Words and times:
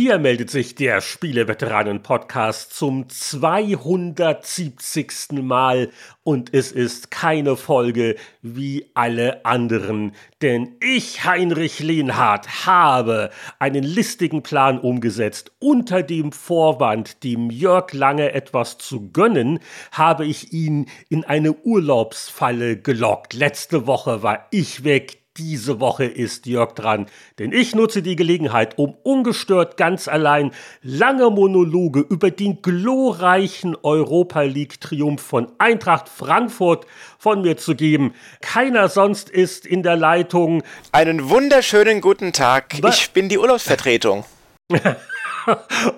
Hier 0.00 0.20
meldet 0.20 0.48
sich 0.48 0.76
der 0.76 1.00
Spieleveteranen-Podcast 1.00 2.72
zum 2.72 3.08
270. 3.08 5.42
Mal 5.42 5.90
und 6.22 6.54
es 6.54 6.70
ist 6.70 7.10
keine 7.10 7.56
Folge 7.56 8.14
wie 8.40 8.92
alle 8.94 9.44
anderen, 9.44 10.12
denn 10.40 10.76
ich, 10.78 11.24
Heinrich 11.24 11.80
Lehnhardt, 11.80 12.64
habe 12.64 13.30
einen 13.58 13.82
listigen 13.82 14.44
Plan 14.44 14.78
umgesetzt. 14.78 15.50
Unter 15.58 16.04
dem 16.04 16.30
Vorwand, 16.30 17.24
dem 17.24 17.50
Jörg 17.50 17.92
Lange 17.92 18.34
etwas 18.34 18.78
zu 18.78 19.10
gönnen, 19.10 19.58
habe 19.90 20.26
ich 20.26 20.52
ihn 20.52 20.86
in 21.08 21.24
eine 21.24 21.54
Urlaubsfalle 21.54 22.76
gelockt. 22.76 23.34
Letzte 23.34 23.88
Woche 23.88 24.22
war 24.22 24.46
ich 24.52 24.84
weg, 24.84 25.17
diese 25.38 25.80
Woche 25.80 26.04
ist 26.04 26.46
Jörg 26.46 26.74
dran, 26.74 27.06
denn 27.38 27.52
ich 27.52 27.74
nutze 27.74 28.02
die 28.02 28.16
Gelegenheit, 28.16 28.76
um 28.76 28.96
ungestört 29.04 29.76
ganz 29.76 30.08
allein 30.08 30.50
lange 30.82 31.30
Monologe 31.30 32.00
über 32.00 32.30
den 32.30 32.60
glorreichen 32.60 33.76
Europa 33.82 34.42
League 34.42 34.80
Triumph 34.80 35.22
von 35.22 35.50
Eintracht 35.58 36.08
Frankfurt 36.08 36.86
von 37.18 37.42
mir 37.42 37.56
zu 37.56 37.76
geben. 37.76 38.14
Keiner 38.40 38.88
sonst 38.88 39.30
ist 39.30 39.64
in 39.64 39.82
der 39.82 39.96
Leitung. 39.96 40.62
Einen 40.92 41.30
wunderschönen 41.30 42.00
guten 42.00 42.32
Tag. 42.32 42.74
Ich 42.86 43.10
bin 43.12 43.28
die 43.28 43.38
Urlaubsvertretung. 43.38 44.24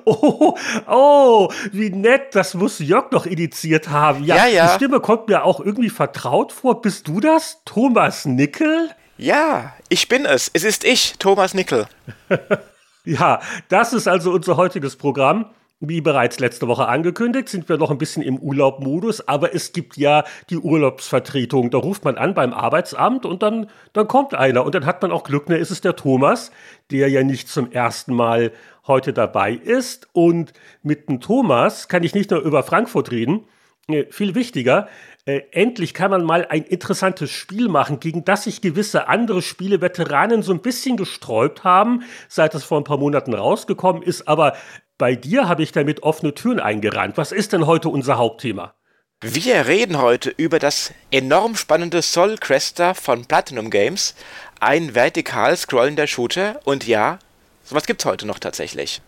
oh, 0.04 0.56
oh, 0.86 1.48
wie 1.72 1.91
nett, 1.91 2.34
das 2.34 2.54
muss 2.54 2.78
Jörg 2.78 3.10
noch 3.10 3.27
initiiert 3.27 3.88
haben. 3.88 4.25
Ja, 4.25 4.36
ja, 4.36 4.47
ja. 4.47 4.66
Die 4.69 4.75
Stimme 4.75 5.00
kommt 5.00 5.28
mir 5.28 5.44
auch 5.44 5.60
irgendwie 5.60 5.91
vertraut 5.91 6.52
vor. 6.52 6.82
Bist 6.82 7.08
du 7.08 7.20
das? 7.20 7.62
Thomas 7.64 8.27
Nickel? 8.27 8.91
Ja, 9.20 9.74
ich 9.90 10.08
bin 10.08 10.24
es. 10.24 10.50
Es 10.54 10.64
ist 10.64 10.82
ich, 10.82 11.16
Thomas 11.18 11.52
Nickel. 11.52 11.84
ja, 13.04 13.42
das 13.68 13.92
ist 13.92 14.08
also 14.08 14.32
unser 14.32 14.56
heutiges 14.56 14.96
Programm. 14.96 15.50
Wie 15.78 16.00
bereits 16.00 16.40
letzte 16.40 16.68
Woche 16.68 16.88
angekündigt, 16.88 17.50
sind 17.50 17.68
wir 17.68 17.76
noch 17.76 17.91
ein 17.91 17.98
bisschen 17.98 18.22
im 18.22 18.38
Urlaubmodus, 18.38 19.28
aber 19.28 19.54
es 19.54 19.72
gibt 19.74 19.98
ja 19.98 20.24
die 20.48 20.56
Urlaubsvertretung. 20.56 21.70
Da 21.70 21.76
ruft 21.76 22.02
man 22.02 22.16
an 22.16 22.32
beim 22.32 22.54
Arbeitsamt 22.54 23.26
und 23.26 23.42
dann, 23.42 23.66
dann 23.92 24.08
kommt 24.08 24.34
einer 24.34 24.64
und 24.64 24.74
dann 24.74 24.86
hat 24.86 25.02
man 25.02 25.12
auch 25.12 25.24
Glück, 25.24 25.50
ne, 25.50 25.58
ist 25.58 25.70
es 25.70 25.82
der 25.82 25.96
Thomas, 25.96 26.50
der 26.91 27.10
ja 27.10 27.22
nicht 27.22 27.50
zum 27.50 27.70
ersten 27.72 28.14
Mal 28.14 28.52
heute 28.86 29.12
dabei 29.12 29.52
ist. 29.52 30.08
Und 30.14 30.54
mit 30.82 31.10
dem 31.10 31.20
Thomas 31.20 31.88
kann 31.88 32.04
ich 32.04 32.14
nicht 32.14 32.30
nur 32.30 32.41
über 32.41 32.62
Frankfurt 32.62 33.10
reden, 33.10 33.44
äh, 33.88 34.06
viel 34.10 34.34
wichtiger, 34.34 34.88
äh, 35.26 35.42
endlich 35.52 35.94
kann 35.94 36.10
man 36.10 36.24
mal 36.24 36.46
ein 36.48 36.62
interessantes 36.62 37.30
Spiel 37.30 37.68
machen, 37.68 38.00
gegen 38.00 38.24
das 38.24 38.44
sich 38.44 38.60
gewisse 38.60 39.08
andere 39.08 39.42
Spieleveteranen 39.42 40.42
so 40.42 40.52
ein 40.52 40.60
bisschen 40.60 40.96
gesträubt 40.96 41.62
haben, 41.64 42.04
seit 42.28 42.54
es 42.54 42.64
vor 42.64 42.78
ein 42.80 42.84
paar 42.84 42.98
Monaten 42.98 43.34
rausgekommen 43.34 44.02
ist. 44.02 44.28
Aber 44.28 44.56
bei 44.96 45.14
dir 45.14 45.48
habe 45.48 45.62
ich 45.62 45.72
damit 45.72 46.02
offene 46.02 46.34
Türen 46.34 46.60
eingerannt. 46.60 47.16
Was 47.16 47.32
ist 47.32 47.52
denn 47.52 47.66
heute 47.66 47.88
unser 47.88 48.18
Hauptthema? 48.18 48.74
Wir 49.22 49.66
reden 49.66 49.98
heute 49.98 50.30
über 50.30 50.58
das 50.58 50.94
enorm 51.10 51.54
spannende 51.54 52.00
Soul 52.00 52.36
Cresta 52.38 52.94
von 52.94 53.26
Platinum 53.26 53.68
Games, 53.68 54.14
ein 54.60 54.94
vertikal 54.94 55.54
scrollender 55.58 56.06
Shooter 56.06 56.58
und 56.64 56.86
ja, 56.86 57.18
sowas 57.62 57.84
gibt 57.84 58.00
es 58.00 58.06
heute 58.06 58.26
noch 58.26 58.38
tatsächlich. 58.38 59.02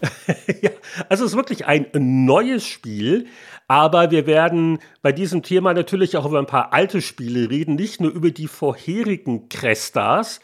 ja, 0.62 0.70
also 1.10 1.24
es 1.24 1.32
ist 1.32 1.36
wirklich 1.36 1.66
ein 1.66 1.86
neues 1.92 2.66
Spiel, 2.66 3.26
aber 3.70 4.10
wir 4.10 4.26
werden 4.26 4.80
bei 5.00 5.12
diesem 5.12 5.44
Thema 5.44 5.72
natürlich 5.72 6.16
auch 6.16 6.26
über 6.26 6.40
ein 6.40 6.46
paar 6.46 6.72
alte 6.72 7.00
Spiele 7.00 7.50
reden, 7.50 7.76
nicht 7.76 8.00
nur 8.00 8.10
über 8.10 8.32
die 8.32 8.48
vorherigen 8.48 9.48
Crestas, 9.48 10.40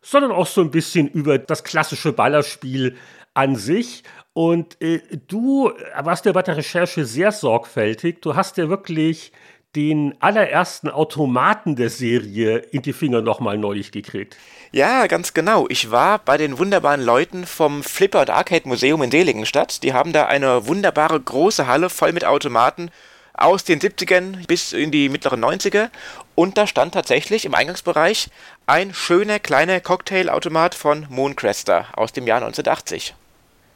sondern 0.00 0.32
auch 0.32 0.46
so 0.46 0.62
ein 0.62 0.70
bisschen 0.70 1.06
über 1.06 1.36
das 1.36 1.62
klassische 1.62 2.14
Ballerspiel 2.14 2.96
an 3.34 3.54
sich. 3.54 4.02
Und 4.32 4.80
äh, 4.80 5.02
du 5.28 5.70
warst 5.94 6.24
ja 6.24 6.32
bei 6.32 6.40
der 6.40 6.56
Recherche 6.56 7.04
sehr 7.04 7.32
sorgfältig. 7.32 8.22
Du 8.22 8.34
hast 8.34 8.56
ja 8.56 8.70
wirklich 8.70 9.30
den 9.76 10.14
allerersten 10.20 10.88
Automaten 10.88 11.76
der 11.76 11.90
Serie 11.90 12.56
in 12.56 12.80
die 12.80 12.94
Finger 12.94 13.20
nochmal 13.20 13.58
neulich 13.58 13.92
gekriegt. 13.92 14.38
Ja, 14.72 15.08
ganz 15.08 15.34
genau. 15.34 15.66
Ich 15.68 15.90
war 15.90 16.20
bei 16.20 16.36
den 16.36 16.58
wunderbaren 16.58 17.00
Leuten 17.00 17.44
vom 17.44 17.82
Flipper 17.82 18.20
und 18.20 18.30
Arcade 18.30 18.68
Museum 18.68 19.02
in 19.02 19.10
Seligenstadt. 19.10 19.82
Die 19.82 19.92
haben 19.92 20.12
da 20.12 20.26
eine 20.26 20.68
wunderbare 20.68 21.20
große 21.20 21.66
Halle 21.66 21.90
voll 21.90 22.12
mit 22.12 22.24
Automaten 22.24 22.92
aus 23.34 23.64
den 23.64 23.80
70ern 23.80 24.46
bis 24.46 24.72
in 24.72 24.92
die 24.92 25.08
mittleren 25.08 25.44
90er. 25.44 25.90
Und 26.36 26.56
da 26.56 26.68
stand 26.68 26.94
tatsächlich 26.94 27.46
im 27.46 27.54
Eingangsbereich 27.54 28.28
ein 28.66 28.94
schöner 28.94 29.40
kleiner 29.40 29.80
Cocktailautomat 29.80 30.76
von 30.76 31.06
Mooncrester 31.10 31.86
aus 31.96 32.12
dem 32.12 32.28
Jahr 32.28 32.38
1980. 32.38 33.16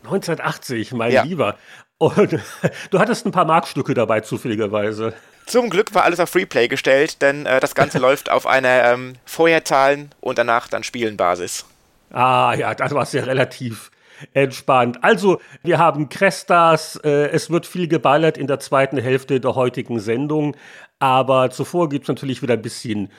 1980, 0.04 0.92
mein 0.92 1.10
ja. 1.10 1.22
Lieber. 1.24 1.56
Und 2.04 2.38
du 2.90 2.98
hattest 2.98 3.24
ein 3.24 3.32
paar 3.32 3.46
Markstücke 3.46 3.94
dabei, 3.94 4.20
zufälligerweise. 4.20 5.14
Zum 5.46 5.70
Glück 5.70 5.94
war 5.94 6.04
alles 6.04 6.20
auf 6.20 6.28
Freeplay 6.28 6.68
gestellt, 6.68 7.22
denn 7.22 7.46
äh, 7.46 7.60
das 7.60 7.74
Ganze 7.74 7.98
läuft 8.06 8.30
auf 8.30 8.46
einer 8.46 8.92
ähm, 8.92 9.14
Vorherzahlen 9.24 10.10
und 10.20 10.38
danach 10.38 10.68
dann 10.68 10.84
Spielenbasis. 10.84 11.64
Ah 12.10 12.54
ja, 12.56 12.74
das 12.74 12.92
war 12.92 13.06
ja 13.10 13.24
relativ 13.24 13.90
entspannt. 14.32 15.02
Also, 15.02 15.40
wir 15.62 15.78
haben 15.78 16.08
Crestas, 16.08 16.96
äh, 17.04 17.28
es 17.30 17.50
wird 17.50 17.66
viel 17.66 17.88
geballert 17.88 18.38
in 18.38 18.46
der 18.46 18.60
zweiten 18.60 18.98
Hälfte 18.98 19.40
der 19.40 19.54
heutigen 19.54 19.98
Sendung, 19.98 20.56
aber 20.98 21.50
zuvor 21.50 21.88
gibt 21.88 22.04
es 22.04 22.08
natürlich 22.08 22.42
wieder 22.42 22.54
ein 22.54 22.62
bisschen 22.62 23.10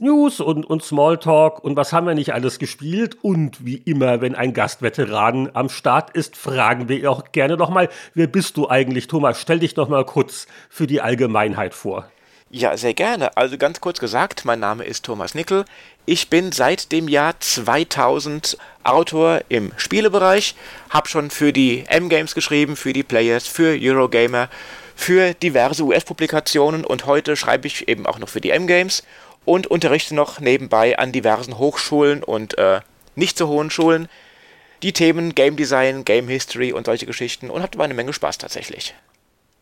News 0.00 0.40
und, 0.40 0.64
und 0.64 0.82
Smalltalk 0.82 1.62
und 1.62 1.76
was 1.76 1.92
haben 1.92 2.06
wir 2.06 2.14
nicht 2.14 2.32
alles 2.32 2.58
gespielt. 2.58 3.16
Und 3.22 3.64
wie 3.64 3.76
immer, 3.76 4.20
wenn 4.20 4.34
ein 4.34 4.54
Gastveteran 4.54 5.50
am 5.54 5.68
Start 5.68 6.10
ist, 6.10 6.36
fragen 6.36 6.88
wir 6.88 7.10
auch 7.10 7.32
gerne 7.32 7.56
nochmal, 7.56 7.88
wer 8.14 8.26
bist 8.26 8.56
du 8.56 8.68
eigentlich, 8.68 9.06
Thomas? 9.06 9.40
Stell 9.40 9.60
dich 9.60 9.74
doch 9.74 9.88
mal 9.88 10.04
kurz 10.04 10.46
für 10.68 10.86
die 10.86 11.00
Allgemeinheit 11.00 11.74
vor. 11.74 12.06
Ja, 12.52 12.76
sehr 12.76 12.94
gerne. 12.94 13.36
Also 13.36 13.56
ganz 13.56 13.80
kurz 13.80 14.00
gesagt, 14.00 14.44
mein 14.44 14.58
Name 14.58 14.82
ist 14.82 15.04
Thomas 15.04 15.36
Nickel. 15.36 15.64
Ich 16.04 16.30
bin 16.30 16.50
seit 16.50 16.90
dem 16.90 17.06
Jahr 17.06 17.38
2000 17.38 18.58
Autor 18.82 19.42
im 19.48 19.70
Spielebereich, 19.76 20.56
habe 20.88 21.08
schon 21.08 21.30
für 21.30 21.52
die 21.52 21.84
M-Games 21.86 22.34
geschrieben, 22.34 22.74
für 22.74 22.92
die 22.92 23.04
Players, 23.04 23.46
für 23.46 23.78
Eurogamer, 23.80 24.48
für 24.96 25.32
diverse 25.34 25.84
US-Publikationen 25.84 26.84
und 26.84 27.06
heute 27.06 27.36
schreibe 27.36 27.68
ich 27.68 27.88
eben 27.88 28.04
auch 28.04 28.18
noch 28.18 28.28
für 28.28 28.40
die 28.40 28.50
M-Games 28.50 29.04
und 29.50 29.66
unterrichte 29.66 30.14
noch 30.14 30.38
nebenbei 30.38 30.96
an 30.96 31.10
diversen 31.10 31.58
Hochschulen 31.58 32.22
und 32.22 32.56
äh, 32.56 32.82
nicht 33.16 33.36
so 33.36 33.48
hohen 33.48 33.68
Schulen 33.68 34.08
die 34.84 34.92
Themen 34.92 35.34
Game 35.34 35.56
Design, 35.56 36.04
Game 36.04 36.28
History 36.28 36.72
und 36.72 36.86
solche 36.86 37.04
Geschichten 37.04 37.50
und 37.50 37.60
habe 37.60 37.72
dabei 37.72 37.84
eine 37.84 37.94
Menge 37.94 38.12
Spaß 38.12 38.38
tatsächlich. 38.38 38.94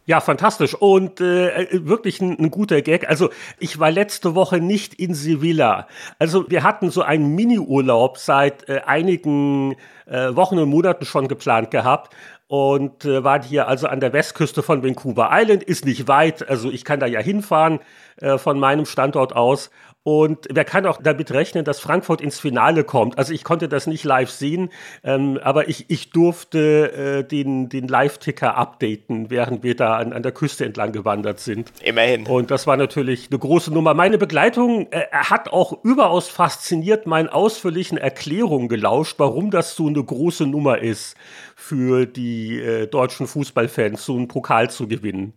Ja, 0.05 0.21
fantastisch 0.21 0.75
und 0.75 1.23
äh, 1.23 1.69
wirklich 1.73 2.21
ein, 2.21 2.39
ein, 2.39 2.51
guter 2.51 2.83
Gag. 2.83 3.09
Also 3.09 3.31
ich 3.59 3.79
war 3.79 3.91
letzte 3.91 4.35
Woche 4.35 4.61
nicht 4.61 4.93
in 4.95 5.15
Sevilla. 5.15 5.89
Also 6.19 6.51
wir 6.51 6.63
hatten 6.63 6.91
so 6.91 7.01
einen 7.01 7.35
Mini-Urlaub 7.35 8.19
seit 8.19 8.69
äh, 8.69 8.83
einigen 8.85 9.75
äh, 10.07 10.37
Wochen 10.37 10.59
und 10.59 10.69
Monaten 10.69 11.07
schon 11.07 11.29
geplant 11.29 11.71
gehabt 11.71 12.15
und 12.49 13.05
äh, 13.05 13.23
waren 13.23 13.43
hier 13.43 13.69
also 13.69 13.87
an 13.87 14.01
der 14.01 14.13
Westküste 14.13 14.63
von 14.63 14.83
Vancouver 14.83 15.29
Island. 15.31 15.63
Ist 15.63 15.85
nicht 15.85 16.09
weit, 16.09 16.49
also 16.49 16.71
ich 16.71 16.85
kann 16.85 16.99
da 16.99 17.07
ja 17.07 17.21
hinfahren 17.21 17.79
äh, 18.17 18.39
von 18.39 18.59
meinem 18.59 18.87
Standort 18.87 19.37
aus. 19.37 19.71
Und 20.09 20.49
wer 20.51 20.65
kann 20.65 20.87
auch 20.87 20.99
damit 21.03 21.33
rechnen, 21.33 21.67
dass 21.67 21.81
Frankfurt 21.81 22.23
ins 22.23 22.41
Finale 22.41 22.83
kommt? 22.83 23.19
Also 23.19 23.35
ich 23.35 23.45
konnte 23.45 23.69
das 23.69 23.87
nicht 23.87 24.05
live 24.05 24.31
sehen, 24.31 24.71
ähm, 25.05 25.39
aber 25.43 25.69
ich, 25.69 25.91
ich 25.91 26.09
durfte 26.13 27.19
äh, 27.19 27.25
den, 27.25 27.69
den 27.69 27.89
Live-Ticker 27.89 28.57
updaten, 28.57 29.29
während 29.29 29.63
wir 29.63 29.77
da 29.77 29.99
an, 29.99 30.15
an 30.15 30.23
der 30.23 30.33
Küste 30.33 30.65
entlang 30.65 30.93
gewandert 30.93 31.41
sind. 31.41 31.71
Immerhin. 31.83 32.27
Und 32.27 32.51
das 32.51 32.67
war 32.67 32.79
natürlich 32.79 33.29
eine 33.31 33.39
große 33.39 33.71
Nummer. 33.71 33.93
Meine 33.93 34.17
Begleitung 34.17 34.91
äh, 34.93 35.09
hat 35.13 35.51
auch 35.51 35.85
überaus 35.85 36.31
fasziniert 36.31 37.07
meinen 37.07 37.29
ausführlichen 37.29 37.99
Erklärungen 37.99 38.71
gelauscht, 38.71 39.17
warum 39.19 39.51
das 39.51 39.77
so 39.77 39.89
eine 39.89 40.03
große 40.03 40.47
Nummer 40.47 40.79
ist 40.79 41.19
für 41.55 42.07
die 42.07 42.59
äh, 42.59 42.87
deutschen 42.87 43.27
Fußballfans, 43.27 44.07
so 44.07 44.17
einen 44.17 44.27
Pokal 44.27 44.71
zu 44.71 44.89
gewinnen. 44.89 45.35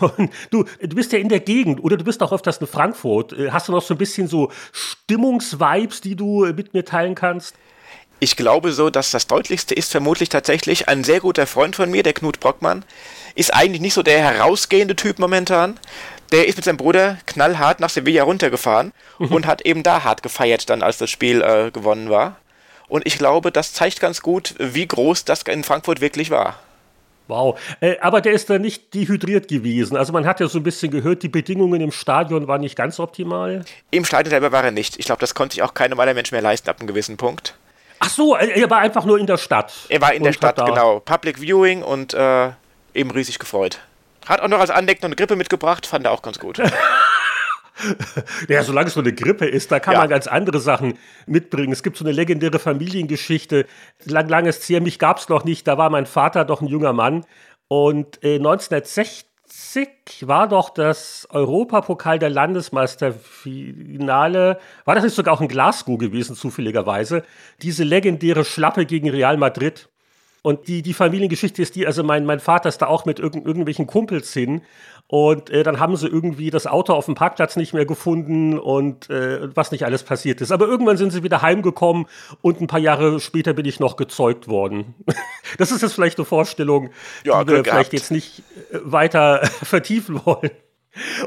Und 0.00 0.30
du, 0.50 0.64
du 0.80 0.96
bist 0.96 1.12
ja 1.12 1.18
in 1.18 1.28
der 1.28 1.40
Gegend 1.40 1.82
oder 1.82 1.96
du 1.96 2.04
bist 2.04 2.22
auch 2.22 2.32
öfters 2.32 2.58
in 2.58 2.66
Frankfurt. 2.66 3.32
Äh, 3.32 3.50
hast 3.50 3.68
du 3.68 3.72
noch 3.72 3.82
so 3.82 3.94
ein 3.94 3.98
bisschen 3.98 4.28
so 4.28 4.50
Stimmungsvibes, 4.72 6.00
die 6.00 6.16
du 6.16 6.44
äh, 6.44 6.52
mit 6.52 6.74
mir 6.74 6.84
teilen 6.84 7.14
kannst? 7.14 7.54
Ich 8.22 8.36
glaube 8.36 8.72
so, 8.72 8.90
dass 8.90 9.10
das 9.10 9.26
Deutlichste 9.26 9.74
ist 9.74 9.90
vermutlich 9.90 10.28
tatsächlich 10.28 10.88
ein 10.88 11.04
sehr 11.04 11.20
guter 11.20 11.46
Freund 11.46 11.74
von 11.74 11.90
mir, 11.90 12.02
der 12.02 12.12
Knut 12.12 12.38
Brockmann. 12.38 12.84
Ist 13.34 13.54
eigentlich 13.54 13.80
nicht 13.80 13.94
so 13.94 14.02
der 14.02 14.18
herausgehende 14.18 14.94
Typ 14.94 15.18
momentan. 15.18 15.80
Der 16.30 16.46
ist 16.46 16.56
mit 16.56 16.66
seinem 16.66 16.76
Bruder 16.76 17.18
knallhart 17.26 17.80
nach 17.80 17.88
Sevilla 17.88 18.24
runtergefahren 18.24 18.92
mhm. 19.18 19.28
und 19.28 19.46
hat 19.46 19.62
eben 19.62 19.82
da 19.82 20.04
hart 20.04 20.22
gefeiert, 20.22 20.68
dann 20.68 20.82
als 20.82 20.98
das 20.98 21.08
Spiel 21.08 21.40
äh, 21.40 21.70
gewonnen 21.70 22.10
war. 22.10 22.36
Und 22.88 23.06
ich 23.06 23.16
glaube, 23.16 23.52
das 23.52 23.72
zeigt 23.72 24.00
ganz 24.00 24.20
gut, 24.20 24.54
wie 24.58 24.86
groß 24.86 25.24
das 25.24 25.42
in 25.42 25.64
Frankfurt 25.64 26.00
wirklich 26.00 26.30
war. 26.30 26.58
Wow. 27.30 27.58
Äh, 27.80 27.96
aber 28.00 28.20
der 28.20 28.32
ist 28.32 28.50
da 28.50 28.58
nicht 28.58 28.92
dehydriert 28.92 29.48
gewesen. 29.48 29.96
Also 29.96 30.12
man 30.12 30.26
hat 30.26 30.40
ja 30.40 30.48
so 30.48 30.58
ein 30.58 30.62
bisschen 30.62 30.90
gehört, 30.90 31.22
die 31.22 31.28
Bedingungen 31.28 31.80
im 31.80 31.92
Stadion 31.92 32.48
waren 32.48 32.60
nicht 32.60 32.76
ganz 32.76 33.00
optimal. 33.00 33.64
Im 33.90 34.04
Stadion 34.04 34.30
selber 34.30 34.52
war 34.52 34.64
er 34.64 34.72
nicht. 34.72 34.98
Ich 34.98 35.06
glaube, 35.06 35.20
das 35.20 35.34
konnte 35.34 35.54
sich 35.54 35.62
auch 35.62 35.72
kein 35.72 35.90
normaler 35.90 36.12
Mensch 36.12 36.32
mehr 36.32 36.42
leisten 36.42 36.68
ab 36.68 36.80
einem 36.80 36.88
gewissen 36.88 37.16
Punkt. 37.16 37.54
Ach 38.00 38.10
so, 38.10 38.34
er 38.34 38.70
war 38.70 38.78
einfach 38.78 39.04
nur 39.04 39.18
in 39.18 39.26
der 39.26 39.36
Stadt. 39.36 39.72
Er 39.88 40.00
war 40.00 40.14
in 40.14 40.22
der 40.24 40.32
Stadt, 40.32 40.56
genau. 40.56 41.00
Public 41.00 41.38
Viewing 41.38 41.82
und 41.82 42.14
äh, 42.14 42.50
eben 42.94 43.10
riesig 43.10 43.38
gefreut. 43.38 43.78
Hat 44.26 44.40
auch 44.40 44.48
noch 44.48 44.60
als 44.60 44.70
Andenken 44.70 45.02
noch 45.02 45.08
eine 45.08 45.16
Grippe 45.16 45.36
mitgebracht, 45.36 45.86
fand 45.86 46.06
er 46.06 46.12
auch 46.12 46.22
ganz 46.22 46.38
gut. 46.38 46.60
Ja, 48.48 48.62
solange 48.62 48.86
es 48.88 48.94
so 48.94 49.00
eine 49.00 49.12
Grippe 49.12 49.46
ist, 49.46 49.70
da 49.72 49.80
kann 49.80 49.94
ja. 49.94 50.00
man 50.00 50.08
ganz 50.08 50.26
andere 50.26 50.60
Sachen 50.60 50.98
mitbringen. 51.26 51.72
Es 51.72 51.82
gibt 51.82 51.96
so 51.96 52.04
eine 52.04 52.12
legendäre 52.12 52.58
Familiengeschichte. 52.58 53.64
Lang, 54.04 54.28
langes 54.28 54.68
her, 54.68 54.80
mich 54.80 54.98
gab 54.98 55.18
es 55.18 55.28
noch 55.28 55.44
nicht, 55.44 55.68
da 55.68 55.78
war 55.78 55.88
mein 55.90 56.06
Vater 56.06 56.44
doch 56.44 56.60
ein 56.60 56.66
junger 56.66 56.92
Mann. 56.92 57.24
Und 57.68 58.22
äh, 58.24 58.34
1960 58.36 59.26
war 60.22 60.48
doch 60.48 60.70
das 60.70 61.28
Europapokal 61.30 62.18
der 62.18 62.30
Landesmeisterfinale, 62.30 64.58
war 64.84 64.94
das 64.94 65.04
nicht 65.04 65.14
sogar 65.14 65.34
auch 65.34 65.40
in 65.40 65.48
Glasgow 65.48 65.98
gewesen, 65.98 66.36
zufälligerweise, 66.36 67.24
diese 67.62 67.84
legendäre 67.84 68.44
Schlappe 68.44 68.86
gegen 68.86 69.10
Real 69.10 69.36
Madrid. 69.36 69.88
Und 70.42 70.68
die, 70.68 70.82
die 70.82 70.94
Familiengeschichte 70.94 71.60
ist 71.60 71.76
die, 71.76 71.86
also 71.86 72.02
mein, 72.02 72.24
mein 72.24 72.40
Vater 72.40 72.68
ist 72.68 72.78
da 72.78 72.86
auch 72.86 73.04
mit 73.04 73.18
irg 73.18 73.34
irgendwelchen 73.34 73.86
Kumpels 73.86 74.32
hin 74.32 74.62
und 75.06 75.50
äh, 75.50 75.64
dann 75.64 75.80
haben 75.80 75.96
sie 75.96 76.06
irgendwie 76.06 76.50
das 76.50 76.68
Auto 76.68 76.94
auf 76.94 77.06
dem 77.06 77.16
Parkplatz 77.16 77.56
nicht 77.56 77.74
mehr 77.74 77.84
gefunden 77.84 78.58
und 78.60 79.10
äh, 79.10 79.54
was 79.56 79.72
nicht 79.72 79.84
alles 79.84 80.04
passiert 80.04 80.40
ist. 80.40 80.52
Aber 80.52 80.68
irgendwann 80.68 80.96
sind 80.96 81.10
sie 81.10 81.24
wieder 81.24 81.42
heimgekommen 81.42 82.06
und 82.42 82.60
ein 82.60 82.68
paar 82.68 82.78
Jahre 82.78 83.18
später 83.18 83.52
bin 83.52 83.66
ich 83.66 83.80
noch 83.80 83.96
gezeugt 83.96 84.46
worden. 84.46 84.94
das 85.58 85.72
ist 85.72 85.82
jetzt 85.82 85.94
vielleicht 85.94 86.18
eine 86.18 86.26
Vorstellung, 86.26 86.90
ja, 87.24 87.42
die 87.42 87.54
wir 87.54 87.64
vielleicht 87.64 87.92
jetzt 87.92 88.12
nicht 88.12 88.44
äh, 88.70 88.78
weiter 88.84 89.44
vertiefen 89.62 90.20
wollen. 90.24 90.52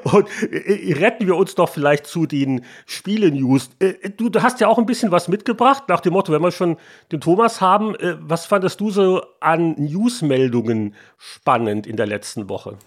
Und 0.04 0.28
äh, 0.42 0.94
retten 0.94 1.26
wir 1.26 1.36
uns 1.36 1.56
doch 1.56 1.70
vielleicht 1.70 2.06
zu 2.06 2.26
den 2.26 2.66
Spiele-News. 2.86 3.70
Äh, 3.80 4.10
du, 4.10 4.30
hast 4.42 4.60
ja 4.60 4.68
auch 4.68 4.78
ein 4.78 4.86
bisschen 4.86 5.12
was 5.12 5.28
mitgebracht, 5.28 5.84
nach 5.88 6.02
dem 6.02 6.14
Motto, 6.14 6.34
wenn 6.34 6.42
wir 6.42 6.52
schon 6.52 6.78
den 7.12 7.22
Thomas 7.22 7.62
haben. 7.62 7.96
Äh, 7.96 8.16
was 8.20 8.46
fandest 8.46 8.82
du 8.82 8.92
so 8.92 9.26
an 9.40 9.76
Newsmeldungen 9.78 10.96
spannend 11.18 11.88
in 11.88 11.96
der 11.96 12.08
letzten 12.08 12.50
Woche? 12.50 12.78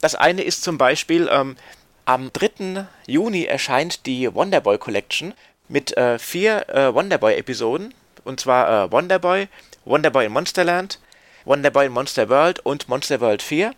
Das 0.00 0.14
eine 0.14 0.42
ist 0.42 0.62
zum 0.62 0.78
Beispiel, 0.78 1.28
ähm, 1.30 1.56
am 2.04 2.32
3. 2.32 2.86
Juni 3.06 3.44
erscheint 3.44 4.06
die 4.06 4.32
Wonderboy 4.32 4.78
Collection 4.78 5.34
mit 5.68 5.96
äh, 5.96 6.18
vier 6.18 6.68
äh, 6.68 6.94
Wonderboy-Episoden. 6.94 7.94
Und 8.24 8.40
zwar 8.40 8.84
äh, 8.84 8.92
Wonderboy, 8.92 9.48
Wonderboy 9.84 10.26
in 10.26 10.32
Monsterland, 10.32 11.00
Wonderboy 11.44 11.86
in 11.86 11.92
Monster 11.92 12.28
World 12.28 12.60
und 12.60 12.88
Monster 12.88 13.20
World 13.20 13.42
4. 13.42 13.74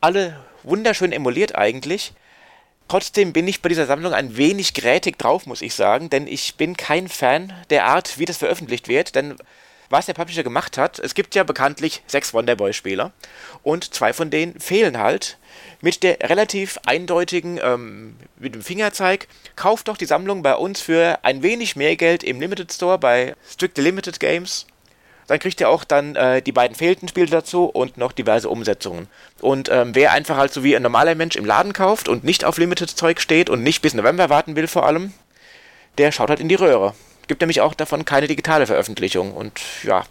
Alle 0.00 0.36
wunderschön 0.62 1.12
emuliert 1.12 1.54
eigentlich. 1.54 2.12
Trotzdem 2.88 3.32
bin 3.32 3.48
ich 3.48 3.62
bei 3.62 3.68
dieser 3.68 3.86
Sammlung 3.86 4.12
ein 4.12 4.36
wenig 4.36 4.74
grätig 4.74 5.18
drauf, 5.18 5.46
muss 5.46 5.62
ich 5.62 5.74
sagen, 5.74 6.10
denn 6.10 6.26
ich 6.26 6.56
bin 6.56 6.76
kein 6.76 7.08
Fan 7.08 7.52
der 7.70 7.86
Art, 7.86 8.18
wie 8.18 8.24
das 8.24 8.36
veröffentlicht 8.36 8.88
wird, 8.88 9.14
denn 9.14 9.36
was 9.88 10.06
der 10.06 10.14
Publisher 10.14 10.42
gemacht 10.42 10.78
hat, 10.78 10.98
es 10.98 11.14
gibt 11.14 11.34
ja 11.34 11.44
bekanntlich 11.44 12.02
sechs 12.06 12.32
Wonderboy-Spieler 12.32 13.12
und 13.62 13.92
zwei 13.94 14.14
von 14.14 14.30
denen 14.30 14.58
fehlen 14.58 14.98
halt 14.98 15.36
mit 15.82 16.02
der 16.02 16.30
relativ 16.30 16.78
eindeutigen, 16.86 17.60
ähm, 17.62 18.16
mit 18.38 18.54
dem 18.54 18.62
Fingerzeig, 18.62 19.28
kauft 19.54 19.88
doch 19.88 19.98
die 19.98 20.06
Sammlung 20.06 20.42
bei 20.42 20.54
uns 20.54 20.80
für 20.80 21.18
ein 21.22 21.42
wenig 21.42 21.76
mehr 21.76 21.96
Geld 21.96 22.24
im 22.24 22.40
Limited 22.40 22.72
Store 22.72 22.98
bei 22.98 23.34
Strictly 23.46 23.84
Limited 23.84 24.18
Games 24.18 24.66
dann 25.32 25.38
kriegt 25.38 25.62
ihr 25.62 25.70
auch 25.70 25.84
dann 25.84 26.14
äh, 26.14 26.42
die 26.42 26.52
beiden 26.52 26.76
fehlenden 26.76 27.08
Spiele 27.08 27.26
dazu 27.26 27.64
und 27.64 27.96
noch 27.96 28.12
diverse 28.12 28.50
Umsetzungen. 28.50 29.08
Und 29.40 29.70
ähm, 29.70 29.94
wer 29.94 30.12
einfach 30.12 30.36
halt 30.36 30.52
so 30.52 30.62
wie 30.62 30.76
ein 30.76 30.82
normaler 30.82 31.14
Mensch 31.14 31.36
im 31.36 31.46
Laden 31.46 31.72
kauft 31.72 32.06
und 32.06 32.22
nicht 32.22 32.44
auf 32.44 32.58
Limited-Zeug 32.58 33.18
steht 33.18 33.48
und 33.48 33.62
nicht 33.62 33.80
bis 33.80 33.94
November 33.94 34.28
warten 34.28 34.56
will 34.56 34.66
vor 34.66 34.84
allem, 34.84 35.14
der 35.96 36.12
schaut 36.12 36.28
halt 36.28 36.40
in 36.40 36.50
die 36.50 36.54
Röhre. 36.54 36.94
Gibt 37.28 37.40
nämlich 37.40 37.62
auch 37.62 37.72
davon 37.72 38.04
keine 38.04 38.26
digitale 38.26 38.66
Veröffentlichung. 38.66 39.32
Und 39.32 39.58
ja, 39.84 40.04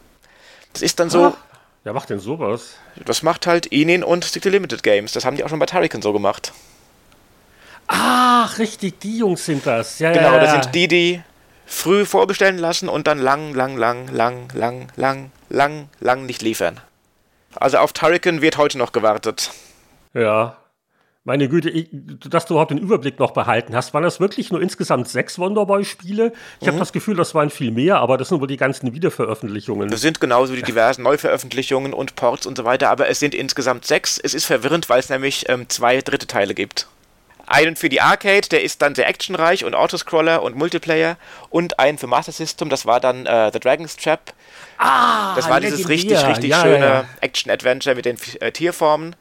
das 0.74 0.82
ist 0.82 1.00
dann 1.00 1.12
so. 1.12 1.26
Ah, 1.26 1.38
wer 1.84 1.94
macht 1.94 2.10
denn 2.10 2.20
sowas? 2.20 2.78
Das 3.06 3.22
macht 3.22 3.46
halt 3.46 3.68
Inin 3.68 4.04
und 4.04 4.26
Stick 4.26 4.42
to 4.42 4.50
Limited 4.50 4.82
Games. 4.82 5.12
Das 5.12 5.24
haben 5.24 5.38
die 5.38 5.44
auch 5.44 5.50
schon 5.50 5.60
bei 5.60 5.68
Tarican 5.68 6.02
so 6.02 6.14
gemacht. 6.14 6.52
Ach, 7.86 8.58
richtig, 8.58 9.00
die 9.00 9.20
Jungs 9.20 9.46
sind 9.46 9.68
das. 9.68 10.00
Ja, 10.00 10.14
genau, 10.14 10.30
ja, 10.30 10.38
ja. 10.38 10.40
das 10.40 10.64
sind 10.64 10.74
die, 10.74 10.88
die 10.88 11.22
früh 11.72 12.06
vorbestellen 12.06 12.58
lassen 12.58 12.90
und 12.90 13.08
dann 13.08 13.18
lang, 13.18 13.54
lang, 13.54 13.78
lang, 13.78 14.08
lang, 14.14 14.48
lang, 14.54 14.88
lang, 14.96 15.32
lang, 15.50 15.90
lang 16.00 16.26
nicht 16.26 16.42
liefern. 16.42 16.80
Also 17.56 17.78
auf 17.78 17.94
Turrican 17.94 18.42
wird 18.42 18.58
heute 18.58 18.78
noch 18.78 18.92
gewartet. 18.92 19.52
Ja. 20.14 20.58
Meine 21.24 21.48
Güte, 21.48 21.70
ich, 21.70 21.88
dass 21.92 22.48
du 22.48 22.56
überhaupt 22.56 22.72
den 22.72 22.80
Überblick 22.80 23.20
noch 23.20 23.32
behalten 23.32 23.76
hast. 23.76 23.94
Waren 23.94 24.02
das 24.04 24.20
wirklich 24.20 24.52
nur 24.52 24.60
insgesamt 24.60 25.08
sechs 25.08 25.38
Wonderboy-Spiele? 25.38 26.34
Ich 26.60 26.66
mhm. 26.66 26.68
habe 26.68 26.80
das 26.80 26.92
Gefühl, 26.94 27.16
das 27.16 27.36
waren 27.36 27.52
viel 27.52 27.70
mehr, 27.70 27.98
aber 27.98 28.18
das 28.18 28.30
sind 28.30 28.42
wohl 28.42 28.48
die 28.48 28.58
ganzen 28.58 28.94
Wiederveröffentlichungen. 28.94 29.90
Das 29.90 30.02
sind 30.02 30.20
genauso 30.20 30.56
die 30.56 30.64
diversen 30.64 31.04
Neuveröffentlichungen 31.04 31.94
und 31.94 32.16
Ports 32.16 32.48
und 32.48 32.58
so 32.58 32.66
weiter, 32.66 32.90
aber 32.90 33.08
es 33.08 33.20
sind 33.20 33.36
insgesamt 33.36 33.86
sechs. 33.86 34.18
Es 34.18 34.34
ist 34.34 34.46
verwirrend, 34.46 34.90
weil 34.90 35.00
es 35.00 35.10
nämlich 35.10 35.48
ähm, 35.48 35.70
zwei 35.70 36.02
dritte 36.02 36.26
Teile 36.26 36.56
gibt. 36.56 36.88
Einen 37.52 37.76
für 37.76 37.90
die 37.90 38.02
Arcade, 38.02 38.48
der 38.50 38.64
ist 38.64 38.82
dann 38.82 38.96
sehr 38.96 39.08
actionreich 39.08 39.66
und 39.66 39.76
Autoscroller 39.76 40.42
und 40.42 40.56
Multiplayer. 40.56 41.18
Und 41.50 41.80
einen 41.80 41.98
für 41.98 42.08
Master 42.08 42.32
System, 42.32 42.70
das 42.70 42.86
war 42.86 43.00
dann 43.00 43.26
äh, 43.26 43.52
The 43.52 43.60
Dragon's 43.60 43.98
Trap. 43.98 44.34
Ah, 44.78 45.36
das 45.36 45.50
war 45.50 45.60
dieses 45.60 45.90
richtig, 45.90 46.26
richtig 46.26 46.52
ja, 46.52 46.62
schöne 46.62 46.80
ja, 46.80 46.94
ja. 47.02 47.06
Action-Adventure 47.20 47.96
mit 47.96 48.06
den 48.06 48.18
äh, 48.40 48.52
Tierformen. 48.52 49.16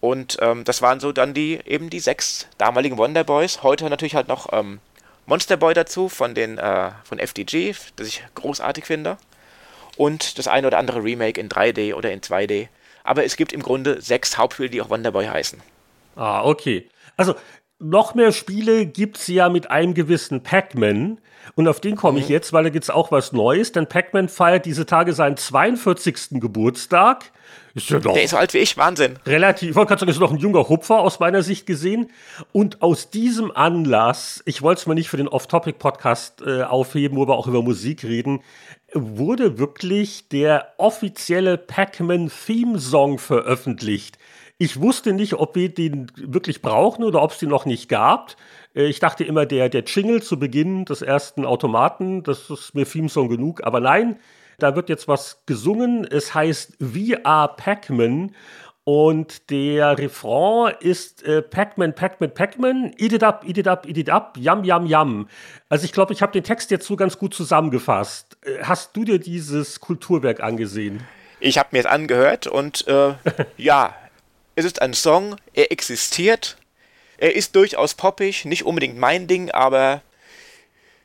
Und 0.00 0.36
ähm, 0.40 0.64
das 0.64 0.82
waren 0.82 1.00
so 1.00 1.12
dann 1.12 1.32
die 1.32 1.60
eben 1.64 1.88
die 1.88 2.00
sechs 2.00 2.46
damaligen 2.58 2.98
Wonder 2.98 3.24
Boys. 3.24 3.62
Heute 3.62 3.88
natürlich 3.88 4.14
halt 4.14 4.28
noch 4.28 4.52
ähm, 4.52 4.80
Monster 5.26 5.56
Boy 5.56 5.72
dazu 5.72 6.08
von 6.08 6.34
den 6.34 6.58
äh, 6.58 6.90
von 7.04 7.18
FDG, 7.18 7.74
das 7.96 8.08
ich 8.08 8.22
großartig 8.34 8.84
finde. 8.84 9.16
Und 9.96 10.38
das 10.38 10.48
eine 10.48 10.66
oder 10.66 10.78
andere 10.78 11.02
Remake 11.02 11.40
in 11.40 11.48
3D 11.48 11.94
oder 11.94 12.10
in 12.10 12.20
2D. 12.20 12.68
Aber 13.04 13.24
es 13.24 13.36
gibt 13.36 13.52
im 13.52 13.62
Grunde 13.62 14.02
sechs 14.02 14.36
Hauptspiele, 14.36 14.70
die 14.70 14.82
auch 14.82 14.90
Wonder 14.90 15.12
Boy 15.12 15.26
heißen. 15.26 15.62
Ah, 16.16 16.44
okay. 16.44 16.88
Also 17.16 17.34
noch 17.78 18.14
mehr 18.14 18.32
Spiele 18.32 18.86
gibt 18.86 19.18
es 19.18 19.26
ja 19.26 19.48
mit 19.48 19.70
einem 19.70 19.94
gewissen 19.94 20.42
Pac-Man. 20.42 21.20
Und 21.56 21.68
auf 21.68 21.80
den 21.80 21.96
komme 21.96 22.18
ich 22.18 22.26
mhm. 22.26 22.32
jetzt, 22.32 22.52
weil 22.52 22.64
da 22.64 22.70
gibt 22.70 22.84
es 22.84 22.90
auch 22.90 23.12
was 23.12 23.32
Neues. 23.32 23.72
Denn 23.72 23.86
Pac-Man 23.86 24.28
feiert 24.28 24.64
diese 24.64 24.86
Tage 24.86 25.12
seinen 25.12 25.36
42. 25.36 26.40
Geburtstag. 26.40 27.30
Ist 27.74 27.90
ja 27.90 27.98
doch 27.98 28.14
Der 28.14 28.22
ist 28.22 28.30
so 28.30 28.36
alt 28.36 28.54
wie 28.54 28.58
ich, 28.58 28.76
Wahnsinn. 28.76 29.18
Relativ, 29.26 29.70
ich 29.70 29.76
wollte 29.76 29.88
gerade 29.88 30.00
sagen, 30.00 30.10
ist 30.10 30.20
noch 30.20 30.30
ein 30.30 30.38
junger 30.38 30.68
Hupfer 30.68 31.00
aus 31.00 31.18
meiner 31.20 31.42
Sicht 31.42 31.66
gesehen. 31.66 32.10
Und 32.52 32.82
aus 32.82 33.10
diesem 33.10 33.50
Anlass, 33.54 34.42
ich 34.46 34.62
wollte 34.62 34.80
es 34.80 34.86
mal 34.86 34.94
nicht 34.94 35.08
für 35.08 35.16
den 35.16 35.28
Off-Topic-Podcast 35.28 36.42
äh, 36.46 36.62
aufheben, 36.62 37.18
wo 37.18 37.26
wir 37.26 37.34
auch 37.34 37.48
über 37.48 37.62
Musik 37.62 38.04
reden, 38.04 38.42
wurde 38.94 39.58
wirklich 39.58 40.28
der 40.28 40.74
offizielle 40.78 41.58
Pac-Man-Theme-Song 41.58 43.18
veröffentlicht. 43.18 44.18
Ich 44.58 44.80
wusste 44.80 45.12
nicht, 45.12 45.34
ob 45.34 45.56
wir 45.56 45.68
den 45.68 46.06
wirklich 46.16 46.62
brauchen 46.62 47.02
oder 47.02 47.22
ob 47.22 47.32
es 47.32 47.38
den 47.38 47.48
noch 47.48 47.66
nicht 47.66 47.88
gab. 47.88 48.36
Äh, 48.74 48.86
ich 48.86 49.00
dachte 49.00 49.24
immer, 49.24 49.46
der, 49.46 49.68
der 49.68 49.82
Jingle 49.82 50.22
zu 50.22 50.38
Beginn 50.38 50.84
des 50.84 51.02
ersten 51.02 51.44
Automaten, 51.44 52.22
das 52.22 52.50
ist 52.50 52.74
mir 52.74 52.86
Theme-Song 52.86 53.28
genug. 53.28 53.64
Aber 53.64 53.80
nein, 53.80 54.16
da 54.58 54.76
wird 54.76 54.88
jetzt 54.88 55.08
was 55.08 55.42
gesungen. 55.46 56.06
Es 56.08 56.34
heißt 56.34 56.78
VR 56.80 57.48
Pac-Man. 57.56 58.32
Und 58.84 59.50
der 59.50 59.98
Refrain 59.98 60.74
ist 60.78 61.22
äh, 61.22 61.40
Pac-Man, 61.40 61.94
Pac-Man, 61.94 62.34
Pac-Man, 62.34 62.92
eat 62.98 63.14
it 63.14 63.22
up, 63.24 63.42
eat 63.48 63.56
it 63.56 63.66
up, 63.66 63.86
eat 63.88 63.96
it 63.96 64.10
up, 64.10 64.36
yum, 64.38 64.62
yum, 64.62 64.86
yum. 64.86 65.28
Also 65.70 65.86
ich 65.86 65.92
glaube, 65.92 66.12
ich 66.12 66.20
habe 66.20 66.32
den 66.32 66.44
Text 66.44 66.70
jetzt 66.70 66.86
so 66.86 66.94
ganz 66.94 67.18
gut 67.18 67.32
zusammengefasst. 67.32 68.36
Äh, 68.42 68.62
hast 68.62 68.94
du 68.94 69.04
dir 69.04 69.18
dieses 69.18 69.80
Kulturwerk 69.80 70.40
angesehen? 70.40 71.02
Ich 71.40 71.56
habe 71.56 71.70
mir 71.72 71.80
es 71.80 71.86
angehört 71.86 72.46
und 72.46 72.86
äh, 72.86 73.14
ja, 73.56 73.94
es 74.54 74.64
ist 74.64 74.80
ein 74.80 74.94
Song, 74.94 75.36
er 75.52 75.72
existiert. 75.72 76.56
Er 77.18 77.34
ist 77.34 77.54
durchaus 77.56 77.94
poppig, 77.94 78.44
nicht 78.44 78.64
unbedingt 78.64 78.98
mein 78.98 79.26
Ding, 79.26 79.50
aber 79.50 80.02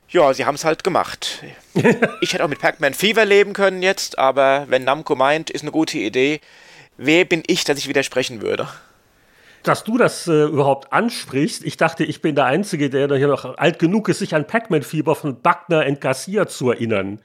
ja, 0.10 0.34
sie 0.34 0.46
haben 0.46 0.56
es 0.56 0.66
halt 0.66 0.84
gemacht. 0.84 1.44
ich 2.22 2.34
hätte 2.34 2.44
auch 2.44 2.50
mit 2.50 2.60
Pac-Man 2.60 2.94
Fever 2.94 3.26
leben 3.26 3.54
können 3.54 3.84
jetzt, 3.84 4.18
aber 4.18 4.66
wenn 4.70 4.84
Namco 4.84 5.16
meint, 5.16 5.50
ist 5.50 5.62
eine 5.62 5.72
gute 5.72 6.00
Idee, 6.00 6.42
wer 6.98 7.26
bin 7.26 7.44
ich, 7.46 7.64
dass 7.64 7.78
ich 7.78 7.88
widersprechen 7.88 8.42
würde? 8.42 8.68
Dass 9.62 9.84
du 9.84 9.98
das 9.98 10.28
äh, 10.28 10.46
überhaupt 10.46 10.92
ansprichst, 10.94 11.64
ich 11.64 11.78
dachte, 11.78 12.04
ich 12.06 12.22
bin 12.22 12.34
der 12.34 12.46
Einzige, 12.46 12.90
der 12.90 13.08
hier 13.16 13.28
noch 13.28 13.58
alt 13.58 13.78
genug 13.78 14.10
ist, 14.10 14.20
sich 14.20 14.34
an 14.34 14.48
Pac-Man-Fieber 14.48 15.16
von 15.16 15.42
Buckner 15.42 15.86
und 15.86 16.02
Garcia 16.02 16.48
zu 16.48 16.72
erinnern. 16.72 17.20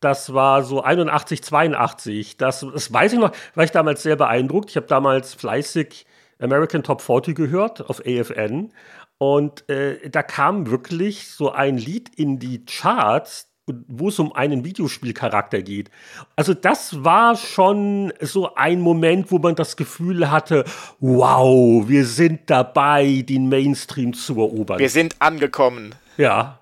Das 0.00 0.32
war 0.32 0.62
so 0.62 0.82
81, 0.82 1.42
82. 1.42 2.36
Das, 2.36 2.60
das 2.72 2.92
weiß 2.92 3.14
ich 3.14 3.18
noch, 3.18 3.32
war 3.54 3.64
ich 3.64 3.72
damals 3.72 4.02
sehr 4.02 4.16
beeindruckt. 4.16 4.70
Ich 4.70 4.76
habe 4.76 4.86
damals 4.86 5.34
fleißig 5.34 6.06
American 6.38 6.82
Top 6.82 7.00
40 7.00 7.36
gehört 7.36 7.88
auf 7.88 8.00
AFN. 8.06 8.72
Und 9.18 9.68
äh, 9.68 10.08
da 10.08 10.22
kam 10.22 10.70
wirklich 10.70 11.28
so 11.28 11.50
ein 11.50 11.76
Lied 11.76 12.10
in 12.16 12.38
die 12.38 12.64
Charts, 12.64 13.48
wo 13.66 14.08
es 14.08 14.18
um 14.18 14.32
einen 14.32 14.64
Videospielcharakter 14.64 15.62
geht. 15.62 15.90
Also 16.36 16.54
das 16.54 17.04
war 17.04 17.36
schon 17.36 18.12
so 18.20 18.54
ein 18.54 18.80
Moment, 18.80 19.30
wo 19.30 19.38
man 19.38 19.56
das 19.56 19.76
Gefühl 19.76 20.30
hatte, 20.30 20.64
wow, 21.00 21.86
wir 21.86 22.06
sind 22.06 22.48
dabei, 22.48 23.24
den 23.28 23.48
Mainstream 23.48 24.14
zu 24.14 24.38
erobern. 24.38 24.78
Wir 24.78 24.88
sind 24.88 25.16
angekommen. 25.20 25.94
Ja, 26.16 26.60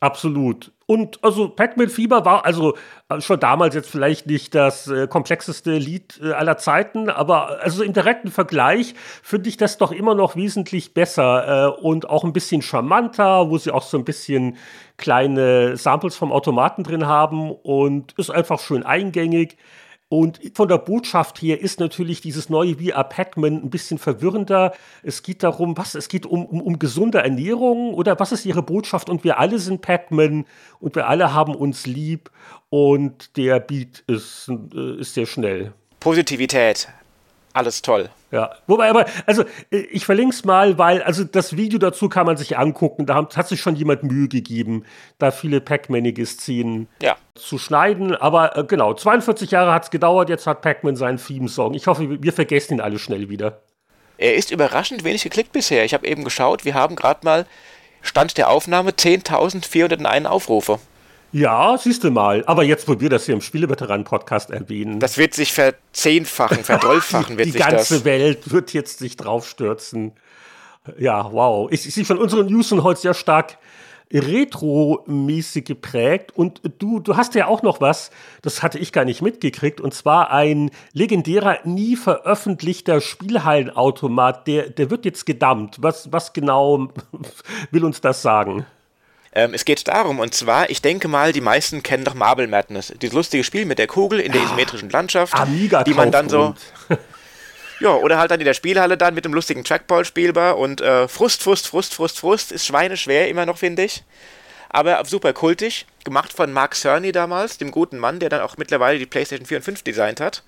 absolut. 0.00 0.70
Und 0.86 1.22
also 1.24 1.48
Pac-Man 1.48 1.88
Fieber 1.88 2.24
war 2.24 2.44
also 2.44 2.76
äh, 3.08 3.20
schon 3.20 3.40
damals 3.40 3.74
jetzt 3.74 3.90
vielleicht 3.90 4.26
nicht 4.26 4.54
das 4.54 4.86
äh, 4.86 5.06
komplexeste 5.06 5.78
Lied 5.78 6.20
äh, 6.22 6.32
aller 6.32 6.58
Zeiten, 6.58 7.08
aber 7.08 7.62
also 7.62 7.82
im 7.82 7.94
direkten 7.94 8.30
Vergleich 8.30 8.94
finde 9.22 9.48
ich 9.48 9.56
das 9.56 9.78
doch 9.78 9.92
immer 9.92 10.14
noch 10.14 10.36
wesentlich 10.36 10.92
besser 10.92 11.76
äh, 11.78 11.80
und 11.80 12.10
auch 12.10 12.24
ein 12.24 12.34
bisschen 12.34 12.60
charmanter, 12.60 13.50
wo 13.50 13.56
sie 13.56 13.70
auch 13.70 13.82
so 13.82 13.96
ein 13.96 14.04
bisschen 14.04 14.56
kleine 14.98 15.76
Samples 15.76 16.16
vom 16.16 16.32
Automaten 16.32 16.84
drin 16.84 17.06
haben 17.06 17.50
und 17.50 18.12
ist 18.18 18.30
einfach 18.30 18.60
schön 18.60 18.84
eingängig. 18.84 19.56
Und 20.14 20.38
von 20.54 20.68
der 20.68 20.78
Botschaft 20.78 21.42
her 21.42 21.60
ist 21.60 21.80
natürlich 21.80 22.20
dieses 22.20 22.48
neue 22.48 22.76
VR 22.76 23.02
Pac-Man 23.02 23.64
ein 23.64 23.70
bisschen 23.70 23.98
verwirrender. 23.98 24.72
Es 25.02 25.24
geht 25.24 25.42
darum, 25.42 25.76
was? 25.76 25.96
Es 25.96 26.08
geht 26.08 26.24
um, 26.24 26.46
um, 26.46 26.60
um 26.60 26.78
gesunde 26.78 27.18
Ernährung 27.18 27.94
oder 27.94 28.20
was 28.20 28.30
ist 28.30 28.46
ihre 28.46 28.62
Botschaft? 28.62 29.08
Und 29.08 29.24
wir 29.24 29.40
alle 29.40 29.58
sind 29.58 29.80
Pac-Man 29.80 30.44
und 30.78 30.94
wir 30.94 31.08
alle 31.08 31.34
haben 31.34 31.56
uns 31.56 31.86
lieb 31.86 32.30
und 32.68 33.36
der 33.36 33.58
Beat 33.58 34.04
ist, 34.06 34.52
äh, 34.72 35.00
ist 35.00 35.14
sehr 35.14 35.26
schnell. 35.26 35.72
Positivität. 35.98 36.86
Alles 37.54 37.82
toll. 37.82 38.10
Ja, 38.32 38.50
wobei 38.66 38.90
aber, 38.90 39.06
also 39.26 39.44
äh, 39.70 39.76
ich 39.92 40.04
verlinke 40.04 40.34
es 40.34 40.44
mal, 40.44 40.76
weil, 40.76 41.04
also 41.04 41.22
das 41.22 41.56
Video 41.56 41.78
dazu 41.78 42.08
kann 42.08 42.26
man 42.26 42.36
sich 42.36 42.58
angucken. 42.58 43.06
Da 43.06 43.14
hat, 43.14 43.48
sich 43.48 43.60
schon 43.60 43.76
jemand 43.76 44.02
Mühe 44.02 44.26
gegeben, 44.26 44.84
da 45.18 45.30
viele 45.30 45.60
Pac-Manige 45.60 46.26
Szenen 46.26 46.88
ja. 47.00 47.16
zu 47.36 47.58
schneiden. 47.58 48.16
Aber 48.16 48.56
äh, 48.56 48.64
genau, 48.64 48.92
42 48.92 49.52
Jahre 49.52 49.72
hat 49.72 49.84
es 49.84 49.90
gedauert, 49.90 50.28
jetzt 50.30 50.48
hat 50.48 50.62
Pac-Man 50.62 50.96
seinen 50.96 51.18
Theme-Song. 51.18 51.74
Ich 51.74 51.86
hoffe, 51.86 52.20
wir 52.20 52.32
vergessen 52.32 52.74
ihn 52.74 52.80
alle 52.80 52.98
schnell 52.98 53.28
wieder. 53.28 53.60
Er 54.18 54.34
ist 54.34 54.50
überraschend 54.50 55.04
wenig 55.04 55.22
geklickt 55.22 55.52
bisher. 55.52 55.84
Ich 55.84 55.94
habe 55.94 56.08
eben 56.08 56.24
geschaut, 56.24 56.64
wir 56.64 56.74
haben 56.74 56.96
gerade 56.96 57.20
mal 57.22 57.46
Stand 58.02 58.36
der 58.36 58.50
Aufnahme 58.50 58.90
10.401 58.90 60.26
Aufrufe. 60.26 60.80
Ja, 61.34 61.76
siehst 61.76 62.04
du 62.04 62.12
mal. 62.12 62.44
Aber 62.46 62.62
jetzt, 62.62 62.86
wo 62.86 63.00
wir 63.00 63.10
das 63.10 63.26
hier 63.26 63.34
im 63.34 63.40
Spieleveteranen-Podcast 63.40 64.50
erwähnen. 64.50 65.00
Das 65.00 65.18
wird 65.18 65.34
sich 65.34 65.52
verzehnfachen, 65.52 66.58
verdolfachen 66.64 67.36
wird 67.36 67.48
die 67.48 67.50
sich 67.50 67.60
das. 67.60 67.88
Die 67.88 67.94
ganze. 67.94 68.04
Welt 68.04 68.52
wird 68.52 68.72
jetzt 68.72 69.00
sich 69.00 69.16
draufstürzen. 69.16 70.12
Ja, 70.96 71.32
wow. 71.32 71.68
Ich, 71.72 71.88
ich 71.88 71.92
sehe 71.94 72.04
von 72.04 72.18
unseren 72.18 72.46
News 72.46 72.68
sind 72.68 72.84
heute 72.84 73.00
sehr 73.00 73.14
stark 73.14 73.58
retro-mäßig 74.12 75.64
geprägt. 75.64 76.30
Und 76.36 76.60
du, 76.78 77.00
du 77.00 77.16
hast 77.16 77.34
ja 77.34 77.48
auch 77.48 77.62
noch 77.62 77.80
was, 77.80 78.12
das 78.42 78.62
hatte 78.62 78.78
ich 78.78 78.92
gar 78.92 79.04
nicht 79.04 79.20
mitgekriegt, 79.20 79.80
und 79.80 79.92
zwar 79.92 80.30
ein 80.30 80.70
legendärer, 80.92 81.58
nie 81.64 81.96
veröffentlichter 81.96 83.00
Spielhallenautomat, 83.00 84.46
der, 84.46 84.70
der 84.70 84.88
wird 84.88 85.04
jetzt 85.04 85.26
gedammt. 85.26 85.78
Was, 85.80 86.12
was 86.12 86.32
genau 86.32 86.90
will 87.72 87.84
uns 87.84 88.00
das 88.00 88.22
sagen? 88.22 88.66
Ähm, 89.36 89.52
es 89.52 89.64
geht 89.64 89.86
darum, 89.88 90.20
und 90.20 90.32
zwar, 90.32 90.70
ich 90.70 90.80
denke 90.80 91.08
mal, 91.08 91.32
die 91.32 91.40
meisten 91.40 91.82
kennen 91.82 92.04
doch 92.04 92.14
Marble 92.14 92.46
Madness. 92.46 92.92
Dieses 93.02 93.14
lustige 93.14 93.42
Spiel 93.42 93.64
mit 93.64 93.78
der 93.78 93.88
Kugel 93.88 94.20
in 94.20 94.30
der 94.30 94.40
ah, 94.40 94.44
isometrischen 94.44 94.90
Landschaft, 94.90 95.34
Amiga 95.34 95.82
die 95.82 95.92
man 95.92 96.12
dann 96.12 96.28
so. 96.28 96.54
ja, 97.80 97.94
oder 97.94 98.18
halt 98.18 98.30
dann 98.30 98.38
in 98.38 98.46
der 98.46 98.54
Spielhalle 98.54 98.96
dann 98.96 99.14
mit 99.14 99.24
dem 99.24 99.34
lustigen 99.34 99.64
Trackball 99.64 100.04
spielbar 100.04 100.56
und 100.56 100.80
äh, 100.80 101.08
Frust, 101.08 101.42
Frust, 101.42 101.66
Frust, 101.66 101.94
Frust, 101.94 102.20
Frust 102.20 102.52
ist 102.52 102.64
schweineschwer 102.64 103.28
immer 103.28 103.44
noch, 103.44 103.58
finde 103.58 103.82
ich. 103.82 104.04
Aber 104.68 105.04
super 105.04 105.32
kultig, 105.32 105.86
gemacht 106.04 106.32
von 106.32 106.52
Mark 106.52 106.76
Cerny 106.76 107.10
damals, 107.10 107.58
dem 107.58 107.72
guten 107.72 107.98
Mann, 107.98 108.20
der 108.20 108.28
dann 108.28 108.40
auch 108.40 108.56
mittlerweile 108.56 109.00
die 109.00 109.06
PlayStation 109.06 109.46
4 109.46 109.58
und 109.58 109.62
5 109.64 109.82
designt 109.82 110.20
hat. 110.20 110.44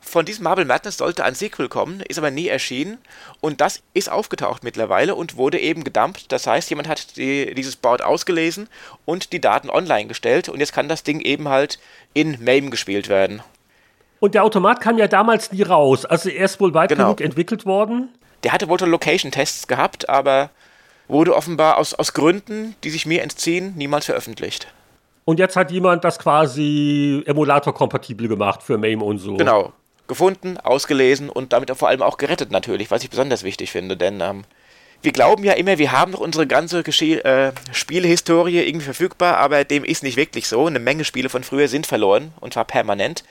Von 0.00 0.24
diesem 0.24 0.44
Marble 0.44 0.64
Madness 0.64 0.96
sollte 0.96 1.24
ein 1.24 1.34
Sequel 1.34 1.68
kommen, 1.68 2.00
ist 2.00 2.18
aber 2.18 2.30
nie 2.30 2.48
erschienen. 2.48 2.98
Und 3.40 3.60
das 3.60 3.82
ist 3.92 4.10
aufgetaucht 4.10 4.64
mittlerweile 4.64 5.14
und 5.14 5.36
wurde 5.36 5.58
eben 5.58 5.84
gedumpt. 5.84 6.32
Das 6.32 6.46
heißt, 6.46 6.70
jemand 6.70 6.88
hat 6.88 7.16
die, 7.16 7.54
dieses 7.54 7.76
Board 7.76 8.02
ausgelesen 8.02 8.68
und 9.04 9.32
die 9.32 9.40
Daten 9.40 9.68
online 9.68 10.06
gestellt. 10.06 10.48
Und 10.48 10.60
jetzt 10.60 10.72
kann 10.72 10.88
das 10.88 11.02
Ding 11.02 11.20
eben 11.20 11.48
halt 11.48 11.78
in 12.14 12.42
MAME 12.42 12.70
gespielt 12.70 13.08
werden. 13.08 13.42
Und 14.20 14.34
der 14.34 14.44
Automat 14.44 14.80
kam 14.80 14.98
ja 14.98 15.08
damals 15.08 15.52
nie 15.52 15.62
raus. 15.62 16.04
Also 16.04 16.28
er 16.28 16.46
ist 16.46 16.58
wohl 16.60 16.74
weit 16.74 16.88
genau. 16.88 17.04
genug 17.04 17.20
entwickelt 17.20 17.66
worden. 17.66 18.08
Der 18.44 18.52
hatte 18.52 18.68
wohl 18.68 18.78
Location-Tests 18.78 19.66
gehabt, 19.66 20.08
aber 20.08 20.50
wurde 21.06 21.34
offenbar 21.34 21.78
aus, 21.78 21.94
aus 21.94 22.12
Gründen, 22.12 22.76
die 22.84 22.90
sich 22.90 23.04
mir 23.04 23.22
entziehen, 23.22 23.74
niemals 23.76 24.06
veröffentlicht. 24.06 24.68
Und 25.24 25.38
jetzt 25.38 25.56
hat 25.56 25.70
jemand 25.70 26.04
das 26.04 26.18
quasi 26.18 27.22
emulator-kompatibel 27.26 28.28
gemacht 28.28 28.62
für 28.62 28.78
MAME 28.78 29.04
und 29.04 29.18
so. 29.18 29.36
Genau, 29.36 29.72
gefunden, 30.08 30.58
ausgelesen 30.58 31.30
und 31.30 31.52
damit 31.52 31.70
vor 31.76 31.88
allem 31.88 32.02
auch 32.02 32.16
gerettet 32.16 32.50
natürlich, 32.50 32.90
was 32.90 33.04
ich 33.04 33.10
besonders 33.10 33.44
wichtig 33.44 33.70
finde, 33.70 33.96
denn 33.96 34.20
ähm, 34.20 34.44
wir 35.02 35.12
glauben 35.12 35.44
ja 35.44 35.52
immer, 35.52 35.78
wir 35.78 35.92
haben 35.92 36.12
noch 36.12 36.20
unsere 36.20 36.46
ganze 36.46 36.82
Gesche 36.82 37.24
äh, 37.24 37.52
Spielehistorie 37.72 38.58
irgendwie 38.58 38.86
verfügbar, 38.86 39.36
aber 39.36 39.64
dem 39.64 39.84
ist 39.84 40.02
nicht 40.02 40.16
wirklich 40.16 40.48
so. 40.48 40.66
Eine 40.66 40.80
Menge 40.80 41.04
Spiele 41.04 41.28
von 41.28 41.44
früher 41.44 41.68
sind 41.68 41.86
verloren 41.86 42.32
und 42.40 42.54
zwar 42.54 42.64
permanent. 42.64 43.22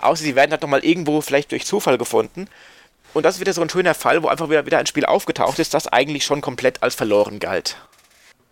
Außer 0.00 0.24
sie 0.24 0.34
werden 0.34 0.50
halt 0.50 0.62
nochmal 0.62 0.84
irgendwo 0.84 1.20
vielleicht 1.20 1.52
durch 1.52 1.64
Zufall 1.64 1.96
gefunden. 1.96 2.48
Und 3.14 3.24
das 3.24 3.36
ist 3.36 3.40
wieder 3.40 3.52
so 3.52 3.62
ein 3.62 3.70
schöner 3.70 3.94
Fall, 3.94 4.22
wo 4.22 4.28
einfach 4.28 4.50
wieder, 4.50 4.66
wieder 4.66 4.78
ein 4.78 4.86
Spiel 4.86 5.06
aufgetaucht 5.06 5.58
ist, 5.58 5.74
das 5.74 5.86
eigentlich 5.86 6.24
schon 6.24 6.40
komplett 6.40 6.82
als 6.82 6.96
verloren 6.96 7.38
galt. 7.38 7.76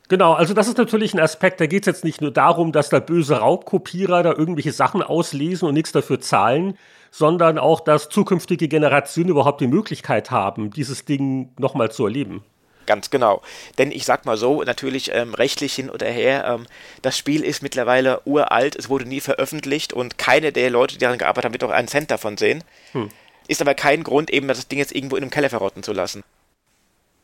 Genau, 0.09 0.35
also 0.35 0.55
das 0.55 0.69
ist 0.69 0.79
natürlich 0.79 1.13
ein 1.15 1.21
Aspekt, 1.21 1.61
da 1.61 1.67
geht 1.67 1.83
es 1.83 1.87
jetzt 1.87 2.05
nicht 2.05 2.21
nur 2.21 2.31
darum, 2.31 2.73
dass 2.73 2.89
da 2.89 3.01
böse 3.01 3.39
Raubkopierer 3.39 4.23
da 4.23 4.33
irgendwelche 4.33 4.73
Sachen 4.73 5.03
auslesen 5.03 5.67
und 5.67 5.75
nichts 5.75 5.93
dafür 5.93 6.21
zahlen, 6.21 6.79
sondern 7.17 7.59
auch, 7.59 7.81
dass 7.81 8.09
zukünftige 8.09 8.67
Generationen 8.67 9.29
überhaupt 9.29 9.61
die 9.61 9.69
Möglichkeit 9.69 10.33
haben, 10.33 10.71
dieses 10.71 11.05
Ding 11.05 11.51
nochmal 11.61 11.93
zu 11.93 12.07
erleben. 12.07 12.43
Ganz 12.87 13.09
genau. 13.09 13.41
Denn 13.79 13.93
ich 13.93 14.05
sag 14.05 14.27
mal 14.27 14.37
so, 14.37 14.65
natürlich 14.65 15.13
ähm, 15.15 15.33
rechtlich 15.33 15.75
hin 15.75 15.91
oder 15.91 16.09
her, 16.09 16.45
ähm, 16.45 16.67
das 17.03 17.17
Spiel 17.17 17.45
ist 17.45 17.63
mittlerweile 17.63 18.21
uralt, 18.25 18.75
es 18.75 18.89
wurde 18.89 19.07
nie 19.07 19.21
veröffentlicht 19.21 19.93
und 19.93 20.19
keine 20.19 20.51
der 20.51 20.71
Leute, 20.71 20.95
die 20.95 20.99
daran 20.99 21.19
gearbeitet 21.19 21.45
haben, 21.45 21.53
wird 21.53 21.63
auch 21.63 21.71
einen 21.71 21.87
Cent 21.87 22.11
davon 22.11 22.37
sehen. 22.37 22.65
Hm. 22.91 23.11
Ist 23.47 23.61
aber 23.61 23.75
kein 23.75 24.03
Grund, 24.03 24.31
eben 24.31 24.49
das 24.49 24.67
Ding 24.67 24.81
jetzt 24.81 24.93
irgendwo 24.93 25.15
in 25.15 25.23
einem 25.23 25.31
Keller 25.31 25.51
verrotten 25.51 25.85
zu 25.85 25.93
lassen. 25.93 26.25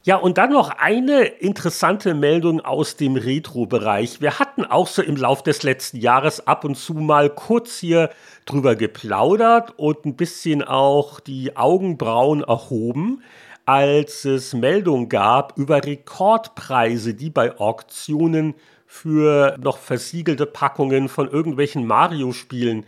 Ja, 0.02 0.16
und 0.16 0.38
dann 0.38 0.52
noch 0.52 0.70
eine 0.70 1.24
interessante 1.24 2.14
Meldung 2.14 2.62
aus 2.62 2.96
dem 2.96 3.16
Retro-Bereich. 3.16 4.22
Wir 4.22 4.38
hatten 4.38 4.64
auch 4.64 4.86
so 4.86 5.02
im 5.02 5.14
Lauf 5.14 5.42
des 5.42 5.62
letzten 5.62 5.98
Jahres 5.98 6.46
ab 6.46 6.64
und 6.64 6.76
zu 6.76 6.94
mal 6.94 7.28
kurz 7.28 7.76
hier 7.80 8.08
drüber 8.46 8.76
geplaudert 8.76 9.74
und 9.78 10.06
ein 10.06 10.16
bisschen 10.16 10.62
auch 10.62 11.20
die 11.20 11.54
Augenbrauen 11.54 12.42
erhoben, 12.42 13.22
als 13.66 14.24
es 14.24 14.54
Meldungen 14.54 15.10
gab 15.10 15.58
über 15.58 15.84
Rekordpreise, 15.84 17.12
die 17.12 17.28
bei 17.28 17.58
Auktionen 17.58 18.54
für 18.86 19.58
noch 19.60 19.76
versiegelte 19.76 20.46
Packungen 20.46 21.10
von 21.10 21.28
irgendwelchen 21.28 21.86
Mario-Spielen 21.86 22.86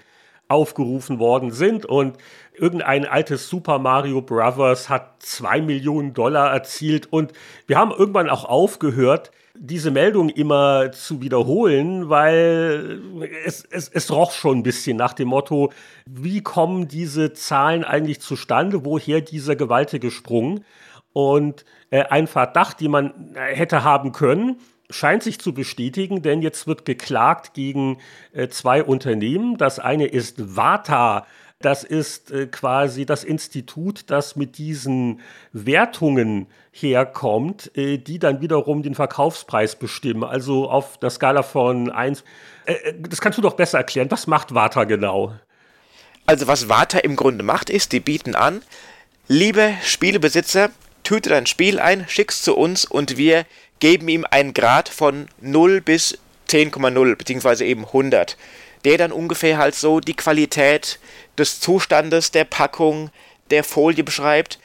aufgerufen 0.48 1.18
worden 1.18 1.50
sind. 1.50 1.84
Und 1.84 2.16
irgendein 2.54 3.06
altes 3.06 3.48
Super 3.48 3.78
Mario 3.78 4.22
Brothers 4.22 4.88
hat 4.88 5.22
zwei 5.22 5.60
Millionen 5.60 6.14
Dollar 6.14 6.52
erzielt. 6.52 7.12
Und 7.12 7.32
wir 7.66 7.78
haben 7.78 7.90
irgendwann 7.90 8.28
auch 8.28 8.44
aufgehört, 8.44 9.30
diese 9.54 9.90
Meldung 9.90 10.28
immer 10.28 10.92
zu 10.92 11.20
wiederholen, 11.20 12.08
weil 12.08 13.02
es, 13.44 13.64
es, 13.64 13.88
es 13.88 14.10
roch 14.10 14.32
schon 14.32 14.58
ein 14.58 14.62
bisschen 14.62 14.96
nach 14.96 15.12
dem 15.12 15.28
Motto, 15.28 15.72
wie 16.06 16.42
kommen 16.42 16.88
diese 16.88 17.32
Zahlen 17.32 17.84
eigentlich 17.84 18.20
zustande, 18.20 18.84
woher 18.84 19.20
dieser 19.20 19.56
gewaltige 19.56 20.10
Sprung? 20.10 20.64
Und 21.12 21.66
äh, 21.90 22.04
ein 22.04 22.26
Verdacht, 22.26 22.80
den 22.80 22.90
man 22.90 23.34
hätte 23.34 23.84
haben 23.84 24.12
können, 24.12 24.56
scheint 24.88 25.22
sich 25.22 25.38
zu 25.38 25.52
bestätigen, 25.52 26.22
denn 26.22 26.42
jetzt 26.42 26.66
wird 26.66 26.84
geklagt 26.84 27.54
gegen 27.54 27.98
äh, 28.32 28.48
zwei 28.48 28.82
Unternehmen. 28.82 29.56
Das 29.58 29.78
eine 29.78 30.06
ist 30.06 30.56
Vata. 30.56 31.26
Das 31.62 31.84
ist 31.84 32.30
äh, 32.30 32.46
quasi 32.46 33.06
das 33.06 33.24
Institut, 33.24 34.04
das 34.08 34.36
mit 34.36 34.58
diesen 34.58 35.20
Wertungen 35.52 36.46
herkommt, 36.72 37.70
äh, 37.76 37.98
die 37.98 38.18
dann 38.18 38.40
wiederum 38.40 38.82
den 38.82 38.94
Verkaufspreis 38.94 39.76
bestimmen. 39.76 40.24
Also 40.24 40.70
auf 40.70 40.98
der 40.98 41.10
Skala 41.10 41.42
von 41.42 41.90
1. 41.90 42.24
Äh, 42.66 42.94
das 43.08 43.20
kannst 43.20 43.38
du 43.38 43.42
doch 43.42 43.54
besser 43.54 43.78
erklären. 43.78 44.10
Was 44.10 44.26
macht 44.26 44.54
Vata 44.54 44.84
genau? 44.84 45.34
Also 46.26 46.46
was 46.46 46.68
Vata 46.68 46.98
im 46.98 47.16
Grunde 47.16 47.42
macht, 47.42 47.70
ist, 47.70 47.92
die 47.92 48.00
bieten 48.00 48.34
an, 48.34 48.62
liebe 49.28 49.74
Spielebesitzer, 49.82 50.70
tüte 51.02 51.30
dein 51.30 51.46
Spiel 51.46 51.80
ein, 51.80 52.06
schick's 52.08 52.42
zu 52.42 52.56
uns 52.56 52.84
und 52.84 53.16
wir 53.16 53.44
geben 53.80 54.08
ihm 54.08 54.24
einen 54.30 54.54
Grad 54.54 54.88
von 54.88 55.26
0 55.40 55.80
bis 55.80 56.18
10,0 56.48 57.16
beziehungsweise 57.16 57.64
eben 57.64 57.84
100, 57.86 58.36
der 58.84 58.98
dann 58.98 59.12
ungefähr 59.12 59.58
halt 59.58 59.74
so 59.74 60.00
die 60.00 60.14
Qualität 60.14 60.98
des 61.38 61.60
Zustandes 61.60 62.30
der 62.30 62.44
Packung, 62.44 63.10
der 63.50 63.64
Folie 63.64 64.04
beschreibt. 64.04 64.58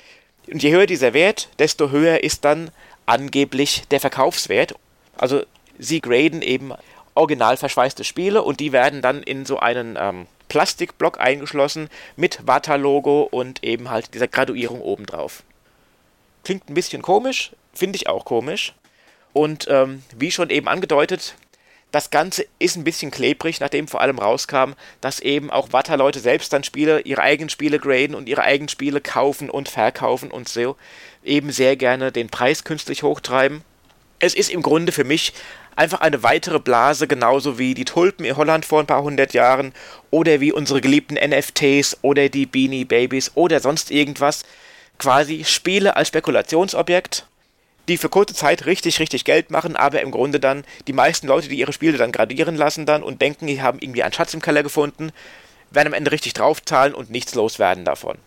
Und 0.51 0.63
je 0.63 0.71
höher 0.71 0.85
dieser 0.85 1.13
Wert, 1.13 1.49
desto 1.59 1.89
höher 1.89 2.23
ist 2.23 2.45
dann 2.45 2.71
angeblich 3.05 3.83
der 3.91 3.99
Verkaufswert. 3.99 4.75
Also 5.17 5.43
sie 5.77 6.01
graden 6.01 6.41
eben 6.41 6.73
original 7.15 7.57
verschweißte 7.57 8.03
Spiele 8.03 8.43
und 8.43 8.59
die 8.59 8.71
werden 8.71 9.01
dann 9.01 9.23
in 9.23 9.45
so 9.45 9.59
einen 9.59 9.97
ähm, 9.99 10.27
Plastikblock 10.49 11.19
eingeschlossen 11.19 11.89
mit 12.15 12.45
Wata-Logo 12.45 13.23
und 13.23 13.63
eben 13.63 13.89
halt 13.89 14.13
dieser 14.13 14.27
Graduierung 14.27 14.81
obendrauf. 14.81 15.43
Klingt 16.43 16.69
ein 16.69 16.75
bisschen 16.75 17.01
komisch, 17.01 17.51
finde 17.73 17.97
ich 17.97 18.07
auch 18.07 18.23
komisch. 18.23 18.73
Und 19.33 19.67
ähm, 19.69 20.03
wie 20.15 20.31
schon 20.31 20.49
eben 20.49 20.67
angedeutet, 20.67 21.35
das 21.91 22.09
Ganze 22.09 22.45
ist 22.59 22.75
ein 22.75 22.83
bisschen 22.83 23.11
klebrig, 23.11 23.59
nachdem 23.59 23.87
vor 23.87 24.01
allem 24.01 24.19
rauskam, 24.19 24.73
dass 24.99 25.19
eben 25.19 25.49
auch 25.49 25.71
Wata-Leute 25.71 26.19
selbst 26.19 26.51
dann 26.51 26.63
Spiele, 26.63 27.01
ihre 27.01 27.21
eigenen 27.21 27.49
Spiele 27.49 27.79
graden 27.79 28.15
und 28.15 28.27
ihre 28.27 28.43
eigenen 28.43 28.69
Spiele 28.69 28.99
kaufen 28.99 29.49
und 29.49 29.69
verkaufen 29.69 30.29
und 30.29 30.49
so 30.49 30.75
eben 31.23 31.51
sehr 31.51 31.75
gerne 31.75 32.11
den 32.11 32.29
Preis 32.29 32.63
künstlich 32.63 33.03
hochtreiben. 33.03 33.61
Es 34.19 34.33
ist 34.33 34.49
im 34.49 34.61
Grunde 34.61 34.91
für 34.91 35.03
mich 35.03 35.33
einfach 35.75 36.01
eine 36.01 36.23
weitere 36.23 36.59
Blase, 36.59 37.07
genauso 37.07 37.59
wie 37.59 37.73
die 37.73 37.85
Tulpen 37.85 38.25
in 38.25 38.35
Holland 38.35 38.65
vor 38.65 38.79
ein 38.79 38.87
paar 38.87 39.03
hundert 39.03 39.33
Jahren 39.33 39.73
oder 40.09 40.39
wie 40.39 40.51
unsere 40.51 40.81
geliebten 40.81 41.15
NFTs 41.15 41.97
oder 42.01 42.29
die 42.29 42.47
Beanie 42.47 42.85
Babies 42.85 43.31
oder 43.35 43.59
sonst 43.59 43.91
irgendwas. 43.91 44.43
Quasi 44.97 45.45
Spiele 45.45 45.95
als 45.95 46.07
Spekulationsobjekt, 46.07 47.27
die 47.87 47.97
für 47.97 48.09
kurze 48.09 48.33
Zeit 48.33 48.65
richtig, 48.65 48.99
richtig 48.99 49.25
Geld 49.25 49.51
machen, 49.51 49.75
aber 49.75 50.01
im 50.01 50.11
Grunde 50.11 50.39
dann 50.39 50.63
die 50.87 50.93
meisten 50.93 51.27
Leute, 51.27 51.47
die 51.47 51.57
ihre 51.57 51.73
Spiele 51.73 51.97
dann 51.97 52.11
gradieren 52.11 52.55
lassen 52.55 52.85
dann 52.85 53.03
und 53.03 53.21
denken, 53.21 53.47
die 53.47 53.61
haben 53.61 53.79
irgendwie 53.79 54.03
einen 54.03 54.13
Schatz 54.13 54.33
im 54.33 54.41
Keller 54.41 54.63
gefunden, 54.63 55.11
werden 55.71 55.87
am 55.87 55.93
Ende 55.93 56.11
richtig 56.11 56.33
draufzahlen 56.33 56.93
und 56.93 57.09
nichts 57.09 57.35
loswerden 57.35 57.85
davon. 57.85 58.17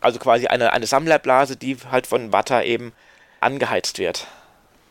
Also 0.00 0.18
quasi 0.18 0.46
eine, 0.46 0.72
eine 0.72 0.86
Sammlerblase, 0.86 1.56
die 1.56 1.76
halt 1.90 2.06
von 2.06 2.32
Watter 2.32 2.64
eben 2.64 2.92
angeheizt 3.40 3.98
wird. 3.98 4.26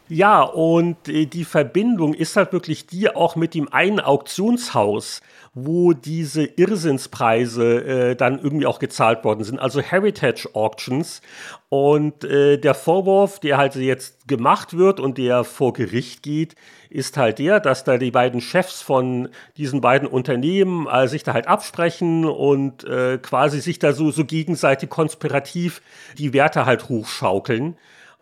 Ja, 0.09 0.41
und 0.41 1.09
äh, 1.09 1.25
die 1.25 1.43
Verbindung 1.43 2.13
ist 2.13 2.37
halt 2.37 2.53
wirklich 2.53 2.87
die 2.87 3.13
auch 3.13 3.35
mit 3.35 3.53
dem 3.53 3.71
einen 3.73 3.99
Auktionshaus, 3.99 5.21
wo 5.53 5.91
diese 5.91 6.45
Irrsinnspreise 6.45 7.83
äh, 7.83 8.15
dann 8.15 8.39
irgendwie 8.39 8.67
auch 8.67 8.79
gezahlt 8.79 9.25
worden 9.25 9.43
sind, 9.43 9.59
also 9.59 9.81
Heritage 9.81 10.47
Auctions. 10.53 11.21
Und 11.69 12.23
äh, 12.23 12.57
der 12.57 12.73
Vorwurf, 12.73 13.39
der 13.39 13.57
halt 13.57 13.75
jetzt 13.75 14.27
gemacht 14.29 14.77
wird 14.77 15.01
und 15.01 15.17
der 15.17 15.43
vor 15.43 15.73
Gericht 15.73 16.23
geht, 16.23 16.55
ist 16.89 17.17
halt 17.17 17.39
der, 17.39 17.59
dass 17.59 17.83
da 17.83 17.97
die 17.97 18.11
beiden 18.11 18.39
Chefs 18.39 18.81
von 18.81 19.27
diesen 19.57 19.81
beiden 19.81 20.07
Unternehmen 20.07 20.87
äh, 20.87 21.09
sich 21.09 21.23
da 21.23 21.33
halt 21.33 21.47
absprechen 21.47 22.23
und 22.23 22.85
äh, 22.85 23.17
quasi 23.17 23.59
sich 23.59 23.79
da 23.79 23.91
so, 23.91 24.11
so 24.11 24.23
gegenseitig 24.23 24.89
konspirativ 24.89 25.81
die 26.17 26.31
Werte 26.31 26.65
halt 26.65 26.87
hochschaukeln 26.87 27.75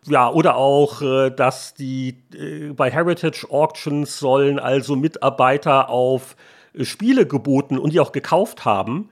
ja, 0.07 0.29
oder 0.29 0.55
auch, 0.55 1.01
äh, 1.01 1.31
dass 1.31 1.73
die 1.73 2.23
äh, 2.33 2.73
bei 2.73 2.91
Heritage 2.91 3.47
Auctions 3.49 4.19
sollen 4.19 4.59
also 4.59 4.95
Mitarbeiter 4.95 5.89
auf 5.89 6.35
äh, 6.73 6.85
Spiele 6.85 7.25
geboten 7.25 7.77
und 7.77 7.93
die 7.93 7.99
auch 7.99 8.11
gekauft 8.11 8.65
haben, 8.65 9.09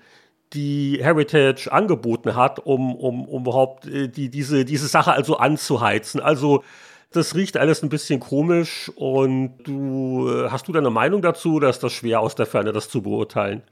die 0.54 1.00
Heritage 1.02 1.72
angeboten 1.72 2.36
hat, 2.36 2.60
um, 2.60 2.96
um, 2.96 3.26
um 3.28 3.42
überhaupt 3.42 3.86
die, 3.86 4.30
diese, 4.30 4.66
diese 4.66 4.88
Sache 4.88 5.12
also 5.12 5.38
anzuheizen. 5.38 6.22
Also 6.22 6.64
das 7.12 7.34
riecht 7.34 7.58
alles 7.58 7.82
ein 7.82 7.90
bisschen 7.90 8.20
komisch 8.20 8.92
und 8.96 9.58
du 9.64 10.48
hast 10.52 10.68
du 10.68 10.72
deine 10.72 10.92
Meinung 10.92 11.24
dazu 11.24 11.56
oder 11.56 11.72
ist 11.72 11.82
das 11.82 11.92
schwer 11.92 12.20
aus 12.20 12.36
der 12.36 12.46
Ferne, 12.46 12.72
das 12.72 12.88
zu 12.88 13.02
beurteilen? 13.02 13.64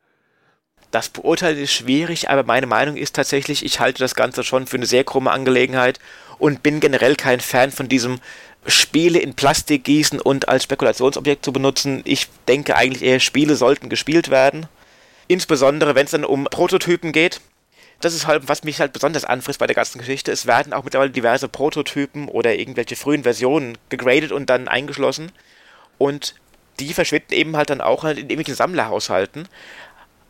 Das 0.89 1.09
Beurteilen 1.09 1.57
ist 1.57 1.71
schwierig, 1.71 2.29
aber 2.29 2.43
meine 2.43 2.67
Meinung 2.67 2.97
ist 2.97 3.15
tatsächlich, 3.15 3.63
ich 3.63 3.79
halte 3.79 3.99
das 3.99 4.15
Ganze 4.15 4.43
schon 4.43 4.67
für 4.67 4.77
eine 4.77 4.85
sehr 4.85 5.03
krumme 5.03 5.31
Angelegenheit 5.31 5.99
und 6.41 6.63
bin 6.63 6.79
generell 6.79 7.15
kein 7.15 7.39
Fan 7.39 7.71
von 7.71 7.87
diesem 7.87 8.19
Spiele 8.65 9.19
in 9.19 9.35
Plastik 9.35 9.83
gießen 9.83 10.19
und 10.19 10.49
als 10.49 10.63
Spekulationsobjekt 10.63 11.45
zu 11.45 11.53
benutzen. 11.53 12.01
Ich 12.03 12.27
denke 12.47 12.75
eigentlich 12.75 13.03
eher, 13.03 13.19
Spiele 13.19 13.55
sollten 13.55 13.89
gespielt 13.89 14.29
werden. 14.29 14.65
Insbesondere, 15.27 15.93
wenn 15.93 16.05
es 16.05 16.11
dann 16.11 16.25
um 16.25 16.45
Prototypen 16.45 17.11
geht. 17.11 17.41
Das 18.01 18.15
ist 18.15 18.25
halt, 18.25 18.49
was 18.49 18.63
mich 18.63 18.79
halt 18.79 18.93
besonders 18.93 19.23
anfrisst 19.23 19.59
bei 19.59 19.67
der 19.67 19.75
ganzen 19.75 19.99
Geschichte. 19.99 20.31
Es 20.31 20.47
werden 20.47 20.73
auch 20.73 20.83
mittlerweile 20.83 21.11
diverse 21.11 21.47
Prototypen 21.47 22.27
oder 22.27 22.55
irgendwelche 22.55 22.95
frühen 22.95 23.21
Versionen 23.21 23.77
gegradet 23.89 24.31
und 24.31 24.49
dann 24.49 24.67
eingeschlossen. 24.67 25.31
Und 25.99 26.33
die 26.79 26.93
verschwinden 26.95 27.35
eben 27.35 27.55
halt 27.55 27.69
dann 27.69 27.81
auch 27.81 28.03
halt 28.03 28.17
in 28.17 28.23
irgendwelchen 28.23 28.55
Sammlerhaushalten 28.55 29.47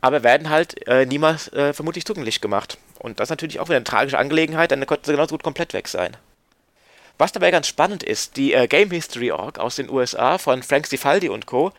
aber 0.02 0.24
werden 0.24 0.50
halt 0.50 0.88
äh, 0.88 1.06
niemals 1.06 1.54
äh, 1.54 1.74
vermutlich 1.74 2.06
zugänglich 2.06 2.42
gemacht. 2.42 2.78
Und 3.02 3.20
das 3.20 3.28
ist 3.28 3.32
natürlich 3.32 3.60
auch 3.60 3.68
wieder 3.68 3.78
eine 3.78 3.84
tragische 3.84 4.20
Angelegenheit, 4.20 4.72
dann 4.72 4.86
könnte 4.86 5.08
sie 5.08 5.14
genauso 5.14 5.34
gut 5.34 5.44
komplett 5.44 5.74
weg 5.74 5.88
sein. 5.88 6.16
Was 7.18 7.32
dabei 7.32 7.50
ganz 7.52 7.68
spannend 7.68 8.04
ist, 8.04 8.38
die 8.38 8.54
äh, 8.54 8.68
Game 8.68 8.92
History 8.92 9.32
Org 9.32 9.60
aus 9.60 9.76
den 9.76 9.90
USA 9.90 10.38
von 10.38 10.62
Frank 10.62 10.88
Cifaldi 10.88 11.30
und 11.30 11.48
Co. 11.48 11.72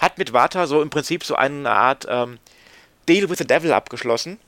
hat 0.00 0.16
mit 0.18 0.32
Vata 0.32 0.66
so 0.66 0.80
im 0.80 0.90
Prinzip 0.90 1.22
so 1.24 1.36
eine 1.36 1.70
Art 1.70 2.06
ähm, 2.08 2.38
Deal 3.08 3.28
with 3.28 3.38
the 3.38 3.46
Devil 3.46 3.72
abgeschlossen. 3.72 4.38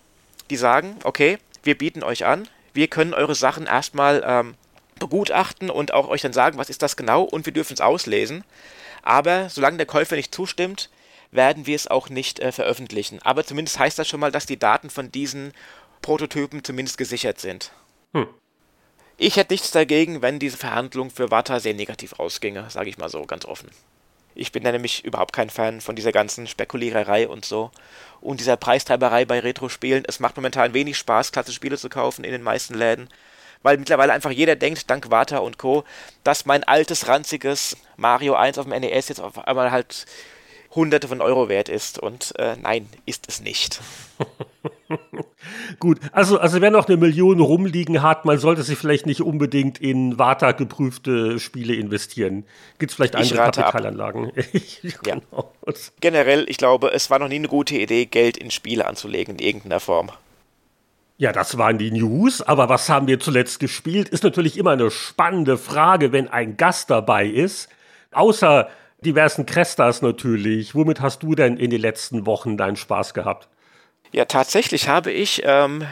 Die 0.49 0.57
sagen, 0.57 0.97
okay, 1.05 1.39
wir 1.65 1.77
bieten 1.77 2.03
euch 2.03 2.25
an, 2.25 2.49
wir 2.73 2.89
können 2.89 3.13
eure 3.13 3.35
Sachen 3.35 3.67
erstmal 3.67 4.23
ähm, 4.27 4.55
begutachten 4.99 5.69
und 5.69 5.93
auch 5.93 6.09
euch 6.09 6.23
dann 6.23 6.33
sagen, 6.33 6.57
was 6.57 6.71
ist 6.71 6.83
das 6.83 6.97
genau 6.97 7.23
und 7.23 7.45
wir 7.45 7.53
dürfen 7.53 7.75
es 7.75 7.81
auslesen. 7.81 8.45
Aber 9.03 9.51
solange 9.51 9.77
der 9.77 9.87
Käufer 9.87 10.17
nicht 10.17 10.35
zustimmt, 10.35 10.89
werden 11.31 11.67
wir 11.67 11.77
es 11.77 11.87
auch 11.87 12.09
nicht 12.09 12.41
äh, 12.41 12.53
veröffentlichen. 12.53 13.21
Aber 13.23 13.45
zumindest 13.45 13.79
heißt 13.79 13.99
das 13.99 14.09
schon 14.09 14.21
mal, 14.21 14.33
dass 14.33 14.47
die 14.47 14.59
Daten 14.59 14.91
von 14.91 15.13
diesen 15.13 15.53
Prototypen 16.03 16.65
zumindest 16.65 16.99
gesichert 16.99 17.41
sind. 17.41 17.73
Hm. 18.13 18.29
Ich 19.19 19.37
hätte 19.37 19.55
nichts 19.55 19.71
dagegen, 19.71 20.21
wenn 20.21 20.39
diese 20.39 20.59
Verhandlung 20.59 21.11
für 21.11 21.31
Wata 21.31 21.59
sehr 21.59 21.75
negativ 21.75 22.15
ausginge, 22.19 22.69
sage 22.69 22.91
ich 22.91 22.99
mal 22.99 23.09
so 23.09 23.25
ganz 23.25 23.47
offen. 23.47 23.71
Ich 24.35 24.53
bin 24.53 24.63
da 24.63 24.71
nämlich 24.71 25.03
überhaupt 25.03 25.33
kein 25.33 25.49
Fan 25.49 25.81
von 25.81 25.97
dieser 25.97 26.13
ganzen 26.13 26.47
Spekuliererei 26.47 27.27
und 27.27 27.47
so. 27.47 27.71
Und 28.21 28.41
dieser 28.41 28.59
Preistreiberei 28.59 29.25
bei 29.25 29.41
Retro-Spielen. 29.41 30.05
Es 30.07 30.21
macht 30.21 30.37
momentan 30.37 30.75
wenig 30.75 30.99
Spaß, 30.99 31.33
klasse 31.33 31.53
Spiele 31.53 31.79
zu 31.79 31.89
kaufen 31.89 32.23
in 32.23 32.33
den 32.33 32.43
meisten 32.43 32.75
Läden. 32.75 33.09
Weil 33.63 33.79
mittlerweile 33.79 34.13
einfach 34.13 34.31
jeder 34.31 34.55
denkt, 34.55 34.91
dank 34.91 35.11
Wata 35.11 35.39
und 35.39 35.57
Co., 35.57 35.85
dass 36.23 36.45
mein 36.45 36.65
altes, 36.65 37.09
ranziges 37.09 37.79
Mario 37.97 38.35
1 38.35 38.59
auf 38.59 38.67
dem 38.67 38.79
NES 38.79 39.09
jetzt 39.09 39.21
auf 39.21 39.39
einmal 39.39 39.71
halt 39.71 40.05
Hunderte 40.77 41.09
von 41.09 41.21
Euro 41.21 41.49
wert 41.49 41.69
ist. 41.69 41.99
Und 41.99 42.35
äh, 42.39 42.57
nein, 42.63 42.89
ist 43.07 43.27
es 43.29 43.41
nicht. 43.41 43.81
Gut, 45.81 45.99
also, 46.13 46.39
also 46.39 46.61
wer 46.61 46.71
noch 46.71 46.89
eine 46.89 46.97
Million 46.97 47.41
rumliegen 47.41 48.03
hat, 48.03 48.25
man 48.25 48.39
sollte 48.39 48.63
sich 48.63 48.79
vielleicht 48.79 49.07
nicht 49.07 49.21
unbedingt 49.21 49.79
in 49.79 50.19
Vata 50.19 50.53
geprüfte 50.53 51.39
Spiele 51.39 51.75
investieren. 51.75 52.45
Gibt 52.79 52.93
es 52.93 52.97
vielleicht 52.97 53.17
andere 53.17 53.51
Kapitalanlagen? 53.51 54.33
ja. 54.83 54.91
genau. 55.03 55.53
Generell, 56.01 56.47
ich 56.49 56.57
glaube, 56.57 56.93
es 56.93 57.11
war 57.11 57.19
noch 57.19 57.29
nie 57.29 57.37
eine 57.37 57.49
gute 57.49 57.77
Idee, 57.77 58.07
Geld 58.07 58.37
in 58.37 58.51
Spiele 58.51 58.87
anzulegen 58.87 59.37
in 59.37 59.45
irgendeiner 59.45 59.81
Form. 59.81 60.11
Ja, 61.19 61.33
das 61.33 61.57
waren 61.57 61.79
die 61.79 61.91
News, 61.91 62.43
aber 62.43 62.69
was 62.69 62.89
haben 62.91 63.07
wir 63.07 63.19
zuletzt 63.19 63.59
gespielt, 63.59 64.11
ist 64.11 64.23
natürlich 64.23 64.59
immer 64.59 64.73
eine 64.73 64.91
spannende 64.91 65.57
Frage, 65.57 66.13
wenn 66.13 66.29
ein 66.29 66.59
Gast 66.59 66.91
dabei 66.91 67.27
ist. 67.27 67.69
Außer 68.13 68.69
diversen 69.07 69.47
Crestas 69.47 70.03
natürlich. 70.03 70.75
Womit 70.75 71.01
hast 71.01 71.23
du 71.23 71.35
denn 71.35 71.57
in 71.57 71.71
den 71.71 71.81
letzten 71.81 72.27
Wochen 72.27 72.57
deinen 72.57 72.77
Spaß 72.77 73.15
gehabt? 73.15 73.49
Ja, 74.13 74.25
tatsächlich 74.27 74.89
habe 74.89 75.11
ich, 75.11 75.43
ähm, 75.45 75.85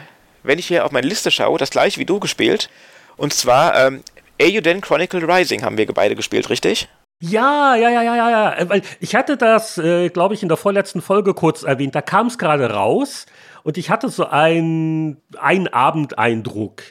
wenn 0.43 0.59
ich 0.59 0.67
hier 0.67 0.85
auf 0.85 0.91
meine 0.91 1.07
Liste 1.07 1.31
schaue, 1.31 1.57
das 1.57 1.71
gleiche 1.71 1.99
wie 1.99 2.05
du 2.05 2.19
gespielt. 2.19 2.69
Und 3.17 3.33
zwar 3.33 3.75
ähm, 3.75 4.03
Euden 4.41 4.81
Chronicle 4.81 5.23
Rising 5.31 5.63
haben 5.63 5.77
wir 5.77 5.87
beide 5.87 6.15
gespielt, 6.15 6.49
richtig? 6.49 6.89
Ja, 7.21 7.75
ja, 7.75 7.89
ja, 7.89 8.01
ja, 8.01 8.15
ja, 8.15 8.29
ja. 8.29 8.57
Äh, 8.57 8.69
weil 8.69 8.81
ich 8.99 9.15
hatte 9.15 9.37
das, 9.37 9.77
äh, 9.77 10.09
glaube 10.09 10.33
ich, 10.33 10.43
in 10.43 10.49
der 10.49 10.57
vorletzten 10.57 11.01
Folge 11.01 11.33
kurz 11.33 11.63
erwähnt. 11.63 11.95
Da 11.95 12.01
kam 12.01 12.27
es 12.27 12.37
gerade 12.37 12.69
raus 12.69 13.25
und 13.63 13.77
ich 13.77 13.89
hatte 13.89 14.09
so 14.09 14.27
einen 14.27 15.21
Abendeindruck. 15.37 16.83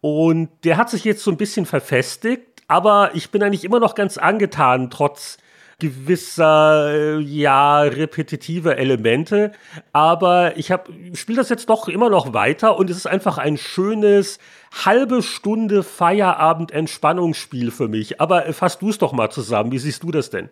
Und 0.00 0.50
der 0.64 0.76
hat 0.76 0.90
sich 0.90 1.04
jetzt 1.04 1.22
so 1.22 1.30
ein 1.30 1.36
bisschen 1.36 1.64
verfestigt, 1.64 2.62
aber 2.68 3.10
ich 3.14 3.30
bin 3.30 3.42
eigentlich 3.42 3.64
immer 3.64 3.80
noch 3.80 3.94
ganz 3.94 4.18
angetan, 4.18 4.90
trotz 4.90 5.38
gewisser, 5.82 6.94
äh, 6.94 7.18
ja, 7.18 7.80
repetitive 7.80 8.76
Elemente. 8.76 9.50
Aber 9.92 10.56
ich 10.56 10.72
spiele 11.14 11.38
das 11.38 11.48
jetzt 11.48 11.68
doch 11.68 11.88
immer 11.88 12.08
noch 12.08 12.32
weiter 12.32 12.78
und 12.78 12.88
es 12.88 12.96
ist 12.96 13.06
einfach 13.06 13.38
ein 13.38 13.58
schönes 13.58 14.38
halbe 14.84 15.24
Stunde 15.24 15.82
Feierabend-Entspannungsspiel 15.82 17.72
für 17.72 17.88
mich. 17.88 18.20
Aber 18.20 18.52
fass 18.52 18.78
du 18.78 18.90
es 18.90 18.98
doch 18.98 19.10
mal 19.12 19.30
zusammen. 19.30 19.72
Wie 19.72 19.80
siehst 19.80 20.04
du 20.04 20.12
das 20.12 20.30
denn? 20.30 20.50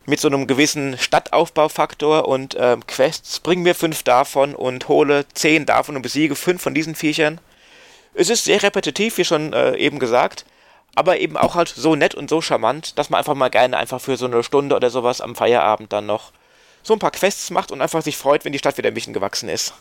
mit 0.06 0.20
so 0.20 0.28
einem 0.28 0.46
gewissen 0.46 0.98
Stadtaufbaufaktor 0.98 2.26
und 2.26 2.56
ähm, 2.58 2.86
Quests. 2.86 3.40
Bring 3.40 3.62
mir 3.62 3.74
fünf 3.74 4.02
davon 4.02 4.54
und 4.54 4.88
hole 4.88 5.24
zehn 5.34 5.66
davon 5.66 5.96
und 5.96 6.02
besiege 6.02 6.34
fünf 6.34 6.62
von 6.62 6.74
diesen 6.74 6.94
Viechern. 6.94 7.40
Es 8.14 8.28
ist 8.28 8.44
sehr 8.44 8.62
repetitiv, 8.62 9.18
wie 9.18 9.24
schon 9.24 9.52
äh, 9.52 9.76
eben 9.76 9.98
gesagt, 9.98 10.44
aber 10.94 11.18
eben 11.18 11.36
auch 11.36 11.54
halt 11.54 11.68
so 11.68 11.94
nett 11.94 12.14
und 12.14 12.28
so 12.28 12.40
charmant, 12.40 12.98
dass 12.98 13.10
man 13.10 13.18
einfach 13.18 13.34
mal 13.34 13.50
gerne 13.50 13.76
einfach 13.76 14.00
für 14.00 14.16
so 14.16 14.26
eine 14.26 14.42
Stunde 14.42 14.74
oder 14.74 14.90
sowas 14.90 15.20
am 15.20 15.36
Feierabend 15.36 15.92
dann 15.92 16.06
noch 16.06 16.32
so 16.82 16.94
ein 16.94 16.98
paar 16.98 17.12
Quests 17.12 17.50
macht 17.50 17.70
und 17.70 17.80
einfach 17.80 18.02
sich 18.02 18.16
freut, 18.16 18.44
wenn 18.44 18.52
die 18.52 18.58
Stadt 18.58 18.78
wieder 18.78 18.88
ein 18.88 18.94
bisschen 18.94 19.12
gewachsen 19.12 19.48
ist. 19.48 19.74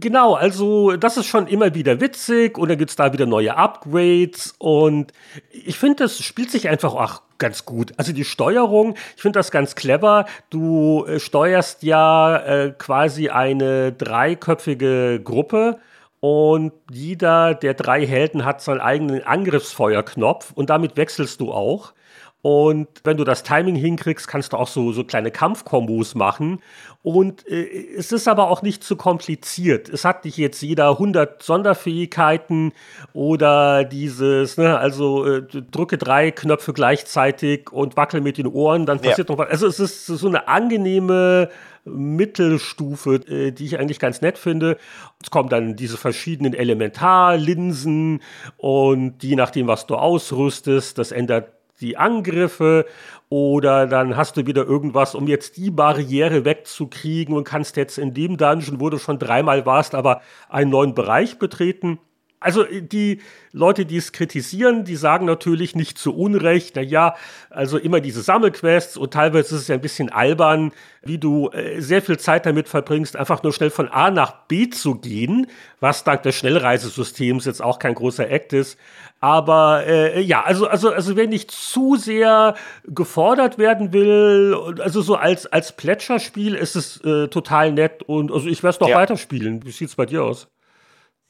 Genau, 0.00 0.34
also 0.34 0.96
das 0.96 1.16
ist 1.16 1.26
schon 1.26 1.46
immer 1.46 1.74
wieder 1.74 2.00
witzig 2.00 2.56
und 2.56 2.68
dann 2.68 2.78
gibt 2.78 2.90
es 2.90 2.96
da 2.96 3.12
wieder 3.12 3.26
neue 3.26 3.56
Upgrades 3.56 4.54
und 4.58 5.12
ich 5.50 5.76
finde, 5.76 6.04
das 6.04 6.22
spielt 6.22 6.50
sich 6.50 6.68
einfach 6.68 6.94
auch 6.94 7.22
ganz 7.40 7.64
gut. 7.64 7.92
Also 7.96 8.12
die 8.12 8.24
Steuerung, 8.24 8.94
ich 9.16 9.22
finde 9.22 9.40
das 9.40 9.50
ganz 9.50 9.74
clever. 9.74 10.26
Du 10.50 11.04
äh, 11.06 11.18
steuerst 11.18 11.82
ja 11.82 12.36
äh, 12.36 12.72
quasi 12.78 13.30
eine 13.30 13.92
dreiköpfige 13.92 15.20
Gruppe 15.24 15.80
und 16.20 16.72
jeder 16.92 17.54
der 17.54 17.74
drei 17.74 18.06
Helden 18.06 18.44
hat 18.44 18.60
seinen 18.60 18.80
eigenen 18.80 19.24
Angriffsfeuerknopf 19.24 20.52
und 20.54 20.70
damit 20.70 20.96
wechselst 20.96 21.40
du 21.40 21.52
auch. 21.52 21.94
Und 22.42 22.88
wenn 23.04 23.18
du 23.18 23.24
das 23.24 23.42
Timing 23.42 23.74
hinkriegst, 23.74 24.26
kannst 24.26 24.52
du 24.52 24.56
auch 24.56 24.68
so, 24.68 24.92
so 24.92 25.04
kleine 25.04 25.30
Kampfkombos 25.30 26.14
machen. 26.14 26.62
Und 27.02 27.46
äh, 27.46 27.66
es 27.96 28.12
ist 28.12 28.28
aber 28.28 28.48
auch 28.48 28.62
nicht 28.62 28.82
zu 28.82 28.96
kompliziert. 28.96 29.90
Es 29.90 30.06
hat 30.06 30.24
nicht 30.24 30.38
jetzt 30.38 30.62
jeder 30.62 30.90
100 30.90 31.42
Sonderfähigkeiten 31.42 32.72
oder 33.12 33.84
dieses, 33.84 34.56
ne, 34.56 34.78
also 34.78 35.26
äh, 35.26 35.42
drücke 35.42 35.98
drei 35.98 36.30
Knöpfe 36.30 36.72
gleichzeitig 36.72 37.70
und 37.72 37.96
wackel 37.98 38.22
mit 38.22 38.38
den 38.38 38.46
Ohren, 38.46 38.86
dann 38.86 39.00
passiert 39.00 39.28
ja. 39.28 39.34
noch 39.34 39.38
was. 39.38 39.50
Also 39.50 39.66
es 39.66 39.78
ist 39.78 40.06
so 40.06 40.26
eine 40.26 40.48
angenehme 40.48 41.50
Mittelstufe, 41.84 43.16
äh, 43.16 43.52
die 43.52 43.66
ich 43.66 43.78
eigentlich 43.78 43.98
ganz 43.98 44.22
nett 44.22 44.38
finde. 44.38 44.78
Es 45.22 45.30
kommen 45.30 45.50
dann 45.50 45.76
diese 45.76 45.98
verschiedenen 45.98 46.54
Elementarlinsen 46.54 48.20
und 48.56 49.22
je 49.22 49.36
nachdem, 49.36 49.66
was 49.66 49.86
du 49.86 49.96
ausrüstest, 49.96 50.96
das 50.98 51.12
ändert 51.12 51.59
die 51.80 51.96
Angriffe 51.96 52.86
oder 53.28 53.86
dann 53.86 54.16
hast 54.16 54.36
du 54.36 54.46
wieder 54.46 54.64
irgendwas, 54.64 55.14
um 55.14 55.28
jetzt 55.28 55.56
die 55.56 55.70
Barriere 55.70 56.44
wegzukriegen 56.44 57.34
und 57.34 57.44
kannst 57.44 57.76
jetzt 57.76 57.98
in 57.98 58.12
dem 58.14 58.36
Dungeon, 58.36 58.80
wo 58.80 58.90
du 58.90 58.98
schon 58.98 59.18
dreimal 59.18 59.66
warst, 59.66 59.94
aber 59.94 60.20
einen 60.48 60.70
neuen 60.70 60.94
Bereich 60.94 61.38
betreten. 61.38 61.98
Also 62.40 62.64
die 62.64 63.20
Leute, 63.52 63.84
die 63.84 63.98
es 63.98 64.12
kritisieren, 64.12 64.84
die 64.84 64.96
sagen 64.96 65.26
natürlich 65.26 65.76
nicht 65.76 65.98
zu 65.98 66.16
Unrecht, 66.16 66.74
na 66.74 66.80
ja, 66.80 67.14
also 67.50 67.76
immer 67.76 68.00
diese 68.00 68.22
Sammelquests 68.22 68.96
und 68.96 69.12
teilweise 69.12 69.54
ist 69.54 69.62
es 69.62 69.68
ja 69.68 69.74
ein 69.74 69.82
bisschen 69.82 70.08
albern, 70.10 70.72
wie 71.02 71.18
du 71.18 71.50
äh, 71.50 71.80
sehr 71.80 72.00
viel 72.00 72.18
Zeit 72.18 72.46
damit 72.46 72.66
verbringst, 72.68 73.14
einfach 73.14 73.42
nur 73.42 73.52
schnell 73.52 73.68
von 73.68 73.88
A 73.88 74.10
nach 74.10 74.46
B 74.46 74.70
zu 74.70 74.94
gehen, 74.94 75.48
was 75.80 76.02
dank 76.02 76.22
des 76.22 76.34
Schnellreisesystems 76.36 77.44
jetzt 77.44 77.62
auch 77.62 77.78
kein 77.78 77.94
großer 77.94 78.30
Act 78.30 78.54
ist. 78.54 78.78
Aber 79.20 79.84
äh, 79.86 80.22
ja, 80.22 80.42
also, 80.42 80.66
also, 80.66 80.90
also 80.90 81.16
wer 81.16 81.26
nicht 81.26 81.50
zu 81.50 81.96
sehr 81.96 82.54
gefordert 82.84 83.58
werden 83.58 83.92
will, 83.92 84.78
also 84.80 85.02
so 85.02 85.16
als, 85.16 85.44
als 85.46 85.72
Plätscherspiel 85.72 86.54
ist 86.54 86.74
es 86.74 87.04
äh, 87.04 87.28
total 87.28 87.72
nett 87.72 88.02
und 88.02 88.32
also 88.32 88.48
ich 88.48 88.62
werde 88.62 88.76
es 88.76 88.80
noch 88.80 88.88
ja. 88.88 88.96
weiterspielen. 88.96 89.66
Wie 89.66 89.72
sieht's 89.72 89.94
bei 89.94 90.06
dir 90.06 90.24
aus? 90.24 90.48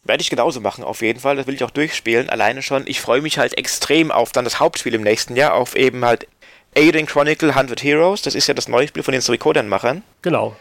Werde 0.02 0.22
ich 0.22 0.30
genauso 0.30 0.60
machen, 0.60 0.82
auf 0.82 1.02
jeden 1.02 1.20
Fall. 1.20 1.36
Das 1.36 1.46
will 1.46 1.54
ich 1.54 1.64
auch 1.64 1.70
durchspielen. 1.70 2.30
Alleine 2.30 2.62
schon. 2.62 2.86
Ich 2.86 3.00
freue 3.00 3.20
mich 3.20 3.38
halt 3.38 3.58
extrem 3.58 4.10
auf 4.10 4.32
dann 4.32 4.44
das 4.44 4.58
Hauptspiel 4.58 4.94
im 4.94 5.02
nächsten 5.02 5.36
Jahr, 5.36 5.54
auf 5.54 5.76
eben 5.76 6.04
halt 6.04 6.26
Aiden 6.74 7.06
Chronicle 7.06 7.50
100 7.50 7.82
Heroes. 7.82 8.22
Das 8.22 8.34
ist 8.34 8.46
ja 8.46 8.54
das 8.54 8.68
neue 8.68 8.88
Spiel 8.88 9.02
von 9.02 9.12
den 9.12 9.20
Suikoden-Machern. 9.20 10.02
Genau. 10.22 10.56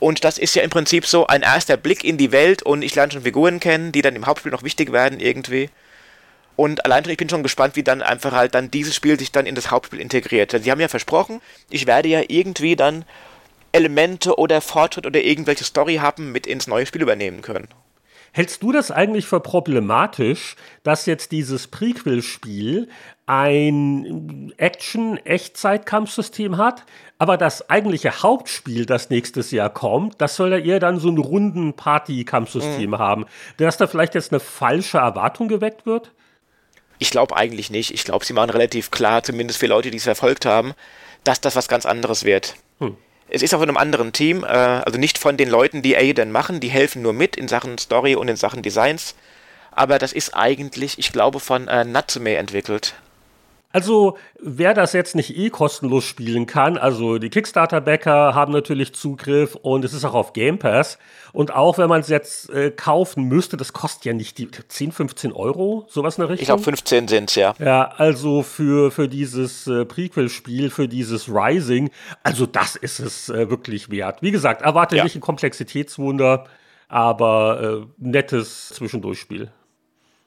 Und 0.00 0.24
das 0.24 0.38
ist 0.38 0.54
ja 0.54 0.62
im 0.62 0.70
Prinzip 0.70 1.06
so 1.06 1.26
ein 1.26 1.42
erster 1.42 1.76
Blick 1.76 2.04
in 2.04 2.18
die 2.18 2.32
Welt 2.32 2.62
und 2.62 2.82
ich 2.82 2.94
lerne 2.94 3.12
schon 3.12 3.22
Figuren 3.22 3.60
kennen, 3.60 3.92
die 3.92 4.02
dann 4.02 4.16
im 4.16 4.26
Hauptspiel 4.26 4.52
noch 4.52 4.62
wichtig 4.62 4.92
werden 4.92 5.20
irgendwie. 5.20 5.70
Und 6.56 6.84
allein 6.84 7.04
schon, 7.04 7.12
ich 7.12 7.18
bin 7.18 7.28
schon 7.28 7.42
gespannt, 7.42 7.76
wie 7.76 7.82
dann 7.82 8.02
einfach 8.02 8.32
halt 8.32 8.54
dann 8.54 8.70
dieses 8.70 8.94
Spiel 8.94 9.18
sich 9.18 9.32
dann 9.32 9.46
in 9.46 9.54
das 9.54 9.70
Hauptspiel 9.70 10.00
integriert. 10.00 10.52
Sie 10.52 10.70
haben 10.70 10.80
ja 10.80 10.88
versprochen, 10.88 11.40
ich 11.70 11.86
werde 11.86 12.08
ja 12.08 12.22
irgendwie 12.28 12.76
dann 12.76 13.04
Elemente 13.72 14.38
oder 14.38 14.60
Fortschritt 14.60 15.06
oder 15.06 15.20
irgendwelche 15.20 15.64
Story 15.64 15.96
haben 15.96 16.32
mit 16.32 16.46
ins 16.46 16.66
neue 16.66 16.86
Spiel 16.86 17.02
übernehmen 17.02 17.42
können. 17.42 17.66
Hältst 18.36 18.64
du 18.64 18.72
das 18.72 18.90
eigentlich 18.90 19.26
für 19.26 19.38
problematisch, 19.38 20.56
dass 20.82 21.06
jetzt 21.06 21.30
dieses 21.30 21.68
Prequel-Spiel 21.68 22.88
ein 23.26 24.52
Action-Echtzeit-Kampfsystem 24.56 26.56
hat, 26.56 26.82
aber 27.16 27.36
das 27.36 27.70
eigentliche 27.70 28.24
Hauptspiel, 28.24 28.86
das 28.86 29.08
nächstes 29.08 29.52
Jahr 29.52 29.70
kommt, 29.70 30.20
das 30.20 30.34
soll 30.34 30.50
ja 30.50 30.58
eher 30.58 30.80
dann 30.80 30.98
so 30.98 31.10
ein 31.10 31.18
runden 31.18 31.74
Party-Kampfsystem 31.74 32.90
mhm. 32.90 32.98
haben, 32.98 33.26
dass 33.58 33.76
da 33.76 33.86
vielleicht 33.86 34.16
jetzt 34.16 34.32
eine 34.32 34.40
falsche 34.40 34.98
Erwartung 34.98 35.46
geweckt 35.46 35.86
wird? 35.86 36.10
Ich 36.98 37.12
glaube 37.12 37.36
eigentlich 37.36 37.70
nicht. 37.70 37.94
Ich 37.94 38.02
glaube, 38.02 38.24
sie 38.24 38.32
machen 38.32 38.50
relativ 38.50 38.90
klar, 38.90 39.22
zumindest 39.22 39.60
für 39.60 39.68
Leute, 39.68 39.92
die 39.92 39.98
es 39.98 40.04
verfolgt 40.04 40.44
haben, 40.44 40.72
dass 41.22 41.40
das 41.40 41.54
was 41.54 41.68
ganz 41.68 41.86
anderes 41.86 42.24
wird. 42.24 42.56
Hm. 42.80 42.96
Es 43.28 43.42
ist 43.42 43.54
auch 43.54 43.58
von 43.58 43.68
einem 43.68 43.78
anderen 43.78 44.12
Team, 44.12 44.44
äh, 44.44 44.46
also 44.46 44.98
nicht 44.98 45.18
von 45.18 45.36
den 45.36 45.48
Leuten, 45.48 45.82
die 45.82 45.96
Aiden 45.96 46.30
machen, 46.30 46.60
die 46.60 46.68
helfen 46.68 47.02
nur 47.02 47.12
mit 47.12 47.36
in 47.36 47.48
Sachen 47.48 47.78
Story 47.78 48.14
und 48.14 48.28
in 48.28 48.36
Sachen 48.36 48.62
Designs. 48.62 49.14
Aber 49.70 49.98
das 49.98 50.12
ist 50.12 50.36
eigentlich, 50.36 50.98
ich 50.98 51.12
glaube, 51.12 51.40
von 51.40 51.66
äh, 51.68 51.84
Natsume 51.84 52.36
entwickelt. 52.36 52.94
Also, 53.74 54.16
wer 54.40 54.72
das 54.72 54.92
jetzt 54.92 55.16
nicht 55.16 55.36
eh 55.36 55.50
kostenlos 55.50 56.04
spielen 56.04 56.46
kann, 56.46 56.78
also 56.78 57.18
die 57.18 57.28
Kickstarter-Backer 57.28 58.32
haben 58.32 58.52
natürlich 58.52 58.94
Zugriff 58.94 59.56
und 59.56 59.84
es 59.84 59.92
ist 59.92 60.04
auch 60.04 60.14
auf 60.14 60.32
Game 60.32 60.60
Pass. 60.60 60.96
Und 61.32 61.52
auch 61.52 61.76
wenn 61.76 61.88
man 61.88 62.00
es 62.00 62.06
jetzt 62.06 62.50
äh, 62.50 62.70
kaufen 62.70 63.24
müsste, 63.24 63.56
das 63.56 63.72
kostet 63.72 64.04
ja 64.04 64.12
nicht 64.12 64.38
die 64.38 64.48
10, 64.48 64.92
15 64.92 65.32
Euro, 65.32 65.86
sowas 65.88 66.18
in 66.18 66.20
der 66.20 66.30
Richtung. 66.30 66.42
Ich 66.42 66.46
glaube, 66.46 66.62
15 66.62 67.08
sind 67.08 67.30
es, 67.30 67.34
ja. 67.34 67.52
Ja, 67.58 67.92
also 67.96 68.44
für, 68.44 68.92
für 68.92 69.08
dieses 69.08 69.66
äh, 69.66 69.84
Prequel-Spiel, 69.84 70.70
für 70.70 70.86
dieses 70.86 71.28
Rising, 71.28 71.90
also 72.22 72.46
das 72.46 72.76
ist 72.76 73.00
es 73.00 73.28
äh, 73.28 73.50
wirklich 73.50 73.90
wert. 73.90 74.22
Wie 74.22 74.30
gesagt, 74.30 74.62
erwarte 74.62 74.98
ja. 74.98 75.02
nicht 75.02 75.16
ein 75.16 75.20
Komplexitätswunder, 75.20 76.44
aber 76.86 77.82
äh, 77.82 77.86
nettes 77.98 78.68
Zwischendurchspiel. 78.68 79.50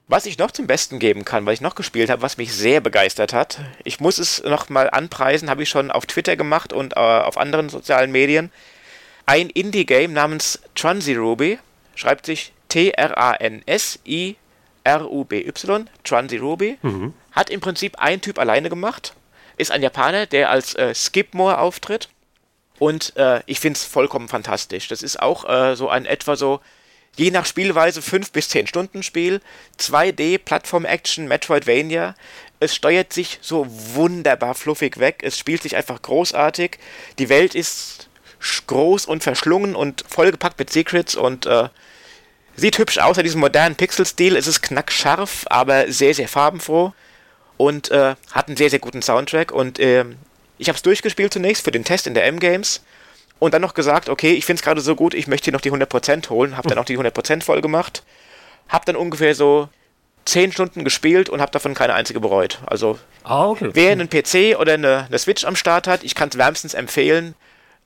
Was 0.09 0.25
ich 0.25 0.37
noch 0.37 0.51
zum 0.51 0.67
Besten 0.67 0.99
geben 0.99 1.25
kann, 1.25 1.45
weil 1.45 1.53
ich 1.53 1.59
noch 1.59 1.75
gespielt 1.75 2.09
habe, 2.09 2.21
was 2.21 2.37
mich 2.37 2.53
sehr 2.53 2.79
begeistert 2.79 3.33
hat, 3.33 3.59
ich 3.83 3.99
muss 3.99 4.19
es 4.19 4.41
noch 4.41 4.69
mal 4.69 4.89
anpreisen, 4.89 5.49
habe 5.49 5.63
ich 5.63 5.69
schon 5.69 5.91
auf 5.91 6.05
Twitter 6.05 6.37
gemacht 6.37 6.71
und 6.71 6.93
äh, 6.93 6.99
auf 6.99 7.37
anderen 7.37 7.67
sozialen 7.67 8.13
Medien. 8.13 8.49
Ein 9.25 9.49
Indie-Game 9.49 10.13
namens 10.13 10.61
Transiruby, 10.75 11.59
schreibt 11.95 12.25
sich 12.25 12.53
T-R-A-N-S-I-R-U-B-Y, 12.69 13.09
Transiruby, 16.05 16.77
mhm. 16.81 17.13
hat 17.33 17.49
im 17.49 17.59
Prinzip 17.59 17.99
ein 17.99 18.21
Typ 18.21 18.39
alleine 18.39 18.69
gemacht, 18.69 19.13
ist 19.57 19.71
ein 19.71 19.83
Japaner, 19.83 20.25
der 20.25 20.49
als 20.49 20.73
äh, 20.75 20.95
Skipmore 20.95 21.57
auftritt 21.57 22.07
und 22.79 23.13
äh, 23.17 23.41
ich 23.45 23.59
finde 23.59 23.75
es 23.77 23.83
vollkommen 23.83 24.29
fantastisch. 24.29 24.87
Das 24.87 25.01
ist 25.03 25.21
auch 25.21 25.49
äh, 25.49 25.75
so 25.75 25.89
ein 25.89 26.05
etwa 26.05 26.37
so 26.37 26.61
je 27.17 27.31
nach 27.31 27.45
Spielweise 27.45 28.01
5 28.01 28.31
bis 28.31 28.49
10 28.49 28.67
Stunden 28.67 29.03
Spiel, 29.03 29.41
2D, 29.79 30.37
Plattform-Action, 30.37 31.27
Metroidvania. 31.27 32.15
Es 32.59 32.75
steuert 32.75 33.11
sich 33.11 33.39
so 33.41 33.67
wunderbar 33.67 34.55
fluffig 34.55 34.99
weg, 34.99 35.21
es 35.23 35.37
spielt 35.37 35.61
sich 35.63 35.75
einfach 35.75 36.01
großartig. 36.01 36.77
Die 37.19 37.29
Welt 37.29 37.55
ist 37.55 38.07
groß 38.67 39.05
und 39.07 39.23
verschlungen 39.23 39.75
und 39.75 40.05
vollgepackt 40.07 40.59
mit 40.59 40.69
Secrets 40.69 41.15
und 41.15 41.47
äh, 41.47 41.69
sieht 42.55 42.77
hübsch 42.77 42.99
aus, 42.99 43.17
in 43.17 43.23
diesem 43.23 43.41
modernen 43.41 43.75
Pixel-Stil. 43.75 44.35
Es 44.35 44.47
ist 44.47 44.61
knackscharf, 44.61 45.45
aber 45.49 45.91
sehr, 45.91 46.13
sehr 46.13 46.27
farbenfroh 46.27 46.93
und 47.57 47.89
äh, 47.89 48.15
hat 48.31 48.47
einen 48.47 48.57
sehr, 48.57 48.69
sehr 48.69 48.79
guten 48.79 49.01
Soundtrack. 49.01 49.51
Und 49.51 49.79
äh, 49.79 50.05
ich 50.59 50.69
habe 50.69 50.75
es 50.75 50.83
durchgespielt 50.83 51.33
zunächst 51.33 51.63
für 51.63 51.71
den 51.71 51.83
Test 51.83 52.05
in 52.05 52.13
der 52.13 52.25
M-Games 52.25 52.81
und 53.39 53.53
dann 53.53 53.61
noch 53.61 53.73
gesagt, 53.73 54.09
okay, 54.09 54.33
ich 54.33 54.45
finde 54.45 54.59
es 54.59 54.63
gerade 54.63 54.81
so 54.81 54.95
gut, 54.95 55.13
ich 55.13 55.27
möchte 55.27 55.45
hier 55.45 55.53
noch 55.53 55.61
die 55.61 55.71
100% 55.71 56.29
holen, 56.29 56.57
habe 56.57 56.69
dann 56.69 56.77
auch 56.77 56.85
die 56.85 56.97
100% 56.97 57.43
voll 57.43 57.61
gemacht, 57.61 58.03
habe 58.69 58.85
dann 58.85 58.95
ungefähr 58.95 59.35
so 59.35 59.69
10 60.25 60.51
Stunden 60.51 60.83
gespielt 60.83 61.29
und 61.29 61.41
habe 61.41 61.51
davon 61.51 61.73
keine 61.73 61.93
einzige 61.93 62.19
bereut. 62.19 62.59
Also 62.65 62.99
ah, 63.23 63.47
okay. 63.47 63.69
wer 63.73 63.91
einen 63.91 64.09
PC 64.09 64.59
oder 64.59 64.73
eine, 64.73 65.05
eine 65.07 65.19
Switch 65.19 65.45
am 65.45 65.55
Start 65.55 65.87
hat, 65.87 66.03
ich 66.03 66.15
kann 66.15 66.29
es 66.29 66.37
wärmstens 66.37 66.73
empfehlen. 66.73 67.35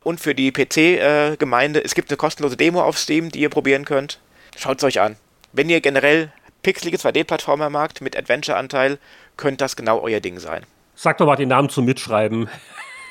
Und 0.03 0.19
für 0.19 0.33
die 0.33 0.51
PC-Gemeinde, 0.51 1.81
äh, 1.81 1.85
es 1.85 1.93
gibt 1.93 2.09
eine 2.09 2.17
kostenlose 2.17 2.57
Demo 2.57 2.81
auf 2.81 2.97
Steam, 2.97 3.29
die 3.29 3.39
ihr 3.39 3.49
probieren 3.49 3.85
könnt. 3.85 4.19
Schaut 4.57 4.79
es 4.79 4.83
euch 4.83 4.99
an. 4.99 5.15
Wenn 5.53 5.69
ihr 5.69 5.79
generell 5.79 6.31
pixelige 6.63 6.97
2D-Plattformer 6.97 7.69
magt 7.69 8.01
mit 8.01 8.17
Adventure-Anteil, 8.17 8.97
könnte 9.37 9.57
das 9.57 9.75
genau 9.75 9.99
euer 9.99 10.19
Ding 10.19 10.39
sein. 10.39 10.65
Sag 10.95 11.19
doch 11.19 11.27
mal 11.27 11.35
den 11.35 11.49
Namen 11.49 11.69
zum 11.69 11.85
Mitschreiben. 11.85 12.49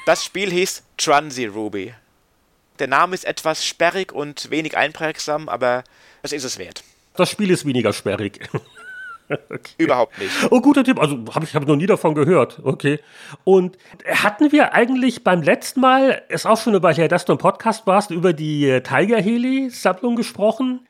Das 0.07 0.24
Spiel 0.24 0.50
hieß 0.50 0.83
Transi 0.96 1.46
Ruby. 1.46 1.94
Der 2.80 2.88
Name 2.88 3.14
ist 3.14 3.26
etwas 3.26 3.64
sperrig 3.64 4.12
und 4.12 4.50
wenig 4.50 4.76
einprägsam, 4.76 5.50
aber 5.50 5.84
es 6.22 6.32
ist 6.32 6.44
es 6.44 6.58
wert. 6.58 6.82
Das 7.14 7.28
Spiel 7.28 7.50
ist 7.50 7.66
weniger 7.66 7.92
sperrig. 7.92 8.40
okay. 9.28 9.74
Überhaupt 9.76 10.18
nicht. 10.18 10.30
Oh, 10.50 10.62
guter 10.62 10.82
Tipp. 10.82 10.98
Also 10.98 11.18
habe 11.34 11.44
ich 11.44 11.54
hab 11.54 11.66
noch 11.66 11.76
nie 11.76 11.86
davon 11.86 12.14
gehört. 12.14 12.60
Okay. 12.64 13.00
Und 13.44 13.76
hatten 14.06 14.50
wir 14.50 14.72
eigentlich 14.72 15.22
beim 15.24 15.42
letzten 15.42 15.80
Mal, 15.80 16.22
ist 16.28 16.46
auch 16.46 16.58
schon 16.58 16.74
über 16.74 16.90
her, 16.92 17.08
dass 17.08 17.26
du 17.26 17.32
im 17.32 17.38
Podcast 17.38 17.86
warst, 17.86 18.10
über 18.10 18.32
die 18.32 18.66
äh, 18.66 18.80
Tiger 18.80 19.20
Heli-Sammlung 19.20 20.16
gesprochen? 20.16 20.86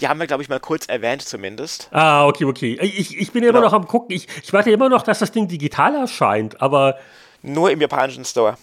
Die 0.00 0.08
haben 0.08 0.18
wir, 0.18 0.26
glaube 0.26 0.42
ich, 0.42 0.48
mal 0.48 0.58
kurz 0.58 0.86
erwähnt 0.86 1.22
zumindest. 1.22 1.88
Ah, 1.92 2.26
okay, 2.26 2.46
okay. 2.46 2.78
Ich, 2.82 3.16
ich 3.16 3.30
bin 3.30 3.42
genau. 3.42 3.58
immer 3.58 3.66
noch 3.66 3.72
am 3.72 3.86
gucken. 3.86 4.14
Ich, 4.14 4.26
ich 4.42 4.52
warte 4.52 4.72
immer 4.72 4.88
noch, 4.88 5.02
dass 5.02 5.20
das 5.20 5.30
Ding 5.30 5.46
digital 5.46 5.94
erscheint, 5.94 6.60
aber. 6.60 6.98
Nur 7.42 7.70
im 7.70 7.80
japanischen 7.80 8.24
Store. 8.24 8.56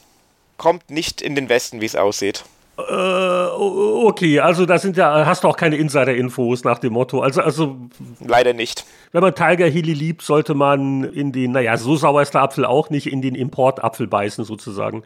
kommt 0.57 0.89
nicht 0.89 1.21
in 1.21 1.35
den 1.35 1.47
Westen, 1.47 1.79
wie 1.79 1.85
es 1.85 1.95
aussieht. 1.95 2.43
Äh, 2.77 2.81
okay, 2.81 4.39
also 4.39 4.65
da 4.65 4.77
sind 4.77 4.97
ja, 4.97 5.25
hast 5.25 5.43
du 5.43 5.47
auch 5.47 5.55
keine 5.55 5.77
Insider-Infos 5.77 6.63
nach 6.63 6.79
dem 6.79 6.93
Motto. 6.93 7.21
Also, 7.21 7.41
also. 7.41 7.77
Leider 8.19 8.53
nicht. 8.53 8.85
Wenn 9.11 9.21
man 9.21 9.33
Tiger 9.33 9.67
Hilly 9.67 9.93
liebt, 9.93 10.21
sollte 10.21 10.53
man 10.55 11.05
in 11.05 11.31
den, 11.31 11.51
naja, 11.51 11.77
so 11.77 11.95
sauer 11.95 12.21
ist 12.21 12.33
der 12.33 12.41
Apfel 12.41 12.65
auch 12.65 12.89
nicht, 12.89 13.07
in 13.07 13.21
den 13.21 13.33
Importapfel 13.33 14.07
beißen 14.07 14.43
sozusagen. 14.43 15.03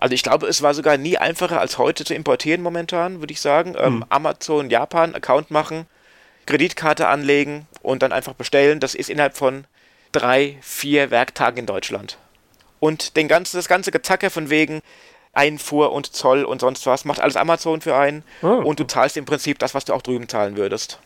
Also 0.00 0.14
ich 0.14 0.24
glaube, 0.24 0.48
es 0.48 0.62
war 0.62 0.74
sogar 0.74 0.96
nie 0.96 1.16
einfacher 1.16 1.60
als 1.60 1.78
heute 1.78 2.04
zu 2.04 2.12
importieren 2.12 2.60
momentan, 2.60 3.20
würde 3.20 3.32
ich 3.32 3.40
sagen. 3.40 3.76
Ähm, 3.78 3.94
hm. 3.94 4.04
Amazon, 4.08 4.68
Japan, 4.68 5.14
Account 5.14 5.52
machen, 5.52 5.86
Kreditkarte 6.46 7.06
anlegen 7.06 7.68
und 7.82 8.02
dann 8.02 8.10
einfach 8.10 8.32
bestellen. 8.32 8.80
Das 8.80 8.96
ist 8.96 9.08
innerhalb 9.08 9.36
von 9.36 9.64
drei, 10.10 10.58
vier 10.60 11.12
Werktagen 11.12 11.58
in 11.58 11.66
Deutschland. 11.66 12.18
Und 12.80 13.16
den 13.16 13.28
ganzen, 13.28 13.58
das 13.58 13.68
ganze 13.68 13.92
Gezacke 13.92 14.28
von 14.28 14.50
wegen, 14.50 14.80
Einfuhr 15.32 15.92
und 15.92 16.12
Zoll 16.14 16.44
und 16.44 16.60
sonst 16.60 16.86
was, 16.86 17.04
macht 17.04 17.20
alles 17.20 17.36
Amazon 17.36 17.80
für 17.80 17.96
einen 17.96 18.22
oh. 18.42 18.48
und 18.48 18.80
du 18.80 18.84
zahlst 18.84 19.16
im 19.16 19.24
Prinzip 19.24 19.58
das, 19.58 19.74
was 19.74 19.84
du 19.84 19.94
auch 19.94 20.02
drüben 20.02 20.28
zahlen 20.28 20.56
würdest. 20.56 20.98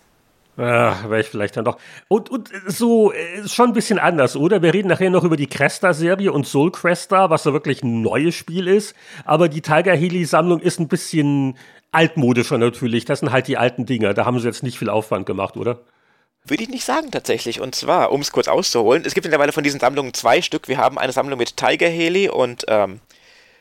Ja, 0.57 1.03
wäre 1.11 1.21
ich 1.21 1.29
vielleicht 1.29 1.57
dann 1.57 1.67
doch. 1.67 1.77
Und, 2.09 2.31
und 2.31 2.51
so 2.67 3.11
ist 3.11 3.55
schon 3.55 3.71
ein 3.71 3.75
bisschen 3.75 3.99
anders, 3.99 4.37
oder? 4.37 4.63
Wir 4.63 4.73
reden 4.73 4.89
nachher 4.89 5.11
noch 5.11 5.23
über 5.23 5.37
die 5.37 5.49
Cresta-Serie 5.49 6.33
und 6.33 6.47
Soul 6.47 6.73
Cresta, 6.73 7.29
was 7.29 7.43
so 7.43 7.53
wirklich 7.53 7.83
ein 7.83 8.01
neues 8.01 8.35
Spiel 8.35 8.67
ist. 8.67 8.95
Aber 9.27 9.51
die 9.51 9.61
Tiger 9.61 9.95
Heli-Sammlung 9.95 10.61
ist 10.61 10.81
ein 10.81 10.89
bisschen 10.89 11.59
altmodischer 11.93 12.57
natürlich. 12.57 13.05
Das 13.05 13.21
sind 13.21 13.33
halt 13.33 13.49
die 13.49 13.59
alten 13.59 13.85
Dinger. 13.85 14.15
Da 14.15 14.25
haben 14.25 14.39
sie 14.41 14.47
jetzt 14.47 14.63
nicht 14.63 14.79
viel 14.79 14.89
Aufwand 14.89 15.27
gemacht, 15.27 15.59
oder? 15.59 15.81
Würde 16.45 16.63
ich 16.63 16.71
nicht 16.71 16.85
sagen 16.85 17.11
tatsächlich. 17.11 17.61
Und 17.61 17.75
zwar, 17.75 18.11
um 18.11 18.23
es 18.23 18.33
kurz 18.33 18.49
auszuholen, 18.49 19.03
es 19.05 19.13
gibt 19.13 19.27
mittlerweile 19.27 19.53
von 19.53 19.63
diesen 19.63 19.81
Sammlungen 19.81 20.15
zwei 20.15 20.41
Stück. 20.41 20.69
Wir 20.69 20.79
haben 20.79 20.97
eine 20.97 21.13
Sammlung 21.13 21.39
mit 21.39 21.59
Tiger 21.59 21.89
Heli 21.89 22.31
und 22.31 22.65
ähm, 22.69 23.01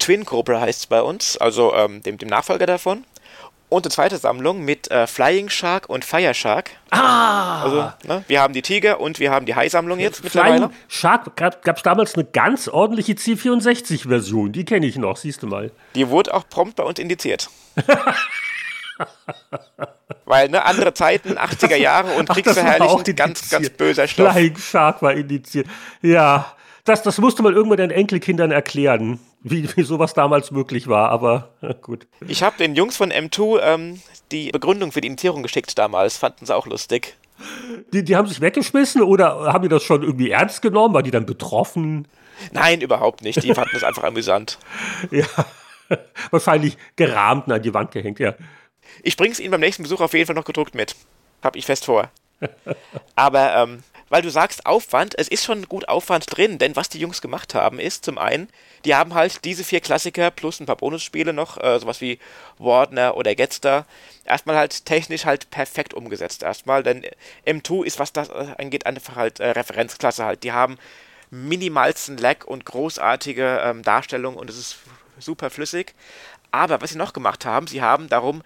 Twin 0.06 0.24
Cobra 0.24 0.62
heißt 0.62 0.82
es 0.82 0.86
bei 0.86 1.02
uns, 1.02 1.36
also 1.38 1.74
ähm, 1.74 2.04
dem, 2.04 2.20
dem 2.20 2.30
Nachfolger 2.30 2.68
davon. 2.68 3.06
Und 3.70 3.86
eine 3.86 3.92
zweite 3.92 4.18
Sammlung 4.18 4.64
mit 4.64 4.92
äh, 4.92 5.08
Flying 5.08 5.50
Shark 5.50 5.90
und 5.90 6.06
Fire 6.06 6.36
Shark. 6.36 6.70
Ah! 6.92 7.64
Also, 7.64 7.92
ne, 8.04 8.24
wir 8.28 8.40
haben 8.40 8.54
die 8.54 8.62
Tiger 8.62 9.00
und 9.00 9.20
wir 9.20 9.32
haben 9.32 9.48
die 9.48 9.56
Hai-Sammlung 9.56 9.98
jetzt 9.98 10.18
Flying 10.18 10.62
mittlerweile. 10.62 10.70
Shark 10.88 11.36
gab 11.36 11.76
es 11.76 11.82
damals 11.82 12.14
eine 12.14 12.26
ganz 12.26 12.68
ordentliche 12.68 13.14
C64-Version. 13.14 14.52
Die 14.52 14.64
kenne 14.64 14.86
ich 14.86 14.96
noch, 14.98 15.18
siehst 15.18 15.42
du 15.42 15.48
mal. 15.48 15.72
Die 15.96 16.08
wurde 16.08 16.36
auch 16.36 16.48
prompt 16.48 16.76
bei 16.76 16.84
uns 16.84 17.00
indiziert. 17.00 17.50
Weil, 20.26 20.50
ne, 20.50 20.64
andere 20.66 20.94
Zeiten, 20.94 21.40
80er 21.40 21.78
Jahre 21.78 22.12
und 22.12 22.30
Kriegsverherrlichung, 22.30 23.04
ganz, 23.16 23.50
ganz 23.50 23.72
böser 23.72 24.08
Stoff. 24.08 24.34
Flying 24.34 24.56
Shark 24.56 25.02
war 25.02 25.14
indiziert. 25.14 25.66
Ja, 26.04 26.54
das, 26.84 27.02
das 27.02 27.18
musste 27.18 27.42
mal 27.42 27.54
irgendwann 27.54 27.78
den 27.78 27.90
Enkelkindern 27.90 28.52
erklären 28.52 29.20
wie, 29.48 29.70
wie 29.76 29.84
sowas 29.84 30.16
damals 30.16 30.50
möglich 30.50 30.88
war, 30.88 31.10
aber 31.10 31.50
gut. 31.82 32.08
Ich 32.28 32.42
habe 32.42 32.58
den 32.58 32.76
Jungs 32.76 32.98
von 32.98 33.12
M2 33.12 33.60
ähm, 33.62 34.02
die 34.32 34.52
Begründung 34.52 34.92
für 34.92 35.02
die 35.02 35.08
Indizierung 35.08 35.44
geschickt 35.44 35.78
damals, 35.78 36.18
fanden 36.18 36.48
sie 36.48 36.56
auch 36.56 36.66
lustig. 36.66 37.16
Die, 37.94 38.04
die 38.04 38.16
haben 38.16 38.28
sich 38.28 38.42
weggeschmissen 38.42 39.04
oder 39.04 39.54
haben 39.54 39.62
die 39.62 39.70
das 39.70 39.84
schon 39.84 40.02
irgendwie 40.02 40.32
ernst 40.32 40.62
genommen? 40.62 40.94
War 40.96 41.04
die 41.04 41.12
dann 41.12 41.26
betroffen? 41.26 42.08
Nein, 42.54 42.82
überhaupt 42.82 43.22
nicht. 43.22 43.44
Die 43.44 43.54
fanden 43.54 43.76
es 43.76 43.84
einfach 43.84 44.04
amüsant. 44.04 44.58
Ja, 45.12 45.28
wahrscheinlich 46.32 46.78
gerahmt 46.96 47.52
an 47.52 47.62
die 47.62 47.74
Wand 47.76 47.92
gehängt, 47.92 48.18
ja. 48.18 48.34
Ich 49.04 49.16
bring's 49.18 49.40
Ihnen 49.40 49.52
beim 49.52 49.60
nächsten 49.60 49.84
Besuch 49.84 50.02
auf 50.02 50.14
jeden 50.14 50.26
Fall 50.26 50.36
noch 50.36 50.46
gedruckt 50.46 50.74
mit. 50.74 50.96
Hab 51.44 51.56
ich 51.56 51.68
fest 51.68 51.86
vor. 51.86 52.10
Aber 53.16 53.56
ähm, 53.56 53.84
weil 54.10 54.22
du 54.22 54.30
sagst 54.30 54.66
Aufwand, 54.66 55.18
es 55.18 55.28
ist 55.28 55.46
schon 55.46 55.68
gut 55.68 55.90
Aufwand 55.90 56.26
drin, 56.30 56.58
denn 56.58 56.76
was 56.76 56.90
die 56.90 57.00
Jungs 57.00 57.22
gemacht 57.22 57.56
haben, 57.56 57.80
ist 57.80 58.06
zum 58.06 58.18
einen, 58.18 58.50
die 58.86 58.96
haben 58.96 59.14
halt 59.14 59.46
diese 59.46 59.64
vier 59.64 59.80
Klassiker 59.80 60.32
plus 60.32 60.60
ein 60.60 60.66
paar 60.66 60.76
Bonusspiele 60.76 61.34
noch, 61.34 61.58
äh, 61.62 61.80
sowas 61.80 62.02
wie 62.02 62.20
Wardner 62.58 63.18
oder 63.18 63.34
Getster, 63.36 63.86
erstmal 64.24 64.58
halt 64.58 64.86
technisch 64.86 65.26
halt 65.26 65.50
perfekt 65.50 65.94
umgesetzt 65.94 66.44
erstmal, 66.44 66.84
denn 66.84 67.06
M2 67.46 67.86
ist, 67.86 68.00
was 68.00 68.14
das 68.14 68.30
angeht, 68.30 68.86
einfach 68.86 69.16
halt 69.16 69.40
äh, 69.40 69.50
Referenzklasse 69.50 70.24
halt. 70.24 70.44
Die 70.44 70.52
haben 70.52 70.78
minimalsten 71.32 72.18
Lag 72.18 72.46
und 72.46 72.66
großartige 72.66 73.62
ähm, 73.64 73.84
Darstellung 73.84 74.36
und 74.36 74.50
es 74.50 74.58
ist 74.58 74.78
super 75.20 75.50
flüssig. 75.50 75.94
Aber 76.52 76.82
was 76.82 76.92
sie 76.92 76.98
noch 76.98 77.14
gemacht 77.14 77.46
haben, 77.46 77.68
sie 77.68 77.82
haben 77.82 78.08
darum 78.08 78.44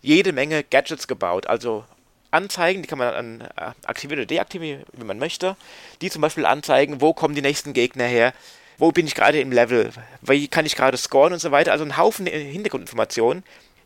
jede 0.00 0.32
Menge 0.32 0.64
Gadgets 0.64 1.08
gebaut, 1.08 1.46
also 1.46 1.84
Anzeigen, 2.32 2.82
die 2.82 2.88
kann 2.88 2.98
man 2.98 3.12
dann 3.12 3.40
äh, 3.42 3.72
aktivieren 3.84 4.20
oder 4.20 4.26
deaktivieren, 4.26 4.84
wie 4.92 5.04
man 5.04 5.18
möchte. 5.18 5.56
Die 6.00 6.10
zum 6.10 6.22
Beispiel 6.22 6.46
anzeigen, 6.46 7.00
wo 7.00 7.12
kommen 7.12 7.34
die 7.34 7.42
nächsten 7.42 7.72
Gegner 7.72 8.04
her, 8.04 8.32
wo 8.78 8.90
bin 8.90 9.06
ich 9.06 9.14
gerade 9.14 9.40
im 9.40 9.52
Level, 9.52 9.90
wie 10.22 10.48
kann 10.48 10.66
ich 10.66 10.76
gerade 10.76 10.96
scoren 10.96 11.32
und 11.32 11.38
so 11.38 11.50
weiter. 11.50 11.72
Also 11.72 11.84
ein 11.84 11.96
Haufen 11.96 12.26
Hintergrundinformationen, 12.26 13.44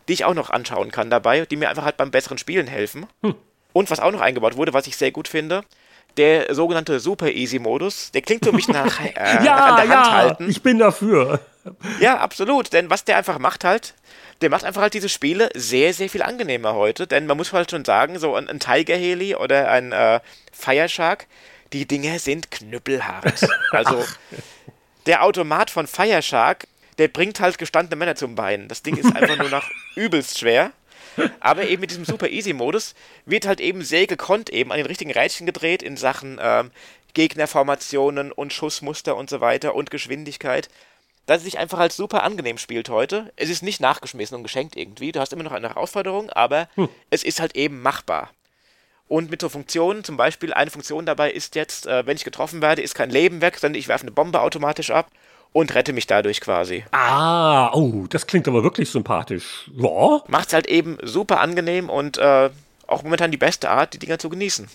die 0.08 0.12
ich 0.12 0.24
auch 0.24 0.34
noch 0.34 0.50
anschauen 0.50 0.90
kann 0.90 1.10
dabei, 1.10 1.44
die 1.44 1.56
mir 1.56 1.68
einfach 1.68 1.84
halt 1.84 1.96
beim 1.96 2.10
besseren 2.10 2.38
Spielen 2.38 2.66
helfen. 2.66 3.06
Hm. 3.22 3.34
Und 3.72 3.90
was 3.90 4.00
auch 4.00 4.12
noch 4.12 4.20
eingebaut 4.20 4.56
wurde, 4.56 4.72
was 4.72 4.86
ich 4.86 4.96
sehr 4.96 5.10
gut 5.10 5.28
finde, 5.28 5.62
der 6.16 6.54
sogenannte 6.54 7.00
Super 7.00 7.30
Easy 7.30 7.58
Modus, 7.58 8.10
der 8.12 8.22
klingt 8.22 8.44
für 8.44 8.52
mich 8.52 8.68
nach, 8.68 9.00
äh, 9.04 9.44
ja, 9.44 9.56
an 9.56 9.76
der 9.76 9.96
Hand 9.96 10.06
ja, 10.06 10.12
halten. 10.12 10.50
Ich 10.50 10.62
bin 10.62 10.78
dafür. 10.78 11.40
Ja, 12.00 12.18
absolut, 12.18 12.72
denn 12.72 12.90
was 12.90 13.04
der 13.04 13.16
einfach 13.16 13.38
macht 13.38 13.64
halt, 13.64 13.94
der 14.40 14.50
macht 14.50 14.64
einfach 14.64 14.82
halt 14.82 14.94
diese 14.94 15.08
Spiele 15.08 15.48
sehr, 15.54 15.94
sehr 15.94 16.08
viel 16.08 16.22
angenehmer 16.22 16.74
heute. 16.74 17.06
Denn 17.06 17.26
man 17.26 17.36
muss 17.36 17.52
halt 17.52 17.70
schon 17.70 17.84
sagen, 17.84 18.18
so 18.18 18.34
ein, 18.34 18.48
ein 18.48 18.60
Tiger 18.60 18.96
Heli 18.96 19.34
oder 19.34 19.70
ein 19.70 19.92
äh, 19.92 20.20
Fire 20.52 20.88
Shark, 20.88 21.26
die 21.72 21.86
Dinge 21.86 22.18
sind 22.18 22.50
knüppelhart. 22.50 23.48
Also 23.72 24.04
der 25.06 25.22
Automat 25.22 25.70
von 25.70 25.86
Fire 25.86 26.22
Shark, 26.22 26.66
der 26.98 27.08
bringt 27.08 27.40
halt 27.40 27.58
gestandene 27.58 27.96
Männer 27.96 28.14
zum 28.14 28.34
Bein. 28.34 28.68
Das 28.68 28.82
Ding 28.82 28.96
ist 28.96 29.14
einfach 29.14 29.36
nur 29.36 29.50
noch 29.50 29.68
übelst 29.96 30.38
schwer. 30.38 30.72
Aber 31.40 31.66
eben 31.68 31.80
mit 31.80 31.90
diesem 31.90 32.04
Super 32.04 32.28
Easy 32.28 32.52
Modus 32.52 32.94
wird 33.24 33.46
halt 33.46 33.60
eben 33.60 33.82
sehr 33.82 34.06
gekonnt 34.06 34.50
eben 34.50 34.72
an 34.72 34.78
den 34.78 34.86
richtigen 34.86 35.12
Rädchen 35.12 35.46
gedreht 35.46 35.82
in 35.82 35.96
Sachen 35.96 36.38
ähm, 36.40 36.70
Gegnerformationen 37.14 38.32
und 38.32 38.52
Schussmuster 38.52 39.16
und 39.16 39.30
so 39.30 39.40
weiter 39.40 39.74
und 39.74 39.90
Geschwindigkeit 39.90 40.68
dass 41.26 41.38
es 41.38 41.44
sich 41.44 41.58
einfach 41.58 41.78
als 41.78 41.96
super 41.96 42.22
angenehm 42.22 42.56
spielt 42.56 42.88
heute. 42.88 43.32
Es 43.36 43.50
ist 43.50 43.62
nicht 43.62 43.80
nachgeschmissen 43.80 44.36
und 44.36 44.44
geschenkt 44.44 44.76
irgendwie. 44.76 45.12
Du 45.12 45.20
hast 45.20 45.32
immer 45.32 45.42
noch 45.42 45.52
eine 45.52 45.68
Herausforderung, 45.68 46.30
aber 46.30 46.68
hm. 46.76 46.88
es 47.10 47.24
ist 47.24 47.40
halt 47.40 47.56
eben 47.56 47.82
machbar. 47.82 48.30
Und 49.08 49.30
mit 49.30 49.40
so 49.40 49.48
Funktionen, 49.48 50.02
zum 50.02 50.16
Beispiel 50.16 50.52
eine 50.52 50.70
Funktion 50.70 51.06
dabei 51.06 51.30
ist 51.30 51.54
jetzt, 51.54 51.86
äh, 51.86 52.06
wenn 52.06 52.16
ich 52.16 52.24
getroffen 52.24 52.62
werde, 52.62 52.82
ist 52.82 52.94
kein 52.94 53.10
Leben 53.10 53.40
weg, 53.40 53.58
sondern 53.58 53.78
ich 53.78 53.88
werfe 53.88 54.02
eine 54.02 54.10
Bombe 54.12 54.40
automatisch 54.40 54.90
ab 54.90 55.10
und 55.52 55.74
rette 55.74 55.92
mich 55.92 56.06
dadurch 56.06 56.40
quasi. 56.40 56.84
Ah, 56.92 57.72
oh, 57.72 58.06
das 58.08 58.26
klingt 58.26 58.46
aber 58.48 58.62
wirklich 58.62 58.90
sympathisch. 58.90 59.70
Ja. 59.74 60.22
Macht's 60.28 60.52
halt 60.52 60.66
eben 60.66 60.98
super 61.02 61.40
angenehm 61.40 61.88
und 61.88 62.18
äh, 62.18 62.50
auch 62.86 63.02
momentan 63.02 63.30
die 63.30 63.36
beste 63.36 63.70
Art, 63.70 63.94
die 63.94 63.98
Dinger 63.98 64.18
zu 64.18 64.28
genießen. 64.28 64.68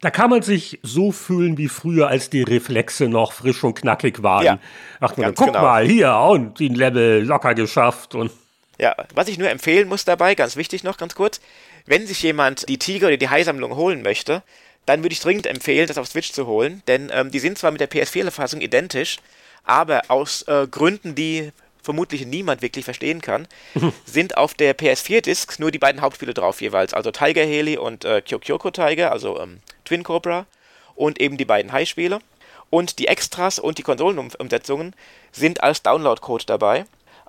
Da 0.00 0.10
kann 0.10 0.30
man 0.30 0.40
sich 0.40 0.78
so 0.82 1.12
fühlen 1.12 1.58
wie 1.58 1.68
früher, 1.68 2.08
als 2.08 2.30
die 2.30 2.42
Reflexe 2.42 3.08
noch 3.08 3.32
frisch 3.32 3.62
und 3.64 3.74
knackig 3.74 4.22
waren. 4.22 4.44
Ja, 4.44 4.58
Ach, 4.98 5.16
man, 5.16 5.34
guck 5.34 5.48
genau. 5.48 5.60
mal, 5.60 5.86
hier, 5.86 6.14
und 6.14 6.58
den 6.58 6.74
Level 6.74 7.22
locker 7.22 7.54
geschafft. 7.54 8.14
Und 8.14 8.30
ja, 8.78 8.96
was 9.14 9.28
ich 9.28 9.36
nur 9.36 9.50
empfehlen 9.50 9.88
muss 9.88 10.06
dabei, 10.06 10.34
ganz 10.34 10.56
wichtig 10.56 10.84
noch, 10.84 10.96
ganz 10.96 11.14
kurz, 11.14 11.40
wenn 11.84 12.06
sich 12.06 12.22
jemand 12.22 12.66
die 12.68 12.78
Tiger 12.78 13.08
oder 13.08 13.18
die 13.18 13.28
Hai-Sammlung 13.28 13.76
holen 13.76 14.00
möchte, 14.00 14.42
dann 14.86 15.02
würde 15.02 15.12
ich 15.12 15.20
dringend 15.20 15.46
empfehlen, 15.46 15.86
das 15.86 15.98
auf 15.98 16.06
Switch 16.06 16.32
zu 16.32 16.46
holen, 16.46 16.82
denn 16.88 17.10
ähm, 17.12 17.30
die 17.30 17.38
sind 17.38 17.58
zwar 17.58 17.70
mit 17.70 17.80
der 17.80 17.90
PS4-Fassung 17.90 18.62
identisch, 18.62 19.18
aber 19.64 20.02
aus 20.08 20.42
äh, 20.42 20.66
Gründen, 20.70 21.14
die 21.14 21.52
vermutlich 21.82 22.26
niemand 22.26 22.62
wirklich 22.62 22.84
verstehen 22.84 23.20
kann, 23.20 23.48
sind 24.04 24.36
auf 24.36 24.54
der 24.54 24.76
PS4-Disc 24.76 25.58
nur 25.58 25.70
die 25.70 25.78
beiden 25.78 26.00
Hauptspiele 26.00 26.34
drauf 26.34 26.60
jeweils, 26.60 26.94
also 26.94 27.10
Tiger 27.10 27.42
Heli 27.42 27.78
und 27.78 28.04
äh, 28.04 28.20
Kyokyoko 28.20 28.70
Tiger, 28.70 29.12
also 29.12 29.40
ähm, 29.40 29.60
Twin 29.84 30.02
Cobra 30.02 30.46
und 30.94 31.20
eben 31.20 31.36
die 31.36 31.44
beiden 31.44 31.72
High-Spiele. 31.72 32.20
Und 32.68 33.00
die 33.00 33.08
Extras 33.08 33.58
und 33.58 33.78
die 33.78 33.82
Konsolenumsetzungen 33.82 34.94
sind 35.32 35.62
als 35.62 35.82
Download-Code 35.82 36.44
dabei. 36.46 36.84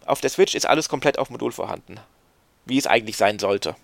Auf 0.05 0.21
der 0.21 0.29
Switch 0.29 0.53
ist 0.53 0.67
alles 0.67 0.87
komplett 0.87 1.17
auf 1.17 1.31
Modul 1.31 1.51
vorhanden. 1.51 1.99
Wie 2.65 2.77
es 2.77 2.85
eigentlich 2.85 3.17
sein 3.17 3.39
sollte. 3.39 3.75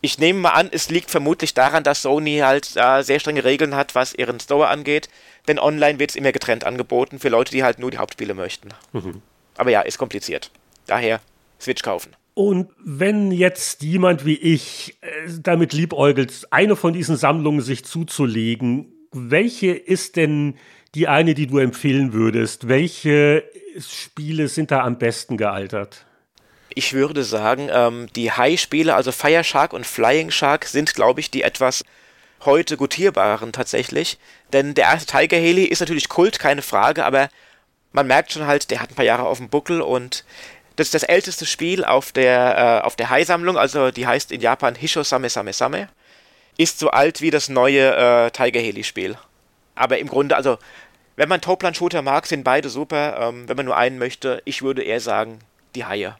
Ich 0.00 0.18
nehme 0.18 0.38
mal 0.38 0.50
an, 0.50 0.68
es 0.70 0.88
liegt 0.88 1.10
vermutlich 1.10 1.54
daran, 1.54 1.82
dass 1.82 2.02
Sony 2.02 2.38
halt 2.38 2.70
äh, 2.76 3.02
sehr 3.02 3.18
strenge 3.18 3.44
Regeln 3.44 3.74
hat, 3.74 3.94
was 3.94 4.14
ihren 4.14 4.38
Store 4.38 4.68
angeht. 4.68 5.08
Denn 5.48 5.58
online 5.58 5.98
wird 5.98 6.10
es 6.10 6.16
immer 6.16 6.30
getrennt 6.30 6.64
angeboten 6.64 7.18
für 7.18 7.30
Leute, 7.30 7.50
die 7.50 7.64
halt 7.64 7.78
nur 7.78 7.90
die 7.90 7.98
Hauptspiele 7.98 8.34
möchten. 8.34 8.68
Mhm. 8.92 9.22
Aber 9.56 9.70
ja, 9.70 9.80
ist 9.80 9.98
kompliziert. 9.98 10.50
Daher 10.86 11.20
Switch 11.60 11.82
kaufen. 11.82 12.14
Und 12.34 12.70
wenn 12.84 13.32
jetzt 13.32 13.82
jemand 13.82 14.24
wie 14.24 14.36
ich 14.36 14.96
äh, 15.00 15.08
damit 15.42 15.72
liebäugelt, 15.72 16.46
eine 16.50 16.76
von 16.76 16.92
diesen 16.92 17.16
Sammlungen 17.16 17.62
sich 17.62 17.84
zuzulegen, 17.84 18.92
welche 19.10 19.72
ist 19.72 20.14
denn 20.14 20.54
die 20.94 21.08
eine, 21.08 21.34
die 21.34 21.48
du 21.48 21.58
empfehlen 21.58 22.12
würdest? 22.12 22.68
Welche 22.68 23.42
Spiele 23.78 24.48
sind 24.48 24.70
da 24.70 24.84
am 24.84 24.98
besten 24.98 25.36
gealtert? 25.36 26.04
Ich 26.74 26.92
würde 26.92 27.24
sagen, 27.24 27.68
ähm, 27.72 28.06
die 28.14 28.30
High-Spiele, 28.30 28.94
also 28.94 29.10
Fire 29.10 29.42
Shark 29.42 29.72
und 29.72 29.86
Flying 29.86 30.30
Shark, 30.30 30.66
sind, 30.66 30.94
glaube 30.94 31.20
ich, 31.20 31.30
die 31.30 31.42
etwas 31.42 31.84
heute 32.44 32.76
gutierbaren 32.76 33.52
tatsächlich. 33.52 34.18
Denn 34.52 34.74
der 34.74 34.84
erste 34.84 35.18
Tiger 35.18 35.36
Heli 35.36 35.64
ist 35.64 35.80
natürlich 35.80 36.08
Kult, 36.08 36.38
keine 36.38 36.62
Frage, 36.62 37.04
aber 37.04 37.28
man 37.92 38.06
merkt 38.06 38.32
schon 38.32 38.46
halt, 38.46 38.70
der 38.70 38.80
hat 38.80 38.90
ein 38.90 38.94
paar 38.94 39.04
Jahre 39.04 39.26
auf 39.26 39.38
dem 39.38 39.48
Buckel 39.48 39.80
und 39.80 40.24
das 40.76 40.88
ist 40.88 40.94
das 40.94 41.02
älteste 41.02 41.44
Spiel 41.44 41.84
auf 41.84 42.12
der, 42.12 42.84
äh, 42.84 42.96
der 42.96 43.10
Hai-Sammlung, 43.10 43.58
also 43.58 43.90
die 43.90 44.06
heißt 44.06 44.30
in 44.30 44.40
Japan 44.40 44.74
Hisho 44.76 45.02
Same 45.02 45.28
Same 45.28 45.52
Same. 45.52 45.88
Ist 46.56 46.78
so 46.78 46.90
alt 46.90 47.20
wie 47.20 47.30
das 47.30 47.48
neue 47.48 47.94
äh, 47.96 48.30
Tiger 48.30 48.60
Heli-Spiel. 48.60 49.16
Aber 49.74 49.98
im 49.98 50.08
Grunde, 50.08 50.36
also, 50.36 50.58
wenn 51.16 51.28
man 51.28 51.40
Toplan-Shooter 51.40 52.02
mag, 52.02 52.26
sind 52.26 52.44
beide 52.44 52.68
super. 52.68 53.16
Ähm, 53.20 53.48
wenn 53.48 53.56
man 53.56 53.66
nur 53.66 53.76
einen 53.76 53.98
möchte, 53.98 54.42
ich 54.44 54.62
würde 54.62 54.82
eher 54.82 55.00
sagen, 55.00 55.40
die 55.74 55.84
Haie. 55.84 56.16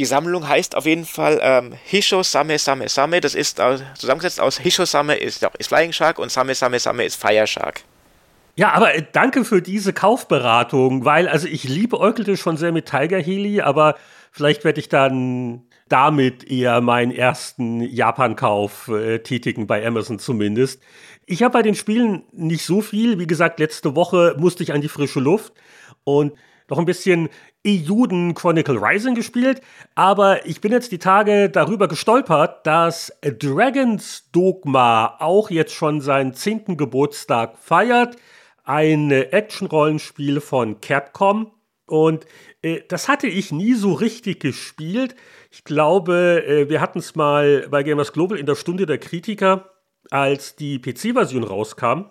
Die 0.00 0.06
Sammlung 0.06 0.48
heißt 0.48 0.76
auf 0.76 0.86
jeden 0.86 1.04
Fall 1.04 1.38
ähm, 1.42 1.74
Hisho 1.84 2.22
Same 2.22 2.58
Same 2.58 2.88
Same. 2.88 3.20
Das 3.20 3.34
ist 3.34 3.60
äh, 3.60 3.76
zusammengesetzt 3.98 4.40
aus 4.40 4.58
Hisho 4.58 4.86
Same 4.86 5.14
ist, 5.14 5.46
ist 5.58 5.66
Flying 5.66 5.92
Shark 5.92 6.18
und 6.18 6.32
Same 6.32 6.54
Same 6.54 6.78
Same 6.78 7.04
ist 7.04 7.20
Fire 7.20 7.46
Shark. 7.46 7.82
Ja, 8.56 8.72
aber 8.72 8.94
äh, 8.94 9.04
danke 9.12 9.44
für 9.44 9.60
diese 9.60 9.92
Kaufberatung, 9.92 11.04
weil 11.04 11.28
also 11.28 11.46
ich 11.46 11.64
liebe 11.64 12.00
Eukelte 12.00 12.38
schon 12.38 12.56
sehr 12.56 12.72
mit 12.72 12.86
Tiger 12.86 13.20
Heli, 13.20 13.60
aber 13.60 13.96
vielleicht 14.32 14.64
werde 14.64 14.80
ich 14.80 14.88
dann 14.88 15.64
damit 15.90 16.50
eher 16.50 16.80
meinen 16.80 17.12
ersten 17.12 17.82
Japan-Kauf 17.82 18.88
äh, 18.88 19.18
tätigen, 19.18 19.66
bei 19.66 19.86
Amazon 19.86 20.18
zumindest. 20.18 20.80
Ich 21.26 21.42
habe 21.42 21.52
bei 21.52 21.62
den 21.62 21.74
Spielen 21.74 22.22
nicht 22.32 22.64
so 22.64 22.80
viel. 22.80 23.18
Wie 23.18 23.26
gesagt, 23.26 23.60
letzte 23.60 23.94
Woche 23.96 24.34
musste 24.38 24.62
ich 24.62 24.72
an 24.72 24.80
die 24.80 24.88
frische 24.88 25.20
Luft 25.20 25.52
und 26.04 26.32
noch 26.70 26.78
ein 26.78 26.86
bisschen 26.86 27.28
Ejuden 27.62 28.34
Chronicle 28.34 28.78
Rising 28.78 29.14
gespielt, 29.14 29.60
aber 29.94 30.46
ich 30.46 30.60
bin 30.60 30.72
jetzt 30.72 30.92
die 30.92 30.98
Tage 30.98 31.50
darüber 31.50 31.88
gestolpert, 31.88 32.66
dass 32.66 33.12
Dragon's 33.22 34.30
Dogma 34.32 35.16
auch 35.18 35.50
jetzt 35.50 35.74
schon 35.74 36.00
seinen 36.00 36.32
zehnten 36.32 36.76
Geburtstag 36.76 37.58
feiert. 37.58 38.16
Ein 38.64 39.10
Action-Rollenspiel 39.10 40.40
von 40.40 40.80
Capcom. 40.80 41.52
Und 41.86 42.24
äh, 42.62 42.82
das 42.88 43.08
hatte 43.08 43.26
ich 43.26 43.52
nie 43.52 43.74
so 43.74 43.92
richtig 43.92 44.40
gespielt. 44.40 45.16
Ich 45.50 45.64
glaube, 45.64 46.44
äh, 46.46 46.68
wir 46.68 46.80
hatten 46.80 47.00
es 47.00 47.16
mal 47.16 47.66
bei 47.68 47.82
Gamers 47.82 48.12
Global 48.12 48.38
in 48.38 48.46
der 48.46 48.54
Stunde 48.54 48.86
der 48.86 48.98
Kritiker, 48.98 49.70
als 50.10 50.56
die 50.56 50.78
PC-Version 50.78 51.44
rauskam. 51.44 52.04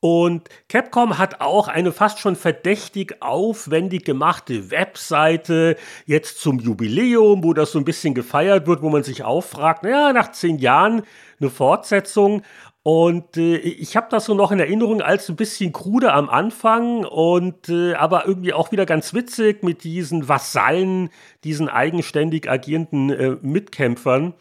Und 0.00 0.48
Capcom 0.68 1.18
hat 1.18 1.40
auch 1.40 1.66
eine 1.66 1.90
fast 1.90 2.20
schon 2.20 2.36
verdächtig 2.36 3.16
aufwendig 3.20 4.04
gemachte 4.04 4.70
Webseite 4.70 5.76
jetzt 6.06 6.40
zum 6.40 6.60
Jubiläum, 6.60 7.42
wo 7.42 7.52
das 7.52 7.72
so 7.72 7.80
ein 7.80 7.84
bisschen 7.84 8.14
gefeiert 8.14 8.68
wird, 8.68 8.82
wo 8.82 8.90
man 8.90 9.02
sich 9.02 9.24
auffragt, 9.24 9.82
naja, 9.82 10.12
nach 10.12 10.30
zehn 10.30 10.58
Jahren 10.58 11.02
eine 11.40 11.50
Fortsetzung. 11.50 12.42
Und 12.84 13.36
äh, 13.36 13.56
ich 13.56 13.96
habe 13.96 14.06
das 14.08 14.26
so 14.26 14.34
noch 14.34 14.52
in 14.52 14.60
Erinnerung 14.60 15.02
als 15.02 15.28
ein 15.28 15.36
bisschen 15.36 15.72
krude 15.72 16.12
am 16.12 16.30
Anfang 16.30 17.04
und 17.04 17.68
äh, 17.68 17.94
aber 17.94 18.26
irgendwie 18.26 18.52
auch 18.52 18.70
wieder 18.70 18.86
ganz 18.86 19.12
witzig 19.12 19.64
mit 19.64 19.82
diesen 19.82 20.28
Vasallen, 20.28 21.10
diesen 21.42 21.68
eigenständig 21.68 22.48
agierenden 22.48 23.10
äh, 23.10 23.36
Mitkämpfern. 23.42 24.34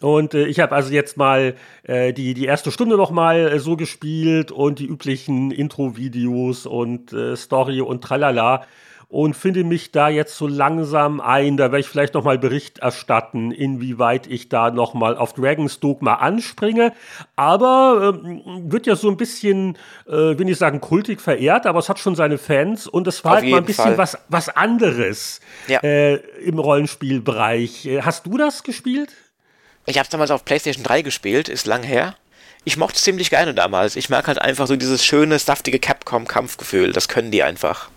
Und 0.00 0.34
äh, 0.34 0.46
ich 0.46 0.60
habe 0.60 0.74
also 0.74 0.92
jetzt 0.92 1.16
mal 1.16 1.54
äh, 1.84 2.12
die, 2.12 2.34
die 2.34 2.46
erste 2.46 2.70
Stunde 2.70 2.96
noch 2.96 3.10
mal 3.10 3.36
äh, 3.36 3.58
so 3.58 3.76
gespielt 3.76 4.50
und 4.50 4.78
die 4.78 4.86
üblichen 4.86 5.50
Intro-Videos 5.50 6.66
und 6.66 7.12
äh, 7.12 7.36
Story 7.36 7.80
und 7.80 8.02
tralala 8.02 8.64
und 9.14 9.34
finde 9.34 9.62
mich 9.62 9.92
da 9.92 10.08
jetzt 10.08 10.36
so 10.36 10.48
langsam 10.48 11.20
ein. 11.20 11.56
Da 11.56 11.66
werde 11.66 11.78
ich 11.78 11.88
vielleicht 11.88 12.14
noch 12.14 12.24
mal 12.24 12.36
Bericht 12.36 12.80
erstatten, 12.80 13.52
inwieweit 13.52 14.26
ich 14.26 14.48
da 14.48 14.72
noch 14.72 14.92
mal 14.92 15.16
auf 15.16 15.34
Dragon's 15.34 15.78
Dogma 15.78 16.14
anspringe. 16.14 16.92
Aber 17.36 18.18
äh, 18.24 18.70
wird 18.70 18.88
ja 18.88 18.96
so 18.96 19.08
ein 19.08 19.16
bisschen, 19.16 19.78
äh, 20.08 20.36
will 20.36 20.48
ich 20.48 20.58
sagen, 20.58 20.80
kultig 20.80 21.20
verehrt, 21.20 21.66
aber 21.66 21.78
es 21.78 21.88
hat 21.88 22.00
schon 22.00 22.16
seine 22.16 22.38
Fans 22.38 22.88
und 22.88 23.06
es 23.06 23.24
war 23.24 23.34
auf 23.34 23.38
halt 23.42 23.50
mal 23.50 23.58
ein 23.58 23.64
bisschen 23.64 23.96
was, 23.96 24.18
was 24.28 24.48
anderes 24.48 25.40
ja. 25.68 25.78
äh, 25.84 26.16
im 26.44 26.58
Rollenspielbereich. 26.58 27.86
Äh, 27.86 28.02
hast 28.02 28.26
du 28.26 28.36
das 28.36 28.64
gespielt? 28.64 29.14
Ich 29.86 29.98
habe 29.98 30.04
es 30.04 30.10
damals 30.10 30.30
auf 30.30 30.44
PlayStation 30.44 30.84
3 30.84 31.02
gespielt, 31.02 31.48
ist 31.48 31.66
lang 31.66 31.82
her. 31.82 32.14
Ich 32.64 32.78
mochte 32.78 32.96
es 32.96 33.02
ziemlich 33.02 33.28
gerne 33.28 33.52
damals. 33.52 33.96
Ich 33.96 34.08
mag 34.08 34.26
halt 34.26 34.40
einfach 34.40 34.66
so 34.66 34.76
dieses 34.76 35.04
schöne, 35.04 35.38
saftige 35.38 35.78
Capcom-Kampfgefühl. 35.78 36.92
Das 36.92 37.08
können 37.08 37.30
die 37.30 37.42
einfach. 37.42 37.90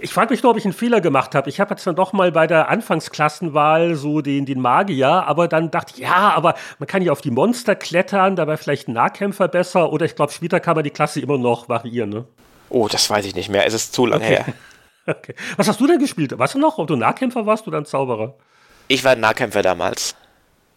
Ich 0.00 0.12
frage 0.12 0.30
mich 0.32 0.42
nur, 0.42 0.52
ob 0.52 0.58
ich 0.58 0.64
einen 0.64 0.72
Fehler 0.72 1.00
gemacht 1.00 1.34
habe. 1.34 1.48
Ich 1.48 1.60
habe 1.60 1.74
jetzt 1.74 1.86
dann 1.86 1.96
doch 1.96 2.12
mal 2.12 2.30
bei 2.32 2.46
der 2.46 2.68
Anfangsklassenwahl 2.68 3.94
so 3.94 4.20
den, 4.20 4.46
den 4.46 4.60
Magier, 4.60 5.08
aber 5.08 5.48
dann 5.48 5.70
dachte 5.70 5.94
ich, 5.94 6.02
ja, 6.02 6.32
aber 6.34 6.54
man 6.78 6.86
kann 6.86 7.02
ja 7.02 7.10
auf 7.10 7.20
die 7.20 7.30
Monster 7.30 7.74
klettern, 7.74 8.36
dabei 8.36 8.56
vielleicht 8.56 8.88
ein 8.88 8.92
Nahkämpfer 8.92 9.48
besser 9.48 9.92
oder 9.92 10.06
ich 10.06 10.14
glaube, 10.14 10.32
später 10.32 10.60
kann 10.60 10.76
man 10.76 10.84
die 10.84 10.90
Klasse 10.90 11.20
immer 11.20 11.38
noch 11.38 11.68
variieren, 11.68 12.10
ne? 12.10 12.24
Oh, 12.70 12.86
das 12.86 13.08
weiß 13.08 13.24
ich 13.26 13.34
nicht 13.34 13.48
mehr. 13.48 13.66
Es 13.66 13.74
ist 13.74 13.92
zu 13.92 14.06
lange 14.06 14.24
okay. 14.24 14.34
her. 14.36 14.46
Okay. 15.08 15.34
Was 15.56 15.66
hast 15.66 15.80
du 15.80 15.86
denn 15.86 15.98
gespielt? 15.98 16.38
Weißt 16.38 16.52
du 16.52 16.58
noch, 16.58 16.76
ob 16.76 16.86
du 16.86 16.94
Nahkämpfer 16.94 17.46
warst 17.46 17.66
oder 17.66 17.78
ein 17.78 17.86
Zauberer? 17.86 18.34
Ich 18.88 19.04
war 19.04 19.12
ein 19.12 19.20
Nahkämpfer 19.20 19.62
damals. 19.62 20.14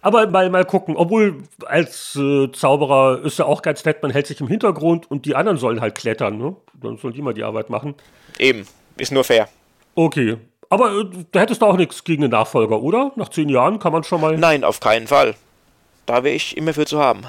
Aber 0.02 0.28
mal, 0.28 0.50
mal 0.50 0.66
gucken, 0.66 0.96
obwohl 0.96 1.44
als 1.66 2.16
äh, 2.16 2.52
Zauberer 2.52 3.22
ist 3.24 3.38
ja 3.38 3.46
auch 3.46 3.62
ganz 3.62 3.86
nett, 3.86 4.02
man 4.02 4.12
hält 4.12 4.28
sich 4.28 4.42
im 4.42 4.48
Hintergrund 4.48 5.10
und 5.10 5.26
die 5.26 5.36
anderen 5.36 5.58
sollen 5.58 5.80
halt 5.80 5.96
klettern, 5.96 6.38
ne? 6.38 6.56
Dann 6.82 6.98
sollen 6.98 7.14
die 7.14 7.22
mal 7.22 7.34
die 7.34 7.44
Arbeit 7.44 7.70
machen. 7.70 7.94
Eben, 8.40 8.66
ist 8.98 9.12
nur 9.12 9.24
fair. 9.24 9.48
Okay. 9.94 10.38
Aber 10.70 10.92
äh, 10.92 11.06
da 11.32 11.42
hättest 11.42 11.62
du 11.62 11.66
auch 11.68 11.78
nichts 11.78 12.04
gegen 12.04 12.24
den 12.24 12.32
Nachfolger, 12.32 12.82
oder? 12.82 13.12
Nach 13.16 13.30
zehn 13.30 13.50
Jahren 13.50 13.78
kann 13.78 13.92
man 13.92 14.04
schon 14.04 14.22
mal. 14.22 14.38
Nein, 14.38 14.64
auf 14.64 14.80
keinen 14.80 15.06
Fall. 15.06 15.36
Da 16.08 16.24
wäre 16.24 16.36
ich 16.36 16.58
immer 16.58 16.74
für 16.74 16.86
zu 16.86 17.00
haben. 17.00 17.22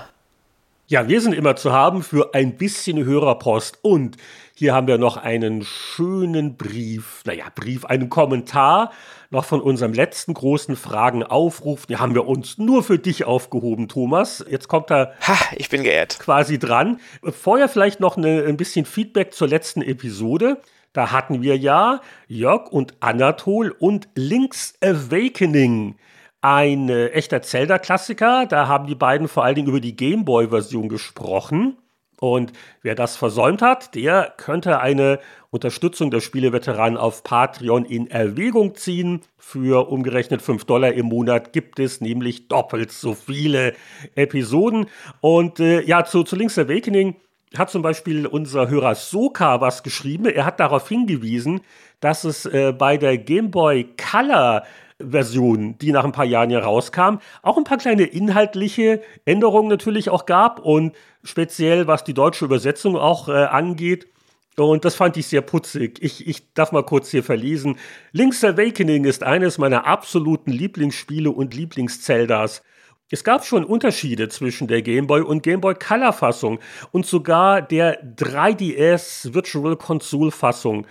Ja, 0.93 1.09
wir 1.09 1.23
sind 1.23 1.33
immer 1.33 1.57
zu 1.57 1.73
haben 1.73 2.03
für 2.03 2.35
ein 2.35 2.59
bisschen 2.59 3.03
Hörerpost. 3.03 3.79
Und 3.81 4.19
hier 4.55 4.75
haben 4.75 4.87
wir 4.87 4.99
noch 4.99 5.17
einen 5.17 5.65
schönen 5.65 6.59
Brief, 6.59 7.23
naja, 7.25 7.47
Brief, 7.55 7.87
einen 7.87 8.11
Kommentar 8.11 8.93
noch 9.31 9.47
von 9.47 9.63
unserem 9.63 9.95
letzten 9.95 10.35
großen 10.35 10.77
Fragenaufruf. 10.77 11.87
Den 11.87 11.99
haben 11.99 12.15
wir 12.15 12.27
uns 12.29 12.59
nur 12.59 12.83
für 12.83 12.99
dich 12.99 13.25
aufgehoben, 13.25 13.89
Thomas. 13.89 14.45
Jetzt 14.47 14.69
kommt 14.69 14.91
er. 14.91 15.15
Ha, 15.27 15.39
ich 15.57 15.71
bin 15.71 15.83
geehrt. 15.83 16.19
Quasi 16.19 16.59
dran. 16.59 17.01
Vorher 17.23 17.71
vielleicht 17.71 18.01
noch 18.01 18.19
eine, 18.19 18.45
ein 18.45 18.59
bisschen 18.59 18.85
Feedback 18.85 19.33
zur 19.33 19.49
letzten 19.49 19.81
Episode. 19.81 20.61
Da 20.93 21.11
hatten 21.11 21.41
wir 21.41 21.57
ja 21.57 22.03
Jörg 22.29 22.71
und 22.71 22.97
Anatol 23.01 23.75
und 23.79 24.11
Link's 24.15 24.75
Awakening 24.83 25.95
ein 26.43 26.89
äh, 26.89 27.09
echter 27.09 27.41
Zelda-Klassiker. 27.41 28.47
Da 28.47 28.69
haben 28.69 28.87
die 28.87 28.95
beiden 28.95 29.29
vor 29.29 29.45
allen 29.45 29.55
Dingen 29.55 29.69
über 29.69 29.81
die 29.81 29.97
Gameboy-Version 29.97 30.89
gesprochen. 30.89 31.79
Und 32.21 32.53
wer 32.83 32.95
das 32.95 33.17
versäumt 33.17 33.63
hat, 33.63 33.97
der 33.97 34.33
könnte 34.37 34.79
eine 34.79 35.19
Unterstützung 35.51 36.11
der 36.11 36.21
Spieleveteranen 36.21 36.97
auf 36.97 37.25
Patreon 37.25 37.85
in 37.85 38.11
Erwägung 38.11 38.77
ziehen. 38.77 39.23
Für 39.39 39.89
umgerechnet 39.89 40.41
5 40.41 40.65
Dollar 40.65 40.93
im 40.93 41.07
Monat 41.07 41.53
gibt 41.53 41.81
es 41.81 42.01
nämlich 42.01 42.47
doppelt 42.47 42.93
so 42.93 43.15
viele 43.15 43.75
Episoden. 44.15 44.87
Und 45.21 45.59
äh, 45.59 45.83
ja, 45.83 46.05
zu, 46.05 46.23
zu 46.23 46.37
Link's 46.37 46.59
Awakening 46.59 47.17
hat 47.57 47.71
zum 47.71 47.83
Beispiel 47.83 48.27
unser 48.27 48.69
Hörer 48.69 48.95
Soka 48.95 49.61
was 49.61 49.83
geschrieben. 49.83 50.27
Er 50.27 50.45
hat 50.45 50.61
darauf 50.61 50.89
hingewiesen, 50.89 51.61
dass 52.01 52.25
es 52.25 52.47
äh, 52.47 52.73
bei 52.73 52.97
der 52.97 53.19
Game 53.19 53.51
Boy 53.51 53.89
Color 53.97 54.63
Version, 55.09 55.77
die 55.79 55.93
nach 55.93 56.05
ein 56.05 56.13
paar 56.13 56.25
Jahren 56.25 56.51
ja 56.51 56.61
rauskam, 56.61 57.19
auch 57.43 57.57
ein 57.57 57.65
paar 57.65 57.79
kleine 57.79 58.05
inhaltliche 58.05 59.03
Änderungen 59.25 59.69
natürlich 59.69 60.11
auch 60.11 60.27
gab 60.27 60.61
und 60.61 60.95
speziell 61.23 61.87
was 61.87 62.05
die 62.05 62.15
deutsche 62.15 62.45
Übersetzung 62.45 62.97
auch 62.97 63.29
äh, 63.29 63.33
angeht. 63.33 64.09
Und 64.57 64.85
das 64.85 64.95
fand 64.95 65.17
ich 65.17 65.27
sehr 65.27 65.41
putzig. 65.41 65.99
Ich, 66.03 66.27
ich 66.27 66.53
darf 66.53 66.73
mal 66.73 66.85
kurz 66.85 67.11
hier 67.11 67.25
verlesen. 67.25 67.79
Link's 68.13 68.45
Awakening 68.45 69.05
ist 69.05 69.23
eines 69.23 69.57
meiner 69.57 69.87
absoluten 69.87 70.53
Lieblingsspiele 70.53 71.31
und 71.31 71.55
Lieblingszeldas. 71.55 72.63
Es 73.11 73.25
gab 73.25 73.45
schon 73.45 73.65
Unterschiede 73.65 74.29
zwischen 74.31 74.69
der 74.69 74.81
Game 74.81 75.07
Boy 75.07 75.21
und 75.21 75.43
Game 75.43 75.61
Boy 75.61 75.75
Color 75.75 76.15
Fassung 76.15 76.61
und 76.93 77.05
sogar 77.05 77.61
der 77.61 78.03
3DS 78.17 79.35
Virtual 79.35 79.77
Console 79.77 80.31
Fassung. 80.31 80.87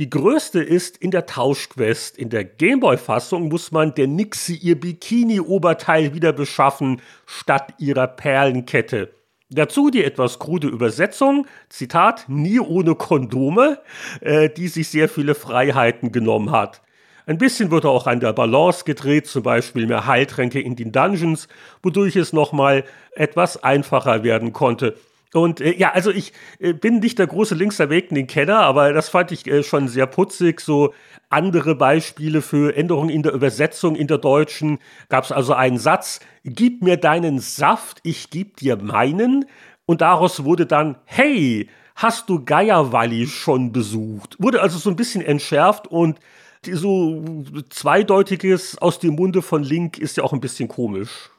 Die 0.00 0.10
größte 0.10 0.60
ist 0.60 0.96
in 0.96 1.12
der 1.12 1.26
Tauschquest. 1.26 2.18
In 2.18 2.28
der 2.28 2.42
Gameboy-Fassung 2.44 3.48
muss 3.48 3.70
man 3.70 3.94
der 3.94 4.08
Nixie 4.08 4.56
ihr 4.56 4.74
Bikini-Oberteil 4.74 6.12
wieder 6.12 6.32
beschaffen, 6.32 7.00
statt 7.26 7.74
ihrer 7.78 8.08
Perlenkette. 8.08 9.14
Dazu 9.50 9.90
die 9.90 10.02
etwas 10.02 10.40
krude 10.40 10.66
Übersetzung, 10.66 11.46
Zitat, 11.68 12.24
nie 12.28 12.58
ohne 12.58 12.96
Kondome, 12.96 13.78
äh, 14.20 14.50
die 14.50 14.66
sich 14.66 14.88
sehr 14.88 15.08
viele 15.08 15.36
Freiheiten 15.36 16.10
genommen 16.10 16.50
hat. 16.50 16.82
Ein 17.26 17.38
bisschen 17.38 17.70
wurde 17.70 17.88
auch 17.88 18.08
an 18.08 18.18
der 18.18 18.32
Balance 18.32 18.82
gedreht, 18.84 19.28
zum 19.28 19.44
Beispiel 19.44 19.86
mehr 19.86 20.08
Heiltränke 20.08 20.60
in 20.60 20.74
den 20.74 20.90
Dungeons, 20.90 21.46
wodurch 21.84 22.16
es 22.16 22.32
nochmal 22.32 22.82
etwas 23.12 23.62
einfacher 23.62 24.24
werden 24.24 24.52
konnte. 24.52 24.96
Und 25.34 25.60
äh, 25.60 25.74
ja, 25.76 25.90
also 25.92 26.10
ich 26.10 26.32
äh, 26.60 26.72
bin 26.72 27.00
nicht 27.00 27.18
der 27.18 27.26
große 27.26 27.56
Links 27.56 27.80
Awakening-Kenner, 27.80 28.60
aber 28.60 28.92
das 28.92 29.08
fand 29.08 29.32
ich 29.32 29.46
äh, 29.48 29.64
schon 29.64 29.88
sehr 29.88 30.06
putzig. 30.06 30.60
So 30.60 30.94
andere 31.28 31.74
Beispiele 31.74 32.40
für 32.40 32.76
Änderungen 32.76 33.10
in 33.10 33.24
der 33.24 33.32
Übersetzung 33.32 33.96
in 33.96 34.06
der 34.06 34.18
deutschen 34.18 34.78
gab 35.08 35.24
es 35.24 35.32
also 35.32 35.52
einen 35.52 35.78
Satz: 35.78 36.20
Gib 36.44 36.82
mir 36.82 36.96
deinen 36.96 37.40
Saft, 37.40 37.98
ich 38.04 38.30
geb 38.30 38.58
dir 38.58 38.76
meinen. 38.76 39.44
Und 39.86 40.02
daraus 40.02 40.44
wurde 40.44 40.66
dann 40.66 40.98
Hey, 41.04 41.68
hast 41.96 42.28
du 42.28 42.44
Valley 42.46 43.26
schon 43.26 43.72
besucht? 43.72 44.36
Wurde 44.38 44.62
also 44.62 44.78
so 44.78 44.88
ein 44.88 44.96
bisschen 44.96 45.20
entschärft 45.20 45.88
und 45.88 46.20
so 46.64 47.44
zweideutiges 47.70 48.78
aus 48.78 49.00
dem 49.00 49.16
Munde 49.16 49.42
von 49.42 49.64
Link 49.64 49.98
ist 49.98 50.16
ja 50.16 50.22
auch 50.22 50.32
ein 50.32 50.40
bisschen 50.40 50.68
komisch. 50.68 51.30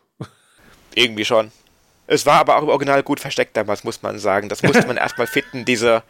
Irgendwie 0.95 1.25
schon. 1.25 1.51
Es 2.07 2.25
war 2.25 2.39
aber 2.39 2.57
auch 2.57 2.63
im 2.63 2.69
Original 2.69 3.01
gut 3.01 3.19
versteckt 3.19 3.57
damals, 3.57 3.83
muss 3.83 4.03
man 4.03 4.19
sagen. 4.19 4.47
Das 4.47 4.61
musste 4.61 4.85
man 4.85 4.97
erstmal 5.05 5.27
finden, 5.27 5.65
diese 5.65 6.03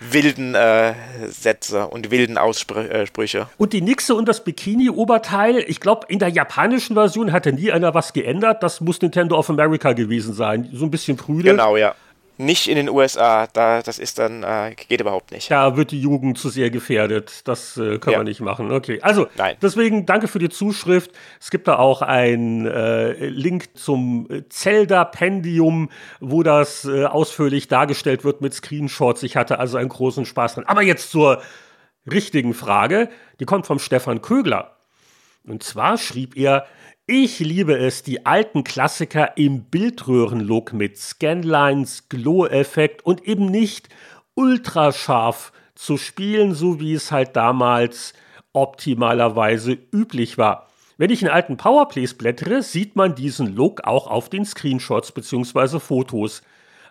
wilden 0.00 0.54
äh, 0.54 0.94
Sätze 1.28 1.86
und 1.88 2.10
wilden 2.10 2.36
Aussprüche. 2.36 3.38
Äh, 3.38 3.44
und 3.56 3.72
die 3.72 3.80
Nixe 3.80 4.14
und 4.14 4.28
das 4.28 4.44
Bikini-Oberteil, 4.44 5.64
ich 5.66 5.80
glaube, 5.80 6.06
in 6.08 6.18
der 6.18 6.28
japanischen 6.28 6.94
Version 6.94 7.32
hatte 7.32 7.52
nie 7.52 7.72
einer 7.72 7.94
was 7.94 8.12
geändert. 8.12 8.62
Das 8.62 8.80
muss 8.80 9.00
Nintendo 9.00 9.38
of 9.38 9.48
America 9.48 9.94
gewesen 9.94 10.34
sein. 10.34 10.68
So 10.72 10.84
ein 10.84 10.90
bisschen 10.90 11.16
prüde. 11.16 11.50
Genau, 11.50 11.76
ja. 11.76 11.94
Nicht 12.40 12.68
in 12.68 12.76
den 12.76 12.88
USA, 12.88 13.48
da, 13.48 13.82
das 13.82 13.98
ist 13.98 14.18
dann, 14.18 14.44
äh, 14.44 14.74
geht 14.74 15.00
überhaupt 15.00 15.32
nicht. 15.32 15.50
Da 15.50 15.76
wird 15.76 15.90
die 15.90 16.00
Jugend 16.00 16.38
zu 16.38 16.48
sehr 16.48 16.70
gefährdet. 16.70 17.46
Das 17.48 17.76
äh, 17.76 17.98
können 17.98 18.12
ja. 18.12 18.20
wir 18.20 18.24
nicht 18.24 18.40
machen. 18.40 18.70
Okay, 18.70 19.00
also 19.02 19.26
Nein. 19.36 19.56
deswegen 19.60 20.06
danke 20.06 20.28
für 20.28 20.38
die 20.38 20.48
Zuschrift. 20.48 21.10
Es 21.40 21.50
gibt 21.50 21.66
da 21.66 21.76
auch 21.76 22.00
einen 22.00 22.66
äh, 22.66 23.26
Link 23.26 23.76
zum 23.76 24.28
Zelda-Pendium, 24.48 25.90
wo 26.20 26.42
das 26.44 26.84
äh, 26.84 27.04
ausführlich 27.04 27.66
dargestellt 27.66 28.24
wird 28.24 28.40
mit 28.40 28.54
Screenshots. 28.54 29.24
Ich 29.24 29.36
hatte 29.36 29.58
also 29.58 29.76
einen 29.76 29.88
großen 29.88 30.24
Spaß 30.24 30.54
dran. 30.54 30.64
Aber 30.66 30.82
jetzt 30.82 31.10
zur 31.10 31.42
richtigen 32.10 32.54
Frage. 32.54 33.08
Die 33.40 33.44
kommt 33.44 33.66
vom 33.66 33.78
Stefan 33.78 34.22
Kögler. 34.22 34.76
Und 35.44 35.62
zwar 35.62 35.98
schrieb 35.98 36.36
er, 36.36 36.66
ich 37.10 37.38
liebe 37.38 37.74
es, 37.78 38.02
die 38.02 38.26
alten 38.26 38.64
Klassiker 38.64 39.38
im 39.38 39.62
Bildröhrenlook 39.64 40.74
mit 40.74 40.98
Scanlines, 40.98 42.10
Glow-Effekt 42.10 43.04
und 43.04 43.26
eben 43.26 43.46
nicht 43.46 43.88
ultrascharf 44.34 45.52
zu 45.74 45.96
spielen, 45.96 46.54
so 46.54 46.80
wie 46.80 46.92
es 46.92 47.10
halt 47.10 47.34
damals 47.34 48.12
optimalerweise 48.52 49.78
üblich 49.90 50.36
war. 50.36 50.68
Wenn 50.98 51.08
ich 51.08 51.22
in 51.22 51.28
alten 51.28 51.56
Powerplays 51.56 52.12
blättere, 52.12 52.62
sieht 52.62 52.94
man 52.94 53.14
diesen 53.14 53.56
Look 53.56 53.84
auch 53.84 54.06
auf 54.06 54.28
den 54.28 54.44
Screenshots 54.44 55.12
bzw. 55.12 55.80
Fotos. 55.80 56.42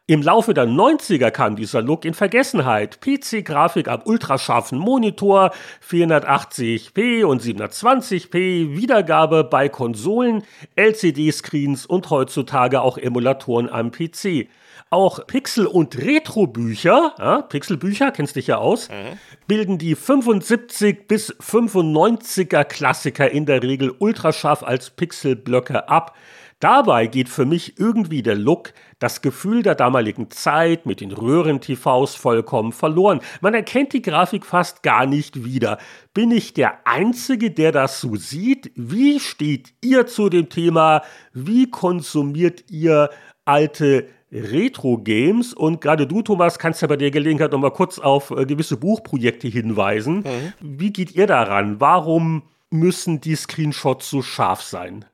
Im 0.10 0.22
Laufe 0.22 0.54
der 0.54 0.68
90er 0.68 1.32
kam 1.32 1.58
dieser 1.58 1.82
Look 1.82 2.06
in 2.06 2.14
Vergessenheit. 2.14 3.02
PC-Grafik 3.02 3.90
am 3.90 4.04
ultrascharfen 4.06 4.80
Monitor, 4.80 5.52
480p 5.86 7.26
und 7.26 7.42
720p, 7.42 8.78
Wiedergabe 8.78 9.44
bei 9.44 9.68
Konsolen, 9.68 10.44
LCD-Screens 10.78 11.86
und 11.86 12.10
heutzutage 12.10 12.80
auch 12.80 12.98
Emulatoren 12.98 13.68
am 13.70 13.92
PC. 13.92 14.48
Auch 14.90 15.28
Pixel- 15.28 15.68
und 15.68 15.98
Retro-Bücher, 15.98 17.14
ja, 17.20 17.42
Pixelbücher, 17.42 18.12
kennst 18.12 18.38
dich 18.38 18.48
ja 18.48 18.60
aus, 18.60 18.88
mhm. 18.88 19.20
bilden 19.46 19.78
die 19.78 19.96
75 19.96 21.10
bis 21.10 21.36
95er 21.36 22.64
Klassiker 22.64 23.30
in 23.30 23.46
der 23.46 23.62
Regel 23.62 23.94
ultrascharf 24.00 24.64
als 24.64 24.90
Pixelblöcke 24.90 25.90
ab. 25.90 26.16
Dabei 26.60 27.06
geht 27.06 27.30
für 27.30 27.46
mich 27.46 27.80
irgendwie 27.80 28.24
der 28.24 28.36
Look, 28.36 28.74
das 28.98 29.22
Gefühl 29.22 29.62
der 29.62 29.76
damaligen 29.76 30.32
Zeit 30.32 30.88
mit 30.88 31.02
den 31.02 31.12
Röhren-TVs 31.12 32.16
vollkommen 32.16 32.72
verloren. 32.72 33.20
Man 33.42 33.54
erkennt 33.54 33.94
die 33.94 34.02
Grafik 34.02 34.44
fast 34.44 34.82
gar 34.82 35.06
nicht 35.06 35.44
wieder. 35.44 35.78
Bin 36.16 36.32
ich 36.32 36.54
der 36.54 36.88
Einzige, 36.88 37.52
der 37.52 37.72
das 37.72 38.02
so 38.02 38.16
sieht? 38.16 38.72
Wie 38.76 39.20
steht 39.20 39.74
ihr 39.82 40.08
zu 40.08 40.30
dem 40.30 40.50
Thema? 40.50 41.04
Wie 41.32 41.70
konsumiert 41.70 42.72
ihr 42.72 43.12
alte 43.46 44.08
Retro-Games 44.32 45.54
und 45.54 45.80
gerade 45.80 46.08
du, 46.08 46.22
Thomas, 46.22 46.60
kannst 46.60 46.82
ja 46.82 46.88
bei 46.88 46.98
der 46.98 47.12
Gelegenheit 47.12 47.52
nochmal 47.52 47.72
kurz 47.72 47.98
auf 48.00 48.32
äh, 48.32 48.46
gewisse 48.46 48.78
Buchprojekte 48.78 49.48
hinweisen. 49.48 50.18
Mhm. 50.18 50.54
Wie 50.60 50.92
geht 50.92 51.16
ihr 51.16 51.28
daran? 51.28 51.80
Warum 51.80 52.44
müssen 52.70 53.22
die 53.22 53.36
Screenshots 53.36 54.10
so 54.10 54.22
scharf 54.22 54.62
sein? 54.62 55.06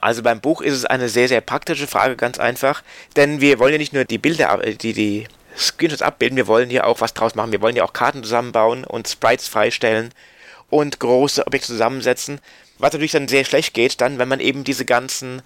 Also 0.00 0.22
beim 0.22 0.40
Buch 0.40 0.60
ist 0.60 0.74
es 0.74 0.84
eine 0.84 1.08
sehr, 1.08 1.28
sehr 1.28 1.40
praktische 1.40 1.86
Frage, 1.86 2.16
ganz 2.16 2.38
einfach. 2.38 2.82
Denn 3.16 3.40
wir 3.40 3.58
wollen 3.58 3.72
ja 3.72 3.78
nicht 3.78 3.92
nur 3.92 4.04
die 4.04 4.18
Bilder, 4.18 4.62
äh, 4.64 4.74
die, 4.74 4.92
die 4.92 5.28
Screenshots 5.56 6.02
abbilden, 6.02 6.36
wir 6.36 6.46
wollen 6.46 6.70
ja 6.70 6.84
auch 6.84 7.00
was 7.00 7.14
draus 7.14 7.34
machen. 7.34 7.52
Wir 7.52 7.60
wollen 7.60 7.76
ja 7.76 7.84
auch 7.84 7.92
Karten 7.92 8.22
zusammenbauen 8.22 8.84
und 8.84 9.08
Sprites 9.08 9.48
freistellen 9.48 10.12
und 10.70 11.00
große 11.00 11.46
Objekte 11.46 11.68
zusammensetzen. 11.68 12.40
Was 12.78 12.92
natürlich 12.92 13.12
dann 13.12 13.28
sehr 13.28 13.44
schlecht 13.44 13.74
geht, 13.74 14.00
dann, 14.00 14.18
wenn 14.18 14.28
man 14.28 14.40
eben 14.40 14.64
diese 14.64 14.84
ganzen, 14.84 15.42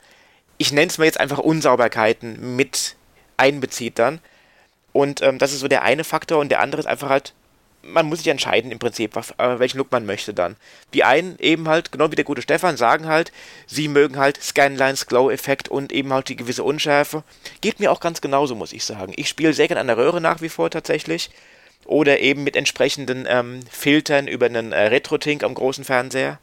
ich 0.58 0.72
nenne 0.72 0.88
es 0.88 0.98
mal 0.98 1.04
jetzt 1.04 1.18
einfach 1.20 1.38
Unsauberkeiten 1.38 2.56
mit 2.56 2.96
einbezieht 3.36 3.98
dann. 3.98 4.20
Und 4.92 5.22
ähm, 5.22 5.38
das 5.38 5.52
ist 5.52 5.60
so 5.60 5.68
der 5.68 5.82
eine 5.82 6.04
Faktor 6.04 6.38
und 6.38 6.50
der 6.50 6.60
andere 6.60 6.80
ist 6.80 6.86
einfach 6.86 7.08
halt 7.08 7.34
man 7.86 8.06
muss 8.06 8.18
sich 8.18 8.28
entscheiden 8.28 8.70
im 8.70 8.78
Prinzip, 8.78 9.14
was, 9.14 9.30
äh, 9.38 9.58
welchen 9.58 9.78
Look 9.78 9.92
man 9.92 10.06
möchte 10.06 10.34
dann. 10.34 10.56
Die 10.92 11.04
einen 11.04 11.38
eben 11.38 11.68
halt, 11.68 11.92
genau 11.92 12.10
wie 12.10 12.16
der 12.16 12.24
gute 12.24 12.42
Stefan, 12.42 12.76
sagen 12.76 13.06
halt, 13.06 13.32
sie 13.66 13.88
mögen 13.88 14.18
halt 14.18 14.42
Scanlines, 14.42 15.06
Glow-Effekt 15.06 15.68
und 15.68 15.92
eben 15.92 16.12
halt 16.12 16.28
die 16.28 16.36
gewisse 16.36 16.64
Unschärfe. 16.64 17.22
Geht 17.60 17.80
mir 17.80 17.92
auch 17.92 18.00
ganz 18.00 18.20
genauso, 18.20 18.54
muss 18.54 18.72
ich 18.72 18.84
sagen. 18.84 19.12
Ich 19.16 19.28
spiele 19.28 19.52
sehr 19.52 19.68
gerne 19.68 19.80
an 19.80 19.86
der 19.86 19.96
Röhre 19.96 20.20
nach 20.20 20.40
wie 20.40 20.48
vor 20.48 20.70
tatsächlich. 20.70 21.30
Oder 21.86 22.20
eben 22.20 22.44
mit 22.44 22.56
entsprechenden 22.56 23.26
ähm, 23.28 23.60
Filtern 23.70 24.26
über 24.26 24.46
einen 24.46 24.72
äh, 24.72 24.86
Retro-Tink 24.86 25.44
am 25.44 25.54
großen 25.54 25.84
Fernseher. 25.84 26.38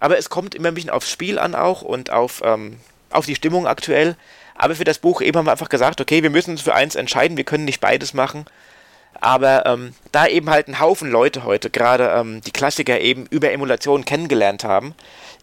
Aber 0.00 0.18
es 0.18 0.28
kommt 0.28 0.54
immer 0.54 0.68
ein 0.68 0.74
bisschen 0.74 0.90
aufs 0.90 1.10
Spiel 1.10 1.38
an 1.38 1.54
auch 1.54 1.82
und 1.82 2.10
auf, 2.10 2.42
ähm, 2.44 2.78
auf 3.10 3.26
die 3.26 3.36
Stimmung 3.36 3.66
aktuell. 3.68 4.16
Aber 4.56 4.74
für 4.74 4.84
das 4.84 4.98
Buch 4.98 5.20
eben 5.20 5.38
haben 5.38 5.46
wir 5.46 5.52
einfach 5.52 5.68
gesagt, 5.68 6.00
okay, 6.00 6.22
wir 6.22 6.30
müssen 6.30 6.52
uns 6.52 6.62
für 6.62 6.74
eins 6.74 6.94
entscheiden, 6.94 7.36
wir 7.36 7.44
können 7.44 7.64
nicht 7.64 7.80
beides 7.80 8.14
machen. 8.14 8.46
Aber 9.20 9.66
ähm, 9.66 9.94
da 10.12 10.26
eben 10.26 10.50
halt 10.50 10.68
ein 10.68 10.80
Haufen 10.80 11.10
Leute 11.10 11.44
heute, 11.44 11.70
gerade 11.70 12.12
ähm, 12.16 12.40
die 12.42 12.50
Klassiker 12.50 13.00
eben 13.00 13.26
über 13.30 13.52
Emulationen 13.52 14.04
kennengelernt 14.04 14.64
haben, 14.64 14.94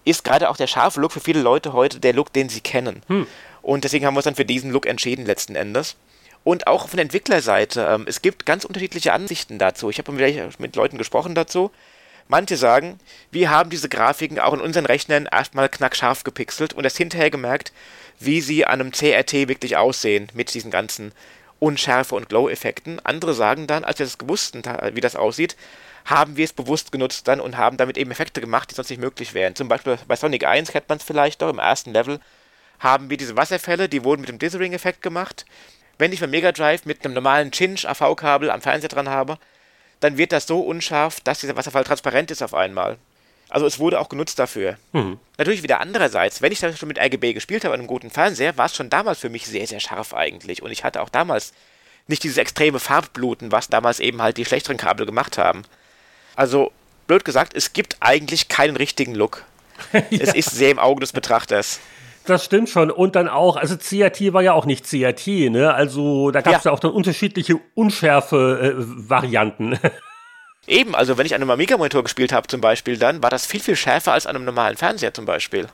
ist 0.06 0.24
gerade 0.24 0.50
auch 0.50 0.58
der 0.58 0.68
scharfe 0.68 1.00
Look 1.00 1.12
für 1.12 1.20
viele 1.20 1.42
Leute 1.42 1.74
heute 1.74 2.00
der 2.00 2.14
Look, 2.14 2.34
den 2.34 2.50
sie 2.50 2.62
kennen. 2.62 3.02
Hm. 3.08 3.28
Und 3.62 3.84
deswegen 3.84 4.06
haben 4.06 4.14
wir 4.14 4.20
uns 4.20 4.26
dann 4.26 4.36
für 4.36 4.46
diesen 4.46 4.72
Look 4.72 4.86
entschieden 4.86 5.26
letzten 5.26 5.56
Endes. 5.56 5.96
Und 6.44 6.66
auch 6.66 6.88
von 6.90 6.98
der 6.98 7.04
Entwicklerseite, 7.04 7.88
ähm, 7.90 8.06
es 8.08 8.22
gibt 8.22 8.46
ganz 8.46 8.66
unterschiedliche 8.66 9.14
Ansichten 9.14 9.60
dazu. 9.60 9.90
Ich 9.90 10.00
habe 10.00 10.12
mit 10.58 10.76
Leuten 10.76 10.98
gesprochen 10.98 11.36
dazu. 11.36 11.72
Manche 12.28 12.56
sagen, 12.56 13.00
wir 13.30 13.50
haben 13.50 13.70
diese 13.70 13.90
Grafiken 13.90 14.40
auch 14.40 14.54
in 14.54 14.62
unseren 14.62 14.86
Rechnern 14.86 15.28
erstmal 15.30 15.70
knackscharf 15.70 16.24
gepixelt 16.24 16.74
und 16.74 16.84
erst 16.84 16.98
hinterher 16.98 17.30
gemerkt, 17.30 17.74
wie 18.20 18.42
sie 18.42 18.66
an 18.66 18.80
einem 18.80 18.92
CRT 18.92 19.50
wirklich 19.50 19.78
aussehen 19.78 20.30
mit 20.34 20.54
diesen 20.54 20.72
ganzen 20.72 21.12
Unschärfe 21.62 22.16
und 22.16 22.28
Glow-Effekten. 22.28 22.99
Andere 23.03 23.36
sagen 23.36 23.68
dann, 23.68 23.86
als 23.86 23.99
wir 23.99 24.05
das 24.05 24.18
gewusst 24.18 24.55
wie 24.55 25.01
das 25.01 25.16
aussieht, 25.16 25.55
haben 26.05 26.36
wir 26.36 26.43
es 26.43 26.53
bewusst 26.53 26.91
genutzt 26.91 27.28
dann 27.28 27.39
und 27.39 27.57
haben 27.57 27.78
damit 27.78 27.97
eben 27.97 28.09
Effekte 28.09 28.41
gemacht, 28.41 28.72
die 28.72 28.76
sonst 28.76 28.89
nicht 28.89 28.99
möglich 28.99 29.36
wären. 29.36 29.55
Zum 29.55 29.68
Beispiel 29.68 29.99
bei 30.07 30.16
Sonic 30.16 30.45
1 30.45 30.72
kennt 30.72 30.89
man 30.89 30.97
es 30.97 31.03
vielleicht 31.03 31.41
doch, 31.41 31.49
im 31.49 31.59
ersten 31.59 31.93
Level 31.93 32.20
haben 32.80 33.12
wir 33.12 33.18
diese 33.18 33.38
Wasserfälle, 33.38 33.88
die 33.88 34.03
wurden 34.03 34.22
mit 34.22 34.30
dem 34.30 34.39
Dithering-Effekt 34.39 35.03
gemacht. 35.03 35.45
Wenn 35.99 36.12
ich 36.12 36.20
mein 36.20 36.32
Mega 36.32 36.51
Drive 36.51 36.86
mit 36.86 37.05
einem 37.05 37.14
normalen 37.14 37.51
Chinch 37.51 37.88
AV-Kabel 37.88 38.49
am 38.49 38.62
Fernseher 38.62 38.89
dran 38.89 39.09
habe, 39.09 39.38
dann 39.99 40.18
wird 40.18 40.32
das 40.32 40.47
so 40.47 40.62
unscharf, 40.62 41.20
dass 41.22 41.41
dieser 41.41 41.55
Wasserfall 41.55 41.84
transparent 41.84 42.32
ist 42.32 42.41
auf 42.41 42.55
einmal. 42.55 42.97
Also 43.52 43.66
es 43.66 43.80
wurde 43.80 43.99
auch 43.99 44.08
genutzt 44.08 44.39
dafür. 44.39 44.78
Mhm. 44.93 45.20
Natürlich 45.38 45.62
wieder 45.62 45.82
andererseits, 45.82 46.41
wenn 46.41 46.54
ich 46.54 46.62
dann 46.62 46.76
schon 46.76 46.88
mit 46.88 46.97
RGB 46.97 47.34
gespielt 47.34 47.66
habe 47.66 47.74
an 47.74 47.82
einem 47.82 47.88
guten 47.88 48.10
Fernseher, 48.10 48.58
war 48.58 48.68
es 48.68 48.76
schon 48.76 48.89
damals 48.89 49.20
für 49.20 49.30
mich 49.30 49.45
sehr, 49.45 49.68
sehr 49.68 49.82
scharf 49.82 50.14
eigentlich. 50.14 50.64
Und 50.64 50.72
ich 50.72 50.86
hatte 50.86 51.02
auch 51.02 51.10
damals 51.10 51.52
nicht 52.08 52.24
dieses 52.24 52.38
extreme 52.38 52.80
Farbbluten, 52.80 53.52
was 53.52 53.68
damals 53.68 53.99
eben 53.99 54.22
halt 54.22 54.38
die 54.38 54.45
schlechteren 54.45 54.78
Kabel 54.78 55.06
gemacht 55.06 55.38
haben. 55.38 55.64
Also, 56.36 56.72
blöd 57.08 57.26
gesagt, 57.26 57.54
es 57.54 57.74
gibt 57.74 57.97
eigentlich 57.99 58.47
keinen 58.47 58.78
richtigen 58.78 59.16
Look. 59.16 59.43
ja. 59.93 60.02
Es 60.10 60.34
ist 60.34 60.52
sehr 60.52 60.72
im 60.72 60.80
Auge 60.80 61.02
des 61.02 61.12
Betrachters. 61.12 61.82
Das 62.26 62.45
stimmt 62.45 62.70
schon. 62.70 62.89
Und 62.89 63.18
dann 63.18 63.28
auch, 63.28 63.58
also 63.58 63.76
CRT 63.76 64.32
war 64.32 64.43
ja 64.43 64.54
auch 64.54 64.66
nicht 64.66 64.86
CRT, 64.86 65.52
ne? 65.52 65.74
Also 65.74 66.32
da 66.32 66.39
gab 66.41 66.56
es 66.56 66.64
ja. 66.64 66.72
ja. 66.72 66.76
auch 66.76 66.80
dann 66.80 66.91
unterschiedliche 66.91 67.60
Unschärfe-Varianten. 67.74 69.74
Äh, 69.74 69.89
Eben, 70.68 70.95
also 70.95 71.18
wenn 71.18 71.26
ich 71.26 71.34
an 71.34 71.41
einem 71.41 71.51
Amiga-Monitor 71.51 72.03
gespielt 72.03 72.32
habe 72.32 72.47
zum 72.47 72.62
Beispiel, 72.62 72.97
dann 72.97 73.24
war 73.24 73.30
das 73.30 73.45
viel, 73.45 73.59
viel 73.59 73.76
schärfer 73.76 74.14
als 74.14 74.28
an 74.28 74.36
einem 74.36 74.45
normalen 74.45 74.78
Fernseher 74.78 75.14
zum 75.14 75.26
Beispiel. 75.26 75.68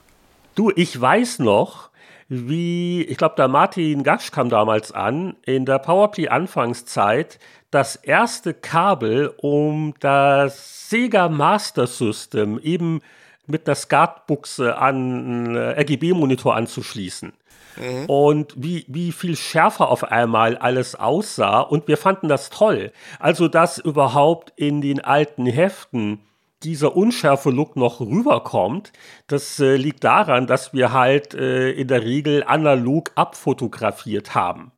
Du, 0.55 0.71
ich 0.75 0.99
weiß 0.99 1.39
noch, 1.39 1.89
wie, 2.29 3.03
ich 3.03 3.17
glaube, 3.17 3.35
der 3.35 3.47
Martin 3.47 4.03
Gasch 4.03 4.31
kam 4.31 4.49
damals 4.49 4.91
an, 4.91 5.35
in 5.45 5.65
der 5.65 5.79
PowerPlay-Anfangszeit, 5.79 7.38
das 7.69 7.97
erste 7.97 8.53
Kabel, 8.53 9.33
um 9.38 9.93
das 9.99 10.89
Sega 10.89 11.27
Master 11.27 11.85
System 11.85 12.59
eben 12.59 13.01
mit 13.45 13.67
einer 13.67 13.75
Skatbuchse 13.75 14.77
an 14.77 14.95
einen 14.95 15.57
RGB-Monitor 15.57 16.55
anzuschließen. 16.55 17.33
Mhm. 17.80 18.05
Und 18.05 18.53
wie, 18.55 18.86
wie 18.88 19.11
viel 19.11 19.36
schärfer 19.36 19.89
auf 19.89 20.03
einmal 20.03 20.57
alles 20.57 20.95
aussah. 20.95 21.61
Und 21.61 21.88
wir 21.88 21.97
fanden 21.97 22.28
das 22.28 22.49
toll. 22.49 22.91
Also, 23.19 23.47
dass 23.47 23.78
überhaupt 23.78 24.53
in 24.55 24.82
den 24.82 25.03
alten 25.03 25.45
Heften 25.45 26.19
dieser 26.63 26.95
unschärfe 26.95 27.51
Look 27.51 27.75
noch 27.75 27.99
rüberkommt, 27.99 28.91
das 29.28 29.59
äh, 29.59 29.75
liegt 29.75 30.03
daran, 30.03 30.47
dass 30.47 30.73
wir 30.73 30.91
halt 30.91 31.34
äh, 31.36 31.71
in 31.71 31.88
der 31.88 32.03
Regel 32.03 32.43
analog 32.43 33.11
abfotografiert 33.15 34.34
haben. 34.34 34.71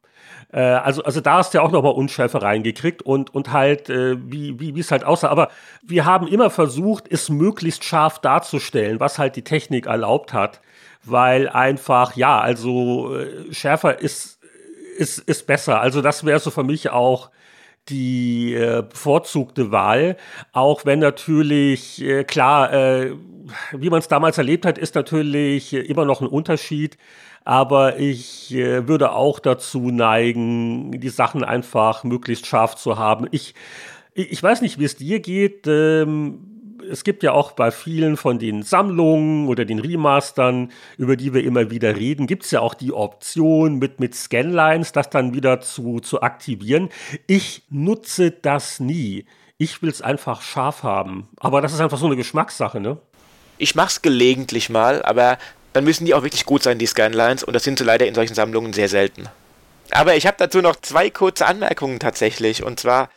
Äh, 0.51 0.59
also, 0.59 1.03
also 1.03 1.21
da 1.21 1.37
hast 1.37 1.53
du 1.53 1.59
ja 1.59 1.63
auch 1.63 1.71
nochmal 1.71 1.93
Unschärfe 1.93 2.41
reingekriegt 2.41 3.01
und, 3.01 3.33
und 3.33 3.53
halt, 3.53 3.89
äh, 3.89 4.17
wie, 4.29 4.59
wie, 4.59 4.75
wie 4.75 4.79
es 4.79 4.91
halt 4.91 5.03
aussah. 5.03 5.29
Aber 5.29 5.49
wir 5.81 6.05
haben 6.05 6.27
immer 6.27 6.49
versucht, 6.49 7.05
es 7.09 7.29
möglichst 7.29 7.83
scharf 7.83 8.19
darzustellen, 8.19 8.99
was 8.99 9.19
halt 9.19 9.35
die 9.35 9.43
Technik 9.43 9.85
erlaubt 9.85 10.33
hat. 10.33 10.61
Weil 11.03 11.49
einfach, 11.49 12.15
ja, 12.15 12.39
also 12.39 13.15
äh, 13.15 13.53
schärfer 13.53 13.99
ist, 13.99 14.39
ist, 14.97 15.19
ist 15.19 15.47
besser. 15.47 15.81
Also 15.81 16.01
das 16.01 16.25
wäre 16.25 16.39
so 16.39 16.51
für 16.51 16.63
mich 16.63 16.89
auch 16.89 17.31
die 17.89 18.53
äh, 18.53 18.83
bevorzugte 18.87 19.71
Wahl, 19.71 20.17
auch 20.51 20.85
wenn 20.85 20.99
natürlich 20.99 22.01
äh, 22.01 22.23
klar, 22.23 22.71
äh, 22.71 23.13
wie 23.71 23.89
man 23.89 23.99
es 23.99 24.07
damals 24.07 24.37
erlebt 24.37 24.65
hat, 24.65 24.77
ist 24.77 24.95
natürlich 24.95 25.73
immer 25.73 26.05
noch 26.05 26.21
ein 26.21 26.27
Unterschied. 26.27 26.97
Aber 27.45 27.97
ich 27.97 28.53
äh, 28.53 28.87
würde 28.87 29.11
auch 29.13 29.39
dazu 29.39 29.89
neigen, 29.89 30.99
die 30.99 31.09
Sachen 31.09 31.43
einfach 31.43 32.03
möglichst 32.03 32.45
scharf 32.45 32.75
zu 32.75 32.97
haben. 32.97 33.27
Ich, 33.31 33.55
ich 34.13 34.43
weiß 34.43 34.61
nicht, 34.61 34.77
wie 34.77 34.85
es 34.85 34.97
dir 34.97 35.19
geht. 35.19 35.65
Ähm, 35.65 36.48
es 36.89 37.03
gibt 37.03 37.23
ja 37.23 37.31
auch 37.31 37.51
bei 37.51 37.71
vielen 37.71 38.17
von 38.17 38.39
den 38.39 38.63
Sammlungen 38.63 39.47
oder 39.47 39.65
den 39.65 39.79
Remastern, 39.79 40.71
über 40.97 41.15
die 41.15 41.33
wir 41.33 41.43
immer 41.43 41.71
wieder 41.71 41.95
reden, 41.95 42.27
gibt 42.27 42.43
es 42.43 42.51
ja 42.51 42.59
auch 42.61 42.73
die 42.73 42.91
Option 42.91 43.79
mit, 43.79 43.99
mit 43.99 44.15
Scanlines, 44.15 44.91
das 44.91 45.09
dann 45.09 45.33
wieder 45.33 45.61
zu, 45.61 45.99
zu 45.99 46.21
aktivieren. 46.21 46.89
Ich 47.27 47.63
nutze 47.69 48.31
das 48.31 48.79
nie. 48.79 49.25
Ich 49.57 49.81
will 49.81 49.89
es 49.89 50.01
einfach 50.01 50.41
scharf 50.41 50.83
haben. 50.83 51.27
Aber 51.39 51.61
das 51.61 51.73
ist 51.73 51.81
einfach 51.81 51.97
so 51.97 52.05
eine 52.05 52.15
Geschmackssache, 52.15 52.79
ne? 52.79 52.97
Ich 53.57 53.75
mach's 53.75 54.01
gelegentlich 54.01 54.69
mal, 54.69 55.03
aber 55.03 55.37
dann 55.73 55.83
müssen 55.83 56.05
die 56.05 56.13
auch 56.13 56.23
wirklich 56.23 56.45
gut 56.45 56.63
sein, 56.63 56.79
die 56.79 56.85
Scanlines, 56.85 57.43
und 57.43 57.53
das 57.53 57.63
sind 57.63 57.77
sie 57.77 57.83
leider 57.83 58.07
in 58.07 58.15
solchen 58.15 58.33
Sammlungen 58.33 58.73
sehr 58.73 58.87
selten. 58.87 59.27
Aber 59.91 60.15
ich 60.15 60.25
habe 60.25 60.37
dazu 60.39 60.61
noch 60.61 60.77
zwei 60.77 61.09
kurze 61.09 61.45
Anmerkungen 61.45 61.99
tatsächlich, 61.99 62.63
und 62.63 62.79
zwar 62.79 63.09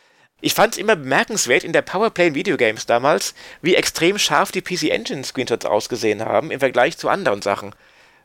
ich 0.43 0.53
fand 0.53 0.73
es 0.73 0.77
immer 0.77 0.97
bemerkenswert 0.97 1.63
in 1.63 1.71
der 1.71 1.81
Powerplay 1.81 2.27
in 2.27 2.35
Videogames 2.35 2.85
damals, 2.85 3.33
wie 3.61 3.75
extrem 3.75 4.19
scharf 4.19 4.51
die 4.51 4.61
PC 4.61 4.89
Engine 4.89 5.23
Screenshots 5.23 5.65
ausgesehen 5.65 6.21
haben 6.21 6.51
im 6.51 6.59
Vergleich 6.59 6.97
zu 6.97 7.07
anderen 7.07 7.41
Sachen. 7.41 7.73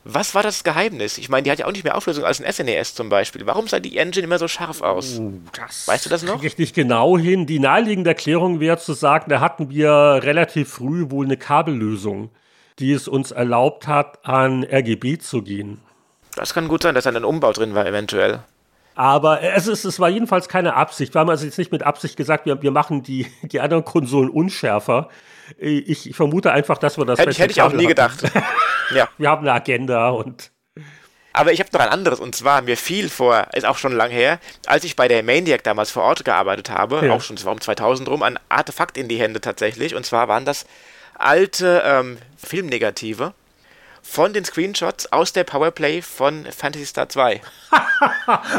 Was 0.03 0.35
war 0.35 0.43
das 0.43 0.65
Geheimnis? 0.65 1.19
Ich 1.19 1.29
meine, 1.29 1.45
die 1.45 1.51
hat 1.53 1.61
ja 1.61 1.67
auch 1.67 1.73
nicht 1.73 1.85
mehr 1.85 1.97
Auflösung 1.97 2.25
als 2.25 2.43
ein 2.43 2.53
SNES 2.53 2.91
e 2.91 2.95
zum 2.95 3.09
Beispiel. 3.09 3.47
Warum 3.47 3.69
sah 3.69 3.79
die 3.79 3.97
Engine 3.99 4.25
immer 4.25 4.39
so 4.39 4.49
scharf 4.49 4.83
aus? 4.83 5.19
Uh, 5.19 5.41
weißt 5.87 6.07
du 6.07 6.11
das 6.11 6.25
noch? 6.25 6.43
ich 6.43 6.59
nicht 6.59 6.75
genau 6.75 7.17
hin. 7.17 7.47
Die 7.47 7.61
naheliegende 7.61 8.11
Erklärung 8.11 8.59
wäre 8.59 8.79
zu 8.79 8.95
sagen, 8.95 9.31
da 9.31 9.39
hatten 9.39 9.71
wir 9.71 9.91
relativ 10.23 10.71
früh 10.71 11.11
wohl 11.11 11.27
eine 11.27 11.37
Kabellösung, 11.37 12.31
die 12.81 12.93
es 12.93 13.07
uns 13.07 13.31
erlaubt 13.31 13.87
hat, 13.87 14.25
an 14.27 14.65
RGB 14.65 15.19
zu 15.19 15.43
gehen. 15.43 15.81
Das 16.35 16.53
kann 16.53 16.67
gut 16.67 16.83
sein, 16.83 16.97
dass 16.97 17.05
da 17.05 17.11
ein 17.11 17.25
Umbau 17.25 17.53
drin 17.53 17.75
war, 17.75 17.87
eventuell. 17.87 18.43
Aber 18.99 19.43
es, 19.43 19.69
ist, 19.69 19.85
es 19.85 20.01
war 20.01 20.09
jedenfalls 20.09 20.49
keine 20.49 20.75
Absicht. 20.75 21.15
Wir 21.15 21.21
haben 21.21 21.31
also 21.31 21.45
jetzt 21.45 21.57
nicht 21.57 21.71
mit 21.71 21.85
Absicht 21.85 22.17
gesagt, 22.17 22.47
wir, 22.47 22.61
wir 22.63 22.73
machen 22.73 23.05
die, 23.05 23.29
die 23.43 23.61
anderen 23.61 23.85
Konsolen 23.85 24.29
unschärfer. 24.29 25.09
Ich, 25.57 26.11
ich 26.11 26.17
vermute 26.17 26.51
einfach, 26.51 26.79
dass 26.79 26.99
wir 26.99 27.05
das. 27.05 27.21
Hätte, 27.21 27.31
hätte 27.39 27.53
ich 27.53 27.63
auch 27.63 27.73
nie 27.73 27.85
hatten. 27.85 27.87
gedacht. 27.87 28.23
ja. 28.93 29.09
Wir 29.17 29.31
haben 29.31 29.43
eine 29.43 29.53
Agenda 29.53 30.09
und. 30.09 30.51
Aber 31.33 31.53
ich 31.53 31.61
habe 31.61 31.71
noch 31.73 31.79
ein 31.79 31.91
anderes 31.91 32.19
und 32.19 32.35
zwar 32.35 32.61
mir 32.63 32.77
fiel 32.77 33.09
vor, 33.09 33.47
ist 33.55 33.65
auch 33.65 33.79
schon 33.79 33.93
lang 33.93 34.11
her, 34.11 34.41
als 34.67 34.83
ich 34.83 34.97
bei 34.97 35.07
der 35.07 35.23
Maniac 35.23 35.63
damals 35.63 35.93
vor 35.93 36.03
Ort 36.03 36.25
gearbeitet 36.25 36.69
habe, 36.69 37.07
ja. 37.07 37.13
auch 37.13 37.21
schon, 37.21 37.37
es 37.37 37.45
war 37.45 37.53
um 37.53 37.61
2000 37.61 38.09
rum, 38.09 38.25
ein 38.25 38.41
Artefakt 38.49 38.99
in 38.99 39.07
die 39.07 39.21
Hände 39.21 39.41
tatsächlich 39.41 39.95
und 39.95 40.07
zwar 40.07 40.27
waren 40.27 40.45
das 40.45 40.67
alte 41.17 41.85
ähm, 41.87 42.19
Filmnegative 42.37 43.35
von 44.11 44.33
den 44.33 44.45
Screenshots 44.45 45.13
aus 45.13 45.35
der 45.35 45.45
Powerplay 45.45 46.01
von 46.01 46.47
Fantasy 46.47 46.87
Star 46.87 47.09
2. 47.09 47.41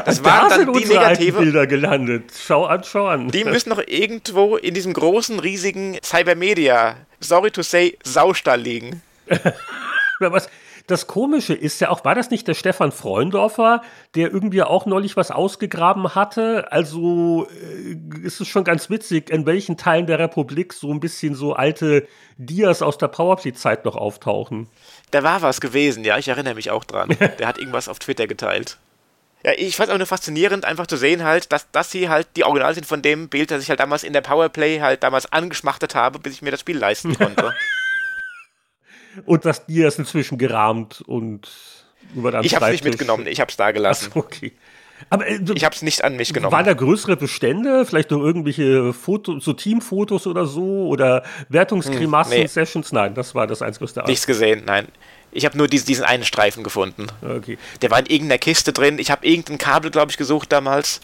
Das 0.05 0.23
waren 0.23 0.49
da 0.49 0.57
dann 0.57 0.73
die 0.73 0.85
negative 0.85 1.39
Bilder 1.39 1.65
gelandet. 1.65 2.31
Schau 2.45 2.65
an, 2.65 2.83
schau 2.83 3.07
an. 3.07 3.29
Die 3.29 3.45
müssen 3.45 3.69
noch 3.69 3.81
irgendwo 3.85 4.57
in 4.57 4.73
diesem 4.73 4.93
großen, 4.93 5.39
riesigen 5.39 5.97
Cybermedia, 6.03 6.97
sorry 7.19 7.49
to 7.49 7.63
say, 7.63 7.97
Saustall 8.03 8.59
liegen. 8.59 9.01
was, 10.19 10.49
das 10.89 11.07
Komische 11.07 11.53
ist 11.53 11.79
ja 11.81 11.89
auch, 11.89 12.03
war 12.03 12.15
das 12.15 12.31
nicht 12.31 12.47
der 12.47 12.55
Stefan 12.55 12.91
Freundorfer, 12.91 13.81
der 14.15 14.31
irgendwie 14.31 14.63
auch 14.63 14.85
neulich 14.85 15.15
was 15.15 15.29
ausgegraben 15.29 16.15
hatte? 16.15 16.71
Also 16.71 17.47
äh, 17.49 18.25
ist 18.25 18.41
es 18.41 18.47
schon 18.47 18.63
ganz 18.63 18.89
witzig, 18.89 19.29
in 19.29 19.45
welchen 19.45 19.77
Teilen 19.77 20.07
der 20.07 20.19
Republik 20.19 20.73
so 20.73 20.91
ein 20.91 20.99
bisschen 20.99 21.35
so 21.35 21.53
alte 21.53 22.07
Dias 22.37 22.81
aus 22.81 22.97
der 22.97 23.07
Powerplay-Zeit 23.07 23.85
noch 23.85 23.95
auftauchen. 23.95 24.67
Da 25.11 25.23
war 25.23 25.41
was 25.41 25.61
gewesen, 25.61 26.03
ja, 26.03 26.17
ich 26.17 26.27
erinnere 26.27 26.55
mich 26.55 26.71
auch 26.71 26.83
dran. 26.83 27.09
Der 27.39 27.47
hat 27.47 27.57
irgendwas 27.57 27.87
auf 27.87 27.99
Twitter 27.99 28.27
geteilt. 28.27 28.77
Ja, 29.43 29.51
ich 29.55 29.75
fand 29.75 29.89
es 29.89 29.93
auch 29.93 29.97
nur 29.97 30.07
faszinierend, 30.07 30.65
einfach 30.65 30.87
zu 30.87 30.97
sehen 30.97 31.23
halt, 31.23 31.51
dass, 31.51 31.69
dass 31.71 31.91
sie 31.91 32.09
halt 32.09 32.27
die 32.35 32.43
Original 32.43 32.73
sind 32.73 32.85
von 32.85 33.01
dem 33.01 33.29
Bild, 33.29 33.51
das 33.51 33.63
ich 33.63 33.69
halt 33.69 33.79
damals 33.79 34.03
in 34.03 34.13
der 34.13 34.21
Powerplay 34.21 34.79
halt 34.79 35.03
damals 35.03 35.31
angeschmachtet 35.31 35.95
habe, 35.95 36.19
bis 36.19 36.33
ich 36.33 36.41
mir 36.41 36.51
das 36.51 36.59
Spiel 36.59 36.77
leisten 36.77 37.15
konnte. 37.15 37.53
und 39.25 39.45
das 39.45 39.65
Dia 39.65 39.87
ist 39.87 39.99
inzwischen 39.99 40.37
gerahmt 40.37 41.01
und 41.01 41.49
über 42.15 42.43
Ich 42.43 42.55
hab's 42.55 42.69
nicht 42.69 42.83
mitgenommen, 42.83 43.27
ich 43.27 43.39
hab's 43.39 43.57
da 43.57 43.71
gelassen. 43.71 44.09
Ach, 44.11 44.17
okay. 44.17 44.53
Aber, 45.09 45.27
äh, 45.27 45.39
ich 45.55 45.63
hab's 45.63 45.81
nicht 45.81 46.03
an 46.03 46.17
mich 46.17 46.33
genommen. 46.33 46.51
Waren 46.51 46.65
da 46.65 46.73
größere 46.73 47.15
Bestände? 47.15 47.85
Vielleicht 47.85 48.11
noch 48.11 48.19
irgendwelche 48.19 48.93
Fotos, 48.93 49.43
so 49.43 49.53
Teamfotos 49.53 50.27
oder 50.27 50.45
so? 50.45 50.87
Oder 50.87 51.23
Wertungsgrimassen-Sessions? 51.49 52.91
Hm, 52.91 52.95
nee. 52.95 53.01
Nein, 53.03 53.15
das 53.15 53.35
war 53.35 53.47
das 53.47 53.61
einzige. 53.61 53.85
Nichts 54.07 54.27
gesehen, 54.27 54.63
nein. 54.65 54.87
Ich 55.31 55.45
habe 55.45 55.57
nur 55.57 55.67
diesen, 55.67 55.85
diesen 55.85 56.05
einen 56.05 56.23
Streifen 56.23 56.63
gefunden. 56.63 57.07
Okay. 57.21 57.57
Der 57.81 57.91
war 57.91 57.99
in 57.99 58.07
irgendeiner 58.07 58.39
Kiste 58.39 58.73
drin. 58.73 58.97
Ich 58.99 59.11
habe 59.11 59.25
irgendein 59.27 59.57
Kabel, 59.57 59.91
glaube 59.91 60.11
ich, 60.11 60.17
gesucht 60.17 60.51
damals. 60.51 61.01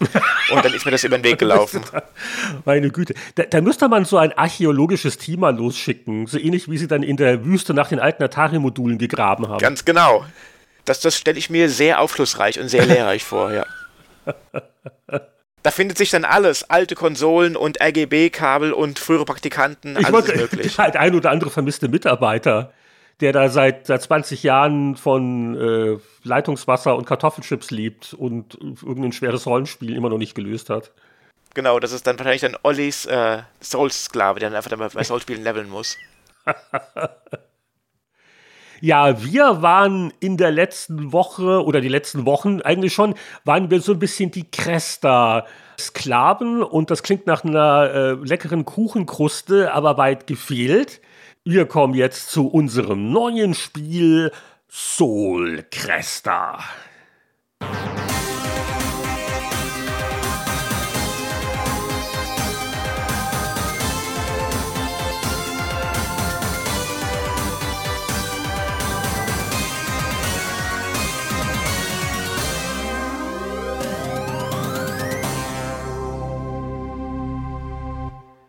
und 0.51 0.65
dann 0.65 0.73
ist 0.73 0.85
mir 0.85 0.91
das 0.91 1.03
über 1.03 1.17
den 1.17 1.23
Weg 1.23 1.37
gelaufen. 1.37 1.83
Meine 2.65 2.89
Güte. 2.89 3.13
Da, 3.35 3.43
da, 3.43 3.61
müsste 3.61 3.87
man 3.87 4.05
so 4.05 4.17
ein 4.17 4.33
archäologisches 4.33 5.17
Team 5.17 5.41
mal 5.41 5.55
losschicken. 5.55 6.27
So 6.27 6.39
ähnlich 6.39 6.69
wie 6.69 6.77
sie 6.77 6.87
dann 6.87 7.03
in 7.03 7.17
der 7.17 7.45
Wüste 7.45 7.73
nach 7.73 7.89
den 7.89 7.99
alten 7.99 8.23
Atari-Modulen 8.23 8.97
gegraben 8.97 9.47
haben. 9.47 9.59
Ganz 9.59 9.85
genau. 9.85 10.25
Das, 10.85 10.99
das 10.99 11.17
stelle 11.17 11.37
ich 11.37 11.49
mir 11.49 11.69
sehr 11.69 11.99
aufschlussreich 11.99 12.59
und 12.59 12.69
sehr 12.69 12.85
lehrreich 12.85 13.23
vor, 13.23 13.51
ja. 13.51 13.65
Da 15.65 15.71
findet 15.71 15.97
sich 15.97 16.11
dann 16.11 16.25
alles, 16.25 16.69
alte 16.69 16.93
Konsolen 16.93 17.55
und 17.55 17.81
RGB-Kabel 17.81 18.71
und 18.71 18.99
frühere 18.99 19.25
Praktikanten, 19.25 19.97
ich 19.97 20.05
alles 20.05 20.11
wollte, 20.11 20.37
möglich. 20.37 20.77
Halt 20.77 20.95
ein 20.95 21.15
oder 21.15 21.31
andere 21.31 21.49
vermisste 21.49 21.87
Mitarbeiter 21.87 22.71
der 23.21 23.31
da 23.31 23.49
seit, 23.49 23.87
seit 23.87 24.01
20 24.01 24.43
Jahren 24.43 24.95
von 24.95 25.55
äh, 25.55 25.97
Leitungswasser 26.23 26.95
und 26.95 27.05
Kartoffelchips 27.05 27.71
liebt 27.71 28.13
und 28.13 28.55
irgendein 28.55 29.13
schweres 29.13 29.45
Rollenspiel 29.45 29.95
immer 29.95 30.09
noch 30.09 30.17
nicht 30.17 30.35
gelöst 30.35 30.69
hat. 30.69 30.91
Genau, 31.53 31.79
das 31.79 31.93
ist 31.93 32.05
dann 32.05 32.19
wahrscheinlich 32.19 32.41
dann 32.41 32.57
Ollis 32.63 33.05
äh, 33.05 33.43
Souls-Sklave, 33.61 34.39
der 34.39 34.49
dann 34.49 34.57
einfach 34.57 34.69
dann 34.69 34.79
bei 34.79 34.89
Souls-Spielen 35.03 35.43
leveln 35.43 35.69
muss. 35.69 35.97
Ja, 38.81 39.23
wir 39.23 39.61
waren 39.61 40.11
in 40.19 40.35
der 40.37 40.51
letzten 40.51 41.13
Woche 41.13 41.63
oder 41.63 41.81
die 41.81 41.89
letzten 41.89 42.25
Wochen 42.25 42.61
eigentlich 42.61 42.93
schon, 42.93 43.15
waren 43.43 43.71
wir 43.71 43.81
so 43.81 43.93
ein 43.93 43.99
bisschen 43.99 44.31
die 44.31 44.51
Cresta-Sklaven 44.51 46.61
und 46.61 46.91
das 46.91 47.01
klingt 47.01 47.25
nach 47.25 47.43
einer 47.43 47.89
äh, 47.93 48.11
leckeren 48.11 48.65
Kuchenkruste, 48.65 49.73
aber 49.73 49.97
weit 49.97 50.27
gefehlt. 50.27 51.01
Wir 51.47 51.67
kommen 51.67 51.93
jetzt 51.93 52.31
zu 52.31 52.47
unserem 52.47 53.11
neuen 53.11 53.53
Spiel 53.53 54.31
Soul 54.67 55.63
Cresta. 55.69 56.57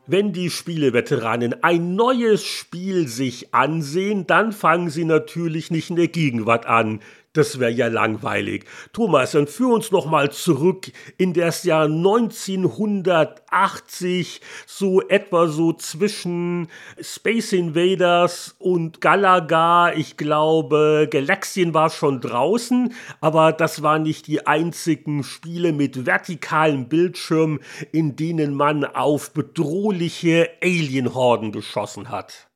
Wenn 0.09 0.32
die 0.32 0.50
Spieleveteranen 0.50 1.64
ein 1.64 1.96
neues 1.96 2.44
Spiel 2.44 3.09
sich 3.09 3.52
ansehen, 3.52 4.24
dann 4.24 4.52
fangen 4.52 4.88
sie 4.88 5.04
natürlich 5.04 5.72
nicht 5.72 5.90
in 5.90 5.96
der 5.96 6.07
Gegenwart 6.07 6.64
an, 6.64 7.00
das 7.37 7.61
wäre 7.61 7.70
ja 7.70 7.89
langweilig. 7.89 8.64
Thomas, 8.93 9.32
dann 9.32 9.47
führ 9.47 9.74
uns 9.74 9.91
noch 9.91 10.07
mal 10.07 10.30
zurück 10.30 10.91
in 11.18 11.32
das 11.32 11.64
Jahr 11.64 11.87
1980, 11.87 14.41
so 14.66 15.01
etwa 15.03 15.49
so 15.49 15.72
zwischen 15.72 16.68
Space 17.01 17.53
Invaders 17.53 18.55
und 18.59 19.01
Galaga. 19.01 19.93
Ich 19.93 20.16
glaube, 20.16 21.09
Galaxien 21.11 21.74
war 21.74 21.91
schon 21.91 22.20
draußen, 22.20 22.95
aber 23.20 23.53
das 23.53 23.82
waren 23.82 24.03
nicht 24.03 24.26
die 24.26 24.47
einzigen 24.47 25.24
Spiele 25.24 25.72
mit 25.72 26.07
vertikalen 26.07 26.89
Bildschirmen, 26.89 27.61
in 27.93 28.16
denen 28.16 28.55
man 28.55 28.84
auf 28.84 29.32
bedrohliche 29.32 30.49
Alienhorden 30.62 31.53
geschossen 31.53 32.11
hat. 32.11 32.49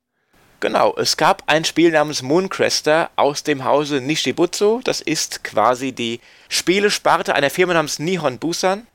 Genau, 0.61 0.93
es 0.95 1.17
gab 1.17 1.41
ein 1.47 1.65
Spiel 1.65 1.89
namens 1.89 2.21
Mooncrester 2.21 3.09
aus 3.15 3.41
dem 3.41 3.63
Hause 3.63 3.99
Nishibutsu. 3.99 4.81
Das 4.83 5.01
ist 5.01 5.43
quasi 5.43 5.91
die 5.91 6.19
Spielesparte 6.49 7.33
einer 7.33 7.49
Firma 7.49 7.73
namens 7.73 7.97
Nihon 7.97 8.37
Busan. 8.37 8.85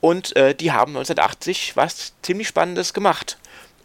Und 0.00 0.34
äh, 0.34 0.52
die 0.52 0.72
haben 0.72 0.96
1980 0.96 1.76
was 1.76 2.12
ziemlich 2.22 2.48
Spannendes 2.48 2.92
gemacht. 2.92 3.38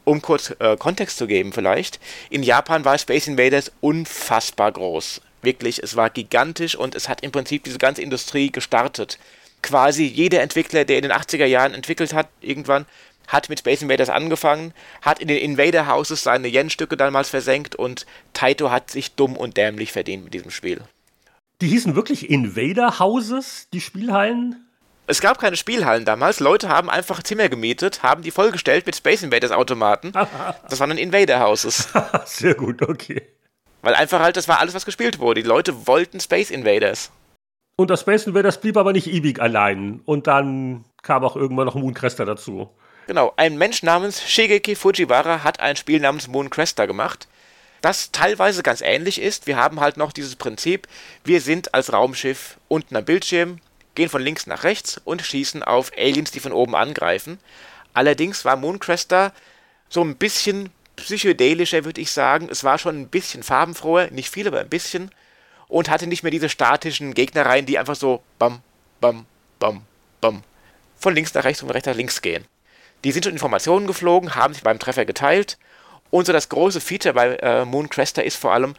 Um 0.03 0.23
kurz 0.23 0.55
äh, 0.57 0.77
Kontext 0.77 1.19
zu 1.19 1.27
geben 1.27 1.53
vielleicht. 1.53 1.99
In 2.31 2.41
Japan 2.41 2.85
war 2.85 2.97
Space 2.97 3.27
Invaders 3.27 3.71
unfassbar 3.81 4.71
groß. 4.71 5.21
Wirklich, 5.43 5.83
es 5.83 5.95
war 5.95 6.09
gigantisch 6.09 6.75
und 6.75 6.95
es 6.95 7.07
hat 7.07 7.21
im 7.21 7.31
Prinzip 7.31 7.63
diese 7.65 7.77
ganze 7.77 8.01
Industrie 8.01 8.51
gestartet. 8.51 9.19
Quasi 9.61 10.05
jeder 10.05 10.41
Entwickler, 10.41 10.85
der 10.85 10.97
in 10.97 11.03
den 11.03 11.11
80er 11.11 11.45
Jahren 11.45 11.75
entwickelt 11.75 12.13
hat, 12.13 12.29
irgendwann, 12.41 12.87
hat 13.27 13.49
mit 13.49 13.59
Space 13.59 13.81
Invaders 13.81 14.09
angefangen, 14.09 14.73
hat 15.01 15.19
in 15.19 15.27
den 15.27 15.37
Invader 15.37 15.87
Houses 15.87 16.23
seine 16.23 16.47
Yen-Stücke 16.47 16.97
damals 16.97 17.29
versenkt 17.29 17.75
und 17.75 18.05
Taito 18.33 18.71
hat 18.71 18.89
sich 18.89 19.15
dumm 19.15 19.35
und 19.35 19.57
dämlich 19.57 19.91
verdient 19.91 20.23
mit 20.23 20.33
diesem 20.33 20.51
Spiel. 20.51 20.81
Die 21.61 21.67
hießen 21.67 21.95
wirklich 21.95 22.29
Invader 22.29 22.99
Houses, 22.99 23.67
die 23.73 23.81
Spielhallen? 23.81 24.67
Es 25.09 25.21
gab 25.21 25.39
keine 25.39 25.55
Spielhallen 25.55 26.03
damals. 26.03 26.41
Leute 26.41 26.67
haben 26.67 26.89
einfach 26.89 27.23
Zimmer 27.23 27.47
gemietet, 27.47 28.03
haben 28.03 28.21
die 28.21 28.31
vollgestellt 28.31 28.85
mit 28.85 28.95
Space 28.95 29.23
Invaders 29.23 29.51
Automaten. 29.51 30.11
das 30.69 30.79
waren 30.79 30.89
dann 30.89 30.97
Invader 30.97 31.39
Houses. 31.39 31.87
Sehr 32.25 32.55
gut, 32.55 32.81
okay. 32.81 33.21
Weil 33.81 33.95
einfach 33.95 34.19
halt, 34.19 34.35
das 34.35 34.47
war 34.47 34.59
alles, 34.59 34.73
was 34.73 34.85
gespielt 34.85 35.19
wurde. 35.19 35.41
Die 35.41 35.47
Leute 35.47 35.87
wollten 35.87 36.19
Space 36.19 36.51
Invaders. 36.51 37.11
Und 37.77 37.89
das 37.89 38.01
Space 38.01 38.27
Invaders 38.27 38.59
blieb 38.59 38.75
aber 38.75 38.91
nicht 38.91 39.07
ewig 39.07 39.39
allein. 39.39 40.01
Und 40.03 40.27
dann 40.27 40.83
kam 41.03 41.23
auch 41.23 41.37
irgendwann 41.37 41.67
noch 41.67 41.75
Mooncrester 41.75 42.25
dazu. 42.25 42.69
Genau, 43.07 43.33
ein 43.37 43.57
Mensch 43.57 43.83
namens 43.83 44.21
Shigeki 44.21 44.75
Fujiwara 44.75 45.43
hat 45.43 45.61
ein 45.61 45.77
Spiel 45.77 46.01
namens 46.01 46.27
Mooncrester 46.27 46.87
gemacht, 46.87 47.27
das 47.79 48.11
teilweise 48.11 48.63
ganz 48.63 48.81
ähnlich 48.81 49.21
ist. 49.21 49.47
Wir 49.47 49.55
haben 49.55 49.79
halt 49.79 49.95
noch 49.95 50.11
dieses 50.11 50.35
Prinzip, 50.35 50.87
wir 51.23 51.39
sind 51.39 51.73
als 51.73 51.93
Raumschiff 51.93 52.57
unten 52.67 52.97
am 52.97 53.05
Bildschirm, 53.05 53.59
gehen 53.95 54.09
von 54.09 54.21
links 54.21 54.45
nach 54.45 54.63
rechts 54.63 54.99
und 55.05 55.21
schießen 55.21 55.63
auf 55.63 55.91
Aliens, 55.97 56.31
die 56.31 56.41
von 56.41 56.51
oben 56.51 56.75
angreifen. 56.75 57.39
Allerdings 57.93 58.43
war 58.43 58.57
Mooncrester 58.57 59.31
so 59.87 60.03
ein 60.03 60.17
bisschen 60.17 60.69
psychedelischer, 60.97 61.85
würde 61.85 62.01
ich 62.01 62.11
sagen. 62.11 62.49
Es 62.51 62.65
war 62.65 62.77
schon 62.77 62.99
ein 62.99 63.07
bisschen 63.07 63.41
farbenfroher, 63.41 64.11
nicht 64.11 64.29
viel, 64.29 64.47
aber 64.47 64.59
ein 64.59 64.69
bisschen. 64.69 65.11
Und 65.69 65.89
hatte 65.89 66.07
nicht 66.07 66.23
mehr 66.23 66.31
diese 66.31 66.49
statischen 66.49 67.13
Gegnereien, 67.13 67.65
die 67.65 67.79
einfach 67.79 67.95
so 67.95 68.21
bam, 68.37 68.61
bam, 68.99 69.25
bam, 69.59 69.83
bam 70.19 70.43
von 70.97 71.13
links 71.15 71.33
nach 71.33 71.43
rechts 71.43 71.61
und 71.61 71.67
von 71.67 71.73
rechts 71.73 71.87
nach 71.87 71.95
links 71.95 72.21
gehen. 72.21 72.45
Die 73.03 73.11
sind 73.11 73.25
schon 73.25 73.33
Informationen 73.33 73.87
geflogen, 73.87 74.35
haben 74.35 74.53
sich 74.53 74.63
beim 74.63 74.79
Treffer 74.79 75.05
geteilt. 75.05 75.57
Und 76.09 76.25
so 76.25 76.33
das 76.33 76.49
große 76.49 76.81
Feature 76.81 77.13
bei 77.13 77.35
äh, 77.35 77.65
Mooncrester 77.65 78.23
ist 78.23 78.37
vor 78.37 78.53
allem, 78.53 78.75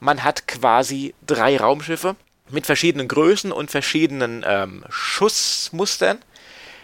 man 0.00 0.24
hat 0.24 0.48
quasi 0.48 1.14
drei 1.26 1.56
Raumschiffe 1.58 2.16
mit 2.48 2.66
verschiedenen 2.66 3.06
Größen 3.06 3.52
und 3.52 3.70
verschiedenen 3.70 4.44
ähm, 4.46 4.84
Schussmustern. 4.88 6.18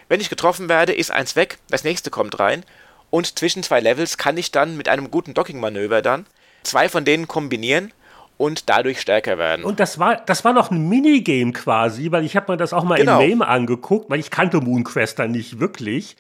Wenn 0.08 0.20
ich 0.20 0.28
getroffen 0.28 0.68
werde, 0.68 0.92
ist 0.92 1.10
eins 1.10 1.34
weg, 1.34 1.58
das 1.68 1.82
nächste 1.82 2.10
kommt 2.10 2.38
rein. 2.38 2.64
Und 3.10 3.38
zwischen 3.38 3.62
zwei 3.62 3.80
Levels 3.80 4.18
kann 4.18 4.36
ich 4.36 4.52
dann 4.52 4.76
mit 4.76 4.88
einem 4.88 5.10
guten 5.10 5.34
Docking-Manöver 5.34 6.02
dann 6.02 6.26
zwei 6.62 6.88
von 6.88 7.04
denen 7.04 7.28
kombinieren 7.28 7.92
und 8.36 8.68
dadurch 8.68 9.00
stärker 9.00 9.38
werden. 9.38 9.64
Und 9.64 9.80
das 9.80 9.98
war, 9.98 10.16
das 10.16 10.44
war 10.44 10.52
noch 10.52 10.70
ein 10.70 10.88
Minigame 10.88 11.52
quasi, 11.52 12.10
weil 12.10 12.24
ich 12.24 12.36
habe 12.36 12.52
mir 12.52 12.56
das 12.58 12.72
auch 12.72 12.84
mal 12.84 12.96
genau. 12.96 13.20
im 13.20 13.30
Name 13.30 13.48
angeguckt, 13.48 14.10
weil 14.10 14.20
ich 14.20 14.30
kannte 14.30 14.60
Moonquester 14.60 15.26
nicht 15.26 15.58
wirklich. 15.58 16.16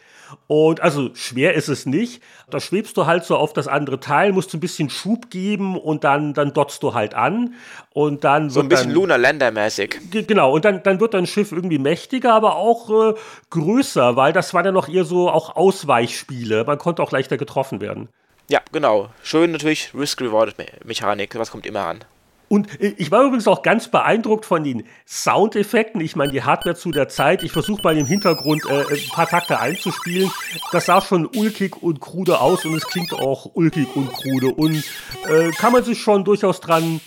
Und 0.46 0.80
also 0.80 1.10
schwer 1.14 1.54
ist 1.54 1.68
es 1.68 1.86
nicht. 1.86 2.22
Da 2.50 2.60
schwebst 2.60 2.96
du 2.96 3.06
halt 3.06 3.24
so 3.24 3.36
auf 3.36 3.52
das 3.52 3.68
andere 3.68 4.00
Teil, 4.00 4.32
musst 4.32 4.52
du 4.52 4.56
ein 4.56 4.60
bisschen 4.60 4.90
Schub 4.90 5.30
geben 5.30 5.76
und 5.78 6.04
dann, 6.04 6.34
dann 6.34 6.52
dotzt 6.52 6.82
du 6.82 6.94
halt 6.94 7.14
an. 7.14 7.54
Und 7.90 8.24
dann 8.24 8.50
so 8.50 8.60
ein 8.60 8.68
bisschen 8.68 8.92
Lunar 8.92 9.18
Lander 9.18 9.50
mäßig. 9.50 9.98
Genau, 10.10 10.52
und 10.52 10.64
dann, 10.64 10.82
dann 10.82 11.00
wird 11.00 11.14
dein 11.14 11.26
Schiff 11.26 11.52
irgendwie 11.52 11.78
mächtiger, 11.78 12.34
aber 12.34 12.56
auch 12.56 12.90
äh, 12.90 13.14
größer, 13.50 14.16
weil 14.16 14.32
das 14.32 14.54
waren 14.54 14.64
ja 14.64 14.72
noch 14.72 14.88
eher 14.88 15.04
so 15.04 15.30
auch 15.30 15.56
Ausweichspiele. 15.56 16.64
Man 16.64 16.78
konnte 16.78 17.02
auch 17.02 17.12
leichter 17.12 17.36
getroffen 17.36 17.80
werden. 17.80 18.08
Ja, 18.48 18.60
genau. 18.70 19.10
Schön 19.22 19.50
natürlich 19.50 19.92
Risk-Reward-Mechanik, 19.94 21.36
was 21.36 21.50
kommt 21.50 21.66
immer 21.66 21.86
an. 21.86 22.04
Und 22.48 22.68
ich 22.80 23.10
war 23.10 23.24
übrigens 23.24 23.48
auch 23.48 23.62
ganz 23.62 23.88
beeindruckt 23.88 24.44
von 24.44 24.62
den 24.62 24.84
Soundeffekten. 25.06 26.00
Ich 26.00 26.14
meine, 26.14 26.30
die 26.30 26.44
Hardware 26.44 26.76
zu 26.76 26.92
der 26.92 27.08
Zeit. 27.08 27.42
Ich 27.42 27.50
versuche 27.50 27.82
mal 27.82 27.96
im 27.96 28.06
Hintergrund 28.06 28.64
äh, 28.66 28.94
ein 28.94 29.08
paar 29.12 29.26
Takte 29.26 29.58
einzuspielen. 29.58 30.30
Das 30.70 30.86
sah 30.86 31.00
schon 31.00 31.26
ulkig 31.26 31.82
und 31.82 32.00
krude 32.00 32.40
aus 32.40 32.64
und 32.64 32.74
es 32.74 32.86
klingt 32.86 33.12
auch 33.12 33.50
ulkig 33.54 33.88
und 33.96 34.12
krude. 34.12 34.54
Und 34.54 34.84
äh, 35.28 35.50
kann 35.50 35.72
man 35.72 35.82
sich 35.82 36.00
schon 36.00 36.24
durchaus 36.24 36.60
dran, 36.60 37.00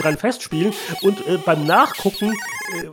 dran 0.00 0.18
festspielen. 0.18 0.72
Und 1.02 1.24
äh, 1.26 1.38
beim 1.38 1.66
Nachgucken, 1.66 2.32
äh, 2.76 2.88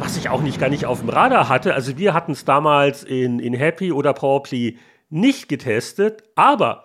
was 0.00 0.16
ich 0.16 0.28
auch 0.28 0.42
nicht 0.42 0.58
gar 0.58 0.68
nicht 0.68 0.86
auf 0.86 0.98
dem 0.98 1.10
Radar 1.10 1.48
hatte, 1.48 1.74
also 1.74 1.96
wir 1.96 2.12
hatten 2.12 2.32
es 2.32 2.44
damals 2.44 3.04
in, 3.04 3.38
in 3.38 3.54
Happy 3.54 3.92
oder 3.92 4.14
Powerplay 4.14 4.78
nicht 5.10 5.48
getestet, 5.48 6.24
aber 6.34 6.83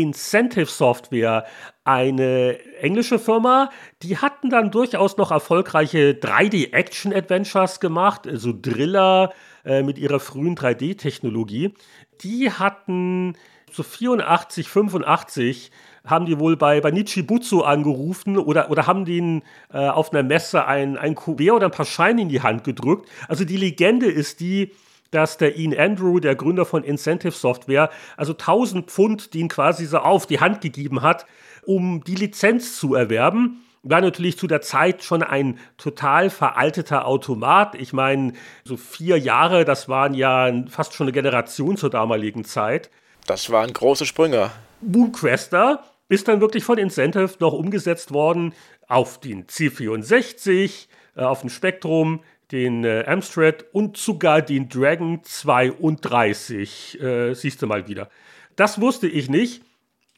Incentive 0.00 0.66
Software, 0.66 1.46
eine 1.84 2.58
englische 2.80 3.18
Firma, 3.18 3.70
die 4.02 4.18
hatten 4.18 4.50
dann 4.50 4.70
durchaus 4.70 5.16
noch 5.16 5.30
erfolgreiche 5.30 6.12
3D-Action-Adventures 6.12 7.80
gemacht, 7.80 8.26
also 8.26 8.52
Driller 8.52 9.32
äh, 9.64 9.82
mit 9.82 9.98
ihrer 9.98 10.20
frühen 10.20 10.56
3D-Technologie. 10.56 11.74
Die 12.22 12.50
hatten 12.50 13.34
so 13.72 13.82
84, 13.82 14.68
85 14.68 15.70
haben 16.04 16.26
die 16.26 16.38
wohl 16.38 16.56
bei, 16.56 16.80
bei 16.80 16.90
Nichibutsu 16.90 17.62
angerufen 17.62 18.38
oder, 18.38 18.70
oder 18.70 18.86
haben 18.86 19.04
denen 19.04 19.42
äh, 19.72 19.88
auf 19.88 20.12
einer 20.12 20.22
Messe 20.22 20.66
ein, 20.66 20.96
ein 20.96 21.14
Kuvert 21.14 21.56
oder 21.56 21.66
ein 21.66 21.72
paar 21.72 21.86
Scheine 21.86 22.22
in 22.22 22.28
die 22.28 22.42
Hand 22.42 22.64
gedrückt. 22.64 23.08
Also 23.28 23.44
die 23.44 23.56
Legende 23.56 24.06
ist 24.06 24.40
die, 24.40 24.72
dass 25.10 25.38
der 25.38 25.56
Ian 25.56 25.76
Andrew, 25.76 26.20
der 26.20 26.36
Gründer 26.36 26.64
von 26.64 26.84
Incentive 26.84 27.32
Software, 27.32 27.90
also 28.16 28.32
1000 28.32 28.90
Pfund, 28.90 29.34
die 29.34 29.40
ihn 29.40 29.48
quasi 29.48 29.86
so 29.86 29.98
auf 29.98 30.26
die 30.26 30.40
Hand 30.40 30.60
gegeben 30.60 31.02
hat, 31.02 31.26
um 31.64 32.02
die 32.04 32.14
Lizenz 32.14 32.78
zu 32.78 32.94
erwerben. 32.94 33.64
War 33.82 34.00
natürlich 34.02 34.38
zu 34.38 34.46
der 34.46 34.60
Zeit 34.60 35.02
schon 35.02 35.22
ein 35.22 35.58
total 35.78 36.28
veralteter 36.28 37.06
Automat. 37.06 37.74
Ich 37.74 37.92
meine, 37.92 38.34
so 38.64 38.76
vier 38.76 39.18
Jahre, 39.18 39.64
das 39.64 39.88
waren 39.88 40.12
ja 40.14 40.52
fast 40.68 40.94
schon 40.94 41.04
eine 41.06 41.12
Generation 41.12 41.76
zur 41.76 41.88
damaligen 41.88 42.44
Zeit. 42.44 42.90
Das 43.26 43.50
waren 43.50 43.72
große 43.72 44.04
Sprünge. 44.04 44.50
Moonquester 44.82 45.82
ist 46.08 46.28
dann 46.28 46.40
wirklich 46.40 46.64
von 46.64 46.76
Incentive 46.76 47.30
noch 47.38 47.52
umgesetzt 47.52 48.12
worden 48.12 48.52
auf 48.88 49.20
den 49.20 49.46
C64, 49.46 50.88
äh, 51.16 51.22
auf 51.22 51.40
dem 51.40 51.50
Spektrum, 51.50 52.20
den 52.52 52.84
äh, 52.84 53.04
Amstrad 53.06 53.64
und 53.72 53.96
sogar 53.96 54.42
den 54.42 54.68
Dragon 54.68 55.22
32, 55.22 57.00
äh, 57.00 57.34
siehst 57.34 57.62
du 57.62 57.66
mal 57.66 57.88
wieder. 57.88 58.08
Das 58.56 58.80
wusste 58.80 59.06
ich 59.06 59.28
nicht. 59.28 59.62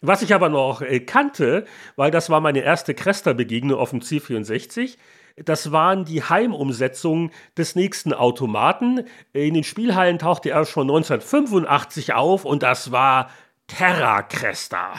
Was 0.04 0.22
ich 0.22 0.34
aber 0.34 0.48
noch 0.48 0.82
äh, 0.82 0.98
kannte, 1.00 1.64
weil 1.94 2.10
das 2.10 2.28
war 2.28 2.40
meine 2.40 2.60
erste 2.60 2.92
Cresta-Begegnung 2.92 3.78
auf 3.78 3.90
dem 3.90 4.00
C64, 4.00 4.96
das 5.36 5.72
waren 5.72 6.04
die 6.04 6.22
Heimumsetzungen 6.22 7.30
des 7.56 7.76
nächsten 7.76 8.12
Automaten. 8.12 9.04
In 9.32 9.54
den 9.54 9.64
Spielhallen 9.64 10.18
tauchte 10.18 10.50
er 10.50 10.66
schon 10.66 10.90
1985 10.90 12.14
auf 12.14 12.44
und 12.44 12.62
das 12.62 12.92
war 12.92 13.30
Terra 13.66 14.22
Cresta. 14.22 14.92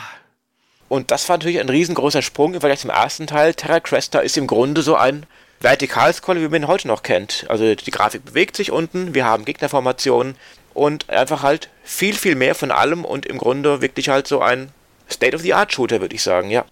Und 0.89 1.11
das 1.11 1.27
war 1.27 1.37
natürlich 1.37 1.59
ein 1.59 1.69
riesengroßer 1.69 2.21
Sprung 2.21 2.53
im 2.53 2.61
Vergleich 2.61 2.79
zum 2.79 2.89
ersten 2.89 3.27
Teil. 3.27 3.53
Terra 3.53 3.79
Cresta 3.79 4.19
ist 4.19 4.37
im 4.37 4.47
Grunde 4.47 4.81
so 4.81 4.95
ein 4.95 5.25
Vertikalscroll, 5.63 6.41
wie 6.41 6.47
man 6.49 6.63
ihn 6.63 6.67
heute 6.67 6.87
noch 6.87 7.03
kennt. 7.03 7.45
Also 7.49 7.73
die 7.73 7.91
Grafik 7.91 8.25
bewegt 8.25 8.55
sich 8.55 8.71
unten, 8.71 9.13
wir 9.15 9.25
haben 9.25 9.45
Gegnerformationen 9.45 10.35
und 10.73 11.09
einfach 11.09 11.41
halt 11.41 11.69
viel, 11.83 12.15
viel 12.15 12.35
mehr 12.35 12.55
von 12.55 12.71
allem 12.71 13.05
und 13.05 13.25
im 13.25 13.37
Grunde 13.37 13.81
wirklich 13.81 14.09
halt 14.09 14.27
so 14.27 14.41
ein 14.41 14.69
State-of-the-Art-Shooter, 15.09 16.01
würde 16.01 16.15
ich 16.15 16.23
sagen, 16.23 16.49
ja. 16.49 16.65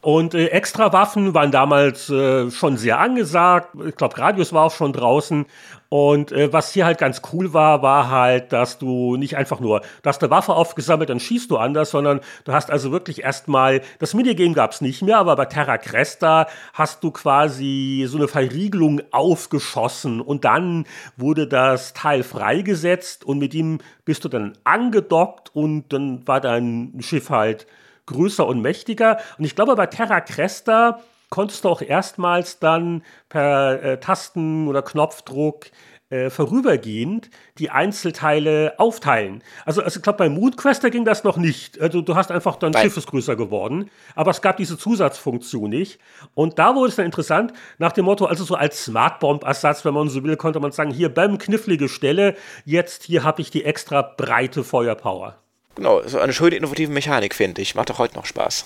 Und 0.00 0.34
äh, 0.34 0.46
Extrawaffen 0.46 1.34
waren 1.34 1.50
damals 1.50 2.08
äh, 2.08 2.50
schon 2.52 2.76
sehr 2.76 3.00
angesagt. 3.00 3.70
Ich 3.86 3.96
glaube, 3.96 4.16
Radius 4.16 4.52
war 4.52 4.66
auch 4.66 4.74
schon 4.74 4.92
draußen. 4.92 5.46
Und 5.90 6.32
äh, 6.32 6.52
was 6.52 6.72
hier 6.72 6.84
halt 6.84 6.98
ganz 6.98 7.22
cool 7.32 7.54
war, 7.54 7.80
war 7.80 8.10
halt, 8.10 8.52
dass 8.52 8.78
du 8.78 9.16
nicht 9.16 9.36
einfach 9.36 9.58
nur, 9.58 9.80
du 9.80 10.08
hast 10.08 10.22
eine 10.22 10.30
Waffe 10.30 10.52
aufgesammelt, 10.52 11.08
dann 11.08 11.18
schießt 11.18 11.50
du 11.50 11.56
anders, 11.56 11.90
sondern 11.90 12.20
du 12.44 12.52
hast 12.52 12.70
also 12.70 12.92
wirklich 12.92 13.22
erstmal, 13.22 13.80
das 13.98 14.12
Minigame 14.12 14.52
gab 14.52 14.72
es 14.72 14.82
nicht 14.82 15.00
mehr, 15.00 15.16
aber 15.16 15.34
bei 15.36 15.46
Terra 15.46 15.78
Cresta 15.78 16.46
hast 16.74 17.02
du 17.02 17.10
quasi 17.10 18.04
so 18.06 18.18
eine 18.18 18.28
Verriegelung 18.28 19.00
aufgeschossen 19.12 20.20
und 20.20 20.44
dann 20.44 20.84
wurde 21.16 21.46
das 21.46 21.94
Teil 21.94 22.22
freigesetzt 22.22 23.24
und 23.24 23.38
mit 23.38 23.54
ihm 23.54 23.78
bist 24.04 24.24
du 24.24 24.28
dann 24.28 24.58
angedockt 24.64 25.54
und 25.54 25.90
dann 25.92 26.26
war 26.28 26.42
dein 26.42 26.98
Schiff 27.00 27.30
halt 27.30 27.66
größer 28.04 28.46
und 28.46 28.60
mächtiger. 28.60 29.18
Und 29.38 29.44
ich 29.44 29.54
glaube, 29.54 29.74
bei 29.76 29.86
Terra 29.86 30.20
Cresta 30.20 31.00
konntest 31.30 31.64
du 31.64 31.68
auch 31.68 31.82
erstmals 31.82 32.58
dann 32.58 33.02
per 33.28 33.82
äh, 33.82 34.00
Tasten- 34.00 34.68
oder 34.68 34.82
Knopfdruck 34.82 35.66
äh, 36.10 36.30
vorübergehend 36.30 37.28
die 37.58 37.68
Einzelteile 37.68 38.72
aufteilen. 38.78 39.42
Also, 39.66 39.82
also 39.82 39.98
ich 39.98 40.02
glaube, 40.02 40.16
bei 40.16 40.30
Moonquester 40.30 40.88
ging 40.88 41.04
das 41.04 41.22
noch 41.22 41.36
nicht. 41.36 41.78
Also 41.80 42.00
du 42.00 42.14
hast 42.14 42.30
einfach 42.30 42.56
dann 42.56 42.72
Schiff 42.72 42.96
ist 42.96 43.08
größer 43.08 43.36
geworden, 43.36 43.90
aber 44.14 44.30
es 44.30 44.40
gab 44.40 44.56
diese 44.56 44.78
Zusatzfunktion 44.78 45.68
nicht. 45.68 45.98
Und 46.32 46.58
da 46.58 46.74
wurde 46.74 46.88
es 46.88 46.96
dann 46.96 47.04
interessant, 47.04 47.52
nach 47.76 47.92
dem 47.92 48.06
Motto, 48.06 48.24
also 48.24 48.42
so 48.44 48.54
als 48.54 48.84
Smartbomb-Ersatz, 48.84 49.84
wenn 49.84 49.92
man 49.92 50.08
so 50.08 50.24
will, 50.24 50.36
konnte 50.36 50.60
man 50.60 50.72
sagen, 50.72 50.92
hier, 50.92 51.10
bam, 51.10 51.36
knifflige 51.36 51.90
Stelle, 51.90 52.36
jetzt 52.64 53.02
hier 53.02 53.22
habe 53.22 53.42
ich 53.42 53.50
die 53.50 53.64
extra 53.64 54.00
breite 54.00 54.64
Feuerpower. 54.64 55.36
Genau, 55.74 56.00
so 56.06 56.18
eine 56.18 56.32
schöne 56.32 56.56
innovative 56.56 56.90
Mechanik, 56.90 57.34
finde 57.34 57.60
ich. 57.60 57.74
Macht 57.74 57.90
auch 57.90 57.98
heute 57.98 58.14
noch 58.14 58.24
Spaß. 58.24 58.64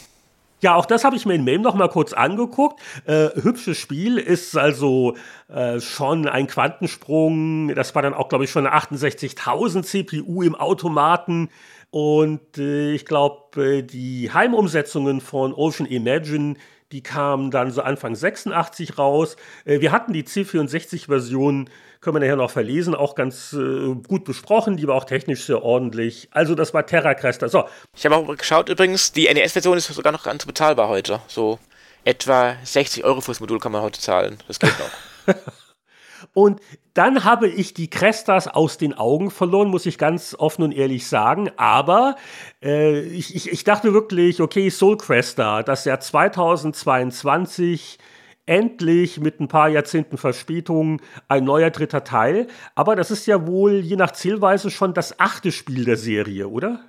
Ja, 0.63 0.77
auch 0.77 0.87
das 0.87 1.03
habe 1.03 1.17
ich 1.17 1.27
mir 1.27 1.35
in 1.35 1.45
MAME 1.45 1.59
noch 1.59 1.75
mal 1.75 1.89
kurz 1.89 2.13
angeguckt. 2.13 2.81
Äh, 3.05 3.31
hübsches 3.35 3.79
Spiel 3.79 4.17
ist 4.17 4.57
also 4.57 5.17
äh, 5.49 5.81
schon 5.81 6.29
ein 6.29 6.47
Quantensprung. 6.47 7.75
Das 7.75 7.97
war 7.97 8.03
dann 8.03 8.15
auch, 8.15 8.29
glaube 8.29 8.45
ich, 8.45 8.51
schon 8.53 8.65
eine 8.65 8.77
68.000 8.77 9.83
CPU 9.83 10.43
im 10.43 10.55
Automaten. 10.55 11.49
Und 11.91 12.59
äh, 12.59 12.93
ich 12.93 13.07
glaube, 13.07 13.61
äh, 13.61 13.83
die 13.83 14.31
Heimumsetzungen 14.33 15.21
von 15.21 15.53
Ocean 15.53 15.85
Imagine, 15.85 16.55
die 16.93 17.03
kamen 17.03 17.51
dann 17.51 17.73
so 17.73 17.83
Anfang 17.83 18.15
86 18.15 18.99
raus. 18.99 19.35
Äh, 19.65 19.81
wir 19.81 19.91
hatten 19.91 20.13
die 20.13 20.23
C64-Version 20.23 21.71
können 22.03 22.17
wir 22.17 22.21
nachher 22.21 22.37
noch 22.37 22.51
verlesen, 22.51 22.95
auch 22.95 23.15
ganz 23.15 23.55
äh, 23.55 23.95
gut 24.07 24.25
besprochen, 24.25 24.77
die 24.77 24.87
war 24.89 24.97
auch 24.97 25.05
technisch 25.05 25.45
sehr 25.45 25.63
ordentlich. 25.63 26.29
Also 26.33 26.55
das 26.57 26.75
war 26.75 26.85
Terra 26.85 27.15
Cresta. 27.15 27.49
So. 27.49 27.65
Ich 27.97 28.05
habe 28.05 28.17
auch 28.17 28.37
geschaut 28.37 28.69
übrigens, 28.69 29.13
die 29.13 29.33
NES-Version 29.33 29.79
ist 29.79 29.87
sogar 29.87 30.13
noch 30.13 30.25
ganz 30.25 30.45
bezahlbar 30.45 30.89
heute. 30.89 31.21
So 31.29 31.61
etwa 32.05 32.57
60 32.65 33.05
Euro 33.05 33.21
fürs 33.21 33.39
Modul 33.39 33.61
kann 33.61 33.71
man 33.73 33.83
heute 33.83 34.01
zahlen. 34.01 34.39
Das 34.49 34.59
geht 34.59 34.75
noch. 34.79 35.35
Und 36.35 36.61
dann 36.95 37.25
habe 37.25 37.49
ich 37.49 37.75
die 37.75 37.91
Crestas 37.91 38.49
aus 38.49 38.79
den 38.79 38.95
Augen 38.95 39.31
verloren, 39.31 39.69
muss 39.69 39.87
ich 39.87 39.99
ganz 39.99 40.35
offen 40.39 40.63
und 40.63 40.73
ehrlich 40.73 41.07
sagen. 41.07 41.51
Aber 41.57 42.17
äh, 42.63 43.01
ich, 43.01 43.35
ich, 43.35 43.51
ich 43.51 43.65
dachte 43.65 43.93
wirklich, 43.93 44.41
okay, 44.41 44.71
Soul 44.71 44.97
Cresta, 44.97 45.63
das 45.63 45.85
Jahr 45.85 46.01
2022 46.01 47.99
endlich 48.47 49.21
mit 49.21 49.41
ein 49.41 49.49
paar 49.49 49.69
Jahrzehnten 49.69 50.19
Verspätung 50.19 51.01
ein 51.29 51.45
neuer 51.45 51.71
dritter 51.71 52.05
Teil. 52.05 52.49
Aber 52.75 52.97
das 52.97 53.11
ist 53.11 53.27
ja 53.27 53.47
wohl 53.47 53.81
je 53.81 53.97
nach 53.97 54.13
Zielweise 54.13 54.71
schon 54.71 54.95
das 54.95 55.19
achte 55.21 55.53
Spiel 55.53 55.85
der 55.85 55.97
Serie, 55.97 56.49
oder? 56.49 56.81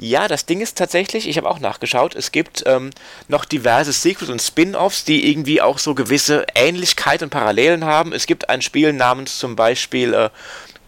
Ja, 0.00 0.28
das 0.28 0.46
Ding 0.46 0.60
ist 0.60 0.78
tatsächlich, 0.78 1.28
ich 1.28 1.36
habe 1.38 1.50
auch 1.50 1.58
nachgeschaut, 1.58 2.14
es 2.14 2.30
gibt 2.30 2.62
ähm, 2.66 2.90
noch 3.26 3.44
diverse 3.44 3.92
Sequels 3.92 4.30
und 4.30 4.40
Spin-offs, 4.40 5.04
die 5.04 5.28
irgendwie 5.28 5.60
auch 5.60 5.78
so 5.78 5.96
gewisse 5.96 6.46
Ähnlichkeit 6.54 7.20
und 7.24 7.30
Parallelen 7.30 7.84
haben. 7.84 8.12
Es 8.12 8.26
gibt 8.26 8.48
ein 8.48 8.62
Spiel 8.62 8.92
namens 8.92 9.40
zum 9.40 9.56
Beispiel 9.56 10.14
äh, 10.14 10.30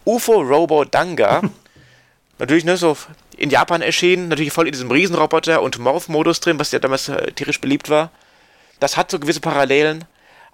UFO 0.05 0.39
Robo 0.39 0.85
Danga. 0.85 1.41
natürlich 2.39 2.63
ne, 2.63 2.77
so 2.77 2.95
in 3.35 3.49
Japan 3.49 3.81
erschienen, 3.81 4.29
natürlich 4.29 4.53
voll 4.53 4.67
in 4.67 4.71
diesem 4.71 4.91
Riesenroboter 4.91 5.61
und 5.61 5.77
Morph-Modus 5.77 6.39
drin, 6.39 6.57
was 6.57 6.71
ja 6.71 6.79
damals 6.79 7.09
äh, 7.09 7.33
tierisch 7.33 7.59
beliebt 7.59 7.89
war. 7.89 8.11
Das 8.81 8.97
hat 8.97 9.11
so 9.11 9.19
gewisse 9.19 9.41
Parallelen. 9.41 10.05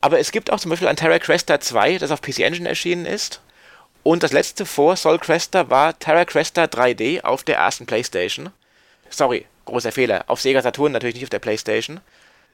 Aber 0.02 0.20
es 0.20 0.32
gibt 0.32 0.52
auch 0.52 0.60
zum 0.60 0.70
Beispiel 0.70 0.90
ein 0.90 0.98
Terra 0.98 1.18
Cresta 1.18 1.62
2, 1.62 1.98
das 1.98 2.12
auf 2.12 2.22
PC 2.22 2.40
Engine 2.40 2.68
erschienen 2.68 3.06
ist. 3.06 3.42
Und 4.04 4.22
das 4.22 4.34
letzte 4.34 4.66
vor 4.66 4.98
Soul 4.98 5.18
Cresta 5.18 5.70
war 5.70 5.98
Terra 5.98 6.26
Cresta 6.26 6.66
3D 6.66 7.24
auf 7.24 7.44
der 7.44 7.56
ersten 7.56 7.86
Playstation. 7.86 8.52
Sorry, 9.10 9.46
großer 9.64 9.94
Fehler. 9.94 10.26
Auf 10.28 10.42
Sega 10.42 10.62
Saturn, 10.62 10.92
natürlich 10.92 11.16
nicht 11.16 11.24
auf 11.24 11.30
der 11.30 11.40
Playstation. 11.40 12.02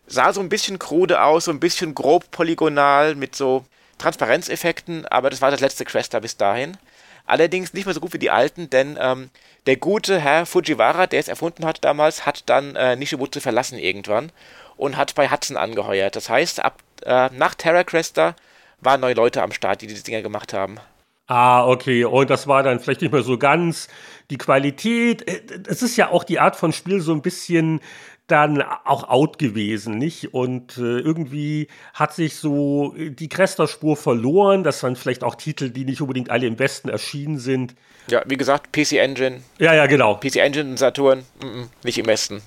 Sah 0.05 0.31
so 0.31 0.41
ein 0.41 0.49
bisschen 0.49 0.77
krude 0.77 1.23
aus, 1.23 1.45
so 1.45 1.51
ein 1.51 1.59
bisschen 1.59 1.95
grob 1.95 2.29
polygonal 2.29 3.15
mit 3.15 3.35
so 3.35 3.65
Transparenzeffekten, 3.97 5.07
aber 5.07 5.31
das 5.31 5.41
war 5.41 5.49
das 5.49 5.59
letzte 5.59 5.85
Cresta 5.85 6.19
bis 6.19 6.37
dahin. 6.37 6.77
Allerdings 7.25 7.73
nicht 7.73 7.85
mehr 7.85 7.95
so 7.95 8.01
gut 8.01 8.13
wie 8.13 8.19
die 8.19 8.31
alten, 8.31 8.69
denn 8.69 8.97
ähm, 9.01 9.31
der 9.65 9.77
gute 9.77 10.19
Herr 10.19 10.45
Fujiwara, 10.45 11.07
der 11.07 11.19
es 11.19 11.29
erfunden 11.29 11.65
hat 11.65 11.83
damals, 11.83 12.25
hat 12.27 12.43
dann 12.47 12.75
äh, 12.75 12.95
Nishibutsu 12.95 13.39
verlassen 13.39 13.79
irgendwann 13.79 14.31
und 14.77 14.97
hat 14.97 15.15
bei 15.15 15.29
Hudson 15.29 15.57
angeheuert. 15.57 16.15
Das 16.15 16.29
heißt, 16.29 16.63
ab, 16.63 16.81
äh, 17.05 17.29
nach 17.33 17.55
Terra 17.55 17.83
Cresta 17.83 18.35
waren 18.81 19.01
neue 19.01 19.13
Leute 19.13 19.41
am 19.41 19.51
Start, 19.51 19.81
die 19.81 19.87
diese 19.87 20.03
Dinger 20.03 20.21
gemacht 20.21 20.53
haben. 20.53 20.79
Ah, 21.27 21.65
okay. 21.65 22.03
Und 22.03 22.29
das 22.29 22.47
war 22.47 22.63
dann 22.63 22.79
vielleicht 22.79 23.01
nicht 23.01 23.13
mehr 23.13 23.23
so 23.23 23.37
ganz 23.37 23.87
die 24.29 24.37
Qualität. 24.37 25.27
Äh, 25.27 25.41
es 25.67 25.81
ist 25.81 25.95
ja 25.97 26.09
auch 26.09 26.23
die 26.23 26.39
Art 26.39 26.55
von 26.55 26.73
Spiel 26.73 26.99
so 26.99 27.13
ein 27.13 27.21
bisschen 27.21 27.79
dann 28.27 28.61
auch 28.61 29.09
out 29.09 29.37
gewesen, 29.37 29.97
nicht? 29.97 30.33
Und 30.33 30.77
äh, 30.77 30.99
irgendwie 30.99 31.67
hat 31.93 32.13
sich 32.13 32.37
so 32.37 32.93
die 32.97 33.27
Cresta-Spur 33.27 33.97
verloren. 33.97 34.63
Das 34.63 34.81
waren 34.83 34.95
vielleicht 34.95 35.23
auch 35.23 35.35
Titel, 35.35 35.69
die 35.69 35.85
nicht 35.85 36.01
unbedingt 36.01 36.29
alle 36.29 36.47
im 36.47 36.57
Westen 36.57 36.89
erschienen 36.89 37.37
sind. 37.37 37.75
Ja, 38.09 38.21
wie 38.25 38.37
gesagt, 38.37 38.71
PC 38.71 38.93
Engine. 38.93 39.41
Ja, 39.59 39.73
ja, 39.73 39.87
genau. 39.87 40.15
PC 40.15 40.37
Engine 40.37 40.71
und 40.71 40.77
Saturn, 40.77 41.25
mm 41.41 41.45
-mm, 41.45 41.67
nicht 41.83 41.97
im 41.97 42.05
Westen. 42.05 42.41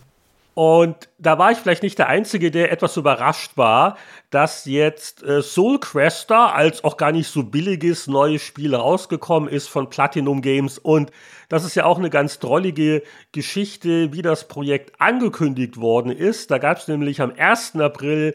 Und 0.56 1.10
da 1.18 1.38
war 1.38 1.52
ich 1.52 1.58
vielleicht 1.58 1.82
nicht 1.82 1.98
der 1.98 2.08
Einzige, 2.08 2.50
der 2.50 2.72
etwas 2.72 2.96
überrascht 2.96 3.58
war, 3.58 3.98
dass 4.30 4.64
jetzt 4.64 5.22
äh, 5.22 5.42
Soul 5.42 5.78
Cresta 5.78 6.46
als 6.46 6.82
auch 6.82 6.96
gar 6.96 7.12
nicht 7.12 7.28
so 7.28 7.42
billiges 7.42 8.06
neues 8.06 8.40
Spiel 8.40 8.74
rausgekommen 8.74 9.50
ist 9.50 9.68
von 9.68 9.90
Platinum 9.90 10.40
Games. 10.40 10.78
Und 10.78 11.10
das 11.50 11.66
ist 11.66 11.74
ja 11.74 11.84
auch 11.84 11.98
eine 11.98 12.08
ganz 12.08 12.38
drollige 12.38 13.02
Geschichte, 13.32 14.14
wie 14.14 14.22
das 14.22 14.48
Projekt 14.48 14.98
angekündigt 14.98 15.76
worden 15.78 16.10
ist. 16.10 16.50
Da 16.50 16.56
gab 16.56 16.78
es 16.78 16.88
nämlich 16.88 17.20
am 17.20 17.34
1. 17.36 17.76
April 17.76 18.34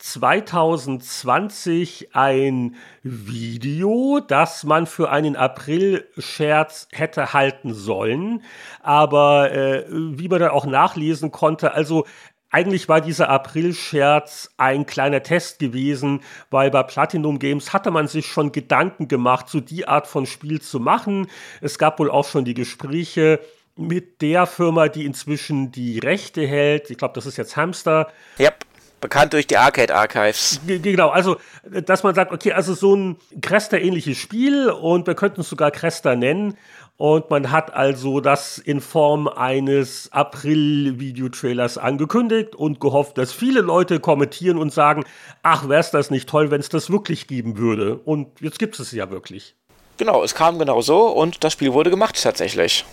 2020 0.00 2.14
ein 2.14 2.76
Video, 3.02 4.20
das 4.26 4.64
man 4.64 4.86
für 4.86 5.10
einen 5.10 5.36
April-Scherz 5.36 6.88
hätte 6.90 7.32
halten 7.32 7.72
sollen. 7.74 8.42
Aber 8.82 9.52
äh, 9.52 9.84
wie 9.88 10.28
man 10.28 10.40
dann 10.40 10.50
auch 10.50 10.66
nachlesen 10.66 11.30
konnte, 11.30 11.74
also 11.74 12.06
eigentlich 12.50 12.88
war 12.88 13.00
dieser 13.00 13.28
April-Scherz 13.28 14.50
ein 14.56 14.86
kleiner 14.86 15.22
Test 15.22 15.60
gewesen, 15.60 16.20
weil 16.50 16.70
bei 16.70 16.82
Platinum 16.82 17.38
Games 17.38 17.72
hatte 17.72 17.92
man 17.92 18.08
sich 18.08 18.26
schon 18.26 18.50
Gedanken 18.50 19.06
gemacht, 19.06 19.48
so 19.48 19.60
die 19.60 19.86
Art 19.86 20.08
von 20.08 20.26
Spiel 20.26 20.60
zu 20.60 20.80
machen. 20.80 21.28
Es 21.60 21.78
gab 21.78 22.00
wohl 22.00 22.10
auch 22.10 22.26
schon 22.26 22.44
die 22.44 22.54
Gespräche 22.54 23.38
mit 23.76 24.20
der 24.20 24.46
Firma, 24.46 24.88
die 24.88 25.04
inzwischen 25.04 25.70
die 25.70 26.00
Rechte 26.00 26.46
hält. 26.46 26.90
Ich 26.90 26.98
glaube, 26.98 27.14
das 27.14 27.26
ist 27.26 27.36
jetzt 27.36 27.56
Hamster. 27.56 28.08
Yep. 28.38 28.69
Bekannt 29.00 29.32
durch 29.32 29.46
die 29.46 29.56
Arcade 29.56 29.94
Archives. 29.94 30.60
Genau, 30.66 31.08
also, 31.08 31.36
dass 31.64 32.02
man 32.02 32.14
sagt, 32.14 32.32
okay, 32.32 32.52
also 32.52 32.74
so 32.74 32.94
ein 32.94 33.16
Cresta-ähnliches 33.40 34.18
Spiel 34.18 34.68
und 34.68 35.06
wir 35.06 35.14
könnten 35.14 35.40
es 35.40 35.48
sogar 35.48 35.70
Cresta 35.70 36.16
nennen. 36.16 36.56
Und 36.98 37.30
man 37.30 37.50
hat 37.50 37.72
also 37.72 38.20
das 38.20 38.58
in 38.58 38.82
Form 38.82 39.26
eines 39.26 40.12
April-Videotrailers 40.12 41.78
angekündigt 41.78 42.54
und 42.54 42.78
gehofft, 42.78 43.16
dass 43.16 43.32
viele 43.32 43.62
Leute 43.62 44.00
kommentieren 44.00 44.58
und 44.58 44.70
sagen, 44.70 45.04
ach, 45.42 45.66
wäre 45.70 45.80
es 45.80 45.90
das 45.90 46.10
nicht 46.10 46.28
toll, 46.28 46.50
wenn 46.50 46.60
es 46.60 46.68
das 46.68 46.90
wirklich 46.90 47.26
geben 47.26 47.56
würde. 47.56 47.96
Und 48.04 48.42
jetzt 48.42 48.58
gibt 48.58 48.78
es 48.78 48.92
ja 48.92 49.10
wirklich. 49.10 49.54
Genau, 49.96 50.22
es 50.22 50.34
kam 50.34 50.58
genau 50.58 50.82
so 50.82 51.06
und 51.06 51.42
das 51.42 51.54
Spiel 51.54 51.72
wurde 51.72 51.88
gemacht 51.88 52.22
tatsächlich. 52.22 52.84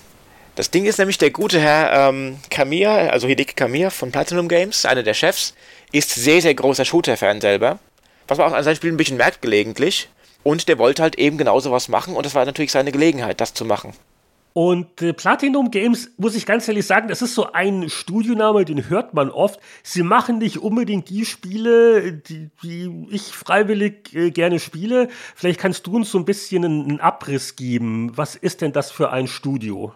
Das 0.56 0.72
Ding 0.72 0.86
ist 0.86 0.98
nämlich, 0.98 1.18
der 1.18 1.30
gute 1.30 1.60
Herr 1.60 2.10
ähm, 2.10 2.40
Kamiya, 2.50 3.10
also 3.10 3.28
Hideki 3.28 3.54
Kamiya 3.54 3.90
von 3.90 4.12
Platinum 4.12 4.48
Games, 4.48 4.86
einer 4.86 5.04
der 5.04 5.14
Chefs, 5.14 5.54
ist 5.92 6.14
sehr, 6.14 6.42
sehr 6.42 6.54
großer 6.54 6.86
Shooter-Fan 6.86 7.42
selber. 7.42 7.80
Was 8.28 8.38
man 8.38 8.48
auch 8.48 8.56
an 8.56 8.64
seinem 8.64 8.76
Spiel 8.76 8.92
ein 8.92 8.98
bisschen 8.98 9.18
merkt 9.18 9.42
gelegentlich. 9.42 10.10
Und 10.44 10.68
der 10.68 10.78
wollte 10.78 11.02
halt 11.02 11.18
eben 11.18 11.38
genauso 11.38 11.72
was 11.72 11.90
machen 11.90 12.16
und 12.16 12.26
das 12.26 12.36
war 12.36 12.46
natürlich 12.46 12.72
seine 12.72 12.92
Gelegenheit, 12.92 13.42
das 13.42 13.54
zu 13.54 13.66
machen. 13.66 13.94
Und 14.54 15.04
äh, 15.04 15.14
Platinum 15.14 15.70
Games, 15.70 16.10
muss 16.18 16.34
ich 16.34 16.48
ganz 16.48 16.68
ehrlich 16.68 16.88
sagen, 16.88 17.10
das 17.10 17.22
ist 17.22 17.36
so 17.36 17.52
ein 17.52 17.92
Studioname, 17.92 18.66
den 18.66 18.90
hört 18.90 19.14
man 19.14 19.30
oft. 19.30 19.60
Sie 19.84 20.02
machen 20.02 20.40
nicht 20.40 20.58
unbedingt 20.58 21.10
die 21.10 21.26
Spiele, 21.26 22.14
die, 22.14 22.50
die 22.64 23.06
ich 23.12 23.22
freiwillig 23.22 24.16
äh, 24.16 24.32
gerne 24.32 24.60
spiele. 24.60 25.10
Vielleicht 25.36 25.60
kannst 25.60 25.86
du 25.86 25.98
uns 25.98 26.10
so 26.10 26.18
ein 26.18 26.26
bisschen 26.26 26.66
einen, 26.66 26.90
einen, 26.90 27.00
Abriss 27.00 27.56
geben. 27.56 28.14
Was 28.16 28.36
ist 28.36 28.62
denn 28.62 28.72
das 28.72 28.90
für 28.90 29.12
ein 29.12 29.28
Studio? 29.28 29.94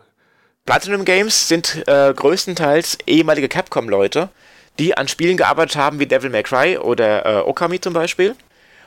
Platinum 0.67 1.05
Games 1.05 1.47
sind 1.47 1.81
äh, 1.87 2.13
größtenteils 2.13 2.99
ehemalige 3.07 3.49
Capcom-Leute, 3.49 4.29
die 4.79 4.97
an 4.97 5.07
Spielen 5.07 5.37
gearbeitet 5.37 5.75
haben 5.75 5.99
wie 5.99 6.07
Devil 6.07 6.29
May 6.29 6.43
Cry 6.43 6.77
oder 6.77 7.25
äh, 7.25 7.41
Okami 7.41 7.79
zum 7.79 7.93
Beispiel. 7.93 8.35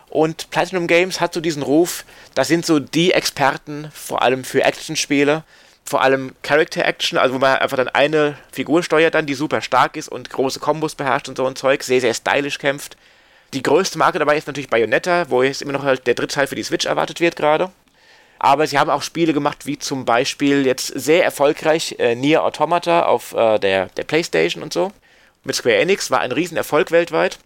Und 0.09 0.51
Platinum 0.51 0.87
Games 0.87 1.21
hat 1.21 1.35
so 1.35 1.41
diesen 1.41 1.63
Ruf, 1.63 2.05
das 2.35 2.49
sind 2.49 2.65
so 2.65 2.79
die 2.79 3.13
Experten, 3.13 3.91
vor 3.93 4.23
allem 4.23 4.45
für 4.45 4.63
Actionspiele, 4.63 5.43
vor 5.85 6.03
allem 6.03 6.35
Character 6.43 6.85
Action, 6.85 7.19
also 7.19 7.35
wo 7.35 7.39
man 7.39 7.59
einfach 7.59 7.77
dann 7.77 7.89
eine 7.89 8.39
Figur 8.53 8.83
steuert 8.83 9.15
dann, 9.15 9.27
die 9.27 9.35
super 9.35 9.61
stark 9.61 9.97
ist 9.97 10.09
und 10.09 10.31
große 10.31 10.61
Kombos 10.61 10.95
beherrscht 10.95 11.29
und 11.29 11.37
so 11.37 11.47
ein 11.47 11.57
Zeug, 11.57 11.83
sehr, 11.83 12.01
sehr 12.01 12.15
stylisch 12.15 12.59
kämpft. 12.59 12.97
Die 13.53 13.63
größte 13.63 13.99
Marke 13.99 14.19
dabei 14.19 14.37
ist 14.37 14.47
natürlich 14.47 14.71
Bayonetta, 14.71 15.27
wo 15.31 15.43
jetzt 15.43 15.63
immer 15.63 15.73
noch 15.73 15.85
halt 15.85 16.07
der 16.07 16.15
dritte 16.15 16.35
Teil 16.35 16.47
für 16.47 16.57
die 16.57 16.63
Switch 16.63 16.87
erwartet 16.87 17.21
wird 17.21 17.37
gerade. 17.37 17.71
Aber 18.39 18.67
sie 18.67 18.79
haben 18.79 18.91
auch 18.91 19.03
Spiele 19.03 19.33
gemacht, 19.33 19.67
wie 19.67 19.79
zum 19.79 20.05
Beispiel 20.05 20.67
jetzt 20.67 20.89
sehr 20.89 21.25
erfolgreich 21.25 21.97
äh, 21.99 22.15
Nier 22.15 22.43
Automata 22.43 23.07
auf 23.07 23.33
äh, 23.33 23.59
der, 23.59 23.87
der 23.87 24.05
Playstation 24.05 24.63
und 24.63 24.73
so. 24.73 24.93
Mit 25.45 25.55
Square 25.55 25.77
Enix 25.77 26.11
war 26.11 26.21
ein 26.21 26.33
Riesenerfolg 26.33 26.91
weltweit. 26.91 27.39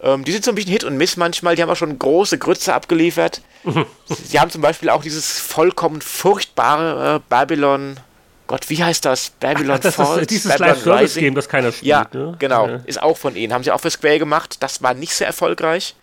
Ähm, 0.00 0.24
die 0.24 0.32
sind 0.32 0.44
so 0.44 0.52
ein 0.52 0.54
bisschen 0.54 0.72
Hit 0.72 0.84
und 0.84 0.96
Miss 0.96 1.16
manchmal. 1.16 1.56
Die 1.56 1.62
haben 1.62 1.70
auch 1.70 1.76
schon 1.76 1.98
große 1.98 2.38
Grütze 2.38 2.74
abgeliefert. 2.74 3.40
Sie 4.06 4.38
haben 4.38 4.50
zum 4.50 4.62
Beispiel 4.62 4.90
auch 4.90 5.02
dieses 5.02 5.40
vollkommen 5.40 6.00
furchtbare 6.00 7.16
äh, 7.16 7.20
Babylon. 7.28 7.98
Gott, 8.46 8.70
wie 8.70 8.82
heißt 8.82 9.04
das? 9.04 9.30
Babylon 9.30 9.76
Ach, 9.76 9.80
das 9.80 9.96
Falls? 9.96 10.22
Ist 10.22 10.30
dieses 10.30 10.58
Live-Service-Game, 10.58 11.34
das 11.34 11.48
keiner 11.48 11.70
spielt. 11.70 11.86
Ja, 11.86 12.06
ne? 12.12 12.34
genau. 12.38 12.66
Ja. 12.66 12.80
Ist 12.86 13.02
auch 13.02 13.16
von 13.16 13.36
ihnen. 13.36 13.52
Haben 13.52 13.62
sie 13.62 13.70
auch 13.70 13.80
für 13.80 13.90
Square 13.90 14.18
gemacht. 14.18 14.62
Das 14.62 14.82
war 14.82 14.94
nicht 14.94 15.12
sehr 15.12 15.26
erfolgreich. 15.26 15.94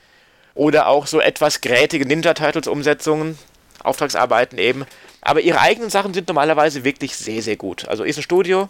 Oder 0.54 0.88
auch 0.88 1.08
so 1.08 1.20
etwas 1.20 1.62
grätige 1.62 2.06
Ninja 2.06 2.34
Turtles-Umsetzungen. 2.34 3.38
Auftragsarbeiten 3.84 4.58
eben. 4.58 4.86
Aber 5.22 5.42
ihre 5.42 5.60
eigenen 5.60 5.90
Sachen 5.90 6.14
sind 6.14 6.28
normalerweise 6.28 6.84
wirklich 6.84 7.16
sehr, 7.16 7.42
sehr 7.42 7.56
gut. 7.56 7.88
Also 7.88 8.04
ist 8.04 8.18
ein 8.18 8.24
Studio. 8.24 8.70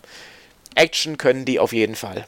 Action 0.76 1.18
können 1.18 1.46
die 1.46 1.60
auf 1.60 1.74
jeden 1.74 1.96
Fall. 1.96 2.26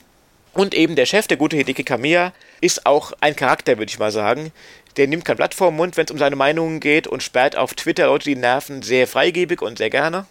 Und 0.58 0.74
eben 0.74 0.96
der 0.96 1.06
Chef, 1.06 1.28
der 1.28 1.38
gute 1.38 1.56
Hideki 1.56 1.84
Kamiya, 1.84 2.34
ist 2.62 2.88
auch 2.88 3.14
ein 3.22 3.36
Charakter, 3.36 3.78
würde 3.78 3.92
ich 3.92 4.00
mal 4.00 4.12
sagen. 4.12 4.52
Der 4.98 5.06
nimmt 5.06 5.24
kein 5.24 5.38
Blatt 5.38 5.54
vor 5.54 5.70
den 5.70 5.76
Mund, 5.76 5.98
wenn 5.98 6.06
es 6.06 6.12
um 6.12 6.18
seine 6.18 6.36
Meinungen 6.36 6.80
geht 6.80 7.06
und 7.06 7.22
sperrt 7.22 7.56
auf 7.56 7.76
Twitter 7.76 8.08
Leute 8.08 8.28
die 8.28 8.36
Nerven 8.36 8.82
sehr 8.82 9.06
freigebig 9.06 9.62
und 9.62 9.78
sehr 9.78 9.92
gerne. 9.92 10.26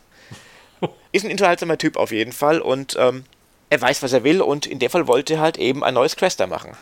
Ist 1.12 1.24
ein 1.24 1.30
unterhaltsamer 1.30 1.78
Typ 1.78 1.96
auf 1.96 2.10
jeden 2.10 2.32
Fall 2.32 2.60
und 2.60 2.96
ähm, 2.98 3.24
er 3.70 3.80
weiß, 3.80 4.02
was 4.02 4.12
er 4.12 4.24
will 4.24 4.40
und 4.40 4.66
in 4.66 4.80
dem 4.80 4.90
Fall 4.90 5.06
wollte 5.06 5.34
er 5.34 5.40
halt 5.40 5.58
eben 5.58 5.84
ein 5.84 5.94
neues 5.94 6.16
Quester 6.16 6.48
machen. 6.48 6.76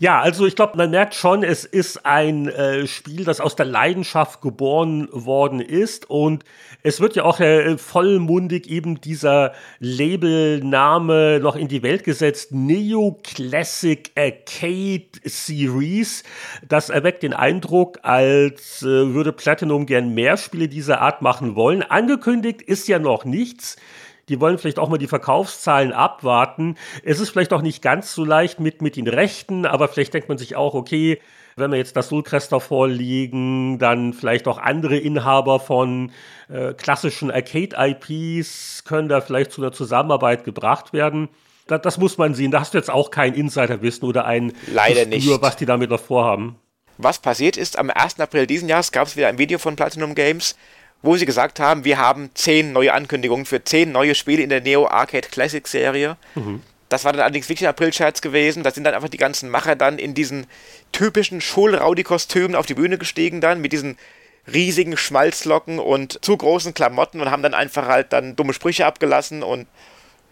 Ja, 0.00 0.20
also 0.20 0.46
ich 0.46 0.54
glaube, 0.54 0.76
man 0.76 0.92
merkt 0.92 1.16
schon, 1.16 1.42
es 1.42 1.64
ist 1.64 2.06
ein 2.06 2.46
äh, 2.46 2.86
Spiel, 2.86 3.24
das 3.24 3.40
aus 3.40 3.56
der 3.56 3.66
Leidenschaft 3.66 4.40
geboren 4.40 5.08
worden 5.10 5.60
ist 5.60 6.08
und 6.08 6.44
es 6.84 7.00
wird 7.00 7.16
ja 7.16 7.24
auch 7.24 7.40
äh, 7.40 7.76
vollmundig 7.76 8.68
eben 8.70 9.00
dieser 9.00 9.52
Labelname 9.80 11.40
noch 11.42 11.56
in 11.56 11.66
die 11.66 11.82
Welt 11.82 12.04
gesetzt, 12.04 12.52
Neo 12.52 13.18
Classic 13.24 14.08
Arcade 14.16 15.08
Series. 15.24 16.22
Das 16.68 16.90
erweckt 16.90 17.24
den 17.24 17.34
Eindruck, 17.34 17.98
als 18.02 18.82
äh, 18.82 18.86
würde 18.86 19.32
Platinum 19.32 19.84
gern 19.84 20.14
mehr 20.14 20.36
Spiele 20.36 20.68
dieser 20.68 21.00
Art 21.00 21.22
machen 21.22 21.56
wollen. 21.56 21.82
Angekündigt 21.82 22.62
ist 22.62 22.86
ja 22.86 23.00
noch 23.00 23.24
nichts 23.24 23.74
die 24.28 24.40
wollen 24.40 24.58
vielleicht 24.58 24.78
auch 24.78 24.88
mal 24.88 24.98
die 24.98 25.06
Verkaufszahlen 25.06 25.92
abwarten. 25.92 26.76
Es 27.02 27.20
ist 27.20 27.30
vielleicht 27.30 27.52
auch 27.52 27.62
nicht 27.62 27.82
ganz 27.82 28.14
so 28.14 28.24
leicht 28.24 28.60
mit, 28.60 28.82
mit 28.82 28.96
den 28.96 29.08
Rechten, 29.08 29.66
aber 29.66 29.88
vielleicht 29.88 30.14
denkt 30.14 30.28
man 30.28 30.38
sich 30.38 30.56
auch, 30.56 30.74
okay, 30.74 31.20
wenn 31.56 31.70
wir 31.70 31.78
jetzt 31.78 31.96
das 31.96 32.08
Soulcrester 32.08 32.60
vorliegen, 32.60 33.78
dann 33.78 34.12
vielleicht 34.12 34.46
auch 34.46 34.58
andere 34.58 34.96
Inhaber 34.96 35.60
von 35.60 36.12
äh, 36.48 36.72
klassischen 36.74 37.30
Arcade-IPs 37.30 38.84
können 38.84 39.08
da 39.08 39.20
vielleicht 39.20 39.52
zu 39.52 39.62
einer 39.62 39.72
Zusammenarbeit 39.72 40.44
gebracht 40.44 40.92
werden. 40.92 41.28
Das, 41.66 41.82
das, 41.82 41.98
muss 41.98 42.16
man 42.16 42.34
sehen. 42.34 42.50
Da 42.50 42.60
hast 42.60 42.74
du 42.74 42.78
jetzt 42.78 42.90
auch 42.90 43.10
kein 43.10 43.34
Insiderwissen 43.34 44.08
oder 44.08 44.24
ein 44.24 44.52
Leider 44.72 45.04
Gespür, 45.04 45.34
nicht. 45.34 45.42
was 45.42 45.56
die 45.56 45.66
damit 45.66 45.90
noch 45.90 46.00
vorhaben. 46.00 46.56
Was 46.96 47.20
passiert 47.20 47.56
ist, 47.56 47.78
am 47.78 47.90
1. 47.90 48.18
April 48.18 48.46
diesen 48.46 48.68
Jahres 48.68 48.90
gab 48.90 49.06
es 49.06 49.16
wieder 49.16 49.28
ein 49.28 49.38
Video 49.38 49.58
von 49.58 49.76
Platinum 49.76 50.16
Games, 50.16 50.56
wo 51.02 51.16
sie 51.16 51.26
gesagt 51.26 51.60
haben, 51.60 51.84
wir 51.84 51.98
haben 51.98 52.30
zehn 52.34 52.72
neue 52.72 52.92
Ankündigungen 52.92 53.46
für 53.46 53.62
zehn 53.62 53.92
neue 53.92 54.14
Spiele 54.14 54.42
in 54.42 54.50
der 54.50 54.60
Neo 54.60 54.86
Arcade 54.86 55.28
Classic 55.28 55.66
Serie. 55.66 56.16
Mhm. 56.34 56.62
Das 56.88 57.04
war 57.04 57.12
dann 57.12 57.20
allerdings 57.20 57.48
wirklich 57.48 57.66
ein 57.66 57.70
April-Scherz 57.70 58.20
gewesen. 58.20 58.62
Da 58.62 58.70
sind 58.70 58.84
dann 58.84 58.94
einfach 58.94 59.10
die 59.10 59.18
ganzen 59.18 59.50
Macher 59.50 59.76
dann 59.76 59.98
in 59.98 60.14
diesen 60.14 60.46
typischen 60.92 61.40
Schulraudi-Kostümen 61.40 62.56
auf 62.56 62.66
die 62.66 62.74
Bühne 62.74 62.98
gestiegen 62.98 63.40
dann 63.40 63.60
mit 63.60 63.72
diesen 63.72 63.98
riesigen 64.50 64.96
Schmalzlocken 64.96 65.78
und 65.78 66.24
zu 66.24 66.36
großen 66.36 66.72
Klamotten 66.72 67.20
und 67.20 67.30
haben 67.30 67.42
dann 67.42 67.52
einfach 67.52 67.86
halt 67.86 68.14
dann 68.14 68.34
dumme 68.34 68.54
Sprüche 68.54 68.86
abgelassen 68.86 69.42
und 69.42 69.60
ein 69.60 69.66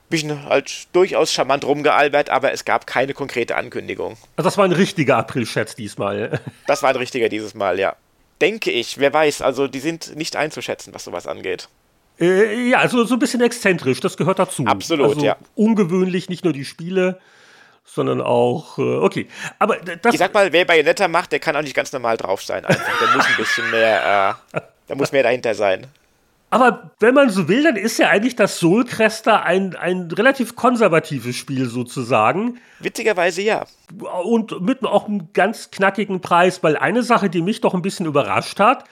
bisschen 0.08 0.44
halt 0.46 0.88
durchaus 0.94 1.32
charmant 1.32 1.66
rumgealbert, 1.66 2.30
aber 2.30 2.52
es 2.52 2.64
gab 2.64 2.86
keine 2.86 3.12
konkrete 3.12 3.56
Ankündigung. 3.56 4.16
Also 4.36 4.48
das 4.48 4.56
war 4.56 4.64
ein 4.64 4.72
richtiger 4.72 5.18
April-Scherz 5.18 5.74
diesmal. 5.74 6.40
Das 6.66 6.82
war 6.82 6.90
ein 6.90 6.96
richtiger 6.96 7.28
dieses 7.28 7.54
Mal, 7.54 7.78
ja 7.78 7.96
denke 8.40 8.70
ich, 8.70 8.98
wer 8.98 9.12
weiß, 9.12 9.42
also 9.42 9.66
die 9.66 9.80
sind 9.80 10.16
nicht 10.16 10.36
einzuschätzen, 10.36 10.94
was 10.94 11.04
sowas 11.04 11.26
angeht. 11.26 11.68
Äh, 12.18 12.70
ja, 12.70 12.78
also 12.78 13.04
so 13.04 13.14
ein 13.14 13.18
bisschen 13.18 13.42
exzentrisch, 13.42 14.00
das 14.00 14.16
gehört 14.16 14.38
dazu. 14.38 14.64
Absolut, 14.66 15.08
also 15.08 15.24
ja. 15.24 15.36
Ungewöhnlich, 15.54 16.28
nicht 16.28 16.44
nur 16.44 16.52
die 16.52 16.64
Spiele, 16.64 17.20
sondern 17.84 18.20
auch, 18.20 18.78
äh, 18.78 18.82
okay. 18.82 19.28
Aber 19.58 19.76
das. 19.76 20.14
Ich 20.14 20.18
sag 20.18 20.32
mal, 20.32 20.52
wer 20.52 20.64
Bayonetta 20.64 21.08
macht, 21.08 21.32
der 21.32 21.40
kann 21.40 21.56
auch 21.56 21.62
nicht 21.62 21.74
ganz 21.76 21.92
normal 21.92 22.16
drauf 22.16 22.42
sein. 22.42 22.64
Einfach. 22.64 22.98
Der 22.98 23.16
muss 23.16 23.26
ein 23.26 23.36
bisschen 23.36 23.70
mehr, 23.70 24.38
äh, 24.52 24.60
da 24.86 24.94
muss 24.94 25.12
mehr 25.12 25.22
dahinter 25.22 25.54
sein. 25.54 25.86
Aber 26.50 26.92
wenn 27.00 27.14
man 27.14 27.28
so 27.28 27.48
will, 27.48 27.64
dann 27.64 27.76
ist 27.76 27.98
ja 27.98 28.08
eigentlich 28.08 28.36
das 28.36 28.58
Soul 28.58 28.84
Crester 28.84 29.42
ein, 29.42 29.74
ein 29.74 30.10
relativ 30.10 30.54
konservatives 30.54 31.34
Spiel 31.36 31.66
sozusagen. 31.66 32.60
Witzigerweise 32.78 33.42
ja. 33.42 33.66
Und 34.22 34.60
mit 34.60 34.84
auch 34.84 35.08
einem 35.08 35.32
ganz 35.32 35.70
knackigen 35.70 36.20
Preis, 36.20 36.62
weil 36.62 36.76
eine 36.76 37.02
Sache, 37.02 37.28
die 37.30 37.42
mich 37.42 37.60
doch 37.62 37.74
ein 37.74 37.82
bisschen 37.82 38.06
überrascht 38.06 38.60
hat, 38.60 38.84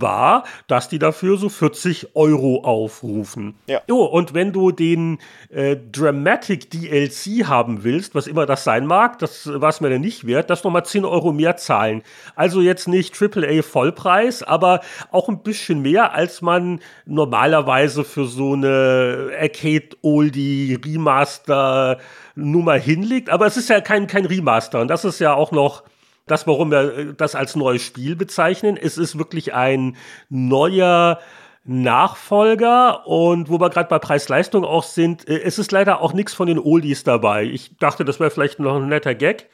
war, 0.00 0.44
dass 0.66 0.88
die 0.88 0.98
dafür 0.98 1.36
so 1.36 1.48
40 1.48 2.16
Euro 2.16 2.62
aufrufen. 2.64 3.54
Ja. 3.66 3.80
Oh, 3.90 4.04
und 4.04 4.34
wenn 4.34 4.52
du 4.52 4.72
den 4.72 5.18
äh, 5.50 5.76
Dramatic 5.76 6.70
DLC 6.70 7.46
haben 7.46 7.84
willst, 7.84 8.14
was 8.14 8.26
immer 8.26 8.46
das 8.46 8.64
sein 8.64 8.86
mag, 8.86 9.18
das 9.18 9.48
war 9.60 9.68
es 9.68 9.80
mir 9.80 9.90
dann 9.90 10.00
nicht 10.00 10.26
wert, 10.26 10.50
das 10.50 10.64
nochmal 10.64 10.84
10 10.84 11.04
Euro 11.04 11.32
mehr 11.32 11.56
zahlen. 11.56 12.02
Also 12.34 12.60
jetzt 12.60 12.88
nicht 12.88 13.20
AAA 13.20 13.62
Vollpreis, 13.62 14.42
aber 14.42 14.80
auch 15.10 15.28
ein 15.28 15.42
bisschen 15.42 15.82
mehr, 15.82 16.14
als 16.14 16.42
man 16.42 16.80
normalerweise 17.04 18.04
für 18.04 18.26
so 18.26 18.54
eine 18.54 19.30
Arcade 19.38 19.90
Oldie 20.02 20.78
Remaster 20.84 21.98
Nummer 22.34 22.74
hinlegt. 22.74 23.30
Aber 23.30 23.46
es 23.46 23.56
ist 23.56 23.68
ja 23.68 23.80
kein, 23.80 24.06
kein 24.06 24.24
Remaster 24.24 24.80
und 24.80 24.88
das 24.88 25.04
ist 25.04 25.18
ja 25.18 25.34
auch 25.34 25.52
noch 25.52 25.82
das, 26.26 26.46
warum 26.46 26.70
wir 26.70 26.96
äh, 26.96 27.14
das 27.14 27.34
als 27.34 27.56
neues 27.56 27.82
Spiel 27.82 28.16
bezeichnen. 28.16 28.76
Es 28.76 28.98
ist 28.98 29.18
wirklich 29.18 29.54
ein 29.54 29.96
neuer 30.28 31.18
Nachfolger 31.64 33.06
und 33.06 33.48
wo 33.48 33.60
wir 33.60 33.70
gerade 33.70 33.88
bei 33.88 33.98
Preis-Leistung 33.98 34.64
auch 34.64 34.82
sind, 34.82 35.28
äh, 35.28 35.40
es 35.42 35.58
ist 35.58 35.70
leider 35.72 36.00
auch 36.00 36.12
nichts 36.12 36.34
von 36.34 36.48
den 36.48 36.58
Oldies 36.58 37.04
dabei. 37.04 37.44
Ich 37.44 37.76
dachte, 37.78 38.04
das 38.04 38.18
wäre 38.18 38.30
vielleicht 38.30 38.58
noch 38.58 38.76
ein 38.76 38.88
netter 38.88 39.14
Gag, 39.14 39.48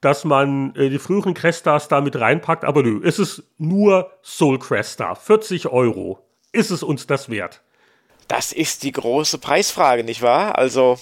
dass 0.00 0.24
man 0.24 0.74
äh, 0.76 0.88
die 0.88 0.98
früheren 0.98 1.34
Crestars 1.34 1.88
da 1.88 2.00
mit 2.00 2.18
reinpackt, 2.18 2.64
aber 2.64 2.82
nö, 2.82 3.00
es 3.04 3.18
ist 3.18 3.42
nur 3.58 4.10
Soul 4.22 4.58
Crestar. 4.58 5.16
40 5.16 5.68
Euro. 5.68 6.24
Ist 6.52 6.70
es 6.70 6.82
uns 6.82 7.06
das 7.06 7.28
wert? 7.28 7.60
Das 8.26 8.52
ist 8.52 8.82
die 8.82 8.92
große 8.92 9.38
Preisfrage, 9.38 10.04
nicht 10.04 10.22
wahr? 10.22 10.56
Also, 10.56 10.98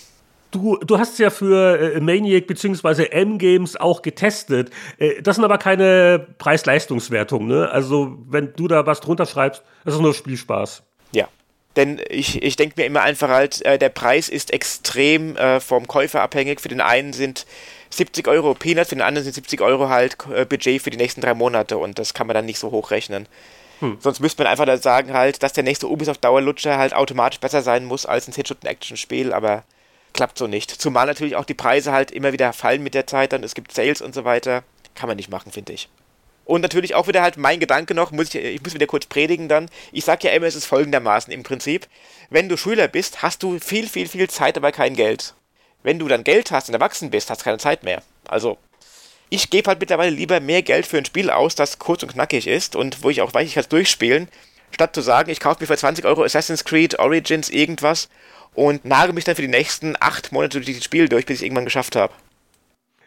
Du, 0.51 0.79
du 0.79 0.99
hast 0.99 1.19
ja 1.19 1.29
für 1.31 1.97
äh, 1.97 2.01
Maniac 2.01 2.47
bzw. 2.47 3.05
M-Games 3.11 3.77
auch 3.77 4.01
getestet. 4.01 4.71
Äh, 4.99 5.21
das 5.21 5.37
sind 5.37 5.45
aber 5.45 5.59
keine 5.59 6.27
Preis-Leistungswertungen, 6.39 7.49
ne? 7.49 7.71
Also, 7.71 8.17
wenn 8.29 8.55
du 8.57 8.67
da 8.67 8.87
was 8.87 9.01
drunter 9.01 9.27
schreibst, 9.27 9.63
das 9.85 9.95
ist 9.95 10.01
nur 10.01 10.15
Spielspaß. 10.15 10.83
Ja. 11.13 11.29
Denn 11.77 12.01
ich, 12.09 12.43
ich 12.43 12.57
denke 12.57 12.75
mir 12.79 12.87
immer 12.87 13.03
einfach 13.03 13.29
halt, 13.29 13.65
äh, 13.65 13.79
der 13.79 13.91
Preis 13.91 14.29
ist 14.29 14.53
extrem 14.53 15.37
äh, 15.37 15.61
vom 15.61 15.87
Käufer 15.87 16.23
abhängig. 16.23 16.61
Für 16.61 16.69
den 16.69 16.81
einen 16.81 17.13
sind 17.13 17.47
70 17.91 18.27
Euro 18.27 18.55
Peanuts, 18.55 18.89
für 18.89 18.97
den 18.97 19.03
anderen 19.03 19.25
sind 19.25 19.35
70 19.35 19.61
Euro 19.61 19.89
halt 19.89 20.17
äh, 20.35 20.47
Budget 20.47 20.81
für 20.81 20.91
die 20.91 20.97
nächsten 20.97 21.21
drei 21.21 21.35
Monate 21.35 21.79
und 21.79 21.99
das 21.99 22.15
kann 22.15 22.27
man 22.27 22.35
dann 22.35 22.47
nicht 22.47 22.59
so 22.59 22.71
hoch 22.71 22.91
rechnen. 22.91 23.27
Hm. 23.81 23.99
Sonst 24.01 24.21
müsste 24.21 24.43
man 24.43 24.51
einfach 24.51 24.67
da 24.67 24.77
sagen 24.77 25.13
halt, 25.13 25.43
dass 25.43 25.53
der 25.53 25.63
nächste 25.63 25.89
Ubisoft 25.89 26.25
Dauerlutscher 26.25 26.79
halt 26.79 26.95
automatisch 26.95 27.39
besser 27.39 27.63
sein 27.63 27.85
muss 27.85 28.07
als 28.07 28.27
ein 28.27 28.35
Hit-Shooting-Action-Spiel, 28.35 29.33
aber 29.33 29.63
klappt 30.13 30.39
so 30.39 30.47
nicht. 30.47 30.71
Zumal 30.71 31.07
natürlich 31.07 31.37
auch 31.37 31.45
die 31.45 31.55
Preise 31.55 31.93
halt 31.93 32.11
immer 32.11 32.33
wieder 32.33 32.53
fallen 32.53 32.83
mit 32.83 32.95
der 32.95 33.07
Zeit, 33.07 33.33
dann 33.33 33.45
es 33.45 33.55
gibt 33.55 33.73
Sales 33.73 34.03
und 34.03 34.15
so 34.15 34.25
weiter. 34.25 34.65
Kann 34.95 35.09
man 35.09 35.17
nicht 35.17 35.31
machen, 35.31 35.53
finde 35.53 35.73
ich. 35.73 35.89
Und 36.49 36.63
natürlich 36.63 36.95
auch 36.95 37.07
wieder 37.07 37.21
halt 37.21 37.37
mein 37.37 37.61
Gedanke 37.61 37.95
noch, 37.95 38.11
muss 38.11 38.35
ich, 38.35 38.43
ich 38.43 38.63
muss 38.63 38.73
wieder 38.73 38.87
kurz 38.87 39.05
predigen 39.05 39.49
dann. 39.49 39.69
Ich 39.93 40.07
sag 40.07 40.25
ja 40.25 40.31
immer, 40.31 40.47
es 40.47 40.55
ist 40.55 40.65
folgendermaßen 40.65 41.31
im 41.31 41.43
Prinzip. 41.43 41.87
Wenn 42.31 42.49
du 42.49 42.57
Schüler 42.57 42.89
bist, 42.89 43.23
hast 43.23 43.43
du 43.43 43.59
viel, 43.59 43.87
viel, 43.87 44.09
viel 44.09 44.31
Zeit, 44.31 44.57
aber 44.57 44.73
kein 44.73 44.97
Geld. 44.97 45.35
Wenn 45.83 45.99
du 45.99 46.09
dann 46.09 46.25
Geld 46.25 46.51
hast 46.51 46.69
und 46.69 46.75
erwachsen 46.75 47.11
bist, 47.11 47.29
hast 47.29 47.43
du 47.43 47.45
keine 47.45 47.59
Zeit 47.59 47.83
mehr. 47.83 48.03
Also, 48.27 48.57
ich 49.29 49.51
gebe 49.51 49.69
halt 49.69 49.79
mittlerweile 49.79 50.11
lieber 50.11 50.41
mehr 50.41 50.63
Geld 50.63 50.87
für 50.87 50.97
ein 50.97 51.05
Spiel 51.05 51.29
aus, 51.31 51.55
das 51.55 51.79
kurz 51.79 52.03
und 52.03 52.13
knackig 52.13 52.47
ist 52.47 52.77
und 52.77 53.03
wo 53.03 53.11
ich 53.11 53.21
auch 53.21 53.35
weiß, 53.35 53.47
ich 53.47 53.55
kann 53.55 53.65
es 53.65 53.69
durchspielen, 53.69 54.29
statt 54.71 54.95
zu 54.95 55.03
sagen, 55.03 55.31
ich 55.31 55.41
kaufe 55.41 55.61
mir 55.61 55.67
für 55.67 55.77
20 55.77 56.07
Euro 56.07 56.25
Assassin's 56.25 56.65
Creed, 56.65 56.99
Origins, 56.99 57.51
irgendwas 57.51 58.09
und 58.59 58.85
nagel 58.85 59.15
mich 59.15 59.25
dann 59.25 59.37
für 59.37 59.43
die 59.43 59.49
nächsten 59.49 59.95
acht 60.01 60.33
Monate 60.33 60.59
durch 60.59 60.67
dieses 60.67 60.85
Spiel 60.85 61.09
durch, 61.09 61.27
bis 61.27 61.39
ich 61.39 61.45
irgendwann 61.47 61.65
geschafft 61.65 61.97
habe. 61.97 62.13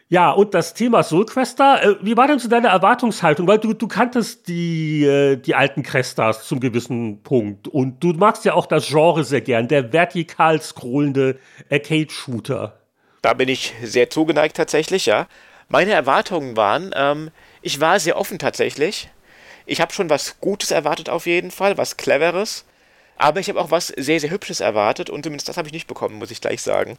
Ja, 0.08 0.32
und 0.32 0.54
das 0.54 0.74
Thema 0.74 1.04
Soul 1.04 1.26
Cresta, 1.26 1.82
äh, 1.82 1.96
wie 2.02 2.18
war 2.18 2.28
denn 2.28 2.38
so 2.38 2.50
deine 2.50 2.68
Erwartungshaltung? 2.68 3.48
Weil 3.48 3.60
du, 3.60 3.74
du 3.74 3.88
kanntest 3.88 4.50
die, 4.50 5.06
äh, 5.06 5.38
die 5.38 5.56
alten 5.56 5.84
Crestas 5.84 6.46
zum 6.48 6.60
gewissen 6.60 7.24
Punkt 7.24 7.70
und 7.70 8.04
du 8.04 8.12
magst 8.14 8.44
ja 8.44 8.54
auch 8.54 8.66
das 8.66 8.88
Genre 8.88 9.24
sehr 9.24 9.40
gern, 9.40 9.70
der 9.70 9.94
vertikal 9.94 10.62
scrollende 10.62 11.40
Arcade-Shooter. 11.70 12.78
Da 13.22 13.34
bin 13.34 13.48
ich 13.48 13.74
sehr 13.84 14.10
zugeneigt 14.10 14.58
tatsächlich, 14.58 15.06
ja. 15.06 15.28
Meine 15.70 15.92
Erwartungen 15.92 16.58
waren, 16.58 16.92
ähm, 16.94 17.30
ich 17.62 17.80
war 17.80 17.98
sehr 17.98 18.18
offen 18.18 18.38
tatsächlich. 18.38 19.10
Ich 19.66 19.80
habe 19.80 19.94
schon 19.94 20.10
was 20.10 20.42
Gutes 20.42 20.72
erwartet 20.72 21.10
auf 21.10 21.26
jeden 21.26 21.52
Fall, 21.52 21.78
was 21.78 21.96
Cleveres. 21.96 22.66
Aber 23.22 23.40
ich 23.40 23.50
habe 23.50 23.62
auch 23.62 23.70
was 23.70 23.88
sehr, 23.90 24.20
sehr 24.20 24.32
Hübsches 24.32 24.62
erwartet 24.62 25.12
und 25.12 25.24
zumindest 25.24 25.48
das 25.48 25.58
habe 25.58 25.68
ich 25.68 25.74
nicht 25.74 25.86
bekommen, 25.86 26.16
muss 26.16 26.32
ich 26.32 26.42
gleich 26.42 26.64
sagen. 26.64 26.98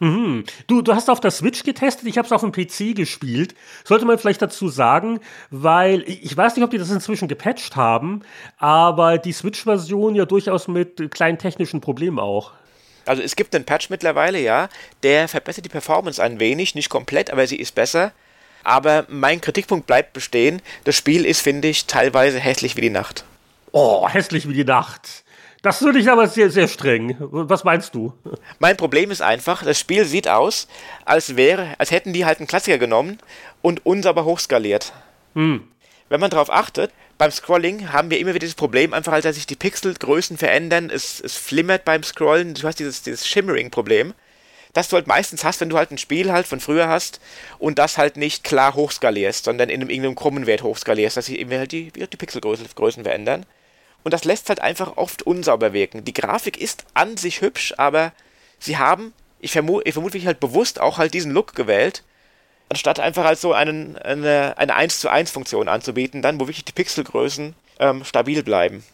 Mhm. 0.00 0.44
Du, 0.66 0.80
du 0.80 0.94
hast 0.94 1.10
auf 1.10 1.20
der 1.20 1.30
Switch 1.30 1.62
getestet, 1.62 2.08
ich 2.08 2.16
habe 2.16 2.24
es 2.24 2.32
auf 2.32 2.40
dem 2.40 2.52
PC 2.52 2.96
gespielt. 2.96 3.54
Sollte 3.84 4.06
man 4.06 4.18
vielleicht 4.18 4.40
dazu 4.40 4.70
sagen, 4.70 5.20
weil 5.50 6.04
ich 6.08 6.34
weiß 6.34 6.56
nicht, 6.56 6.64
ob 6.64 6.70
die 6.70 6.78
das 6.78 6.90
inzwischen 6.90 7.28
gepatcht 7.28 7.76
haben, 7.76 8.22
aber 8.56 9.18
die 9.18 9.32
Switch-Version 9.32 10.14
ja 10.14 10.24
durchaus 10.24 10.68
mit 10.68 11.10
kleinen 11.10 11.36
technischen 11.36 11.82
Problemen 11.82 12.18
auch. 12.18 12.52
Also 13.04 13.22
es 13.22 13.36
gibt 13.36 13.54
einen 13.54 13.66
Patch 13.66 13.90
mittlerweile, 13.90 14.40
ja, 14.40 14.70
der 15.02 15.28
verbessert 15.28 15.66
die 15.66 15.70
Performance 15.70 16.22
ein 16.22 16.40
wenig, 16.40 16.76
nicht 16.76 16.88
komplett, 16.88 17.30
aber 17.30 17.46
sie 17.46 17.56
ist 17.56 17.74
besser. 17.74 18.12
Aber 18.64 19.04
mein 19.10 19.42
Kritikpunkt 19.42 19.86
bleibt 19.86 20.14
bestehen. 20.14 20.62
Das 20.84 20.96
Spiel 20.96 21.26
ist, 21.26 21.42
finde 21.42 21.68
ich, 21.68 21.84
teilweise 21.84 22.38
hässlich 22.38 22.74
wie 22.76 22.82
die 22.82 22.90
Nacht. 22.90 23.24
Oh, 23.72 24.08
hässlich 24.08 24.48
wie 24.48 24.54
die 24.54 24.64
Nacht. 24.64 25.24
Das 25.62 25.78
finde 25.78 25.98
ich 25.98 26.08
aber 26.08 26.28
sehr, 26.28 26.50
sehr 26.50 26.68
streng. 26.68 27.16
Was 27.18 27.64
meinst 27.64 27.94
du? 27.94 28.12
Mein 28.60 28.76
Problem 28.76 29.10
ist 29.10 29.22
einfach, 29.22 29.64
das 29.64 29.78
Spiel 29.78 30.04
sieht 30.04 30.28
aus, 30.28 30.68
als 31.04 31.36
wäre, 31.36 31.74
als 31.78 31.90
hätten 31.90 32.12
die 32.12 32.24
halt 32.24 32.38
einen 32.38 32.46
Klassiker 32.46 32.78
genommen 32.78 33.18
und 33.60 33.84
uns 33.84 34.06
aber 34.06 34.24
hochskaliert. 34.24 34.92
Hm. 35.34 35.66
Wenn 36.08 36.20
man 36.20 36.30
darauf 36.30 36.50
achtet, 36.50 36.92
beim 37.18 37.32
Scrolling 37.32 37.92
haben 37.92 38.10
wir 38.10 38.20
immer 38.20 38.34
wieder 38.34 38.46
das 38.46 38.54
Problem, 38.54 38.94
einfach 38.94 39.12
als 39.12 39.24
sich 39.34 39.46
die 39.46 39.56
Pixelgrößen 39.56 40.38
verändern, 40.38 40.90
es, 40.90 41.20
es 41.20 41.36
flimmert 41.36 41.84
beim 41.84 42.04
Scrollen, 42.04 42.54
du 42.54 42.62
hast 42.62 42.78
dieses, 42.78 43.02
dieses 43.02 43.26
Shimmering-Problem, 43.26 44.14
das 44.72 44.88
du 44.88 44.96
halt 44.96 45.08
meistens 45.08 45.42
hast, 45.42 45.60
wenn 45.60 45.70
du 45.70 45.76
halt 45.76 45.90
ein 45.90 45.98
Spiel 45.98 46.30
halt 46.32 46.46
von 46.46 46.60
früher 46.60 46.88
hast 46.88 47.20
und 47.58 47.80
das 47.80 47.98
halt 47.98 48.16
nicht 48.16 48.44
klar 48.44 48.74
hochskalierst, 48.74 49.44
sondern 49.44 49.68
in 49.68 49.80
einem 49.80 49.90
irgendeinem 49.90 50.14
krummen 50.14 50.46
Wert 50.46 50.62
hochskalierst, 50.62 51.16
dass 51.16 51.26
sich 51.26 51.38
eben 51.38 51.50
halt 51.50 51.72
die, 51.72 51.90
die 51.90 52.16
Pixelgrößen 52.16 53.02
verändern. 53.02 53.44
Und 54.04 54.12
das 54.12 54.24
lässt 54.24 54.48
halt 54.48 54.60
einfach 54.60 54.96
oft 54.96 55.22
unsauber 55.22 55.72
wirken. 55.72 56.04
Die 56.04 56.14
Grafik 56.14 56.56
ist 56.56 56.84
an 56.94 57.16
sich 57.16 57.40
hübsch, 57.40 57.74
aber 57.76 58.12
sie 58.58 58.78
haben, 58.78 59.12
ich 59.40 59.52
vermute, 59.52 59.88
ich 59.88 59.94
vermute 59.94 60.24
halt 60.24 60.40
bewusst 60.40 60.80
auch 60.80 60.98
halt 60.98 61.14
diesen 61.14 61.32
Look 61.32 61.54
gewählt, 61.54 62.04
anstatt 62.68 63.00
einfach 63.00 63.24
halt 63.24 63.38
so 63.38 63.52
einen, 63.52 63.96
eine, 63.98 64.54
eine 64.56 64.74
1 64.74 65.00
zu 65.00 65.08
1 65.08 65.30
Funktion 65.30 65.68
anzubieten, 65.68 66.22
dann, 66.22 66.38
wo 66.40 66.46
wirklich 66.46 66.64
die 66.64 66.72
Pixelgrößen 66.72 67.54
ähm, 67.80 68.04
stabil 68.04 68.42
bleiben. 68.42 68.84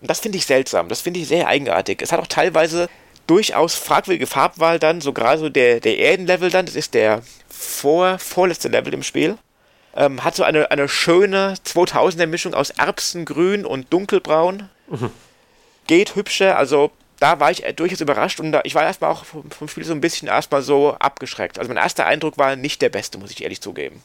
Und 0.00 0.08
das 0.08 0.20
finde 0.20 0.38
ich 0.38 0.46
seltsam, 0.46 0.88
das 0.88 1.00
finde 1.00 1.20
ich 1.20 1.28
sehr 1.28 1.46
eigenartig. 1.46 2.00
Es 2.02 2.12
hat 2.12 2.20
auch 2.20 2.26
teilweise 2.26 2.88
durchaus 3.26 3.74
fragwürdige 3.74 4.26
Farbwahl 4.26 4.78
dann, 4.78 5.00
so 5.00 5.12
gerade 5.12 5.38
so 5.38 5.48
der, 5.48 5.80
der 5.80 5.98
Erdenlevel 5.98 6.50
dann, 6.50 6.66
das 6.66 6.74
ist 6.74 6.94
der 6.94 7.22
vor, 7.48 8.18
vorletzte 8.18 8.68
Level 8.68 8.94
im 8.94 9.02
Spiel. 9.02 9.36
Ähm, 9.94 10.22
hat 10.22 10.36
so 10.36 10.44
eine, 10.44 10.70
eine 10.70 10.88
schöne 10.88 11.54
2000er 11.64 12.26
Mischung 12.26 12.54
aus 12.54 12.70
Erbsengrün 12.70 13.64
und 13.64 13.92
Dunkelbraun. 13.92 14.68
Mhm. 14.88 15.10
Geht 15.86 16.14
hübscher, 16.14 16.56
also 16.56 16.92
da 17.18 17.38
war 17.38 17.50
ich 17.50 17.64
durchaus 17.76 18.00
überrascht 18.00 18.40
und 18.40 18.52
da, 18.52 18.60
ich 18.64 18.74
war 18.74 18.82
erstmal 18.82 19.10
auch 19.10 19.24
vom, 19.24 19.50
vom 19.50 19.68
Spiel 19.68 19.84
so 19.84 19.92
ein 19.92 20.00
bisschen 20.00 20.28
erstmal 20.28 20.62
so 20.62 20.94
abgeschreckt. 20.94 21.58
Also 21.58 21.68
mein 21.68 21.76
erster 21.76 22.06
Eindruck 22.06 22.38
war 22.38 22.56
nicht 22.56 22.80
der 22.82 22.88
beste, 22.88 23.18
muss 23.18 23.30
ich 23.30 23.42
ehrlich 23.42 23.60
zugeben. 23.60 24.02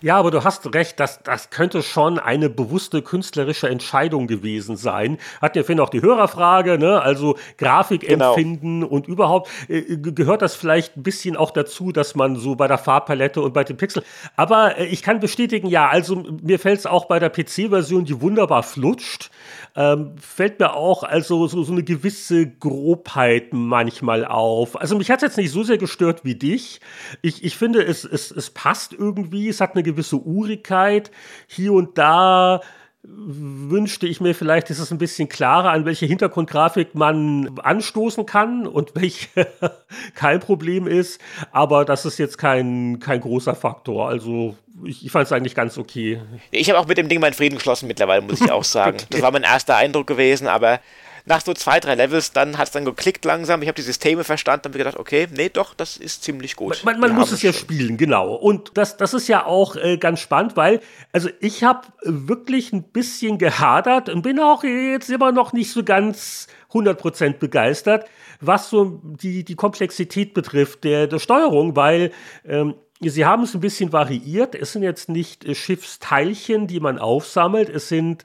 Ja, 0.00 0.16
aber 0.16 0.30
du 0.30 0.44
hast 0.44 0.72
recht, 0.74 1.00
das, 1.00 1.22
das 1.24 1.50
könnte 1.50 1.82
schon 1.82 2.20
eine 2.20 2.48
bewusste 2.48 3.02
künstlerische 3.02 3.68
Entscheidung 3.68 4.28
gewesen 4.28 4.76
sein. 4.76 5.18
Hatten 5.42 5.58
ja 5.58 5.64
vorhin 5.64 5.80
auch 5.80 5.88
die 5.88 6.02
Hörerfrage, 6.02 6.78
ne? 6.78 7.02
also 7.02 7.36
Grafikempfinden 7.56 8.82
genau. 8.82 8.86
und 8.86 9.08
überhaupt 9.08 9.50
äh, 9.68 9.96
gehört 9.96 10.42
das 10.42 10.54
vielleicht 10.54 10.96
ein 10.96 11.02
bisschen 11.02 11.36
auch 11.36 11.50
dazu, 11.50 11.90
dass 11.90 12.14
man 12.14 12.36
so 12.36 12.54
bei 12.54 12.68
der 12.68 12.78
Farbpalette 12.78 13.42
und 13.42 13.52
bei 13.52 13.64
den 13.64 13.76
Pixeln. 13.76 14.04
Aber 14.36 14.78
äh, 14.78 14.86
ich 14.86 15.02
kann 15.02 15.18
bestätigen, 15.18 15.66
ja, 15.66 15.88
also 15.88 16.22
mir 16.42 16.60
fällt 16.60 16.78
es 16.78 16.86
auch 16.86 17.06
bei 17.06 17.18
der 17.18 17.30
PC-Version, 17.30 18.04
die 18.04 18.20
wunderbar 18.20 18.62
flutscht 18.62 19.30
ähm, 19.76 20.16
fällt 20.18 20.58
mir 20.58 20.74
auch 20.74 21.02
also 21.02 21.46
so, 21.46 21.62
so 21.62 21.72
eine 21.72 21.82
gewisse 21.82 22.46
Grobheit 22.46 23.52
manchmal 23.52 24.24
auf. 24.24 24.80
Also 24.80 24.96
mich 24.96 25.10
hat 25.10 25.18
es 25.18 25.22
jetzt 25.22 25.36
nicht 25.38 25.50
so 25.50 25.62
sehr 25.62 25.78
gestört 25.78 26.24
wie 26.24 26.34
dich. 26.34 26.80
Ich, 27.22 27.44
ich 27.44 27.56
finde, 27.56 27.82
es, 27.84 28.04
es, 28.04 28.30
es 28.30 28.50
passt 28.50 28.92
irgendwie, 28.92 29.48
es 29.48 29.60
hat 29.60 29.74
eine 29.74 29.82
gewisse 29.82 30.16
Urigkeit. 30.16 31.10
Hier 31.46 31.72
und 31.72 31.98
da 31.98 32.60
wünschte 33.02 34.06
ich 34.06 34.20
mir 34.20 34.34
vielleicht, 34.34 34.70
ist 34.70 34.80
es 34.80 34.90
ein 34.90 34.98
bisschen 34.98 35.28
klarer, 35.28 35.70
an 35.70 35.84
welche 35.84 36.06
Hintergrundgrafik 36.06 36.94
man 36.94 37.58
anstoßen 37.58 38.26
kann 38.26 38.66
und 38.66 38.94
welche 38.96 39.46
kein 40.14 40.40
Problem 40.40 40.86
ist. 40.86 41.20
Aber 41.52 41.84
das 41.84 42.04
ist 42.04 42.18
jetzt 42.18 42.38
kein, 42.38 42.98
kein 42.98 43.20
großer 43.20 43.54
Faktor. 43.54 44.08
Also 44.08 44.56
ich, 44.84 45.04
ich 45.04 45.10
fand 45.10 45.26
es 45.26 45.32
eigentlich 45.32 45.54
ganz 45.54 45.78
okay. 45.78 46.20
Ich 46.50 46.68
habe 46.70 46.78
auch 46.78 46.86
mit 46.86 46.98
dem 46.98 47.08
Ding 47.08 47.20
meinen 47.20 47.34
Frieden 47.34 47.56
geschlossen 47.56 47.86
mittlerweile, 47.86 48.22
muss 48.22 48.40
ich 48.40 48.50
auch 48.50 48.64
sagen. 48.64 48.96
okay. 48.96 49.06
Das 49.10 49.22
war 49.22 49.30
mein 49.30 49.42
erster 49.42 49.76
Eindruck 49.76 50.06
gewesen, 50.06 50.46
aber 50.46 50.80
nach 51.28 51.42
so 51.42 51.52
zwei, 51.54 51.78
drei 51.78 51.94
Levels, 51.94 52.32
dann 52.32 52.58
hat 52.58 52.68
es 52.68 52.72
dann 52.72 52.84
geklickt 52.84 53.24
langsam. 53.24 53.62
Ich 53.62 53.68
habe 53.68 53.76
die 53.76 53.82
Systeme 53.82 54.24
verstanden 54.24 54.66
und 54.66 54.72
habe 54.72 54.78
gedacht, 54.78 54.96
okay, 54.96 55.28
nee, 55.36 55.48
doch, 55.48 55.74
das 55.74 55.96
ist 55.96 56.24
ziemlich 56.24 56.56
gut. 56.56 56.82
Man, 56.84 56.98
man 56.98 57.14
muss 57.14 57.32
es 57.32 57.42
ja 57.42 57.52
spielen, 57.52 57.96
genau. 57.96 58.34
Und 58.34 58.72
das, 58.74 58.96
das 58.96 59.14
ist 59.14 59.28
ja 59.28 59.44
auch 59.44 59.76
äh, 59.76 59.98
ganz 59.98 60.20
spannend, 60.20 60.56
weil, 60.56 60.80
also 61.12 61.28
ich 61.40 61.64
habe 61.64 61.86
wirklich 62.02 62.72
ein 62.72 62.82
bisschen 62.82 63.38
gehadert 63.38 64.08
und 64.08 64.22
bin 64.22 64.40
auch 64.40 64.64
jetzt 64.64 65.10
immer 65.10 65.30
noch 65.30 65.52
nicht 65.52 65.70
so 65.70 65.84
ganz 65.84 66.46
100% 66.72 67.34
begeistert, 67.34 68.06
was 68.40 68.70
so 68.70 69.00
die, 69.02 69.44
die 69.44 69.54
Komplexität 69.54 70.34
betrifft 70.34 70.84
der, 70.84 71.06
der 71.06 71.18
Steuerung, 71.18 71.76
weil 71.76 72.12
ähm, 72.46 72.74
Sie 73.00 73.24
haben 73.24 73.44
es 73.44 73.54
ein 73.54 73.60
bisschen 73.60 73.92
variiert. 73.92 74.54
Es 74.54 74.72
sind 74.72 74.82
jetzt 74.82 75.08
nicht 75.08 75.44
äh, 75.44 75.54
Schiffsteilchen, 75.54 76.66
die 76.66 76.80
man 76.80 76.98
aufsammelt. 76.98 77.68
Es 77.68 77.88
sind 77.88 78.24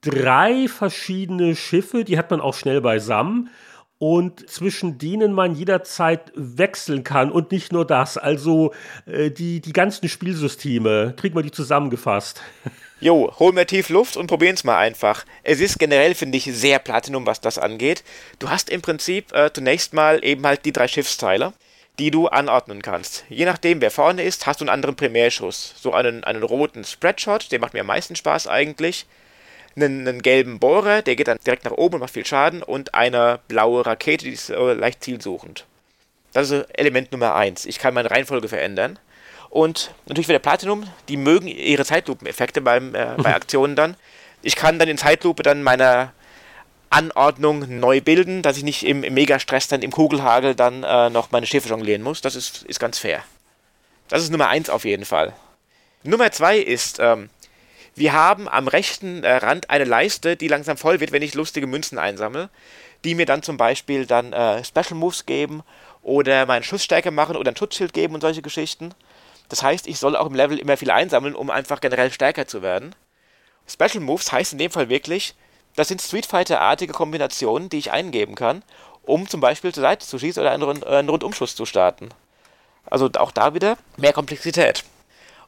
drei 0.00 0.68
verschiedene 0.68 1.56
Schiffe, 1.56 2.04
die 2.04 2.18
hat 2.18 2.30
man 2.30 2.40
auch 2.40 2.54
schnell 2.54 2.80
beisammen 2.80 3.50
und 4.02 4.50
zwischen 4.50 4.98
denen 4.98 5.32
man 5.32 5.54
jederzeit 5.54 6.32
wechseln 6.34 7.04
kann. 7.04 7.30
Und 7.30 7.52
nicht 7.52 7.72
nur 7.72 7.86
das, 7.86 8.16
also 8.18 8.72
äh, 9.06 9.30
die, 9.30 9.60
die 9.60 9.72
ganzen 9.72 10.08
Spielsysteme, 10.08 11.14
kriegt 11.16 11.36
man 11.36 11.44
die 11.44 11.52
zusammengefasst. 11.52 12.42
Jo, 13.00 13.32
hol 13.40 13.52
mir 13.52 13.66
tief 13.66 13.88
Luft 13.88 14.16
und 14.16 14.28
probieren's 14.28 14.62
mal 14.62 14.78
einfach. 14.78 15.24
Es 15.42 15.60
ist 15.60 15.80
generell, 15.80 16.14
finde 16.14 16.38
ich, 16.38 16.44
sehr 16.44 16.78
Platinum, 16.78 17.26
was 17.26 17.40
das 17.40 17.58
angeht. 17.58 18.04
Du 18.38 18.48
hast 18.48 18.70
im 18.70 18.80
Prinzip 18.80 19.32
äh, 19.32 19.52
zunächst 19.52 19.92
mal 19.92 20.24
eben 20.24 20.46
halt 20.46 20.64
die 20.64 20.70
drei 20.70 20.86
Schiffsteile 20.86 21.52
die 21.98 22.10
du 22.10 22.28
anordnen 22.28 22.82
kannst. 22.82 23.24
Je 23.28 23.44
nachdem, 23.44 23.80
wer 23.80 23.90
vorne 23.90 24.22
ist, 24.22 24.46
hast 24.46 24.60
du 24.60 24.64
einen 24.64 24.70
anderen 24.70 24.96
Primärschuss. 24.96 25.74
So 25.76 25.92
einen, 25.92 26.24
einen 26.24 26.42
roten 26.42 26.84
Spreadshot, 26.84 27.52
der 27.52 27.60
macht 27.60 27.74
mir 27.74 27.80
am 27.80 27.86
meisten 27.86 28.16
Spaß 28.16 28.46
eigentlich. 28.46 29.06
Einen, 29.76 30.06
einen, 30.06 30.22
gelben 30.22 30.58
Bohrer, 30.58 31.02
der 31.02 31.16
geht 31.16 31.28
dann 31.28 31.38
direkt 31.46 31.64
nach 31.64 31.72
oben 31.72 31.96
und 31.96 32.00
macht 32.00 32.14
viel 32.14 32.26
Schaden. 32.26 32.62
Und 32.62 32.94
eine 32.94 33.40
blaue 33.48 33.84
Rakete, 33.84 34.24
die 34.24 34.32
ist 34.32 34.50
äh, 34.50 34.72
leicht 34.72 35.04
zielsuchend. 35.04 35.66
Das 36.32 36.50
ist 36.50 36.66
Element 36.74 37.12
Nummer 37.12 37.34
1. 37.34 37.66
Ich 37.66 37.78
kann 37.78 37.94
meine 37.94 38.10
Reihenfolge 38.10 38.48
verändern. 38.48 38.98
Und 39.50 39.92
natürlich 40.06 40.26
für 40.26 40.32
der 40.32 40.38
Platinum, 40.38 40.84
die 41.08 41.18
mögen 41.18 41.46
ihre 41.46 41.84
Zeitlupeneffekte 41.84 42.62
beim, 42.62 42.94
äh, 42.94 43.16
bei 43.18 43.34
Aktionen 43.34 43.76
dann. 43.76 43.96
Ich 44.42 44.56
kann 44.56 44.78
dann 44.78 44.88
in 44.88 44.96
Zeitlupe 44.96 45.42
dann 45.42 45.62
meine 45.62 46.12
Anordnung 46.92 47.80
neu 47.80 48.00
bilden, 48.00 48.42
dass 48.42 48.56
ich 48.56 48.64
nicht 48.64 48.84
im, 48.84 49.00
Megastress 49.00 49.68
dann 49.68 49.82
im 49.82 49.90
Kugelhagel 49.90 50.54
dann 50.54 50.82
äh, 50.82 51.10
noch 51.10 51.30
meine 51.30 51.46
Schiffe 51.46 51.68
jonglieren 51.68 52.02
muss. 52.02 52.20
Das 52.20 52.36
ist, 52.36 52.62
ist 52.64 52.80
ganz 52.80 52.98
fair. 52.98 53.24
Das 54.08 54.22
ist 54.22 54.30
Nummer 54.30 54.48
1 54.48 54.68
auf 54.68 54.84
jeden 54.84 55.04
Fall. 55.04 55.32
Nummer 56.02 56.30
2 56.30 56.58
ist, 56.58 56.98
ähm, 57.00 57.30
wir 57.94 58.12
haben 58.12 58.48
am 58.48 58.68
rechten 58.68 59.24
äh, 59.24 59.36
Rand 59.36 59.70
eine 59.70 59.84
Leiste, 59.84 60.36
die 60.36 60.48
langsam 60.48 60.76
voll 60.76 61.00
wird, 61.00 61.12
wenn 61.12 61.22
ich 61.22 61.34
lustige 61.34 61.66
Münzen 61.66 61.98
einsammle, 61.98 62.50
die 63.04 63.14
mir 63.14 63.26
dann 63.26 63.42
zum 63.42 63.56
Beispiel 63.56 64.04
dann 64.06 64.32
äh, 64.32 64.62
Special 64.64 64.94
Moves 64.94 65.24
geben 65.24 65.62
oder 66.02 66.44
meinen 66.46 66.62
Schussstärke 66.62 67.10
machen 67.10 67.36
oder 67.36 67.52
ein 67.52 67.56
Schutzschild 67.56 67.92
geben 67.92 68.14
und 68.14 68.20
solche 68.20 68.42
Geschichten. 68.42 68.94
Das 69.48 69.62
heißt, 69.62 69.86
ich 69.86 69.98
soll 69.98 70.16
auch 70.16 70.26
im 70.26 70.34
Level 70.34 70.58
immer 70.58 70.76
viel 70.76 70.90
einsammeln, 70.90 71.34
um 71.34 71.50
einfach 71.50 71.80
generell 71.80 72.12
stärker 72.12 72.46
zu 72.46 72.62
werden. 72.62 72.94
Special 73.66 74.00
Moves 74.00 74.32
heißt 74.32 74.52
in 74.52 74.58
dem 74.58 74.70
Fall 74.70 74.88
wirklich, 74.88 75.34
das 75.76 75.88
sind 75.88 76.02
Street 76.02 76.26
Fighter-artige 76.26 76.92
Kombinationen, 76.92 77.68
die 77.68 77.78
ich 77.78 77.92
eingeben 77.92 78.34
kann, 78.34 78.62
um 79.04 79.28
zum 79.28 79.40
Beispiel 79.40 79.72
zur 79.72 79.82
Seite 79.82 80.06
zu 80.06 80.18
schießen 80.18 80.40
oder 80.40 80.52
einen, 80.52 80.82
einen 80.84 81.08
Rundumschuss 81.08 81.56
zu 81.56 81.66
starten. 81.66 82.10
Also 82.86 83.08
auch 83.18 83.30
da 83.30 83.54
wieder 83.54 83.76
mehr 83.96 84.12
Komplexität. 84.12 84.84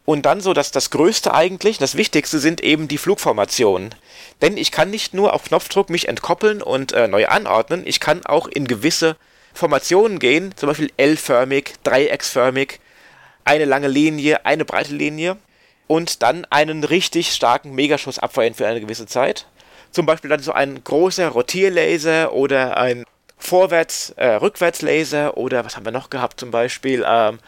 Und 0.06 0.26
dann 0.26 0.40
so, 0.40 0.52
dass 0.52 0.70
das 0.70 0.90
Größte 0.90 1.32
eigentlich, 1.32 1.78
das 1.78 1.94
Wichtigste 1.96 2.38
sind 2.38 2.60
eben 2.60 2.88
die 2.88 2.98
Flugformationen. 2.98 3.94
Denn 4.42 4.58
ich 4.58 4.70
kann 4.70 4.90
nicht 4.90 5.14
nur 5.14 5.32
auf 5.32 5.44
Knopfdruck 5.44 5.88
mich 5.88 6.08
entkoppeln 6.08 6.62
und 6.62 6.92
äh, 6.92 7.08
neu 7.08 7.26
anordnen, 7.26 7.86
ich 7.86 8.00
kann 8.00 8.26
auch 8.26 8.46
in 8.46 8.66
gewisse 8.66 9.16
Formationen 9.54 10.18
gehen, 10.18 10.52
zum 10.56 10.68
Beispiel 10.68 10.92
L-förmig, 10.96 11.74
dreiecksförmig, 11.84 12.80
eine 13.44 13.64
lange 13.64 13.88
Linie, 13.88 14.44
eine 14.44 14.64
breite 14.64 14.94
Linie 14.94 15.38
und 15.86 16.22
dann 16.22 16.44
einen 16.46 16.84
richtig 16.84 17.32
starken 17.32 17.74
Megaschuss 17.74 18.18
abfeuern 18.18 18.54
für 18.54 18.66
eine 18.66 18.80
gewisse 18.80 19.06
Zeit. 19.06 19.46
Zum 19.94 20.06
Beispiel 20.06 20.28
dann 20.28 20.40
so 20.40 20.50
ein 20.50 20.82
großer 20.82 21.28
Rotierlaser 21.28 22.32
oder 22.32 22.76
ein 22.76 23.04
Vorwärts-Rückwärts-Laser 23.38 25.26
äh, 25.28 25.38
oder 25.38 25.64
was 25.64 25.76
haben 25.76 25.84
wir 25.84 25.92
noch 25.92 26.10
gehabt 26.10 26.40
zum 26.40 26.50
Beispiel? 26.50 27.04
Ähm, 27.06 27.38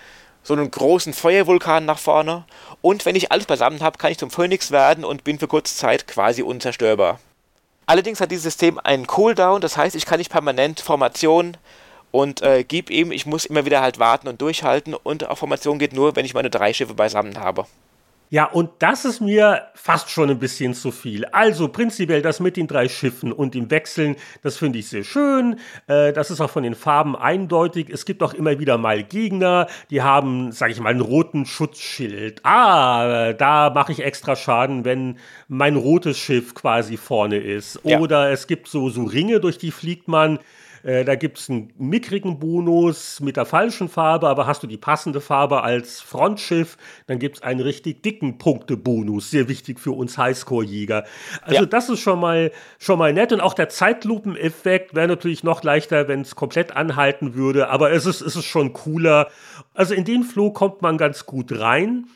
so 0.44 0.54
einen 0.54 0.70
großen 0.70 1.12
Feuervulkan 1.12 1.84
nach 1.84 1.98
vorne. 1.98 2.44
Und 2.82 3.04
wenn 3.04 3.16
ich 3.16 3.32
alles 3.32 3.46
beisammen 3.46 3.82
habe, 3.82 3.98
kann 3.98 4.12
ich 4.12 4.18
zum 4.18 4.30
Phönix 4.30 4.70
werden 4.70 5.04
und 5.04 5.24
bin 5.24 5.40
für 5.40 5.48
kurze 5.48 5.74
Zeit 5.74 6.06
quasi 6.06 6.42
unzerstörbar. 6.42 7.18
Allerdings 7.86 8.20
hat 8.20 8.30
dieses 8.30 8.44
System 8.44 8.78
einen 8.78 9.08
Cooldown, 9.08 9.60
das 9.60 9.76
heißt, 9.76 9.96
ich 9.96 10.06
kann 10.06 10.18
nicht 10.18 10.30
permanent 10.30 10.78
Formationen 10.78 11.56
und 12.12 12.42
äh, 12.42 12.62
gib 12.62 12.90
ihm, 12.90 13.10
ich 13.10 13.26
muss 13.26 13.44
immer 13.44 13.64
wieder 13.64 13.80
halt 13.80 13.98
warten 13.98 14.28
und 14.28 14.40
durchhalten 14.40 14.94
und 14.94 15.28
auf 15.28 15.40
Formation 15.40 15.80
geht 15.80 15.94
nur, 15.94 16.14
wenn 16.14 16.24
ich 16.24 16.34
meine 16.34 16.50
drei 16.50 16.72
Schiffe 16.72 16.94
beisammen 16.94 17.40
habe. 17.40 17.66
Ja, 18.28 18.44
und 18.46 18.70
das 18.80 19.04
ist 19.04 19.20
mir 19.20 19.68
fast 19.74 20.10
schon 20.10 20.30
ein 20.30 20.38
bisschen 20.38 20.74
zu 20.74 20.90
viel. 20.90 21.24
Also 21.26 21.68
prinzipiell 21.68 22.22
das 22.22 22.40
mit 22.40 22.56
den 22.56 22.66
drei 22.66 22.88
Schiffen 22.88 23.32
und 23.32 23.54
dem 23.54 23.70
Wechseln, 23.70 24.16
das 24.42 24.56
finde 24.56 24.80
ich 24.80 24.88
sehr 24.88 25.04
schön. 25.04 25.60
Äh, 25.86 26.12
das 26.12 26.30
ist 26.30 26.40
auch 26.40 26.50
von 26.50 26.64
den 26.64 26.74
Farben 26.74 27.14
eindeutig. 27.14 27.88
Es 27.90 28.04
gibt 28.04 28.22
auch 28.22 28.34
immer 28.34 28.58
wieder 28.58 28.78
mal 28.78 29.04
Gegner, 29.04 29.68
die 29.90 30.02
haben, 30.02 30.50
sage 30.50 30.72
ich 30.72 30.80
mal, 30.80 30.90
einen 30.90 31.00
roten 31.00 31.46
Schutzschild. 31.46 32.40
Ah, 32.44 33.32
da 33.32 33.70
mache 33.70 33.92
ich 33.92 34.02
extra 34.02 34.34
Schaden, 34.34 34.84
wenn 34.84 35.18
mein 35.46 35.76
rotes 35.76 36.18
Schiff 36.18 36.54
quasi 36.54 36.96
vorne 36.96 37.38
ist. 37.38 37.80
Ja. 37.84 38.00
Oder 38.00 38.30
es 38.30 38.46
gibt 38.48 38.66
so, 38.66 38.90
so 38.90 39.04
Ringe, 39.04 39.38
durch 39.38 39.58
die 39.58 39.70
fliegt 39.70 40.08
man. 40.08 40.40
Äh, 40.86 41.04
da 41.04 41.16
gibt 41.16 41.38
es 41.38 41.50
einen 41.50 41.72
mickrigen 41.78 42.38
Bonus 42.38 43.18
mit 43.18 43.36
der 43.36 43.44
falschen 43.44 43.88
Farbe, 43.88 44.28
aber 44.28 44.46
hast 44.46 44.62
du 44.62 44.68
die 44.68 44.76
passende 44.76 45.20
Farbe 45.20 45.64
als 45.64 46.00
Frontschiff, 46.00 46.76
dann 47.08 47.18
gibt 47.18 47.38
es 47.38 47.42
einen 47.42 47.58
richtig 47.58 48.04
dicken 48.04 48.38
Punktebonus. 48.38 49.32
Sehr 49.32 49.48
wichtig 49.48 49.80
für 49.80 49.90
uns 49.90 50.16
Highscore-Jäger. 50.16 51.04
Also 51.42 51.62
ja. 51.62 51.66
das 51.66 51.88
ist 51.88 51.98
schon 51.98 52.20
mal, 52.20 52.52
schon 52.78 53.00
mal 53.00 53.12
nett. 53.12 53.32
Und 53.32 53.40
auch 53.40 53.54
der 53.54 53.68
Zeitlupeneffekt 53.68 54.94
wäre 54.94 55.08
natürlich 55.08 55.42
noch 55.42 55.64
leichter, 55.64 56.06
wenn 56.06 56.20
es 56.20 56.36
komplett 56.36 56.76
anhalten 56.76 57.34
würde, 57.34 57.68
aber 57.68 57.90
es 57.90 58.06
ist, 58.06 58.20
es 58.20 58.36
ist 58.36 58.44
schon 58.44 58.72
cooler. 58.72 59.28
Also 59.74 59.92
in 59.92 60.04
den 60.04 60.22
Flow 60.22 60.52
kommt 60.52 60.82
man 60.82 60.98
ganz 60.98 61.26
gut 61.26 61.58
rein 61.58 62.06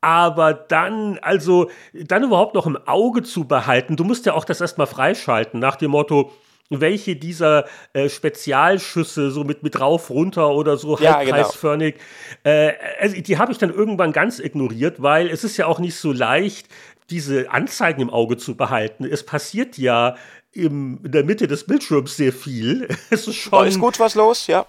aber 0.00 0.52
dann, 0.52 1.18
also, 1.22 1.70
dann 1.94 2.24
überhaupt 2.24 2.54
noch 2.54 2.66
im 2.66 2.76
Auge 2.86 3.22
zu 3.22 3.48
behalten, 3.48 3.96
du 3.96 4.04
musst 4.04 4.26
ja 4.26 4.34
auch 4.34 4.44
das 4.44 4.60
erstmal 4.60 4.86
freischalten, 4.86 5.58
nach 5.58 5.76
dem 5.76 5.92
Motto, 5.92 6.30
welche 6.70 7.16
dieser 7.16 7.66
äh, 7.92 8.08
Spezialschüsse 8.08 9.30
so 9.30 9.44
mit, 9.44 9.62
mit 9.62 9.80
rauf, 9.80 10.10
runter 10.10 10.50
oder 10.50 10.76
so 10.76 10.98
ja, 10.98 11.22
genau. 11.22 11.36
halbkreisförmig, 11.36 11.96
genau. 12.42 12.56
äh, 12.56 12.74
also 13.00 13.20
die 13.20 13.38
habe 13.38 13.52
ich 13.52 13.58
dann 13.58 13.72
irgendwann 13.72 14.12
ganz 14.12 14.38
ignoriert, 14.38 15.02
weil 15.02 15.28
es 15.28 15.44
ist 15.44 15.56
ja 15.56 15.66
auch 15.66 15.78
nicht 15.78 15.96
so 15.96 16.12
leicht, 16.12 16.68
diese 17.10 17.50
Anzeigen 17.50 18.00
im 18.00 18.10
Auge 18.10 18.36
zu 18.36 18.56
behalten. 18.56 19.04
Es 19.04 19.24
passiert 19.24 19.76
ja 19.76 20.16
im, 20.52 21.00
in 21.04 21.12
der 21.12 21.24
Mitte 21.24 21.48
des 21.48 21.64
Bildschirms 21.64 22.16
sehr 22.16 22.32
viel. 22.32 22.88
Es 23.10 23.26
ist 23.26 23.36
schon. 23.36 23.66
Ist 23.66 23.80
gut 23.80 24.00
was 24.00 24.14
los, 24.14 24.46
ja. 24.46 24.64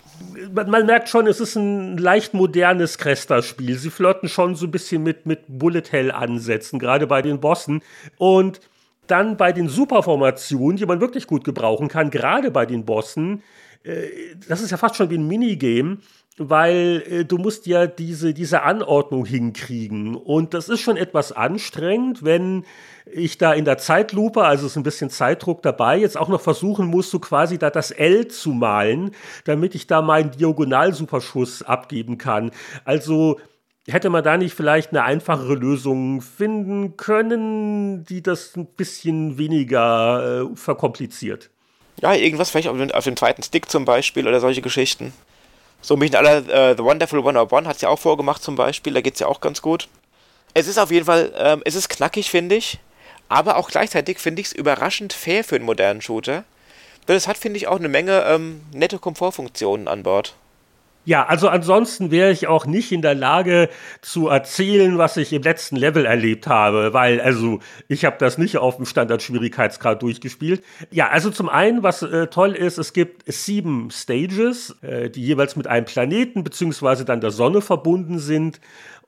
Man, 0.52 0.70
man 0.70 0.86
merkt 0.86 1.10
schon, 1.10 1.28
es 1.28 1.40
ist 1.40 1.56
ein 1.56 1.98
leicht 1.98 2.34
modernes 2.34 2.98
Cresta-Spiel. 2.98 3.78
Sie 3.78 3.90
flirten 3.90 4.28
schon 4.28 4.56
so 4.56 4.66
ein 4.66 4.72
bisschen 4.72 5.04
mit, 5.04 5.26
mit 5.26 5.42
Bullet 5.48 5.84
Hell-Ansätzen, 5.90 6.80
gerade 6.80 7.08
bei 7.08 7.22
den 7.22 7.40
Bossen. 7.40 7.82
Und 8.18 8.60
dann 9.08 9.38
bei 9.38 9.52
den 9.52 9.70
Superformationen, 9.70 10.78
die 10.78 10.86
man 10.86 11.02
wirklich 11.02 11.28
gut 11.28 11.44
gebrauchen 11.44 11.88
kann, 11.88 12.10
gerade 12.10 12.52
bei 12.52 12.66
den 12.66 12.86
Bossen, 12.86 13.44
äh, 13.84 14.08
das 14.48 14.62
ist 14.62 14.72
ja 14.72 14.78
fast 14.78 14.96
schon 14.96 15.10
wie 15.10 15.18
ein 15.18 15.28
Minigame, 15.28 15.98
weil 16.38 17.04
äh, 17.10 17.26
du 17.26 17.38
musst 17.38 17.66
ja 17.66 17.88
diese, 17.88 18.34
diese 18.34 18.64
Anordnung 18.64 19.26
hinkriegen. 19.26 20.16
Und 20.16 20.54
das 20.54 20.70
ist 20.70 20.82
schon 20.82 20.98
etwas 20.98 21.32
anstrengend, 21.32 22.24
wenn 22.24 22.66
ich 23.12 23.38
da 23.38 23.54
in 23.54 23.66
der 23.66 23.78
Zeitlupe, 23.78 24.44
also 24.44 24.66
ist 24.66 24.76
ein 24.76 24.84
bisschen 24.84 25.10
Zeitdruck 25.10 25.62
dabei, 25.62 25.98
jetzt 25.98 26.18
auch 26.18 26.28
noch 26.28 26.42
versuchen 26.42 26.88
muss, 26.88 27.10
so 27.10 27.20
quasi 27.20 27.58
da 27.58 27.70
das 27.70 27.92
L 27.92 28.28
zu 28.28 28.50
malen, 28.52 29.12
damit 29.46 29.76
ich 29.76 29.88
da 29.88 30.02
meinen 30.02 30.32
Diagonalsuperschuss 30.32 31.64
abgeben 31.64 32.18
kann. 32.18 32.52
Also 32.84 33.40
Hätte 33.88 34.10
man 34.10 34.24
da 34.24 34.36
nicht 34.38 34.56
vielleicht 34.56 34.90
eine 34.90 35.04
einfachere 35.04 35.54
Lösung 35.54 36.22
finden 36.22 36.98
können, 36.98 38.04
die 38.06 38.24
das 38.24 38.56
ein 38.56 38.66
bisschen 38.66 39.38
weniger 39.38 40.50
äh, 40.52 40.56
verkompliziert? 40.56 41.52
Ja, 42.02 42.14
irgendwas 42.14 42.50
vielleicht 42.50 42.68
auf, 42.68 42.78
den, 42.78 42.92
auf 42.92 43.04
dem 43.04 43.16
zweiten 43.16 43.44
Stick 43.44 43.70
zum 43.70 43.86
Beispiel 43.86 44.28
oder 44.28 44.40
solche 44.40 44.62
Geschichten. 44.62 45.14
So 45.82 45.96
ein 45.96 46.00
bisschen 46.00 46.16
aller 46.16 46.38
äh, 46.50 46.76
The 46.76 46.84
Wonderful 46.84 47.20
101 47.20 47.68
hat 47.68 47.76
es 47.76 47.82
ja 47.84 47.90
auch 47.90 48.00
vorgemacht 48.00 48.42
zum 48.42 48.56
Beispiel, 48.56 48.94
da 48.94 49.02
geht 49.02 49.14
es 49.14 49.20
ja 49.20 49.28
auch 49.28 49.40
ganz 49.40 49.62
gut. 49.62 49.88
Es 50.56 50.68
ist 50.68 50.80
auf 50.80 50.90
jeden 50.90 51.06
Fall, 51.06 51.32
ähm, 51.38 51.62
es 51.64 51.76
ist 51.76 51.90
knackig, 51.90 52.32
finde 52.32 52.56
ich, 52.56 52.80
aber 53.30 53.58
auch 53.58 53.70
gleichzeitig 53.70 54.18
finde 54.18 54.42
ich 54.42 54.48
es 54.48 54.54
überraschend 54.54 55.14
fair 55.14 55.44
für 55.44 55.56
einen 55.56 55.66
modernen 55.66 56.02
Shooter. 56.02 56.44
Denn 57.08 57.16
es 57.16 57.28
hat, 57.28 57.38
finde 57.38 57.58
ich, 57.58 57.68
auch 57.68 57.78
eine 57.78 57.88
Menge 57.88 58.24
ähm, 58.24 58.62
nette 58.74 58.98
Komfortfunktionen 58.98 59.88
an 59.88 60.02
Bord. 60.02 60.36
Ja, 61.06 61.28
also 61.28 61.50
ansonsten 61.50 62.10
wäre 62.10 62.32
ich 62.32 62.48
auch 62.48 62.66
nicht 62.66 62.92
in 62.92 63.04
der 63.04 63.14
Lage 63.14 63.70
zu 64.02 64.28
erzählen, 64.28 64.98
was 64.98 65.18
ich 65.18 65.32
im 65.34 65.44
letzten 65.44 65.76
Level 65.76 66.06
erlebt 66.06 66.48
habe, 66.48 66.94
weil 66.94 67.22
also 67.22 67.60
ich 67.88 68.06
habe 68.06 68.18
das 68.20 68.40
nicht 68.40 68.58
auf 68.58 68.78
dem 68.78 68.86
Standard-Schwierigkeitsgrad 68.86 70.02
durchgespielt. 70.02 70.64
Ja, 70.90 71.10
also 71.10 71.30
zum 71.30 71.48
einen, 71.48 71.84
was 71.84 72.02
äh, 72.02 72.26
toll 72.28 72.54
ist, 72.54 72.80
es 72.80 72.92
gibt 72.92 73.32
sieben 73.32 73.92
Stages, 73.92 74.76
äh, 74.82 75.12
die 75.12 75.24
jeweils 75.24 75.56
mit 75.56 75.68
einem 75.68 75.86
Planeten 75.86 76.44
beziehungsweise 76.44 77.06
dann 77.06 77.22
der 77.22 77.32
Sonne 77.32 77.62
verbunden 77.62 78.18
sind. 78.18 78.60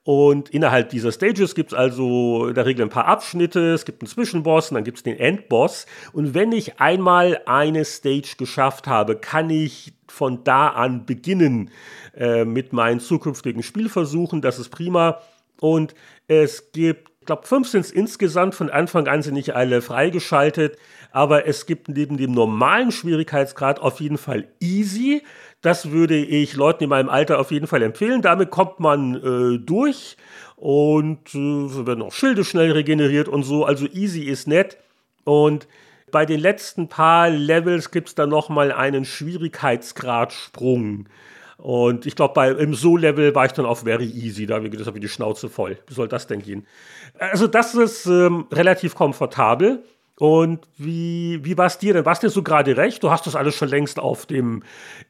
Und 0.04 0.50
innerhalb 0.52 0.89
dieser 0.89 1.12
Stages 1.12 1.54
gibt 1.54 1.74
es 1.74 1.78
also 1.78 2.48
in 2.48 2.54
der 2.54 2.66
Regel 2.66 2.86
ein 2.86 2.89
paar 2.89 3.08
Abschnitte, 3.08 3.74
es 3.74 3.84
gibt 3.84 4.02
einen 4.02 4.08
Zwischenboss 4.08 4.72
und 4.72 4.76
dann 4.76 4.86
gibt 4.86 5.00
es 5.00 5.04
den 5.04 5.20
Endboss. 5.20 5.86
Und 6.14 6.34
wenn 6.34 6.54
ich 6.54 6.80
einmal 6.80 7.41
eine 7.45 7.84
Stage 7.84 8.36
geschafft 8.38 8.88
habe, 8.88 9.18
kann 9.18 9.50
ich 9.50 9.97
von 10.12 10.43
da 10.43 10.70
an 10.70 11.05
beginnen 11.05 11.72
äh, 12.16 12.45
mit 12.45 12.74
meinen 12.74 12.99
zukünftigen 12.99 13.64
Spielversuchen. 13.64 14.41
Das 14.41 14.60
ist 14.60 14.70
prima. 14.70 15.20
Und 15.60 15.95
es 16.28 16.72
gibt, 16.72 17.10
ich 17.20 17.26
glaube, 17.26 17.47
15 17.47 17.86
insgesamt. 17.93 18.55
Von 18.55 18.70
Anfang 18.70 19.08
an 19.08 19.22
sind 19.22 19.34
nicht 19.34 19.55
alle 19.55 19.82
freigeschaltet. 19.82 20.78
Aber 21.12 21.47
es 21.47 21.66
gibt 21.66 21.88
neben 21.89 22.18
dem 22.18 22.32
normalen 22.32 22.91
Schwierigkeitsgrad 22.91 23.80
auf 23.80 23.99
jeden 23.99 24.18
Fall 24.18 24.47
Easy. 24.60 25.24
Das 25.62 25.91
würde 25.91 26.16
ich 26.16 26.55
Leuten 26.55 26.84
in 26.84 26.89
meinem 26.89 27.10
Alter 27.10 27.39
auf 27.39 27.51
jeden 27.51 27.68
Fall 27.68 27.82
empfehlen. 27.82 28.22
Damit 28.22 28.51
kommt 28.51 28.80
man 28.80 29.16
äh, 29.16 29.60
durch 29.60 30.18
und 30.55 31.34
äh, 31.34 31.86
werden 31.86 32.01
auch 32.01 32.14
Schilde 32.14 32.43
schnell 32.43 32.72
regeneriert 32.72 33.28
und 33.28 33.43
so. 33.43 33.66
Also 33.66 33.86
easy 33.88 34.24
ist 34.24 34.47
nett. 34.47 34.78
Und 35.24 35.68
bei 36.12 36.26
den 36.26 36.39
letzten 36.39 36.89
paar 36.89 37.30
Levels 37.30 37.91
gibt 37.91 38.10
es 38.10 38.16
dann 38.16 38.30
nochmal 38.30 38.72
einen 38.72 39.05
Schwierigkeitsgradsprung. 39.05 41.08
Und 41.58 42.05
ich 42.05 42.16
glaube, 42.16 42.58
im 42.60 42.76
So-Level 42.76 43.36
war 43.36 43.45
ich 43.45 43.51
dann 43.51 43.66
auf 43.66 43.82
Very 43.82 44.05
Easy. 44.05 44.45
Da 44.45 44.55
habe 44.55 44.68
ich 44.68 44.72
gesagt, 44.72 45.01
die 45.01 45.08
Schnauze 45.08 45.49
voll. 45.49 45.78
Wie 45.88 45.93
soll 45.93 46.08
das 46.08 46.28
denn 46.28 46.41
gehen? 46.41 46.68
Also, 47.18 47.47
das 47.47 47.74
ist 47.74 48.05
ähm, 48.05 48.45
relativ 48.51 48.95
komfortabel. 48.95 49.84
Und 50.20 50.68
wie, 50.78 51.39
wie 51.43 51.58
war 51.58 51.68
es 51.68 51.78
dir 51.78 51.93
denn? 51.93 52.05
Warst 52.05 52.24
du 52.24 52.30
so 52.30 52.41
gerade 52.41 52.76
recht? 52.76 53.03
Du 53.03 53.12
hast 53.12 53.28
das 53.28 53.36
alles 53.36 53.55
schon 53.55 53.70
längst 53.70 53.99
auf 53.99 54.26
dem 54.26 54.64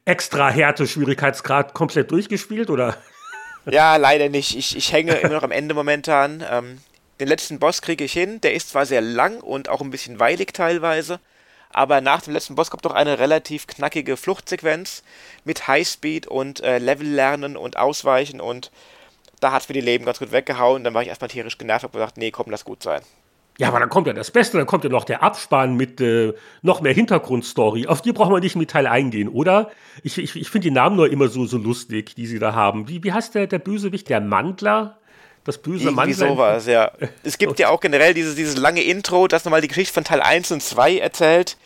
extra 0.03 0.49
Härte-Schwierigkeitsgrad 0.49 1.73
komplett 1.73 2.11
durchgespielt, 2.11 2.69
oder? 2.69 2.97
Ja, 3.69 3.97
leider 3.97 4.29
nicht. 4.29 4.57
Ich, 4.57 4.75
ich 4.75 4.91
hänge 4.91 5.13
immer 5.15 5.33
noch 5.33 5.43
am 5.43 5.51
Ende 5.51 5.73
momentan. 5.73 6.43
Ähm, 6.49 6.79
den 7.19 7.27
letzten 7.27 7.59
Boss 7.59 7.81
kriege 7.81 8.03
ich 8.03 8.13
hin. 8.13 8.41
Der 8.41 8.53
ist 8.53 8.69
zwar 8.69 8.85
sehr 8.85 9.01
lang 9.01 9.41
und 9.41 9.69
auch 9.69 9.81
ein 9.81 9.89
bisschen 9.89 10.19
weilig 10.19 10.53
teilweise, 10.53 11.19
aber 11.69 12.01
nach 12.01 12.21
dem 12.21 12.33
letzten 12.33 12.55
Boss 12.55 12.69
kommt 12.69 12.85
doch 12.85 12.93
eine 12.93 13.19
relativ 13.19 13.67
knackige 13.67 14.17
Fluchtsequenz 14.17 15.03
mit 15.43 15.67
Highspeed 15.67 16.27
und 16.27 16.61
äh, 16.61 16.77
Level 16.77 17.07
lernen 17.07 17.57
und 17.57 17.77
ausweichen 17.77 18.41
und 18.41 18.71
da 19.39 19.51
hat 19.51 19.67
mir 19.69 19.73
die 19.73 19.81
Leben 19.81 20.05
ganz 20.05 20.19
gut 20.19 20.31
weggehauen. 20.31 20.83
Dann 20.83 20.93
war 20.93 21.01
ich 21.01 21.09
erstmal 21.09 21.29
tierisch 21.29 21.57
genervt 21.57 21.85
und 21.85 21.91
gesagt, 21.91 22.17
nee, 22.17 22.31
komm, 22.31 22.47
lass 22.49 22.65
gut 22.65 22.81
sein. 22.81 23.01
Ja, 23.59 23.69
aber 23.69 23.79
dann 23.79 23.89
kommt 23.89 24.05
ja 24.05 24.13
das 24.13 24.29
Beste, 24.29 24.57
dann 24.57 24.67
kommt 24.67 24.83
ja 24.83 24.89
noch 24.89 25.03
der 25.03 25.23
Abspann 25.23 25.75
mit 25.75 25.99
äh, 25.99 26.33
noch 26.61 26.81
mehr 26.81 26.93
Hintergrundstory. 26.93 27.87
Auf 27.87 28.03
die 28.03 28.11
braucht 28.13 28.29
man 28.29 28.41
nicht 28.41 28.53
im 28.53 28.61
Detail 28.61 28.87
eingehen, 28.87 29.29
oder? 29.29 29.71
Ich, 30.03 30.19
ich, 30.19 30.35
ich 30.35 30.49
finde 30.49 30.67
die 30.67 30.73
Namen 30.73 30.95
nur 30.95 31.11
immer 31.11 31.27
so, 31.27 31.45
so 31.47 31.57
lustig, 31.57 32.13
die 32.13 32.27
sie 32.27 32.37
da 32.37 32.53
haben. 32.53 32.87
Wie, 32.87 33.03
wie 33.03 33.11
heißt 33.11 33.33
der, 33.33 33.47
der 33.47 33.57
Bösewicht? 33.57 34.09
Der 34.09 34.21
Mandler? 34.21 34.96
Das 35.47 35.57
böse 35.57 35.85
Irgendwie 35.85 36.13
sowas, 36.13 36.67
ja. 36.67 36.91
Es 37.23 37.39
gibt 37.39 37.57
ja 37.59 37.69
auch 37.69 37.79
generell 37.79 38.13
dieses, 38.13 38.35
dieses 38.35 38.57
lange 38.57 38.83
Intro, 38.83 39.27
das 39.27 39.45
nochmal 39.45 39.61
die 39.61 39.67
Geschichte 39.67 39.93
von 39.93 40.03
Teil 40.03 40.21
1 40.21 40.51
und 40.51 40.61
2 40.61 40.99
erzählt, 40.99 41.57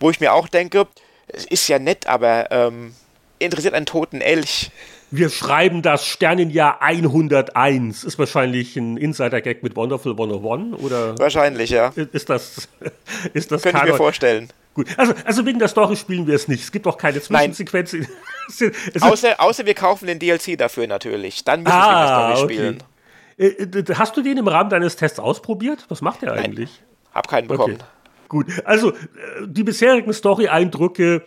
wo 0.00 0.10
ich 0.10 0.20
mir 0.20 0.34
auch 0.34 0.48
denke, 0.48 0.86
es 1.28 1.46
ist 1.46 1.66
ja 1.68 1.78
nett, 1.78 2.06
aber 2.06 2.50
ähm, 2.50 2.94
interessiert 3.38 3.72
einen 3.72 3.86
toten 3.86 4.20
Elch 4.20 4.70
wir 5.10 5.30
schreiben 5.30 5.80
das 5.80 6.06
Sternenjahr 6.06 6.82
101. 6.82 8.04
Ist 8.04 8.18
wahrscheinlich 8.18 8.76
ein 8.76 8.96
Insider-Gag 8.96 9.62
mit 9.62 9.74
Wonderful 9.74 10.12
101 10.12 10.78
oder? 10.82 11.18
Wahrscheinlich, 11.18 11.70
ja. 11.70 11.92
Ist 12.12 12.28
das, 12.28 12.68
ist 13.32 13.50
das 13.50 13.62
Könnte 13.62 13.80
ich 13.84 13.92
mir 13.92 13.96
vorstellen. 13.96 14.48
Gut, 14.74 14.86
also, 14.96 15.14
also 15.24 15.46
wegen 15.46 15.58
der 15.58 15.68
Story 15.68 15.96
spielen 15.96 16.26
wir 16.26 16.34
es 16.34 16.46
nicht. 16.46 16.62
Es 16.62 16.70
gibt 16.70 16.86
auch 16.86 16.98
keine 16.98 17.22
Zwischensequenz. 17.22 17.96
außer, 19.00 19.40
außer 19.40 19.64
wir 19.64 19.74
kaufen 19.74 20.06
den 20.06 20.18
DLC 20.18 20.58
dafür 20.58 20.86
natürlich. 20.86 21.42
Dann 21.42 21.62
müssen 21.62 21.74
ah, 21.74 22.28
wir 22.28 22.34
die 22.34 22.36
Story 22.36 22.54
spielen. 22.54 22.74
Okay. 22.74 22.84
Äh, 22.84 22.97
hast 23.38 24.16
du 24.16 24.22
den 24.22 24.38
im 24.38 24.48
Rahmen 24.48 24.70
deines 24.70 24.96
Tests 24.96 25.20
ausprobiert? 25.20 25.86
Was 25.88 26.02
macht 26.02 26.22
der 26.22 26.32
eigentlich? 26.32 26.80
Nein, 26.80 27.14
hab 27.14 27.28
keinen 27.28 27.48
bekommen. 27.48 27.74
Okay. 27.74 27.84
Gut, 28.28 28.46
also 28.64 28.90
äh, 28.92 28.94
die 29.46 29.64
bisherigen 29.64 30.12
Story-Eindrücke 30.12 31.22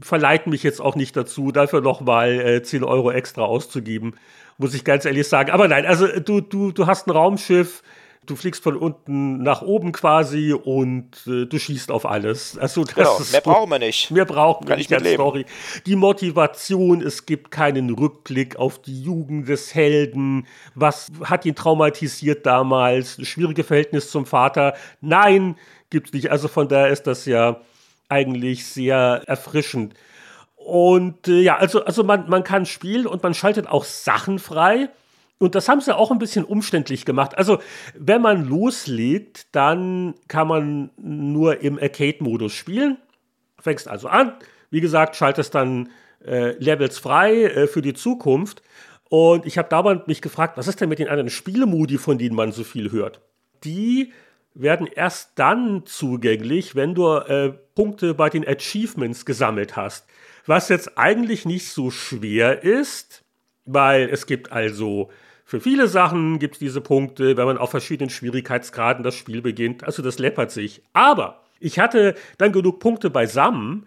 verleiten 0.00 0.50
mich 0.50 0.62
jetzt 0.62 0.80
auch 0.80 0.96
nicht 0.96 1.16
dazu, 1.16 1.52
dafür 1.52 1.80
nochmal 1.80 2.32
äh, 2.40 2.62
10 2.62 2.84
Euro 2.84 3.10
extra 3.10 3.42
auszugeben, 3.42 4.14
muss 4.58 4.74
ich 4.74 4.84
ganz 4.84 5.04
ehrlich 5.04 5.28
sagen. 5.28 5.50
Aber 5.50 5.68
nein, 5.68 5.86
also 5.86 6.06
du, 6.20 6.40
du, 6.40 6.72
du 6.72 6.86
hast 6.86 7.06
ein 7.06 7.10
Raumschiff, 7.10 7.82
Du 8.26 8.36
fliegst 8.36 8.62
von 8.62 8.76
unten 8.76 9.42
nach 9.42 9.62
oben 9.62 9.92
quasi 9.92 10.52
und 10.52 11.26
äh, 11.26 11.46
du 11.46 11.58
schießt 11.58 11.90
auf 11.90 12.06
alles. 12.06 12.56
Also 12.58 12.84
das 12.84 12.94
genau, 12.94 13.18
ist 13.18 13.32
mehr 13.32 13.40
brauchen 13.40 13.70
wir 13.70 13.78
nicht. 13.78 14.10
Mehr 14.10 14.24
brauchen 14.24 14.68
wir 14.68 14.76
nicht 14.76 14.92
als 14.92 15.08
Story. 15.08 15.46
Die 15.86 15.96
Motivation, 15.96 17.02
es 17.02 17.26
gibt 17.26 17.50
keinen 17.50 17.90
Rückblick 17.90 18.56
auf 18.56 18.80
die 18.80 19.02
Jugend 19.02 19.48
des 19.48 19.74
Helden. 19.74 20.46
Was 20.74 21.10
hat 21.24 21.44
ihn 21.44 21.54
traumatisiert 21.54 22.46
damals? 22.46 23.18
Ein 23.18 23.24
schwieriges 23.24 23.66
Verhältnis 23.66 24.10
zum 24.10 24.26
Vater? 24.26 24.74
Nein, 25.00 25.56
gibt 25.90 26.08
es 26.08 26.12
nicht. 26.12 26.30
Also 26.30 26.48
von 26.48 26.68
daher 26.68 26.88
ist 26.88 27.06
das 27.06 27.26
ja 27.26 27.60
eigentlich 28.08 28.66
sehr 28.66 29.22
erfrischend. 29.26 29.94
Und 30.56 31.28
äh, 31.28 31.40
ja, 31.40 31.56
also, 31.56 31.84
also 31.84 32.04
man, 32.04 32.28
man 32.28 32.42
kann 32.42 32.64
spielen 32.64 33.06
und 33.06 33.22
man 33.22 33.34
schaltet 33.34 33.66
auch 33.66 33.84
Sachen 33.84 34.38
frei. 34.38 34.88
Und 35.44 35.54
das 35.54 35.68
haben 35.68 35.82
sie 35.82 35.94
auch 35.94 36.10
ein 36.10 36.18
bisschen 36.18 36.42
umständlich 36.46 37.04
gemacht. 37.04 37.36
Also, 37.36 37.58
wenn 37.98 38.22
man 38.22 38.48
loslegt, 38.48 39.48
dann 39.52 40.14
kann 40.26 40.48
man 40.48 40.90
nur 40.96 41.60
im 41.60 41.78
Arcade-Modus 41.78 42.54
spielen. 42.54 42.96
Fängst 43.60 43.86
also 43.86 44.08
an. 44.08 44.32
Wie 44.70 44.80
gesagt, 44.80 45.16
schaltest 45.16 45.54
dann 45.54 45.90
äh, 46.24 46.52
Levels 46.52 46.98
frei 46.98 47.42
äh, 47.42 47.66
für 47.66 47.82
die 47.82 47.92
Zukunft. 47.92 48.62
Und 49.10 49.44
ich 49.44 49.58
habe 49.58 49.68
damals 49.68 50.06
mich 50.06 50.22
gefragt, 50.22 50.56
was 50.56 50.66
ist 50.66 50.80
denn 50.80 50.88
mit 50.88 50.98
den 50.98 51.08
anderen 51.08 51.28
Spielemodi, 51.28 51.98
von 51.98 52.16
denen 52.16 52.34
man 52.34 52.50
so 52.50 52.64
viel 52.64 52.90
hört? 52.90 53.20
Die 53.64 54.14
werden 54.54 54.86
erst 54.86 55.32
dann 55.34 55.82
zugänglich, 55.84 56.74
wenn 56.74 56.94
du 56.94 57.16
äh, 57.16 57.52
Punkte 57.74 58.14
bei 58.14 58.30
den 58.30 58.48
Achievements 58.48 59.26
gesammelt 59.26 59.76
hast. 59.76 60.06
Was 60.46 60.70
jetzt 60.70 60.96
eigentlich 60.96 61.44
nicht 61.44 61.68
so 61.68 61.90
schwer 61.90 62.62
ist, 62.62 63.24
weil 63.66 64.08
es 64.08 64.24
gibt 64.24 64.50
also 64.50 65.10
für 65.44 65.60
viele 65.60 65.88
Sachen 65.88 66.38
gibt 66.38 66.54
es 66.54 66.58
diese 66.58 66.80
Punkte, 66.80 67.36
wenn 67.36 67.44
man 67.44 67.58
auf 67.58 67.70
verschiedenen 67.70 68.08
Schwierigkeitsgraden 68.08 69.04
das 69.04 69.14
Spiel 69.14 69.42
beginnt. 69.42 69.84
Also 69.84 70.02
das 70.02 70.18
läppert 70.18 70.50
sich. 70.50 70.82
Aber 70.94 71.42
ich 71.60 71.78
hatte 71.78 72.14
dann 72.38 72.52
genug 72.52 72.80
Punkte 72.80 73.10
beisammen, 73.10 73.86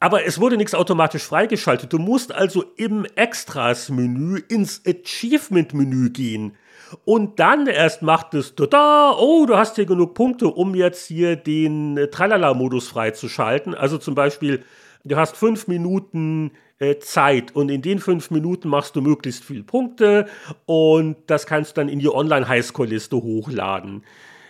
aber 0.00 0.24
es 0.26 0.40
wurde 0.40 0.56
nichts 0.56 0.74
automatisch 0.74 1.22
freigeschaltet. 1.22 1.92
Du 1.92 1.98
musst 1.98 2.32
also 2.32 2.64
im 2.76 3.04
Extras-Menü 3.04 4.40
ins 4.48 4.82
Achievement-Menü 4.86 6.10
gehen. 6.10 6.56
Und 7.04 7.38
dann 7.38 7.66
erst 7.66 8.02
macht 8.02 8.34
es, 8.34 8.54
da, 8.54 9.14
oh, 9.16 9.46
du 9.46 9.56
hast 9.56 9.76
hier 9.76 9.86
genug 9.86 10.14
Punkte, 10.14 10.48
um 10.48 10.74
jetzt 10.74 11.06
hier 11.06 11.36
den 11.36 12.08
Tralala-Modus 12.10 12.88
freizuschalten. 12.88 13.74
Also 13.74 13.98
zum 13.98 14.14
Beispiel, 14.14 14.64
du 15.04 15.16
hast 15.16 15.36
fünf 15.36 15.68
Minuten 15.68 16.48
äh, 16.48 16.67
Zeit 17.00 17.54
und 17.54 17.70
in 17.70 17.82
den 17.82 17.98
fünf 17.98 18.30
Minuten 18.30 18.68
machst 18.68 18.94
du 18.96 19.00
möglichst 19.00 19.44
viele 19.44 19.64
Punkte 19.64 20.26
und 20.66 21.16
das 21.26 21.46
kannst 21.46 21.72
du 21.76 21.80
dann 21.80 21.88
in 21.88 21.98
die 21.98 22.08
Online-Highscore-Liste 22.08 23.16
hochladen. 23.16 24.04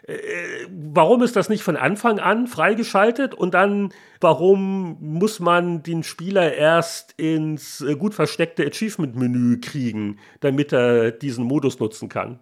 Äh, 0.09 0.17
warum 0.71 1.23
ist 1.23 1.37
das 1.37 1.49
nicht 1.49 1.63
von 1.63 1.77
Anfang 1.77 2.19
an 2.19 2.47
freigeschaltet 2.47 3.35
und 3.35 3.55
dann 3.55 3.93
warum 4.21 4.97
muss 5.01 5.39
man 5.39 5.83
den 5.83 6.03
Spieler 6.03 6.55
erst 6.55 7.13
ins 7.19 7.83
äh, 7.83 7.95
gut 7.95 8.15
versteckte 8.15 8.67
Achievement-Menü 8.67 9.61
kriegen, 9.61 10.19
damit 10.41 10.73
er 10.73 11.13
diesen 11.13 11.45
Modus 11.45 11.79
nutzen 11.79 12.09
kann? 12.09 12.39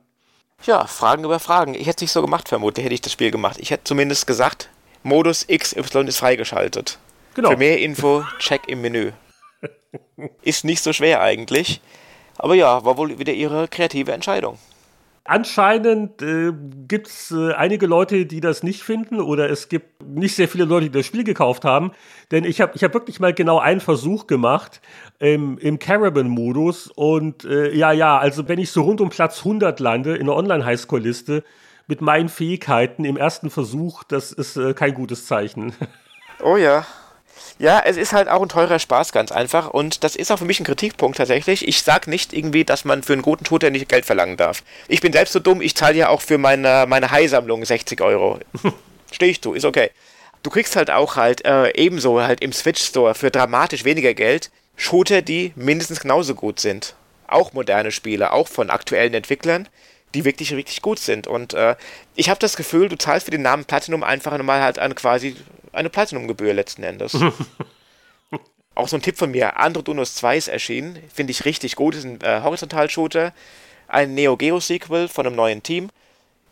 Ja, 0.64 0.86
Fragen 0.86 1.24
über 1.24 1.38
Fragen. 1.38 1.74
Ich 1.74 1.86
hätte 1.86 1.96
es 1.96 2.02
nicht 2.02 2.12
so 2.12 2.22
gemacht, 2.22 2.48
vermutlich 2.48 2.84
hätte 2.84 2.94
ich 2.94 3.02
das 3.02 3.12
Spiel 3.12 3.30
gemacht. 3.30 3.58
Ich 3.60 3.70
hätte 3.70 3.84
zumindest 3.84 4.26
gesagt, 4.26 4.70
Modus 5.02 5.46
XY 5.46 6.06
ist 6.06 6.18
freigeschaltet. 6.18 6.98
Genau. 7.34 7.50
Für 7.50 7.56
mehr 7.56 7.80
Info, 7.80 8.24
check 8.38 8.62
im 8.68 8.80
Menü. 8.80 9.12
Ist 10.42 10.64
nicht 10.64 10.82
so 10.82 10.92
schwer 10.92 11.20
eigentlich. 11.20 11.80
Aber 12.38 12.54
ja, 12.54 12.84
war 12.84 12.96
wohl 12.98 13.18
wieder 13.18 13.32
ihre 13.32 13.68
kreative 13.68 14.12
Entscheidung. 14.12 14.58
Anscheinend 15.28 16.22
äh, 16.22 16.52
gibt 16.86 17.08
es 17.08 17.32
äh, 17.32 17.52
einige 17.54 17.86
Leute, 17.86 18.26
die 18.26 18.40
das 18.40 18.62
nicht 18.62 18.84
finden, 18.84 19.20
oder 19.20 19.50
es 19.50 19.68
gibt 19.68 20.00
nicht 20.06 20.36
sehr 20.36 20.46
viele 20.46 20.66
Leute, 20.66 20.86
die 20.86 20.98
das 20.98 21.06
Spiel 21.06 21.24
gekauft 21.24 21.64
haben. 21.64 21.90
Denn 22.30 22.44
ich 22.44 22.60
habe 22.60 22.72
ich 22.76 22.84
hab 22.84 22.94
wirklich 22.94 23.18
mal 23.18 23.34
genau 23.34 23.58
einen 23.58 23.80
Versuch 23.80 24.28
gemacht 24.28 24.80
im, 25.18 25.58
im 25.58 25.80
Caravan-Modus. 25.80 26.92
Und 26.94 27.44
äh, 27.44 27.74
ja, 27.74 27.90
ja, 27.90 28.18
also 28.18 28.46
wenn 28.46 28.60
ich 28.60 28.70
so 28.70 28.82
rund 28.82 29.00
um 29.00 29.08
Platz 29.10 29.38
100 29.38 29.80
lande 29.80 30.16
in 30.16 30.26
der 30.26 30.36
Online-Highscore-Liste 30.36 31.42
mit 31.88 32.00
meinen 32.00 32.28
Fähigkeiten 32.28 33.04
im 33.04 33.16
ersten 33.16 33.50
Versuch, 33.50 34.04
das 34.04 34.30
ist 34.30 34.56
äh, 34.56 34.74
kein 34.74 34.94
gutes 34.94 35.26
Zeichen. 35.26 35.72
Oh 36.42 36.58
ja. 36.58 36.84
Ja, 37.58 37.80
es 37.84 37.96
ist 37.96 38.12
halt 38.12 38.28
auch 38.28 38.42
ein 38.42 38.50
teurer 38.50 38.78
Spaß, 38.78 39.12
ganz 39.12 39.32
einfach. 39.32 39.70
Und 39.70 40.04
das 40.04 40.14
ist 40.14 40.30
auch 40.30 40.38
für 40.38 40.44
mich 40.44 40.60
ein 40.60 40.66
Kritikpunkt 40.66 41.16
tatsächlich. 41.16 41.66
Ich 41.66 41.82
sag 41.82 42.06
nicht 42.06 42.34
irgendwie, 42.34 42.64
dass 42.64 42.84
man 42.84 43.02
für 43.02 43.14
einen 43.14 43.22
guten 43.22 43.46
Shooter 43.46 43.70
nicht 43.70 43.88
Geld 43.88 44.04
verlangen 44.04 44.36
darf. 44.36 44.62
Ich 44.88 45.00
bin 45.00 45.12
selbst 45.12 45.32
so 45.32 45.40
dumm, 45.40 45.62
ich 45.62 45.74
zahle 45.74 45.96
ja 45.96 46.08
auch 46.10 46.20
für 46.20 46.36
meine, 46.36 46.84
meine 46.86 47.10
High-Sammlung 47.10 47.64
60 47.64 48.00
Euro. 48.02 48.38
Steh 49.10 49.26
ich 49.26 49.40
zu, 49.40 49.54
ist 49.54 49.64
okay. 49.64 49.90
Du 50.42 50.50
kriegst 50.50 50.76
halt 50.76 50.90
auch 50.90 51.16
halt 51.16 51.46
äh, 51.46 51.70
ebenso 51.74 52.20
halt 52.20 52.42
im 52.42 52.52
Switch 52.52 52.82
Store 52.82 53.14
für 53.14 53.30
dramatisch 53.30 53.84
weniger 53.84 54.12
Geld 54.12 54.50
Shooter, 54.76 55.22
die 55.22 55.52
mindestens 55.56 56.00
genauso 56.00 56.34
gut 56.34 56.60
sind. 56.60 56.94
Auch 57.26 57.54
moderne 57.54 57.90
Spiele, 57.90 58.32
auch 58.32 58.46
von 58.48 58.68
aktuellen 58.68 59.14
Entwicklern, 59.14 59.68
die 60.16 60.24
wirklich, 60.24 60.50
wirklich 60.56 60.80
gut 60.80 60.98
sind. 60.98 61.26
Und 61.26 61.52
äh, 61.52 61.76
ich 62.14 62.30
habe 62.30 62.40
das 62.40 62.56
Gefühl, 62.56 62.88
du 62.88 62.96
zahlst 62.96 63.26
für 63.26 63.30
den 63.30 63.42
Namen 63.42 63.66
Platinum 63.66 64.02
einfach 64.02 64.36
nochmal 64.36 64.62
halt 64.62 64.78
an 64.78 64.94
quasi 64.94 65.36
eine 65.72 65.90
Platinum-Gebühr 65.90 66.54
letzten 66.54 66.82
Endes. 66.82 67.16
Auch 68.74 68.88
so 68.88 68.96
ein 68.96 69.02
Tipp 69.02 69.18
von 69.18 69.30
mir, 69.30 69.58
Andro 69.58 69.82
Dunus 69.82 70.14
2 70.14 70.36
ist 70.36 70.48
erschienen, 70.48 70.98
finde 71.12 71.32
ich 71.32 71.44
richtig 71.44 71.76
gut, 71.76 71.94
ist 71.94 72.04
ein 72.04 72.20
äh, 72.22 72.40
Horizontal-Shooter, 72.42 73.32
ein 73.88 74.14
Neo 74.14 74.36
Geo-Sequel 74.36 75.08
von 75.08 75.26
einem 75.26 75.36
neuen 75.36 75.62
Team. 75.62 75.90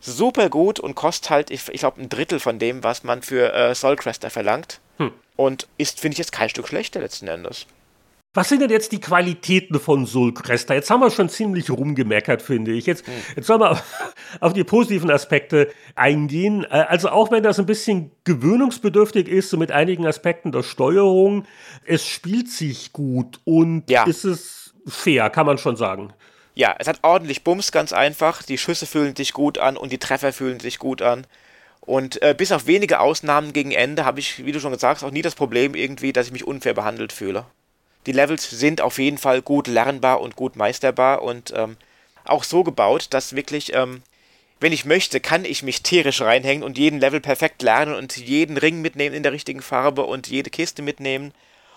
Super 0.00 0.50
gut 0.50 0.78
und 0.78 0.94
kostet 0.94 1.30
halt, 1.30 1.50
ich, 1.50 1.68
ich 1.70 1.80
glaube, 1.80 2.02
ein 2.02 2.10
Drittel 2.10 2.40
von 2.40 2.58
dem, 2.58 2.84
was 2.84 3.02
man 3.02 3.22
für 3.22 3.52
äh, 3.52 3.74
Soulcrester 3.74 4.28
verlangt. 4.28 4.80
Hm. 4.98 5.12
Und 5.36 5.68
ist, 5.78 6.00
finde 6.00 6.14
ich, 6.14 6.18
jetzt 6.18 6.32
kein 6.32 6.50
Stück 6.50 6.68
schlechter 6.68 7.00
letzten 7.00 7.28
Endes. 7.28 7.66
Was 8.34 8.48
sind 8.48 8.62
denn 8.62 8.70
jetzt 8.70 8.90
die 8.90 9.00
Qualitäten 9.00 9.78
von 9.78 10.06
Sulcresta? 10.06 10.74
Jetzt 10.74 10.90
haben 10.90 11.00
wir 11.00 11.10
schon 11.12 11.28
ziemlich 11.28 11.70
rumgemeckert, 11.70 12.42
finde 12.42 12.72
ich. 12.72 12.84
Jetzt, 12.84 13.06
hm. 13.06 13.14
jetzt 13.36 13.46
sollen 13.46 13.60
wir 13.60 13.80
auf 14.40 14.52
die 14.52 14.64
positiven 14.64 15.08
Aspekte 15.08 15.70
eingehen. 15.94 16.64
Äh, 16.64 16.86
also 16.88 17.10
auch 17.10 17.30
wenn 17.30 17.44
das 17.44 17.60
ein 17.60 17.66
bisschen 17.66 18.10
gewöhnungsbedürftig 18.24 19.28
ist, 19.28 19.50
so 19.50 19.56
mit 19.56 19.70
einigen 19.70 20.04
Aspekten 20.04 20.50
der 20.50 20.64
Steuerung, 20.64 21.46
es 21.84 22.04
spielt 22.04 22.50
sich 22.50 22.92
gut 22.92 23.40
und 23.44 23.88
ja. 23.88 24.02
ist 24.02 24.24
es 24.24 24.74
fair, 24.84 25.30
kann 25.30 25.46
man 25.46 25.58
schon 25.58 25.76
sagen. 25.76 26.12
Ja, 26.56 26.74
es 26.78 26.88
hat 26.88 26.98
ordentlich 27.02 27.44
Bums, 27.44 27.70
ganz 27.70 27.92
einfach. 27.92 28.42
Die 28.42 28.58
Schüsse 28.58 28.86
fühlen 28.86 29.14
sich 29.14 29.32
gut 29.32 29.58
an 29.58 29.76
und 29.76 29.92
die 29.92 29.98
Treffer 29.98 30.32
fühlen 30.32 30.58
sich 30.58 30.80
gut 30.80 31.02
an. 31.02 31.24
Und 31.80 32.20
äh, 32.22 32.34
bis 32.36 32.50
auf 32.50 32.66
wenige 32.66 32.98
Ausnahmen 32.98 33.52
gegen 33.52 33.70
Ende 33.70 34.04
habe 34.04 34.18
ich, 34.18 34.44
wie 34.44 34.52
du 34.52 34.58
schon 34.58 34.72
gesagt 34.72 35.02
hast, 35.02 35.04
auch 35.04 35.12
nie 35.12 35.22
das 35.22 35.36
Problem 35.36 35.74
irgendwie, 35.74 36.12
dass 36.12 36.26
ich 36.26 36.32
mich 36.32 36.46
unfair 36.46 36.74
behandelt 36.74 37.12
fühle. 37.12 37.44
Die 38.06 38.12
Levels 38.12 38.48
sind 38.48 38.80
auf 38.80 38.98
jeden 38.98 39.18
Fall 39.18 39.42
gut 39.42 39.66
lernbar 39.66 40.20
und 40.20 40.36
gut 40.36 40.56
meisterbar 40.56 41.22
und 41.22 41.52
ähm, 41.56 41.76
auch 42.24 42.44
so 42.44 42.64
gebaut, 42.64 43.08
dass 43.10 43.36
wirklich, 43.36 43.74
ähm, 43.74 44.02
wenn 44.60 44.72
ich 44.72 44.84
möchte, 44.84 45.20
kann 45.20 45.44
ich 45.44 45.62
mich 45.62 45.82
tierisch 45.82 46.20
reinhängen 46.20 46.62
und 46.62 46.78
jeden 46.78 47.00
Level 47.00 47.20
perfekt 47.20 47.62
lernen 47.62 47.94
und 47.94 48.16
jeden 48.16 48.56
Ring 48.56 48.82
mitnehmen 48.82 49.14
in 49.14 49.22
der 49.22 49.32
richtigen 49.32 49.62
Farbe 49.62 50.04
und 50.04 50.26
jede 50.26 50.50
Kiste 50.50 50.82
mitnehmen 50.82 51.32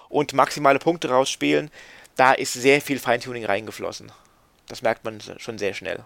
und 0.09 0.33
maximale 0.33 0.79
Punkte 0.79 1.09
rausspielen. 1.09 1.71
Da 2.15 2.33
ist 2.33 2.53
sehr 2.53 2.81
viel 2.81 2.99
Feintuning 2.99 3.45
reingeflossen. 3.45 4.11
Das 4.67 4.81
merkt 4.81 5.05
man 5.05 5.19
schon 5.37 5.57
sehr 5.57 5.73
schnell. 5.73 6.03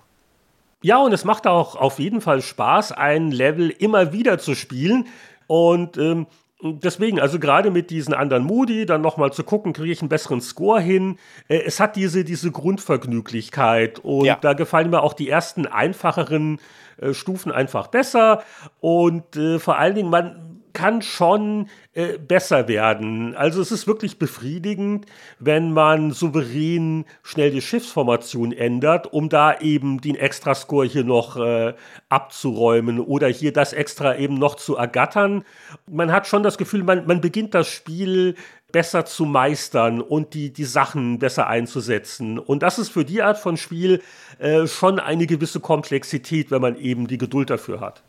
Ja, 0.84 0.98
und 0.98 1.14
es 1.14 1.26
macht 1.26 1.46
auch 1.46 1.76
auf 1.76 2.00
jeden 2.00 2.22
Fall 2.22 2.42
Spaß, 2.42 2.92
ein 2.92 3.32
Level 3.32 3.70
immer 3.70 4.14
wieder 4.14 4.40
zu 4.40 4.56
spielen. 4.56 5.08
Und 5.46 5.98
ähm, 5.98 6.28
Deswegen, 6.64 7.20
also 7.20 7.40
gerade 7.40 7.72
mit 7.72 7.90
diesen 7.90 8.14
anderen 8.14 8.44
Modi, 8.44 8.86
dann 8.86 9.02
nochmal 9.02 9.34
zu 9.34 9.44
gucken, 9.44 9.74
kriege 9.74 9.92
ich 9.92 10.02
einen 10.02 10.10
besseren 10.10 10.42
Score 10.42 10.80
hin. 10.80 11.18
Äh, 11.48 11.62
es 11.66 11.80
hat 11.80 11.96
diese, 11.96 12.24
diese 12.24 12.52
Grundvergnüglichkeit 12.52 14.00
und 14.00 14.26
ja. 14.26 14.38
da 14.40 14.54
gefallen 14.54 14.92
mir 14.92 15.02
auch 15.02 15.14
die 15.14 15.30
ersten 15.30 15.66
einfacheren 15.66 16.60
äh, 16.98 17.14
Stufen 17.14 17.52
einfach 17.52 17.88
besser 17.88 18.44
und 18.80 19.36
äh, 19.36 19.58
vor 19.58 19.78
allen 19.78 19.96
Dingen, 19.96 20.10
man, 20.10 20.51
kann 20.74 21.02
schon 21.02 21.68
äh, 21.94 22.18
besser 22.18 22.68
werden. 22.68 23.36
Also 23.36 23.62
es 23.62 23.72
ist 23.72 23.88
wirklich 23.88 24.20
befriedigend, 24.20 25.06
wenn 25.40 25.72
man 25.72 26.12
souverän 26.12 27.06
schnell 27.24 27.52
die 27.52 27.62
Schiffsformation 27.62 28.52
ändert, 28.52 29.12
um 29.12 29.30
da 29.30 29.60
eben 29.60 30.02
den 30.02 30.16
Extrascore 30.16 30.86
hier 30.86 31.04
noch 31.04 31.38
äh, 31.38 31.74
abzuräumen 32.10 33.00
oder 33.00 33.28
hier 33.28 33.54
das 33.54 33.74
Extra 33.74 34.16
eben 34.16 34.36
noch 34.36 34.56
zu 34.56 34.76
ergattern. 34.76 35.44
Man 35.90 36.12
hat 36.12 36.28
schon 36.28 36.44
das 36.44 36.58
Gefühl, 36.58 36.84
man, 36.84 37.06
man 37.08 37.22
beginnt 37.22 37.54
das 37.54 37.68
Spiel 37.68 38.36
besser 38.72 39.06
zu 39.06 39.26
meistern 39.26 40.02
und 40.02 40.34
die, 40.34 40.52
die 40.54 40.64
Sachen 40.64 41.20
besser 41.20 41.48
einzusetzen. 41.48 42.40
Und 42.40 42.64
das 42.64 42.80
ist 42.80 42.90
für 42.90 43.06
die 43.06 43.22
Art 43.22 43.38
von 43.38 43.58
Spiel 43.58 44.02
äh, 44.40 44.68
schon 44.68 45.00
eine 45.00 45.28
gewisse 45.28 45.60
Komplexität, 45.60 46.52
wenn 46.52 46.62
man 46.62 46.78
eben 46.78 47.08
die 47.08 47.18
Geduld 47.18 47.50
dafür 47.50 47.80
hat. 47.80 48.04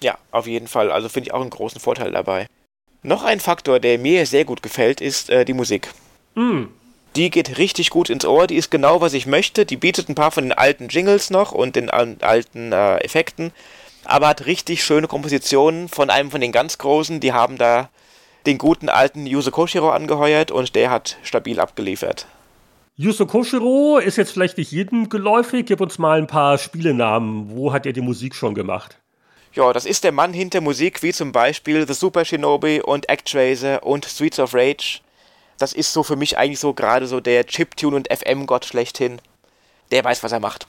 Ja, 0.00 0.18
auf 0.30 0.46
jeden 0.46 0.68
Fall. 0.68 0.90
Also 0.90 1.08
finde 1.08 1.28
ich 1.28 1.34
auch 1.34 1.40
einen 1.40 1.50
großen 1.50 1.80
Vorteil 1.80 2.12
dabei. 2.12 2.46
Noch 3.02 3.22
ein 3.22 3.40
Faktor, 3.40 3.80
der 3.80 3.98
mir 3.98 4.26
sehr 4.26 4.44
gut 4.44 4.62
gefällt, 4.62 5.00
ist 5.00 5.30
äh, 5.30 5.44
die 5.44 5.54
Musik. 5.54 5.88
Mm. 6.34 6.64
Die 7.16 7.30
geht 7.30 7.58
richtig 7.58 7.90
gut 7.90 8.10
ins 8.10 8.24
Ohr, 8.24 8.46
die 8.46 8.56
ist 8.56 8.70
genau, 8.70 9.00
was 9.00 9.14
ich 9.14 9.26
möchte. 9.26 9.66
Die 9.66 9.76
bietet 9.76 10.08
ein 10.08 10.14
paar 10.14 10.30
von 10.30 10.44
den 10.44 10.52
alten 10.52 10.88
Jingles 10.88 11.30
noch 11.30 11.52
und 11.52 11.74
den 11.74 11.90
alten 11.90 12.72
äh, 12.72 12.98
Effekten. 12.98 13.52
aber 14.04 14.28
hat 14.28 14.46
richtig 14.46 14.84
schöne 14.84 15.08
Kompositionen 15.08 15.88
von 15.88 16.10
einem 16.10 16.30
von 16.30 16.40
den 16.40 16.52
ganz 16.52 16.78
Großen. 16.78 17.20
Die 17.20 17.32
haben 17.32 17.58
da 17.58 17.88
den 18.46 18.58
guten 18.58 18.88
alten 18.88 19.26
Yuzo 19.26 19.50
Koshiro 19.50 19.90
angeheuert 19.90 20.50
und 20.50 20.74
der 20.74 20.90
hat 20.90 21.18
stabil 21.22 21.60
abgeliefert. 21.60 22.26
Yuzo 22.96 23.26
Koshiro 23.26 23.98
ist 23.98 24.16
jetzt 24.16 24.32
vielleicht 24.32 24.58
nicht 24.58 24.72
jedem 24.72 25.08
geläufig. 25.08 25.66
Gib 25.66 25.80
uns 25.80 25.98
mal 25.98 26.18
ein 26.18 26.26
paar 26.26 26.58
Spielenamen. 26.58 27.50
Wo 27.50 27.72
hat 27.72 27.86
er 27.86 27.92
die 27.92 28.00
Musik 28.00 28.34
schon 28.34 28.54
gemacht? 28.54 28.98
Ja, 29.54 29.72
das 29.72 29.86
ist 29.86 30.04
der 30.04 30.12
Mann 30.12 30.32
hinter 30.32 30.60
Musik 30.60 31.02
wie 31.02 31.12
zum 31.12 31.32
Beispiel 31.32 31.86
The 31.86 31.94
Super 31.94 32.24
Shinobi 32.24 32.80
und 32.80 33.10
Actraiser 33.10 33.82
und 33.82 34.04
Streets 34.04 34.38
of 34.38 34.54
Rage. 34.54 35.00
Das 35.58 35.72
ist 35.72 35.92
so 35.92 36.02
für 36.02 36.16
mich 36.16 36.38
eigentlich 36.38 36.60
so 36.60 36.74
gerade 36.74 37.06
so 37.06 37.20
der 37.20 37.44
Chiptune 37.46 37.96
und 37.96 38.08
FM-Gott 38.12 38.64
schlechthin. 38.64 39.20
Der 39.90 40.04
weiß, 40.04 40.22
was 40.22 40.32
er 40.32 40.40
macht. 40.40 40.66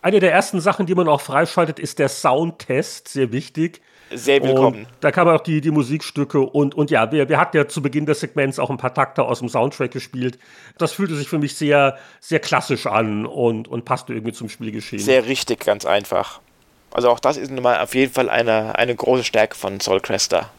Eine 0.00 0.20
der 0.20 0.32
ersten 0.32 0.60
Sachen, 0.60 0.86
die 0.86 0.94
man 0.94 1.08
auch 1.08 1.20
freischaltet, 1.20 1.80
ist 1.80 1.98
der 1.98 2.08
Soundtest, 2.08 3.08
sehr 3.08 3.32
wichtig. 3.32 3.80
Sehr 4.10 4.42
willkommen. 4.42 4.84
Und 4.84 4.88
da 5.00 5.10
kann 5.10 5.26
man 5.26 5.36
auch 5.36 5.42
die, 5.42 5.60
die 5.60 5.70
Musikstücke 5.70 6.40
und, 6.40 6.74
und 6.74 6.90
ja, 6.90 7.12
wir, 7.12 7.28
wir 7.28 7.38
hatten 7.38 7.56
ja 7.56 7.68
zu 7.68 7.82
Beginn 7.82 8.06
des 8.06 8.20
Segments 8.20 8.58
auch 8.58 8.70
ein 8.70 8.78
paar 8.78 8.94
Takte 8.94 9.24
aus 9.24 9.40
dem 9.40 9.48
Soundtrack 9.48 9.90
gespielt. 9.90 10.38
Das 10.78 10.92
fühlte 10.92 11.14
sich 11.14 11.28
für 11.28 11.38
mich 11.38 11.56
sehr, 11.56 11.98
sehr 12.20 12.38
klassisch 12.38 12.86
an 12.86 13.26
und, 13.26 13.68
und 13.68 13.84
passte 13.84 14.14
irgendwie 14.14 14.32
zum 14.32 14.48
Spielgeschehen. 14.48 15.02
Sehr 15.02 15.26
richtig, 15.26 15.60
ganz 15.64 15.84
einfach. 15.84 16.40
Also 16.90 17.10
auch 17.10 17.20
das 17.20 17.36
ist 17.36 17.50
mal 17.50 17.80
auf 17.80 17.94
jeden 17.94 18.12
Fall 18.12 18.30
eine, 18.30 18.76
eine 18.78 18.94
große 18.94 19.24
Stärke 19.24 19.56
von 19.56 19.80
Soulcrester. 19.80 20.50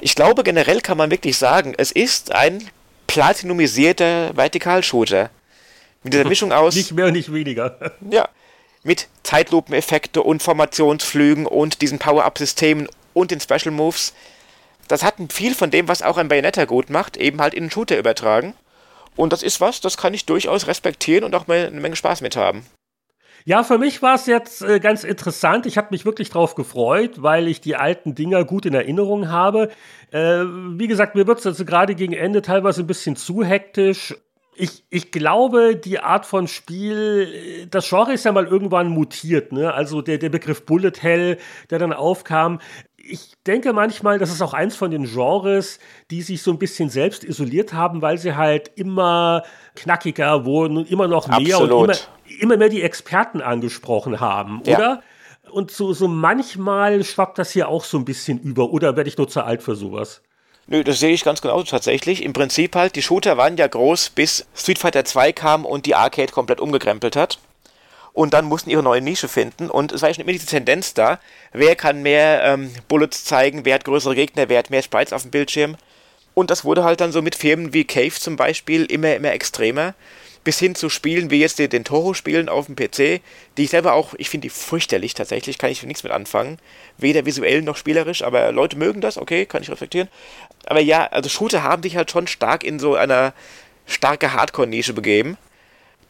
Ich 0.00 0.14
glaube, 0.14 0.44
generell 0.44 0.80
kann 0.80 0.98
man 0.98 1.10
wirklich 1.10 1.36
sagen, 1.36 1.74
es 1.76 1.90
ist 1.90 2.32
ein 2.32 2.68
platinumisierter 3.06 4.36
Vertikalshooter. 4.36 5.30
Mit 6.02 6.12
dieser 6.12 6.24
Mischung 6.28 6.52
aus. 6.52 6.74
nicht 6.74 6.92
mehr, 6.92 7.10
nicht 7.10 7.32
weniger. 7.32 7.76
ja. 8.10 8.28
Mit 8.84 9.08
Zeitlupeneffekte 9.24 10.22
und 10.22 10.42
Formationsflügen 10.42 11.46
und 11.46 11.82
diesen 11.82 11.98
Power-Up-Systemen 11.98 12.88
und 13.12 13.30
den 13.32 13.40
Special 13.40 13.72
Moves. 13.72 14.14
Das 14.86 15.02
hat 15.02 15.16
viel 15.30 15.54
von 15.54 15.70
dem, 15.70 15.88
was 15.88 16.02
auch 16.02 16.16
ein 16.16 16.28
Bayonetta 16.28 16.64
gut 16.64 16.88
macht, 16.88 17.16
eben 17.16 17.40
halt 17.40 17.54
in 17.54 17.64
den 17.64 17.70
Shooter 17.70 17.98
übertragen. 17.98 18.54
Und 19.16 19.32
das 19.32 19.42
ist 19.42 19.60
was, 19.60 19.80
das 19.80 19.96
kann 19.96 20.14
ich 20.14 20.26
durchaus 20.26 20.68
respektieren 20.68 21.24
und 21.24 21.34
auch 21.34 21.48
mal 21.48 21.66
eine 21.66 21.80
Menge 21.80 21.96
Spaß 21.96 22.20
mit 22.20 22.36
haben. 22.36 22.64
Ja, 23.44 23.62
für 23.62 23.78
mich 23.78 24.02
war 24.02 24.14
es 24.14 24.26
jetzt 24.26 24.62
äh, 24.62 24.80
ganz 24.80 25.04
interessant. 25.04 25.66
Ich 25.66 25.78
habe 25.78 25.88
mich 25.90 26.04
wirklich 26.04 26.30
drauf 26.30 26.54
gefreut, 26.54 27.22
weil 27.22 27.48
ich 27.48 27.60
die 27.60 27.76
alten 27.76 28.14
Dinger 28.14 28.44
gut 28.44 28.66
in 28.66 28.74
Erinnerung 28.74 29.30
habe. 29.30 29.70
Äh, 30.10 30.44
wie 30.44 30.86
gesagt, 30.86 31.14
mir 31.14 31.26
wird 31.26 31.38
es 31.38 31.46
also 31.46 31.64
gerade 31.64 31.94
gegen 31.94 32.12
Ende 32.12 32.42
teilweise 32.42 32.82
ein 32.82 32.86
bisschen 32.86 33.16
zu 33.16 33.44
hektisch. 33.44 34.14
Ich, 34.54 34.84
ich 34.90 35.12
glaube, 35.12 35.76
die 35.76 36.00
Art 36.00 36.26
von 36.26 36.48
Spiel, 36.48 37.68
das 37.70 37.88
Genre 37.88 38.12
ist 38.12 38.24
ja 38.24 38.32
mal 38.32 38.46
irgendwann 38.46 38.88
mutiert. 38.88 39.52
Ne? 39.52 39.72
Also 39.72 40.02
der, 40.02 40.18
der 40.18 40.30
Begriff 40.30 40.66
Bullet 40.66 40.94
Hell, 41.00 41.38
der 41.70 41.78
dann 41.78 41.92
aufkam, 41.92 42.58
ich 43.08 43.32
denke 43.46 43.72
manchmal, 43.72 44.18
das 44.18 44.30
ist 44.30 44.42
auch 44.42 44.54
eins 44.54 44.76
von 44.76 44.90
den 44.90 45.04
Genres, 45.04 45.78
die 46.10 46.22
sich 46.22 46.42
so 46.42 46.50
ein 46.50 46.58
bisschen 46.58 46.90
selbst 46.90 47.24
isoliert 47.24 47.72
haben, 47.72 48.02
weil 48.02 48.18
sie 48.18 48.36
halt 48.36 48.70
immer 48.76 49.42
knackiger 49.74 50.44
wurden 50.44 50.76
und 50.76 50.90
immer 50.90 51.08
noch 51.08 51.28
mehr 51.28 51.56
Absolut. 51.56 51.72
und 51.72 52.08
immer, 52.26 52.42
immer 52.42 52.56
mehr 52.56 52.68
die 52.68 52.82
Experten 52.82 53.40
angesprochen 53.40 54.20
haben, 54.20 54.62
ja. 54.64 54.76
oder? 54.76 55.02
Und 55.50 55.70
so, 55.70 55.94
so 55.94 56.08
manchmal 56.08 57.02
schwappt 57.04 57.38
das 57.38 57.50
hier 57.50 57.68
auch 57.68 57.84
so 57.84 57.96
ein 57.96 58.04
bisschen 58.04 58.38
über, 58.40 58.70
oder 58.70 58.96
werde 58.96 59.08
ich 59.08 59.16
nur 59.16 59.28
zu 59.28 59.42
alt 59.42 59.62
für 59.62 59.74
sowas? 59.74 60.22
Nö, 60.66 60.84
das 60.84 61.00
sehe 61.00 61.14
ich 61.14 61.24
ganz 61.24 61.40
genau 61.40 61.62
tatsächlich. 61.62 62.22
Im 62.22 62.34
Prinzip 62.34 62.76
halt, 62.76 62.94
die 62.94 63.02
Shooter 63.02 63.38
waren 63.38 63.56
ja 63.56 63.66
groß, 63.66 64.10
bis 64.10 64.46
Street 64.54 64.78
Fighter 64.78 65.06
2 65.06 65.32
kam 65.32 65.64
und 65.64 65.86
die 65.86 65.94
Arcade 65.94 66.30
komplett 66.30 66.60
umgekrempelt 66.60 67.16
hat 67.16 67.38
und 68.18 68.34
dann 68.34 68.46
mussten 68.46 68.70
ihre 68.70 68.82
neue 68.82 69.00
Nische 69.00 69.28
finden. 69.28 69.70
Und 69.70 69.92
es 69.92 70.02
war 70.02 70.12
schon 70.12 70.24
immer 70.24 70.32
diese 70.32 70.46
Tendenz 70.46 70.92
da, 70.92 71.20
wer 71.52 71.76
kann 71.76 72.02
mehr 72.02 72.42
ähm, 72.42 72.74
Bullets 72.88 73.24
zeigen, 73.24 73.64
wer 73.64 73.76
hat 73.76 73.84
größere 73.84 74.16
Gegner, 74.16 74.48
wer 74.48 74.58
hat 74.58 74.70
mehr 74.70 74.82
Sprites 74.82 75.12
auf 75.12 75.22
dem 75.22 75.30
Bildschirm. 75.30 75.76
Und 76.34 76.50
das 76.50 76.64
wurde 76.64 76.82
halt 76.82 77.00
dann 77.00 77.12
so 77.12 77.22
mit 77.22 77.36
Firmen 77.36 77.72
wie 77.72 77.84
Cave 77.84 78.10
zum 78.10 78.34
Beispiel 78.34 78.86
immer, 78.86 79.14
immer 79.14 79.30
extremer. 79.30 79.94
Bis 80.42 80.58
hin 80.58 80.74
zu 80.74 80.88
Spielen 80.88 81.30
wie 81.30 81.38
jetzt 81.38 81.60
den, 81.60 81.70
den 81.70 81.84
Toho-Spielen 81.84 82.48
auf 82.48 82.66
dem 82.66 82.74
PC, 82.74 83.22
die 83.56 83.62
ich 83.62 83.70
selber 83.70 83.92
auch, 83.92 84.14
ich 84.18 84.30
finde 84.30 84.46
die 84.46 84.50
fürchterlich 84.50 85.14
tatsächlich, 85.14 85.56
kann 85.56 85.70
ich 85.70 85.84
nichts 85.84 86.02
mit 86.02 86.10
anfangen. 86.10 86.58
Weder 86.96 87.24
visuell 87.24 87.62
noch 87.62 87.76
spielerisch, 87.76 88.22
aber 88.22 88.50
Leute 88.50 88.76
mögen 88.78 89.00
das, 89.00 89.16
okay, 89.16 89.46
kann 89.46 89.62
ich 89.62 89.70
reflektieren. 89.70 90.08
Aber 90.66 90.80
ja, 90.80 91.06
also 91.06 91.28
Shooter 91.28 91.62
haben 91.62 91.84
sich 91.84 91.96
halt 91.96 92.10
schon 92.10 92.26
stark 92.26 92.64
in 92.64 92.80
so 92.80 92.96
einer 92.96 93.32
starke 93.86 94.32
Hardcore-Nische 94.32 94.92
begeben 94.92 95.38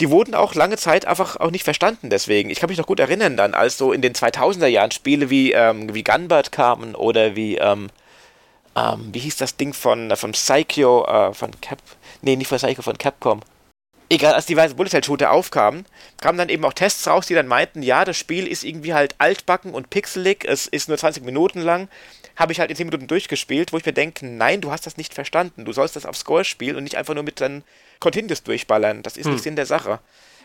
die 0.01 0.11
wurden 0.11 0.35
auch 0.35 0.55
lange 0.55 0.77
Zeit 0.77 1.07
einfach 1.07 1.37
auch 1.37 1.51
nicht 1.51 1.65
verstanden 1.65 2.11
deswegen. 2.11 2.51
Ich 2.51 2.61
kann 2.61 2.69
mich 2.69 2.79
noch 2.79 2.87
gut 2.87 3.01
erinnern 3.01 3.37
dann, 3.37 3.55
als 3.55 3.79
so 3.79 3.93
in 3.93 4.03
den 4.03 4.15
2000er 4.15 4.67
Jahren 4.67 4.93
Spiele 4.93 5.29
wie, 5.31 5.53
ähm, 5.53 5.93
wie 5.95 6.05
Gunbird 6.05 6.53
kamen 6.53 6.95
oder 6.95 7.35
wie, 7.35 7.57
ähm, 7.57 7.89
ähm, 8.77 9.09
wie 9.13 9.19
hieß 9.19 9.37
das 9.37 9.57
Ding 9.57 9.73
von, 9.73 10.15
von 10.17 10.33
Psycho, 10.33 11.05
äh, 11.07 11.35
von 11.35 11.51
Cap, 11.61 11.79
nee, 12.23 12.37
nicht 12.37 12.49
von 12.49 12.59
Psycho, 12.59 12.83
von 12.83 12.99
Capcom. 12.99 13.41
Egal, 14.11 14.33
als 14.33 14.47
die 14.47 14.57
weiße 14.57 14.75
Bullet 14.75 14.91
Hell 14.91 15.05
Shooter 15.05 15.33
aufkamen, 15.33 15.85
kamen 16.23 16.39
dann 16.39 16.49
eben 16.49 16.65
auch 16.65 16.73
Tests 16.73 17.07
raus, 17.07 17.27
die 17.27 17.35
dann 17.35 17.47
meinten, 17.47 17.83
ja, 17.83 18.07
das 18.07 18.17
Spiel 18.17 18.47
ist 18.47 18.65
irgendwie 18.65 18.95
halt 18.95 19.15
altbacken 19.19 19.75
und 19.75 19.91
pixelig, 19.91 20.47
es 20.47 20.67
ist 20.67 20.89
nur 20.89 20.97
20 20.97 21.25
Minuten 21.25 21.61
lang, 21.61 21.89
habe 22.39 22.53
ich 22.53 22.61
halt 22.61 22.71
in 22.71 22.77
10 22.77 22.87
Minuten 22.87 23.09
durchgespielt, 23.09 23.73
wo 23.73 23.79
ich 23.79 23.85
mir 23.85 23.93
denke, 23.93 24.25
nein, 24.25 24.61
du 24.61 24.71
hast 24.71 24.87
das 24.87 24.97
nicht 24.97 25.13
verstanden, 25.13 25.65
du 25.65 25.73
sollst 25.73 25.97
das 25.97 26.07
auf 26.07 26.17
Score 26.17 26.45
spielen 26.45 26.77
und 26.77 26.85
nicht 26.85 26.97
einfach 26.97 27.15
nur 27.15 27.25
mit 27.25 27.41
deinen 27.41 27.65
Continuous 27.99 28.45
durchballern. 28.45 29.03
Das 29.03 29.17
ist 29.17 29.27
hm. 29.27 29.33
nicht 29.33 29.43
Sinn 29.43 29.57
der 29.57 29.67
Sache. 29.67 29.99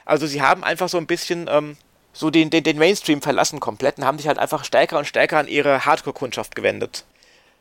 Also 0.03 0.25
sie 0.25 0.41
haben 0.41 0.63
einfach 0.63 0.89
so 0.89 0.97
ein 0.97 1.05
bisschen 1.05 1.47
ähm, 1.49 1.77
so 2.11 2.31
den, 2.31 2.49
den, 2.49 2.63
den 2.63 2.79
Mainstream 2.79 3.21
verlassen 3.21 3.59
komplett 3.59 3.99
und 3.99 4.05
haben 4.05 4.17
sich 4.17 4.27
halt 4.27 4.39
einfach 4.39 4.65
stärker 4.65 4.97
und 4.97 5.05
stärker 5.05 5.37
an 5.37 5.47
ihre 5.47 5.85
Hardcore-Kundschaft 5.85 6.55
gewendet. 6.55 7.05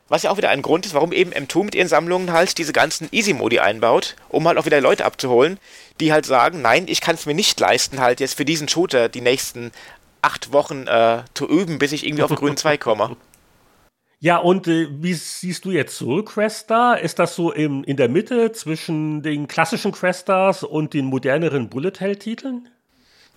Was 0.09 0.25
ja 0.25 0.31
auch 0.31 0.37
wieder 0.37 0.51
ein 0.51 0.63
Grund 0.63 0.85
ist, 0.85 0.95
warum 0.95 1.13
eben 1.13 1.33
M2 1.33 1.65
mit 1.65 1.75
ihren 1.75 1.89
Sammlungen 1.89 2.33
halt 2.33 2.59
diese 2.59 2.73
ganzen 2.73 3.09
Easy-Modi 3.13 3.61
einbaut, 3.61 4.17
um 4.29 4.47
halt 4.49 4.59
auch 4.59 4.67
wieder 4.67 4.81
Leute 4.81 5.05
abzuholen, 5.05 5.59
die 6.01 6.13
halt 6.13 6.27
sagen, 6.27 6.61
nein, 6.61 6.87
ich 6.89 7.01
kann 7.01 7.15
es 7.15 7.27
mir 7.27 7.35
nicht 7.35 7.61
leisten, 7.61 8.01
halt 8.01 8.21
jetzt 8.21 8.37
für 8.37 8.45
diesen 8.45 8.69
Shooter 8.69 9.09
die 9.09 9.21
nächsten 9.21 9.73
acht 10.21 10.53
Wochen 10.53 10.87
äh, 10.87 11.23
zu 11.35 11.49
üben, 11.49 11.79
bis 11.79 11.93
ich 11.93 12.07
irgendwie 12.07 12.25
auf 12.25 12.35
grünen 12.35 12.57
Zweig 12.57 12.81
komme. 12.81 13.17
Ja, 14.23 14.37
und 14.37 14.69
äh, 14.69 14.87
wie 14.89 15.15
siehst 15.15 15.65
du 15.65 15.73
jetzt 15.73 15.97
Soul 15.97 16.25
Cresta? 16.25 16.95
Ist 16.95 17.19
das 17.19 17.35
so 17.35 17.51
im, 17.51 17.83
in 17.83 17.97
der 17.97 18.09
Mitte 18.09 18.53
zwischen 18.53 19.21
den 19.21 19.49
klassischen 19.49 19.91
Crestars 19.91 20.63
und 20.63 20.95
den 20.95 21.07
moderneren 21.07 21.69
Bullet 21.69 21.95
Hell-Titeln? 21.99 22.69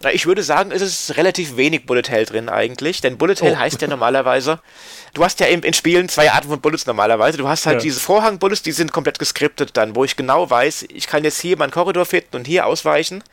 Na, 0.03 0.11
ich 0.11 0.27
würde 0.27 0.43
sagen, 0.43 0.69
es 0.71 0.83
ist 0.83 1.17
relativ 1.17 1.57
wenig 1.57 1.87
Bullet 1.87 2.03
Hell 2.07 2.25
drin 2.25 2.49
eigentlich, 2.49 3.01
denn 3.01 3.17
Bullet 3.17 3.41
Hell 3.41 3.53
oh. 3.53 3.57
heißt 3.57 3.81
ja 3.81 3.87
normalerweise, 3.89 4.59
du 5.15 5.23
hast 5.23 5.39
ja 5.39 5.47
in, 5.47 5.63
in 5.63 5.73
Spielen 5.73 6.07
zwei 6.07 6.31
Arten 6.31 6.49
von 6.49 6.61
Bullets 6.61 6.85
normalerweise. 6.85 7.39
Du 7.39 7.47
hast 7.47 7.65
halt 7.65 7.77
ja. 7.77 7.81
diese 7.81 7.99
Vorhang-Bullets, 7.99 8.61
die 8.61 8.71
sind 8.71 8.91
komplett 8.91 9.17
geskriptet 9.17 9.75
dann, 9.77 9.95
wo 9.95 10.03
ich 10.03 10.15
genau 10.15 10.47
weiß, 10.47 10.85
ich 10.89 11.07
kann 11.07 11.23
jetzt 11.23 11.41
hier 11.41 11.57
meinen 11.57 11.71
Korridor 11.71 12.05
finden 12.05 12.35
und 12.35 12.45
hier 12.45 12.67
ausweichen. 12.67 13.23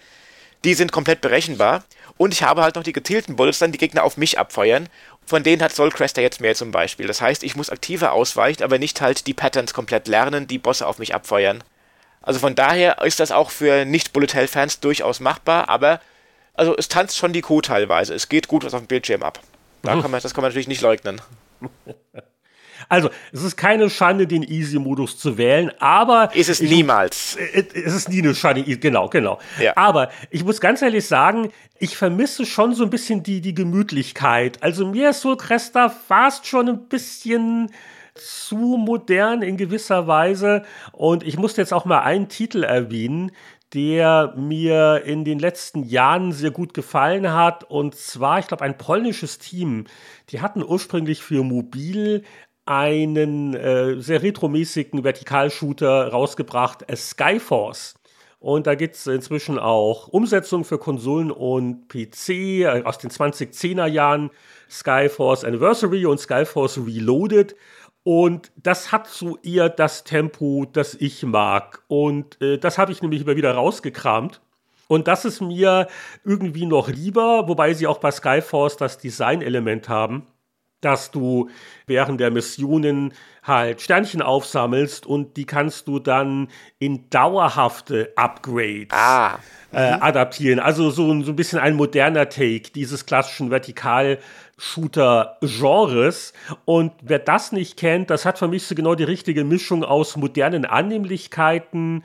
Die 0.65 0.73
sind 0.73 0.91
komplett 0.91 1.21
berechenbar. 1.21 1.85
Und 2.17 2.33
ich 2.33 2.43
habe 2.43 2.63
halt 2.63 2.77
noch 2.77 2.83
die 2.83 2.93
gezielten 2.93 3.37
Bullets, 3.37 3.59
dann 3.59 3.73
die 3.73 3.79
Gegner 3.79 4.05
auf 4.05 4.17
mich 4.17 4.39
abfeuern. 4.39 4.89
Von 5.27 5.43
denen 5.43 5.63
hat 5.63 5.75
Soulcrester 5.75 6.21
jetzt 6.21 6.41
mehr 6.41 6.55
zum 6.55 6.73
Beispiel. 6.73 7.07
Das 7.07 7.21
heißt, 7.21 7.43
ich 7.43 7.57
muss 7.57 7.71
aktiver 7.71 8.13
ausweichen, 8.13 8.63
aber 8.63 8.79
nicht 8.79 9.01
halt 9.01 9.27
die 9.27 9.35
Patterns 9.35 9.73
komplett 9.73 10.09
lernen, 10.09 10.47
die 10.47 10.59
Bosse 10.59 10.87
auf 10.87 10.99
mich 10.99 11.15
abfeuern. 11.15 11.63
Also 12.21 12.39
von 12.39 12.55
daher 12.55 13.03
ist 13.03 13.21
das 13.21 13.33
auch 13.33 13.51
für 13.51 13.85
Nicht-Bullet-Hell-Fans 13.85 14.81
durchaus 14.81 15.21
machbar, 15.21 15.69
aber 15.69 16.01
also 16.55 16.77
es 16.77 16.89
tanzt 16.89 17.17
schon 17.17 17.33
die 17.33 17.41
Kuh 17.41 17.61
teilweise. 17.61 18.15
Es 18.15 18.29
geht 18.29 18.49
gut 18.49 18.65
was 18.65 18.75
auf 18.75 18.83
dem 18.83 18.87
Bildschirm 18.87 19.23
ab. 19.23 19.41
Da 19.83 20.01
kann 20.01 20.11
man, 20.11 20.21
das 20.21 20.33
kann 20.35 20.43
man 20.43 20.51
natürlich 20.51 20.69
nicht 20.69 20.83
leugnen. 20.83 21.21
Also, 22.93 23.09
es 23.33 23.43
ist 23.43 23.57
keine 23.57 23.89
Schande, 23.89 24.27
den 24.27 24.43
Easy-Modus 24.43 25.17
zu 25.17 25.39
wählen, 25.39 25.73
aber. 25.79 26.29
Ist 26.35 26.51
es 26.51 26.61
ich, 26.61 26.71
niemals. 26.71 27.39
Es 27.55 27.95
ist 27.95 28.11
nie 28.11 28.19
eine 28.19 28.35
Schande, 28.35 28.65
genau, 28.65 29.09
genau. 29.09 29.39
Ja. 29.59 29.73
Aber 29.77 30.11
ich 30.29 30.45
muss 30.45 30.61
ganz 30.61 30.83
ehrlich 30.83 31.07
sagen, 31.07 31.51
ich 31.79 31.97
vermisse 31.97 32.45
schon 32.45 32.75
so 32.75 32.85
ein 32.85 32.91
bisschen 32.91 33.23
die, 33.23 33.41
die 33.41 33.55
Gemütlichkeit. 33.55 34.63
Also, 34.63 34.87
mir 34.87 35.09
ist 35.09 35.23
so 35.23 35.35
Cresta 35.37 35.89
fast 35.89 36.47
schon 36.47 36.69
ein 36.69 36.89
bisschen 36.89 37.71
zu 38.15 38.57
modern 38.57 39.41
in 39.41 39.57
gewisser 39.57 40.07
Weise. 40.07 40.63
Und 40.93 41.23
ich 41.23 41.39
musste 41.39 41.63
jetzt 41.63 41.73
auch 41.73 41.87
mal 41.87 42.01
einen 42.01 42.29
Titel 42.29 42.63
erwähnen, 42.63 43.33
der 43.73 44.35
mir 44.37 45.05
in 45.07 45.25
den 45.25 45.39
letzten 45.39 45.85
Jahren 45.85 46.33
sehr 46.33 46.51
gut 46.51 46.75
gefallen 46.75 47.33
hat. 47.33 47.65
Und 47.65 47.95
zwar, 47.95 48.39
ich 48.39 48.49
glaube, 48.49 48.65
ein 48.65 48.77
polnisches 48.77 49.39
Team. 49.39 49.87
Die 50.29 50.43
hatten 50.43 50.63
ursprünglich 50.63 51.23
für 51.23 51.43
Mobil 51.43 52.25
einen 52.65 53.55
äh, 53.55 54.01
sehr 54.01 54.23
retromäßigen 54.23 55.03
Vertikalshooter 55.03 56.09
rausgebracht, 56.09 56.89
äh, 56.89 56.97
Skyforce. 56.97 57.95
Und 58.39 58.67
da 58.67 58.75
gibt 58.75 58.97
es 58.97 59.07
inzwischen 59.07 59.59
auch 59.59 60.09
Umsetzungen 60.09 60.65
für 60.65 60.79
Konsolen 60.79 61.31
und 61.31 61.89
PC 61.89 62.29
äh, 62.29 62.83
aus 62.85 62.99
den 62.99 63.11
2010er 63.11 63.87
Jahren, 63.87 64.31
Skyforce 64.71 65.45
Anniversary 65.45 66.07
und 66.07 66.19
Skyforce 66.19 66.79
Reloaded. 66.79 67.57
Und 68.05 68.51
das 68.57 68.91
hat 68.91 69.07
so 69.07 69.39
eher 69.43 69.69
das 69.69 70.03
Tempo, 70.03 70.67
das 70.73 70.95
ich 70.95 71.23
mag. 71.23 71.83
Und 71.89 72.41
äh, 72.41 72.59
das 72.59 72.79
habe 72.79 72.93
ich 72.93 73.03
nämlich 73.03 73.23
immer 73.23 73.37
wieder 73.37 73.55
rausgekramt. 73.55 74.41
Und 74.89 75.09
das 75.09 75.25
ist 75.25 75.41
mir 75.41 75.87
irgendwie 76.25 76.67
noch 76.67 76.89
lieber, 76.89 77.49
wobei 77.49 77.75
sie 77.75 77.87
auch 77.87 77.99
bei 77.99 78.11
Skyforce 78.11 78.77
das 78.77 78.99
Design-Element 78.99 79.89
haben 79.89 80.27
dass 80.83 81.11
du 81.11 81.49
während 81.87 82.21
der 82.21 82.31
Missionen 82.31 83.15
halt 83.43 83.81
Sternchen 83.81 84.21
aufsammelst 84.23 85.05
und 85.07 85.37
die 85.37 85.47
kannst 85.47 85.89
du 85.89 85.99
dann 85.99 86.47
in 86.79 87.11
dauerhafte 87.11 88.13
Upgrades 88.17 88.93
ah. 88.93 89.41
äh, 89.73 89.97
mhm. 89.97 90.03
adaptieren. 90.03 90.61
Also 90.61 90.91
so, 90.91 91.23
so 91.23 91.33
ein 91.33 91.37
bisschen 91.37 91.59
ein 91.59 91.75
moderner 91.75 92.29
Take 92.29 92.71
dieses 92.75 93.07
klassischen 93.07 93.51
Vertikal-Shooter-Genres. 93.51 96.35
Und 96.65 96.93
wer 97.03 97.19
das 97.19 97.51
nicht 97.53 97.77
kennt, 97.77 98.09
das 98.11 98.25
hat 98.25 98.39
für 98.39 98.49
mich 98.49 98.67
so 98.67 98.75
genau 98.75 98.95
die 98.95 99.05
richtige 99.05 99.45
Mischung 99.45 99.85
aus 99.85 100.17
modernen 100.17 100.65
Annehmlichkeiten 100.65 102.05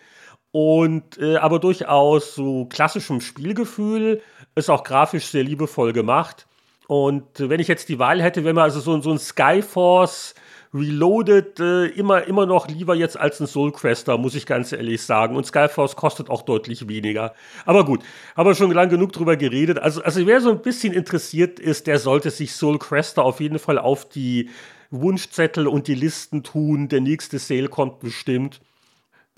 und 0.51 1.17
äh, 1.19 1.37
aber 1.37 1.59
durchaus 1.59 2.33
so 2.33 2.65
klassischem 2.65 3.21
Spielgefühl. 3.21 4.21
Ist 4.55 4.71
auch 4.71 4.83
grafisch 4.83 5.27
sehr 5.27 5.43
liebevoll 5.43 5.93
gemacht. 5.93 6.46
Und 6.87 7.25
wenn 7.37 7.59
ich 7.59 7.67
jetzt 7.67 7.89
die 7.89 7.99
Wahl 7.99 8.21
hätte, 8.21 8.43
wenn 8.45 8.55
man 8.55 8.63
also 8.63 8.79
so, 8.79 8.99
so 9.01 9.11
ein 9.11 9.19
Skyforce 9.19 10.33
Reloaded 10.73 11.59
äh, 11.59 11.85
immer, 11.87 12.25
immer 12.25 12.45
noch 12.45 12.67
lieber 12.67 12.95
jetzt 12.95 13.17
als 13.17 13.39
ein 13.39 13.47
Soulcrester, 13.47 14.17
muss 14.17 14.35
ich 14.35 14.45
ganz 14.45 14.71
ehrlich 14.71 15.01
sagen. 15.01 15.35
Und 15.35 15.45
Skyforce 15.45 15.95
kostet 15.95 16.29
auch 16.29 16.41
deutlich 16.41 16.87
weniger. 16.87 17.33
Aber 17.65 17.85
gut, 17.85 18.03
haben 18.35 18.49
wir 18.49 18.55
schon 18.55 18.71
lang 18.71 18.89
genug 18.89 19.13
drüber 19.13 19.37
geredet. 19.37 19.79
Also, 19.79 20.01
also 20.01 20.25
wer 20.27 20.41
so 20.41 20.51
ein 20.51 20.61
bisschen 20.61 20.93
interessiert 20.93 21.59
ist, 21.59 21.87
der 21.87 21.99
sollte 21.99 22.31
sich 22.31 22.53
Soulcrester 22.53 23.23
auf 23.23 23.39
jeden 23.39 23.59
Fall 23.59 23.79
auf 23.79 24.07
die 24.09 24.49
Wunschzettel 24.91 25.67
und 25.67 25.87
die 25.87 25.95
Listen 25.95 26.43
tun. 26.43 26.89
Der 26.89 27.01
nächste 27.01 27.39
Sale 27.39 27.69
kommt 27.69 27.99
bestimmt. 27.99 28.59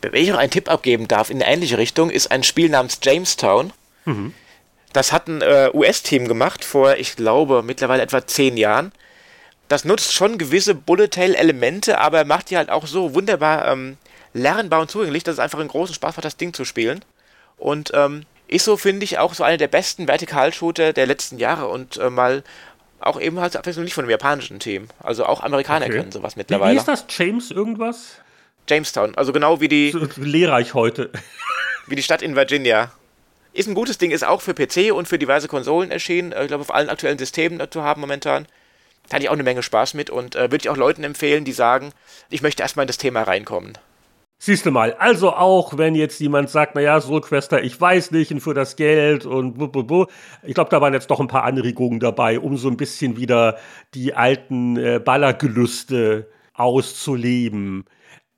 Wenn 0.02 0.24
ich 0.24 0.30
noch 0.30 0.38
einen 0.38 0.52
Tipp 0.52 0.70
abgeben 0.70 1.08
darf 1.08 1.30
in 1.30 1.42
eine 1.42 1.52
ähnliche 1.52 1.78
Richtung, 1.78 2.10
ist 2.10 2.32
ein 2.32 2.44
Spiel 2.44 2.70
namens 2.70 3.00
Jamestown. 3.04 3.72
Mhm. 4.06 4.34
Das 4.94 5.12
hat 5.12 5.28
ein 5.28 5.42
äh, 5.42 5.70
US-Team 5.74 6.28
gemacht 6.28 6.66
vor, 6.66 6.96
ich 6.96 7.16
glaube, 7.16 7.62
mittlerweile 7.64 8.02
etwa 8.02 8.26
zehn 8.26 8.58
Jahren. 8.58 8.92
Das 9.68 9.86
nutzt 9.86 10.14
schon 10.14 10.40
gewisse 10.40 10.74
Bullet-Tail-Elemente, 10.74 12.00
aber 12.00 12.26
macht 12.26 12.50
die 12.50 12.58
halt 12.58 12.72
auch 12.72 12.88
so 12.88 13.14
wunderbar 13.14 13.68
ähm, 13.68 13.98
lernbar 14.34 14.82
und 14.82 14.90
zugänglich, 14.90 15.24
dass 15.24 15.34
es 15.34 15.40
einfach 15.40 15.60
einen 15.60 15.70
großen 15.70 15.94
Spaß 15.94 16.16
macht, 16.16 16.26
das 16.26 16.38
Ding 16.38 16.54
zu 16.54 16.66
spielen. 16.66 17.06
Und 17.58 17.92
ähm, 17.94 18.26
ist 18.48 18.66
so, 18.66 18.78
finde 18.78 19.04
ich, 19.04 19.20
auch 19.20 19.36
so 19.36 19.44
einer 19.44 19.58
der 19.58 19.68
besten 19.68 20.08
Vertikalshooter 20.08 20.94
der 20.94 21.06
letzten 21.06 21.38
Jahre 21.38 21.68
und 21.68 21.98
äh, 21.98 22.10
mal 22.10 22.44
auch 23.00 23.20
eben 23.20 23.40
halt 23.40 23.56
Abwechslung 23.56 23.86
nicht 23.86 23.94
von 23.94 24.04
einem 24.04 24.12
japanischen 24.12 24.60
Team. 24.60 24.88
Also 25.00 25.26
auch 25.26 25.42
Amerikaner 25.44 25.86
okay. 25.86 25.98
können 25.98 26.12
sowas 26.12 26.36
mittlerweile. 26.36 26.74
Wie, 26.74 26.80
ist 26.80 26.88
das? 26.88 27.06
James 27.10 27.52
irgendwas? 27.52 28.16
Jamestown, 28.68 29.16
also 29.16 29.34
genau 29.34 29.62
wie 29.62 29.68
die. 29.68 29.92
So 29.92 30.08
lehrreich 30.18 30.74
heute. 30.74 31.12
Wie 31.88 31.96
die 31.96 32.04
Stadt 32.04 32.22
in 32.22 32.36
Virginia. 32.36 32.92
Ist 33.54 33.68
ein 33.68 33.74
gutes 33.74 33.98
Ding, 33.98 34.12
ist 34.12 34.26
auch 34.26 34.42
für 34.42 34.54
PC 34.54 34.94
und 34.94 35.08
für 35.08 35.18
diverse 35.18 35.48
Konsolen 35.48 35.92
erschienen. 35.92 36.32
Äh, 36.32 36.44
ich 36.44 36.48
glaube, 36.48 36.62
auf 36.62 36.74
allen 36.74 36.90
aktuellen 36.90 37.18
Systemen 37.18 37.60
zu 37.72 37.84
haben 37.84 38.02
momentan. 38.02 38.48
Da 39.08 39.16
hatte 39.16 39.24
ich 39.24 39.30
auch 39.30 39.34
eine 39.34 39.44
Menge 39.44 39.64
Spaß 39.64 39.96
mit 39.96 40.10
und 40.10 40.36
äh, 40.36 40.52
würde 40.52 40.58
ich 40.58 40.70
auch 40.70 40.78
Leuten 40.78 41.04
empfehlen, 41.04 41.44
die 41.44 41.52
sagen, 41.52 41.92
ich 42.30 42.44
möchte 42.44 42.62
erstmal 42.62 42.84
in 42.84 42.88
das 42.88 42.98
Thema 42.98 43.24
reinkommen. 43.24 43.78
Siehst 44.42 44.66
du 44.66 44.72
mal, 44.72 44.94
also 44.94 45.34
auch 45.34 45.78
wenn 45.78 45.96
jetzt 45.96 46.20
jemand 46.22 46.50
sagt, 46.50 46.76
naja, 46.76 47.02
Soulquester, 47.02 47.62
ich 47.62 47.80
weiß 47.80 48.12
nicht, 48.12 48.32
und 48.32 48.40
für 48.40 48.54
das 48.54 48.78
Geld 48.78 49.26
und 49.26 49.56
bu, 49.56 50.06
Ich 50.44 50.54
glaube, 50.54 50.70
da 50.70 50.80
waren 50.80 50.94
jetzt 50.94 51.12
doch 51.12 51.20
ein 51.20 51.28
paar 51.28 51.44
Anregungen 51.44 52.00
dabei, 52.00 52.40
um 52.40 52.56
so 52.56 52.70
ein 52.70 52.78
bisschen 52.78 53.18
wieder 53.18 53.58
die 53.94 54.14
alten 54.14 54.78
äh, 54.78 55.02
Ballergelüste 55.04 56.30
auszuleben. 56.54 57.84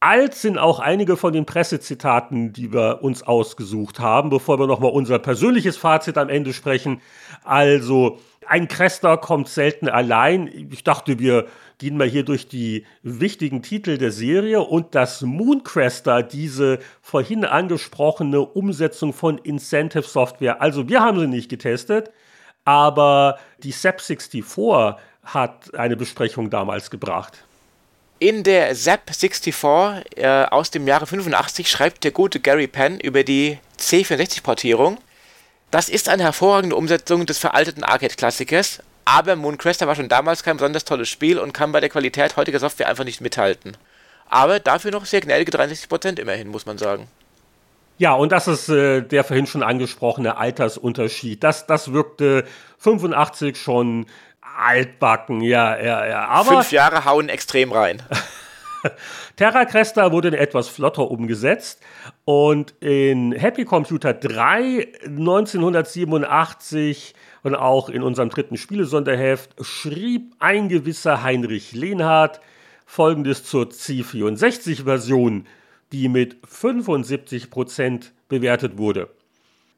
Alt 0.03 0.34
sind 0.34 0.57
auch 0.57 0.80
einige 0.80 1.15
von 1.15 1.32
den 1.32 1.45
Pressezitaten, 1.45 2.53
die 2.53 2.73
wir 2.73 3.03
uns 3.03 3.22
ausgesucht 3.22 3.99
haben, 3.99 4.32
bevor 4.32 4.57
wir 4.57 4.65
nochmal 4.65 4.90
unser 4.90 5.19
persönliches 5.19 5.78
Fazit 5.78 6.18
am 6.18 6.28
Ende 6.28 6.53
sprechen. 6.53 7.02
Also, 7.44 8.18
ein 8.48 8.68
Crester 8.68 9.18
kommt 9.18 9.48
selten 9.48 9.88
allein. 9.88 10.48
Ich 10.72 10.84
dachte, 10.84 11.19
wir 11.19 11.45
gehen 11.78 11.98
mal 11.98 12.07
hier 12.07 12.26
durch 12.26 12.48
die 12.48 12.84
wichtigen 13.03 13.61
Titel 13.61 13.99
der 13.99 14.11
Serie 14.11 14.61
und 14.61 14.95
dass 14.95 15.22
Mooncrester 15.22 16.23
diese 16.23 16.80
vorhin 17.03 17.45
angesprochene 17.45 18.41
Umsetzung 18.41 19.14
von 19.14 19.38
Incentive 19.38 20.02
Software, 20.02 20.64
also 20.64 20.90
wir 20.90 21.02
haben 21.02 21.19
sie 21.19 21.28
nicht 21.28 21.48
getestet, 21.48 22.10
aber 22.65 23.38
die 23.61 23.72
SAP64 23.72 24.95
hat 25.23 25.76
eine 25.76 25.95
Besprechung 25.95 26.49
damals 26.49 26.90
gebracht. 26.90 27.45
In 28.22 28.43
der 28.43 28.76
ZAP64 28.76 30.18
äh, 30.18 30.45
aus 30.52 30.69
dem 30.69 30.88
Jahre 30.88 31.07
85 31.07 31.68
schreibt 31.68 32.03
der 32.03 32.11
gute 32.11 32.39
Gary 32.39 32.68
Penn 32.68 32.99
über 32.99 33.23
die 33.23 33.57
C64-Portierung. 33.80 34.99
Das 35.72 35.89
ist 35.89 36.07
eine 36.07 36.22
hervorragende 36.22 36.76
Umsetzung 36.76 37.26
des 37.26 37.39
veralteten 37.39 37.84
Arcade-Klassikers, 37.84 38.84
aber 39.06 39.35
Mooncrester 39.35 39.88
war 39.88 39.95
schon 39.95 40.07
damals 40.07 40.43
kein 40.43 40.57
besonders 40.57 40.85
tolles 40.85 41.10
Spiel 41.10 41.39
und 41.39 41.52
kann 41.52 41.72
bei 41.72 41.80
der 41.80 41.89
Qualität 41.89 42.38
heutiger 42.38 42.60
Software 42.60 42.89
einfach 42.89 43.06
nicht 43.06 43.22
mithalten. 43.22 43.76
Aber 44.30 44.60
dafür 44.60 44.91
noch 44.91 45.06
sehr 45.06 45.22
gnädige 45.22 45.57
63% 45.57 46.19
immerhin, 46.19 46.49
muss 46.49 46.68
man 46.68 46.77
sagen. 46.77 47.07
Ja, 47.98 48.14
und 48.14 48.31
das 48.31 48.48
ist 48.48 48.69
äh, 48.69 49.02
der 49.02 49.23
vorhin 49.23 49.48
schon 49.48 49.64
angesprochene 49.64 50.38
Altersunterschied. 50.38 51.43
Das, 51.43 51.65
das 51.65 51.91
wirkte 51.91 52.45
85 52.77 53.57
schon 53.57 54.06
altbacken, 54.62 55.42
ja, 55.42 55.78
ja, 55.78 56.06
ja. 56.06 56.28
Aber 56.28 56.52
Fünf 56.52 56.72
Jahre 56.72 57.06
hauen 57.06 57.30
extrem 57.30 57.72
rein. 57.72 58.02
Terra 59.36 59.66
Cresta 59.66 60.12
wurde 60.12 60.30
in 60.30 60.34
etwas 60.34 60.68
flotter 60.68 61.10
umgesetzt 61.10 61.82
und 62.26 62.74
in 62.80 63.32
Happy 63.32 63.66
Computer 63.66 64.14
3 64.14 64.88
1987 65.06 67.14
und 67.44 67.56
auch 67.56 67.90
in 67.90 68.04
unserem 68.04 68.30
dritten 68.30 68.58
Spielesonderheft 68.58 69.56
schrieb 69.62 70.34
ein 70.40 70.70
gewisser 70.70 71.24
Heinrich 71.24 71.74
Lehnhardt 71.74 72.40
folgendes 72.86 73.46
zur 73.46 73.68
C64-Version, 73.68 75.48
die 75.92 76.10
mit 76.10 76.38
75% 76.46 78.12
bewertet 78.28 78.78
wurde. 78.78 79.10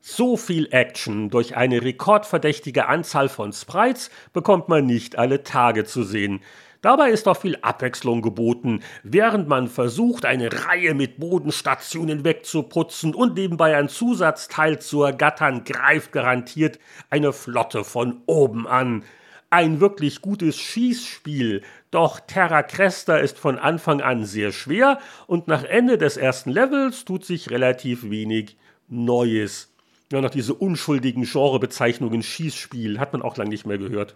So 0.05 0.35
viel 0.35 0.67
Action 0.71 1.29
durch 1.29 1.55
eine 1.55 1.81
rekordverdächtige 1.81 2.89
Anzahl 2.89 3.29
von 3.29 3.53
Sprites 3.53 4.11
bekommt 4.33 4.67
man 4.67 4.85
nicht 4.85 5.17
alle 5.17 5.43
Tage 5.43 5.85
zu 5.85 6.03
sehen. 6.03 6.41
Dabei 6.81 7.11
ist 7.11 7.25
auch 7.25 7.37
viel 7.37 7.57
Abwechslung 7.61 8.21
geboten, 8.21 8.81
während 9.03 9.47
man 9.47 9.69
versucht, 9.69 10.25
eine 10.25 10.49
Reihe 10.51 10.93
mit 10.93 11.21
Bodenstationen 11.21 12.25
wegzuputzen 12.25 13.15
und 13.15 13.35
nebenbei 13.35 13.77
ein 13.77 13.87
Zusatzteil 13.87 14.79
zu 14.79 15.03
ergattern, 15.03 15.63
greift 15.63 16.11
garantiert 16.11 16.79
eine 17.09 17.31
Flotte 17.31 17.85
von 17.85 18.23
oben 18.25 18.67
an. 18.67 19.05
Ein 19.51 19.79
wirklich 19.79 20.21
gutes 20.21 20.59
Schießspiel, 20.59 21.61
doch 21.91 22.19
Terra 22.19 22.63
Cresta 22.63 23.15
ist 23.15 23.39
von 23.39 23.57
Anfang 23.57 24.01
an 24.01 24.25
sehr 24.25 24.51
schwer 24.51 24.99
und 25.27 25.47
nach 25.47 25.63
Ende 25.63 25.97
des 25.97 26.17
ersten 26.17 26.49
Levels 26.49 27.05
tut 27.05 27.23
sich 27.23 27.51
relativ 27.51 28.09
wenig 28.09 28.57
Neues. 28.89 29.72
Ja, 30.13 30.21
noch 30.21 30.29
diese 30.29 30.53
unschuldigen 30.53 31.23
Genrebezeichnungen 31.23 32.21
Schießspiel 32.21 32.99
hat 32.99 33.13
man 33.13 33.23
auch 33.23 33.35
lange 33.35 33.49
nicht 33.49 33.65
mehr 33.65 33.79
gehört. 33.79 34.15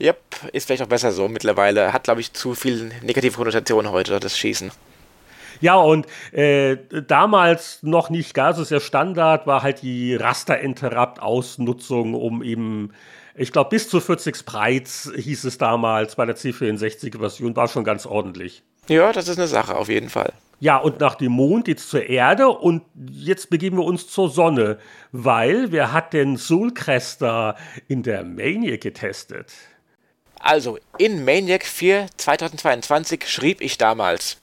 Yep, 0.00 0.18
ist 0.52 0.66
vielleicht 0.66 0.82
auch 0.82 0.88
besser 0.88 1.12
so 1.12 1.28
mittlerweile. 1.28 1.92
Hat, 1.92 2.02
glaube 2.02 2.20
ich, 2.20 2.32
zu 2.32 2.56
viel 2.56 2.90
negative 3.04 3.36
Konnotationen 3.36 3.92
heute, 3.92 4.18
das 4.18 4.36
Schießen. 4.36 4.72
Ja, 5.60 5.76
und 5.76 6.08
äh, 6.32 6.78
damals 7.06 7.84
noch 7.84 8.10
nicht 8.10 8.34
gar 8.34 8.52
so 8.52 8.64
sehr 8.64 8.80
Standard 8.80 9.46
war 9.46 9.62
halt 9.62 9.82
die 9.82 10.16
Raster-Interrupt-Ausnutzung, 10.16 12.14
um 12.14 12.42
eben, 12.42 12.90
ich 13.36 13.52
glaube, 13.52 13.70
bis 13.70 13.88
zu 13.88 14.00
40 14.00 14.34
Sprites 14.34 15.12
hieß 15.14 15.44
es 15.44 15.56
damals 15.56 16.16
bei 16.16 16.26
der 16.26 16.36
C64-Version, 16.36 17.54
war 17.54 17.68
schon 17.68 17.84
ganz 17.84 18.06
ordentlich. 18.06 18.64
Ja, 18.88 19.12
das 19.12 19.28
ist 19.28 19.38
eine 19.38 19.46
Sache, 19.46 19.76
auf 19.76 19.88
jeden 19.88 20.08
Fall. 20.08 20.32
Ja, 20.60 20.76
und 20.76 20.98
nach 20.98 21.14
dem 21.14 21.32
Mond 21.32 21.68
jetzt 21.68 21.88
zur 21.88 22.06
Erde 22.08 22.48
und 22.48 22.82
jetzt 23.12 23.48
begeben 23.48 23.76
wir 23.76 23.84
uns 23.84 24.08
zur 24.08 24.28
Sonne, 24.28 24.78
weil 25.12 25.70
wer 25.70 25.92
hat 25.92 26.12
denn 26.12 26.36
Soulcrester 26.36 27.56
in 27.86 28.02
der 28.02 28.24
Maniac 28.24 28.80
getestet? 28.80 29.52
Also, 30.40 30.78
in 30.98 31.24
Maniac 31.24 31.64
4 31.64 32.08
2022 32.16 33.28
schrieb 33.28 33.60
ich 33.60 33.78
damals, 33.78 34.38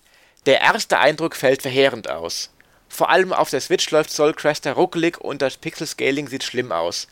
der 0.45 0.61
erste 0.61 0.99
Eindruck 0.99 1.35
fällt 1.35 1.61
verheerend 1.61 2.09
aus. 2.09 2.53
Vor 2.87 3.09
allem 3.09 3.33
auf 3.33 3.49
der 3.49 3.61
Switch 3.61 3.89
läuft 3.91 4.11
Soulcrester 4.11 4.73
ruckelig 4.73 5.19
und 5.19 5.41
das 5.41 5.57
Pixel-Scaling 5.57 6.27
sieht 6.27 6.43
schlimm 6.43 6.71
aus. 6.71 7.07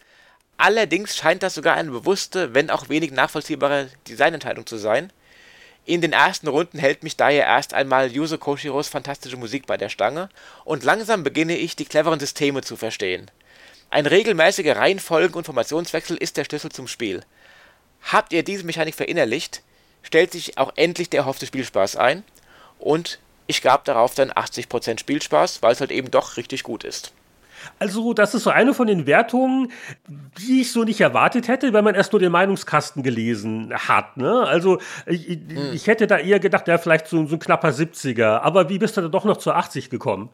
Allerdings 0.55 1.17
scheint 1.17 1.43
das 1.43 1.55
sogar 1.55 1.75
eine 1.75 1.91
bewusste, 1.91 2.53
wenn 2.53 2.69
auch 2.69 2.87
wenig 2.87 3.11
nachvollziehbare 3.11 3.89
Designentscheidung 4.07 4.65
zu 4.65 4.77
sein– 4.77 5.11
in 5.85 6.01
den 6.01 6.13
ersten 6.13 6.47
Runden 6.47 6.79
hält 6.79 7.03
mich 7.03 7.17
daher 7.17 7.45
erst 7.45 7.73
einmal 7.73 8.11
Yuzo 8.11 8.37
Koshiros 8.37 8.87
fantastische 8.87 9.37
Musik 9.37 9.67
bei 9.67 9.75
der 9.75 9.89
Stange 9.89 10.29
und 10.63 10.83
langsam 10.83 11.23
beginne 11.23 11.57
ich 11.57 11.75
die 11.75 11.85
cleveren 11.85 12.19
Systeme 12.19 12.61
zu 12.61 12.77
verstehen. 12.77 13.29
Ein 13.89 14.05
regelmäßiger 14.05 14.77
Reihenfolgen- 14.77 15.35
und 15.35 15.45
Formationswechsel 15.45 16.17
ist 16.17 16.37
der 16.37 16.45
Schlüssel 16.45 16.71
zum 16.71 16.87
Spiel. 16.87 17.23
Habt 18.01 18.33
ihr 18.33 18.43
diese 18.43 18.65
Mechanik 18.65 18.95
verinnerlicht, 18.95 19.61
stellt 20.03 20.31
sich 20.31 20.57
auch 20.57 20.71
endlich 20.75 21.09
der 21.09 21.21
erhoffte 21.21 21.45
Spielspaß 21.45 21.97
ein 21.97 22.23
und 22.79 23.19
ich 23.45 23.61
gab 23.61 23.83
darauf 23.83 24.15
dann 24.15 24.31
80% 24.31 24.99
Spielspaß, 24.99 25.61
weil 25.61 25.73
es 25.73 25.81
halt 25.81 25.91
eben 25.91 26.11
doch 26.11 26.37
richtig 26.37 26.63
gut 26.63 26.85
ist. 26.85 27.11
Also, 27.79 28.13
das 28.13 28.33
ist 28.33 28.43
so 28.43 28.49
eine 28.49 28.73
von 28.73 28.87
den 28.87 29.05
Wertungen, 29.05 29.71
die 30.39 30.61
ich 30.61 30.71
so 30.71 30.83
nicht 30.83 31.01
erwartet 31.01 31.47
hätte, 31.47 31.73
wenn 31.73 31.83
man 31.83 31.95
erst 31.95 32.13
nur 32.13 32.19
den 32.19 32.31
Meinungskasten 32.31 33.03
gelesen 33.03 33.73
hat. 33.73 34.17
Ne? 34.17 34.43
Also, 34.47 34.79
ich, 35.05 35.27
hm. 35.27 35.73
ich, 35.73 35.87
hätte 35.87 36.07
da 36.07 36.17
eher 36.17 36.39
gedacht, 36.39 36.67
ja, 36.67 36.77
vielleicht 36.77 37.07
so, 37.07 37.25
so 37.25 37.35
ein 37.35 37.39
knapper 37.39 37.69
70er. 37.69 38.39
Aber 38.39 38.69
wie 38.69 38.79
bist 38.79 38.97
du 38.97 39.01
da 39.01 39.07
doch 39.07 39.25
noch 39.25 39.37
zu 39.37 39.51
80 39.51 39.89
gekommen? 39.89 40.29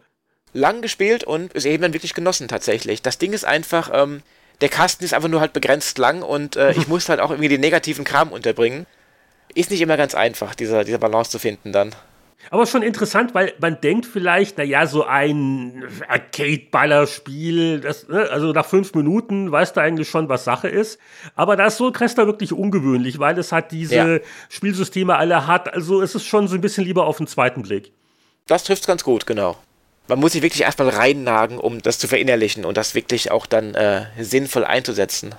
Lang 0.53 0.81
gespielt 0.81 1.23
und 1.23 1.55
es 1.55 1.65
eben 1.65 1.83
dann 1.83 1.93
wirklich 1.93 2.13
genossen 2.13 2.47
tatsächlich. 2.47 3.01
Das 3.01 3.17
Ding 3.17 3.33
ist 3.33 3.45
einfach, 3.45 3.91
ähm, 3.93 4.21
der 4.61 4.69
Kasten 4.69 5.03
ist 5.03 5.13
einfach 5.13 5.29
nur 5.29 5.41
halt 5.41 5.53
begrenzt 5.53 5.97
lang 5.97 6.21
und 6.21 6.55
äh, 6.55 6.71
ich 6.71 6.87
muss 6.89 7.09
halt 7.09 7.19
auch 7.19 7.31
irgendwie 7.31 7.49
den 7.49 7.61
negativen 7.61 8.03
Kram 8.03 8.31
unterbringen. 8.31 8.85
Ist 9.55 9.71
nicht 9.71 9.81
immer 9.81 9.97
ganz 9.97 10.15
einfach, 10.15 10.55
diese, 10.55 10.83
diese 10.85 10.99
Balance 10.99 11.31
zu 11.31 11.39
finden 11.39 11.71
dann. 11.71 11.95
Aber 12.51 12.65
schon 12.65 12.81
interessant, 12.81 13.35
weil 13.35 13.53
man 13.59 13.79
denkt 13.81 14.05
vielleicht, 14.05 14.57
naja, 14.57 14.87
so 14.87 15.03
ein 15.03 15.83
Arcade-Ballerspiel, 16.07 17.81
ne, 18.07 18.29
also 18.31 18.53
nach 18.53 18.65
fünf 18.65 18.93
Minuten 18.95 19.51
weißt 19.51 19.75
du 19.75 19.81
eigentlich 19.81 20.09
schon, 20.09 20.29
was 20.29 20.45
Sache 20.45 20.67
ist. 20.67 20.99
Aber 21.35 21.55
da 21.55 21.67
ist 21.67 21.77
Soul 21.77 21.91
Cresta 21.91 22.25
wirklich 22.25 22.53
ungewöhnlich, 22.53 23.19
weil 23.19 23.37
es 23.37 23.51
hat 23.51 23.71
diese 23.71 23.95
ja. 23.95 24.19
Spielsysteme 24.47 25.15
alle 25.15 25.47
hat. 25.47 25.71
Also 25.73 26.01
es 26.01 26.15
ist 26.15 26.25
schon 26.25 26.47
so 26.47 26.55
ein 26.55 26.61
bisschen 26.61 26.85
lieber 26.85 27.05
auf 27.05 27.17
den 27.17 27.27
zweiten 27.27 27.61
Blick. 27.61 27.91
Das 28.47 28.63
trifft 28.63 28.87
ganz 28.87 29.03
gut, 29.03 29.27
genau. 29.27 29.57
Man 30.07 30.19
muss 30.19 30.31
sich 30.31 30.41
wirklich 30.41 30.63
erstmal 30.63 30.89
reinnagen, 30.89 31.59
um 31.59 31.83
das 31.83 31.99
zu 31.99 32.07
verinnerlichen 32.07 32.65
und 32.65 32.77
das 32.77 32.95
wirklich 32.95 33.29
auch 33.29 33.45
dann 33.45 33.75
äh, 33.75 34.05
sinnvoll 34.19 34.65
einzusetzen. 34.65 35.35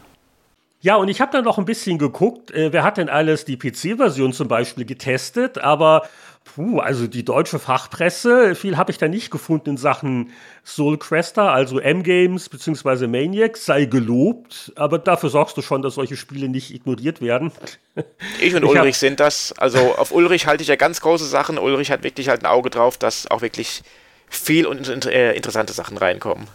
Ja, 0.83 0.97
und 0.97 1.09
ich 1.09 1.21
habe 1.21 1.31
dann 1.31 1.45
noch 1.45 1.59
ein 1.59 1.67
bisschen 1.67 1.99
geguckt, 1.99 2.53
äh, 2.53 2.73
wer 2.73 2.85
hat 2.85 2.97
denn 2.97 3.11
alles 3.11 3.45
die 3.45 3.59
PC-Version 3.59 4.33
zum 4.33 4.49
Beispiel 4.49 4.87
getestet, 4.87 5.59
aber 5.59 6.09
puh, 6.55 6.79
also 6.81 7.07
die 7.07 7.25
deutsche 7.25 7.59
Fachpresse, 7.59 8.55
viel 8.55 8.77
habe 8.77 8.91
ich 8.91 8.99
da 8.99 9.09
nicht 9.09 9.31
gefunden 9.31 9.71
in 9.71 9.77
Sachen 9.77 10.33
Soul 10.65 10.99
Cresta, 10.99 11.53
also 11.53 11.79
M-Games 11.79 12.49
bzw. 12.49 13.07
Maniacs, 13.07 13.65
sei 13.65 13.85
gelobt, 13.85 14.73
aber 14.77 14.99
dafür 14.99 15.31
sorgst 15.31 15.57
du 15.57 15.63
schon, 15.63 15.83
dass 15.83 15.95
solche 15.95 16.17
Spiele 16.17 16.49
nicht 16.49 16.75
ignoriert 16.75 17.21
werden. 17.21 17.53
Ich 18.41 18.55
und 18.55 18.63
ich 18.63 18.71
Ulrich 18.71 18.97
sind 18.97 19.21
das, 19.21 19.53
also 19.59 19.95
auf 19.97 20.13
Ulrich 20.13 20.47
halte 20.47 20.63
ich 20.63 20.69
ja 20.69 20.77
ganz 20.77 21.01
große 21.01 21.27
Sachen, 21.27 21.59
Ulrich 21.59 21.91
hat 21.91 22.03
wirklich 22.03 22.29
halt 22.29 22.43
ein 22.43 22.47
Auge 22.47 22.71
drauf, 22.71 22.97
dass 22.97 23.31
auch 23.31 23.43
wirklich 23.43 23.83
viel 24.29 24.65
und 24.67 24.89
äh, 25.07 25.33
interessante 25.35 25.73
Sachen 25.75 25.99
reinkommen. 25.99 26.47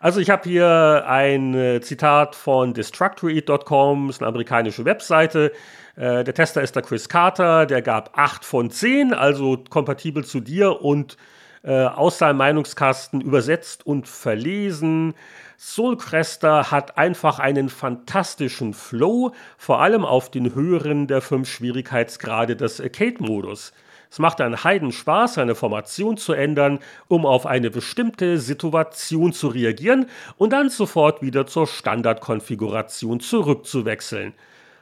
Also 0.00 0.20
ich 0.20 0.30
habe 0.30 0.48
hier 0.48 1.04
ein 1.08 1.54
äh, 1.54 1.80
Zitat 1.80 2.36
von 2.36 2.72
Destructoid.com, 2.72 4.10
ist 4.10 4.20
eine 4.20 4.28
amerikanische 4.28 4.84
Webseite. 4.84 5.50
Äh, 5.96 6.22
der 6.22 6.34
Tester 6.34 6.62
ist 6.62 6.76
der 6.76 6.84
Chris 6.84 7.08
Carter, 7.08 7.66
der 7.66 7.82
gab 7.82 8.16
8 8.16 8.44
von 8.44 8.70
10, 8.70 9.12
also 9.12 9.58
kompatibel 9.68 10.24
zu 10.24 10.38
dir 10.38 10.82
und 10.82 11.16
äh, 11.64 11.84
aus 11.84 12.18
seinem 12.18 12.36
Meinungskasten 12.36 13.20
übersetzt 13.20 13.84
und 13.84 14.06
verlesen. 14.06 15.14
Soulcrester 15.56 16.70
hat 16.70 16.96
einfach 16.96 17.40
einen 17.40 17.68
fantastischen 17.68 18.74
Flow, 18.74 19.32
vor 19.56 19.82
allem 19.82 20.04
auf 20.04 20.30
den 20.30 20.54
höheren 20.54 21.08
der 21.08 21.22
fünf 21.22 21.50
Schwierigkeitsgrade 21.50 22.54
des 22.54 22.80
Arcade-Modus. 22.80 23.72
Es 24.10 24.18
macht 24.18 24.40
einen 24.40 24.64
Heiden 24.64 24.92
Spaß, 24.92 25.38
eine 25.38 25.54
Formation 25.54 26.16
zu 26.16 26.32
ändern, 26.32 26.80
um 27.08 27.26
auf 27.26 27.46
eine 27.46 27.70
bestimmte 27.70 28.38
Situation 28.38 29.32
zu 29.32 29.48
reagieren 29.48 30.06
und 30.36 30.52
dann 30.52 30.70
sofort 30.70 31.22
wieder 31.22 31.46
zur 31.46 31.66
Standardkonfiguration 31.66 33.20
zurückzuwechseln. 33.20 34.34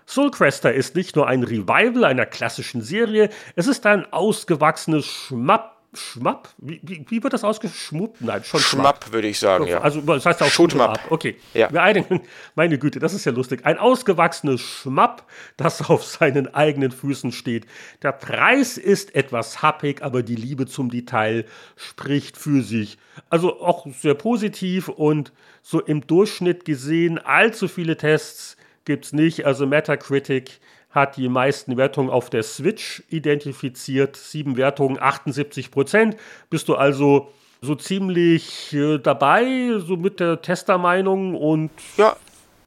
Soulcrester 0.06 0.72
ist 0.72 0.94
nicht 0.94 1.16
nur 1.16 1.26
ein 1.26 1.42
Revival 1.42 2.04
einer 2.04 2.26
klassischen 2.26 2.80
Serie, 2.80 3.28
es 3.56 3.66
ist 3.66 3.84
ein 3.86 4.12
ausgewachsenes 4.12 5.04
Schmapp 5.04 5.75
Schmapp? 5.96 6.48
Wie, 6.58 6.80
wie, 6.82 7.04
wie, 7.08 7.22
wird 7.22 7.32
das 7.32 7.44
ausgeschmuppt? 7.44 8.20
Nein, 8.20 8.44
schon 8.44 8.60
Schmapp, 8.60 8.96
Schmapp 9.04 9.12
würde 9.12 9.28
ich 9.28 9.38
sagen, 9.38 9.66
ja. 9.66 9.80
Also 9.80 10.00
das 10.00 10.26
heißt 10.26 10.42
auch 10.42 10.50
Schmapp. 10.50 11.00
Okay. 11.10 11.36
Ja. 11.54 11.68
meine 12.54 12.78
Güte, 12.78 12.98
das 12.98 13.14
ist 13.14 13.24
ja 13.24 13.32
lustig. 13.32 13.64
Ein 13.64 13.78
ausgewachsenes 13.78 14.60
Schmapp, 14.60 15.24
das 15.56 15.88
auf 15.88 16.04
seinen 16.04 16.54
eigenen 16.54 16.92
Füßen 16.92 17.32
steht. 17.32 17.66
Der 18.02 18.12
Preis 18.12 18.78
ist 18.78 19.14
etwas 19.14 19.62
happig, 19.62 20.02
aber 20.02 20.22
die 20.22 20.36
Liebe 20.36 20.66
zum 20.66 20.90
Detail 20.90 21.44
spricht 21.76 22.36
für 22.36 22.62
sich. 22.62 22.98
Also 23.30 23.60
auch 23.60 23.86
sehr 23.86 24.14
positiv 24.14 24.88
und 24.88 25.32
so 25.62 25.80
im 25.80 26.06
Durchschnitt 26.06 26.64
gesehen 26.64 27.18
allzu 27.18 27.68
viele 27.68 27.96
Tests 27.96 28.56
gibt 28.84 29.06
es 29.06 29.12
nicht. 29.12 29.44
Also 29.44 29.66
Metacritic 29.66 30.60
hat 30.96 31.16
die 31.16 31.28
meisten 31.28 31.76
Wertungen 31.76 32.10
auf 32.10 32.30
der 32.30 32.42
Switch 32.42 33.04
identifiziert. 33.08 34.16
Sieben 34.16 34.56
Wertungen, 34.56 35.00
78 35.00 35.70
Prozent. 35.70 36.16
Bist 36.50 36.68
du 36.68 36.74
also 36.74 37.28
so 37.60 37.76
ziemlich 37.76 38.72
äh, 38.72 38.98
dabei, 38.98 39.78
so 39.78 39.96
mit 39.96 40.18
der 40.18 40.42
Testermeinung 40.42 41.36
und 41.36 41.70
ja. 41.96 42.16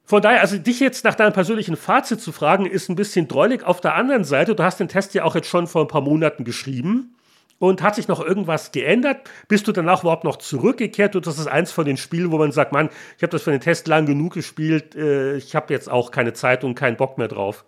Von 0.04 0.22
daher, 0.22 0.40
also 0.40 0.58
dich 0.58 0.80
jetzt 0.80 1.04
nach 1.04 1.14
deinem 1.14 1.32
persönlichen 1.32 1.76
Fazit 1.76 2.20
zu 2.20 2.32
fragen, 2.32 2.66
ist 2.66 2.88
ein 2.88 2.96
bisschen 2.96 3.28
drollig. 3.28 3.62
Auf 3.62 3.80
der 3.80 3.94
anderen 3.94 4.24
Seite, 4.24 4.56
du 4.56 4.64
hast 4.64 4.80
den 4.80 4.88
Test 4.88 5.14
ja 5.14 5.22
auch 5.22 5.36
jetzt 5.36 5.46
schon 5.46 5.68
vor 5.68 5.82
ein 5.82 5.88
paar 5.88 6.00
Monaten 6.00 6.42
geschrieben. 6.42 7.14
Und 7.60 7.82
hat 7.82 7.94
sich 7.94 8.08
noch 8.08 8.24
irgendwas 8.24 8.72
geändert? 8.72 9.18
Bist 9.46 9.68
du 9.68 9.72
danach 9.72 10.02
überhaupt 10.02 10.24
noch 10.24 10.38
zurückgekehrt? 10.38 11.14
Und 11.14 11.28
das 11.28 11.38
ist 11.38 11.46
eins 11.46 11.70
von 11.70 11.84
den 11.84 11.96
Spielen, 11.96 12.32
wo 12.32 12.38
man 12.38 12.50
sagt, 12.50 12.72
Mann, 12.72 12.88
ich 13.18 13.22
habe 13.22 13.30
das 13.30 13.42
für 13.42 13.52
den 13.52 13.60
Test 13.60 13.86
lang 13.86 14.06
genug 14.06 14.32
gespielt, 14.32 14.96
äh, 14.96 15.36
ich 15.36 15.54
habe 15.54 15.72
jetzt 15.72 15.88
auch 15.88 16.10
keine 16.10 16.32
Zeit 16.32 16.64
und 16.64 16.74
keinen 16.74 16.96
Bock 16.96 17.16
mehr 17.18 17.28
drauf 17.28 17.64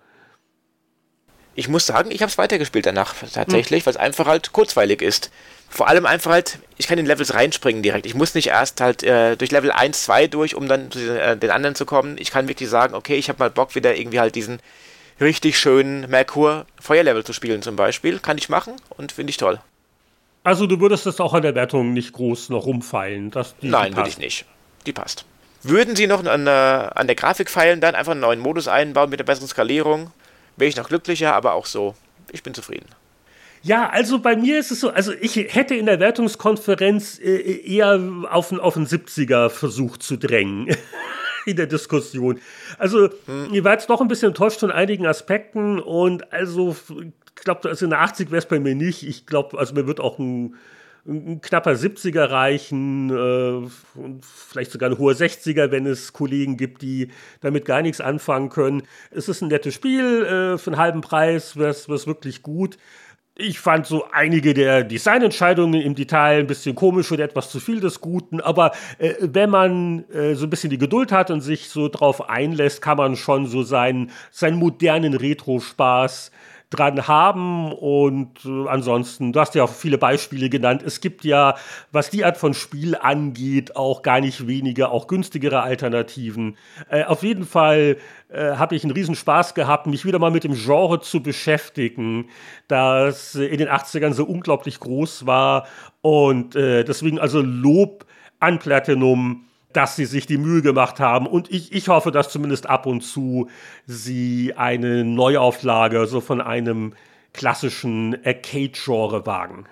ich 1.55 1.69
muss 1.69 1.87
sagen, 1.87 2.11
ich 2.11 2.23
habe 2.23 2.31
es 2.31 2.39
weitergespielt 2.39 2.87
danach 2.87 3.15
tatsächlich, 3.33 3.83
mhm. 3.83 3.87
weil 3.87 3.91
es 3.93 3.97
einfach 3.97 4.27
halt 4.27 4.53
kurzweilig 4.53 5.03
ist. 5.03 5.31
Vor 5.69 5.89
allem 5.89 6.05
einfach 6.07 6.31
halt, 6.31 6.59
ich 6.77 6.87
kann 6.87 6.99
in 6.99 7.07
Levels 7.07 7.35
reinspringen 7.35 7.83
direkt. 7.83 8.07
Ich 8.07 8.15
muss 8.15 8.35
nicht 8.35 8.49
erst 8.49 8.81
halt 8.81 9.03
äh, 9.03 9.37
durch 9.37 9.51
Level 9.51 9.71
1, 9.71 10.03
2 10.05 10.27
durch, 10.27 10.55
um 10.55 10.69
dann 10.69 10.91
zu 10.91 11.19
äh, 11.19 11.37
den 11.37 11.51
anderen 11.51 11.75
zu 11.75 11.87
kommen. 11.87 12.17
Ich 12.19 12.31
kann 12.31 12.49
wirklich 12.49 12.69
sagen, 12.69 12.95
okay, 12.95 13.17
ich 13.17 13.29
habe 13.29 13.39
mal 13.39 13.51
Bock, 13.51 13.75
wieder 13.75 13.97
irgendwie 13.97 14.21
halt 14.21 14.35
diesen 14.35 14.61
richtig 15.21 15.59
schönen 15.59 16.09
Merkur 16.11 16.67
Feuerlevel 16.81 17.25
zu 17.25 17.33
spielen 17.33 17.63
zum 17.63 17.77
Beispiel. 17.77 18.19
Kann 18.19 18.39
ich 18.39 18.49
machen 18.49 18.75
und 18.91 19.13
finde 19.13 19.31
ich 19.31 19.37
toll. 19.37 19.61
Also 20.45 20.67
du 20.67 20.81
würdest 20.81 21.07
das 21.07 21.21
auch 21.21 21.35
an 21.35 21.43
der 21.43 21.55
Wertung 21.55 21.93
nicht 21.93 22.13
groß 22.13 22.49
noch 22.51 22.67
rumfeilen? 22.67 23.31
Dass 23.31 23.57
die 23.59 23.69
Nein, 23.69 23.97
würde 23.97 24.09
ich 24.09 24.19
nicht. 24.19 24.45
Die 24.87 24.93
passt. 24.93 25.25
Würden 25.63 25.95
Sie 25.95 26.09
noch 26.09 26.25
an, 26.25 26.47
äh, 26.47 26.51
an 26.51 27.07
der 27.07 27.15
Grafik 27.15 27.49
feilen, 27.49 27.81
dann 27.81 27.95
einfach 27.95 28.13
einen 28.13 28.21
neuen 28.21 28.41
Modus 28.41 28.67
einbauen 28.67 29.11
mit 29.11 29.21
der 29.21 29.25
besseren 29.25 29.49
Skalierung? 29.49 30.11
Wäre 30.57 30.69
ich 30.69 30.77
noch 30.77 30.89
glücklicher, 30.89 31.35
aber 31.35 31.55
auch 31.55 31.67
so, 31.67 31.95
ich 32.31 32.43
bin 32.43 32.55
zufrieden. 32.55 32.87
Ja, 33.63 33.89
also 33.91 34.19
bei 34.19 34.37
mir 34.37 34.59
ist 34.59 34.73
es 34.73 34.81
so, 34.81 34.91
also 34.91 35.13
ich 35.21 35.37
hätte 35.37 35.77
in 35.77 35.87
der 35.87 36.01
Wertungskonferenz 36.01 37.21
äh, 37.21 37.61
eher 37.65 38.01
auf, 38.31 38.53
auf 38.53 38.77
einen 38.77 38.87
70er 38.87 39.51
versucht 39.51 40.03
zu 40.03 40.17
drängen. 40.17 40.75
in 41.47 41.57
der 41.57 41.67
Diskussion. 41.67 42.41
Also, 42.79 43.09
hm. 43.27 43.53
ihr 43.53 43.65
war 43.65 43.73
jetzt 43.73 43.91
doch 43.91 44.01
ein 44.01 44.09
bisschen 44.09 44.29
enttäuscht 44.29 44.61
von 44.61 44.71
einigen 44.71 45.07
Aspekten 45.07 45.81
und 45.81 46.33
also, 46.33 46.77
ich 46.91 47.45
glaube, 47.45 47.69
also 47.69 47.85
in 47.85 47.91
der 47.91 48.01
80 48.01 48.31
wäre 48.31 48.39
es 48.39 48.47
bei 48.47 48.61
mir 48.61 48.75
nicht. 48.75 49.03
Ich 49.03 49.27
glaube, 49.27 49.59
also 49.59 49.75
mir 49.75 49.87
wird 49.87 50.01
auch 50.01 50.19
ein 50.19 50.55
ein 51.07 51.41
knapper 51.41 51.73
70er 51.73 52.31
reichen, 52.31 53.11
äh, 53.11 53.69
vielleicht 54.23 54.71
sogar 54.71 54.91
ein 54.91 54.99
hoher 54.99 55.15
60er, 55.15 55.71
wenn 55.71 55.87
es 55.87 56.13
Kollegen 56.13 56.57
gibt, 56.57 56.83
die 56.83 57.09
damit 57.41 57.65
gar 57.65 57.83
nichts 57.83 58.01
anfangen 58.01 58.51
können. 58.51 58.83
Es 59.11 59.29
ist 59.29 59.43
ein 59.43 59.49
nettes 59.49 59.75
Spiel, 59.75 60.25
äh, 60.25 60.59
für 60.59 60.71
einen 60.71 60.81
halben 60.81 61.01
Preis 61.01 61.57
wäre 61.57 61.71
es 61.71 61.89
wirklich 61.89 62.43
gut. 62.43 62.79
Ich 63.35 63.59
fand 63.61 63.87
so 63.87 64.05
einige 64.13 64.53
der 64.53 64.85
Designentscheidungen 64.85 65.81
im 65.81 65.95
Detail 65.95 66.41
ein 66.41 66.47
bisschen 66.47 66.75
komisch 66.75 67.11
und 67.11 67.19
etwas 67.19 67.51
zu 67.51 67.61
viel 67.61 67.81
des 67.81 68.01
Guten, 68.01 68.41
aber 68.41 68.73
äh, 68.99 69.15
wenn 69.21 69.51
man 69.51 70.05
äh, 70.11 70.35
so 70.35 70.47
ein 70.47 70.51
bisschen 70.51 70.71
die 70.71 70.79
Geduld 70.79 71.11
hat 71.11 71.31
und 71.31 71.41
sich 71.41 71.71
so 71.71 71.89
drauf 71.89 72.29
einlässt, 72.29 72.83
kann 72.83 72.99
man 72.99 73.17
schon 73.17 73.47
so 73.47 73.63
seinen, 73.63 74.11
seinen 74.31 74.59
modernen 74.59 75.15
Retro-Spaß 75.15 76.31
dran 76.73 77.07
haben. 77.07 77.73
Und 77.73 78.45
äh, 78.45 78.69
ansonsten, 78.69 79.33
du 79.33 79.41
hast 79.41 79.55
ja 79.55 79.65
auch 79.65 79.73
viele 79.73 79.99
Beispiele 79.99 80.49
genannt. 80.49 80.83
Es 80.83 81.01
gibt 81.01 81.25
ja, 81.25 81.55
was 81.93 82.11
die 82.11 82.25
Art 82.25 82.37
von 82.37 82.55
Spiel 82.55 82.97
angeht, 82.97 83.77
auch 83.77 84.03
gar 84.03 84.21
nicht 84.21 84.47
wenige, 84.47 84.91
auch 84.91 85.07
günstigere 85.07 85.63
Alternativen. 85.63 86.57
Äh, 86.91 87.05
auf 87.05 87.23
jeden 87.23 87.45
Fall 87.45 87.97
äh, 88.29 88.57
habe 88.57 88.75
ich 88.75 88.85
einen 88.85 88.93
Riesenspaß 88.93 89.55
gehabt, 89.55 89.87
mich 89.87 90.05
wieder 90.05 90.19
mal 90.19 90.31
mit 90.31 90.45
dem 90.45 90.55
Genre 90.55 91.01
zu 91.01 91.23
beschäftigen, 91.23 92.29
das 92.69 93.35
in 93.35 93.59
den 93.59 93.69
80ern 93.69 94.13
so 94.13 94.25
unglaublich 94.25 94.81
groß 94.81 95.27
war. 95.27 95.67
Und 96.01 96.57
äh, 96.57 96.85
deswegen 96.85 97.19
also 97.19 97.41
Lob 97.41 98.07
an 98.41 98.59
Platinum 98.59 99.45
dass 99.73 99.97
sie 99.97 100.05
sich 100.05 100.27
die 100.27 100.39
Mühe 100.39 100.63
gemacht 100.63 101.01
haben. 101.01 101.27
Und 101.27 101.51
ich, 101.51 101.73
ich 101.73 101.89
hoffe, 101.89 102.11
dass 102.11 102.31
zumindest 102.31 102.69
ab 102.69 102.87
und 102.87 103.03
zu 103.03 103.49
sie 103.87 104.55
eine 104.57 105.05
Neuauflage 105.05 106.07
so 106.07 106.21
von 106.21 106.41
einem 106.41 106.95
klassischen 107.33 108.17
Arcade-Genre 108.25 109.27
wagen. 109.27 109.67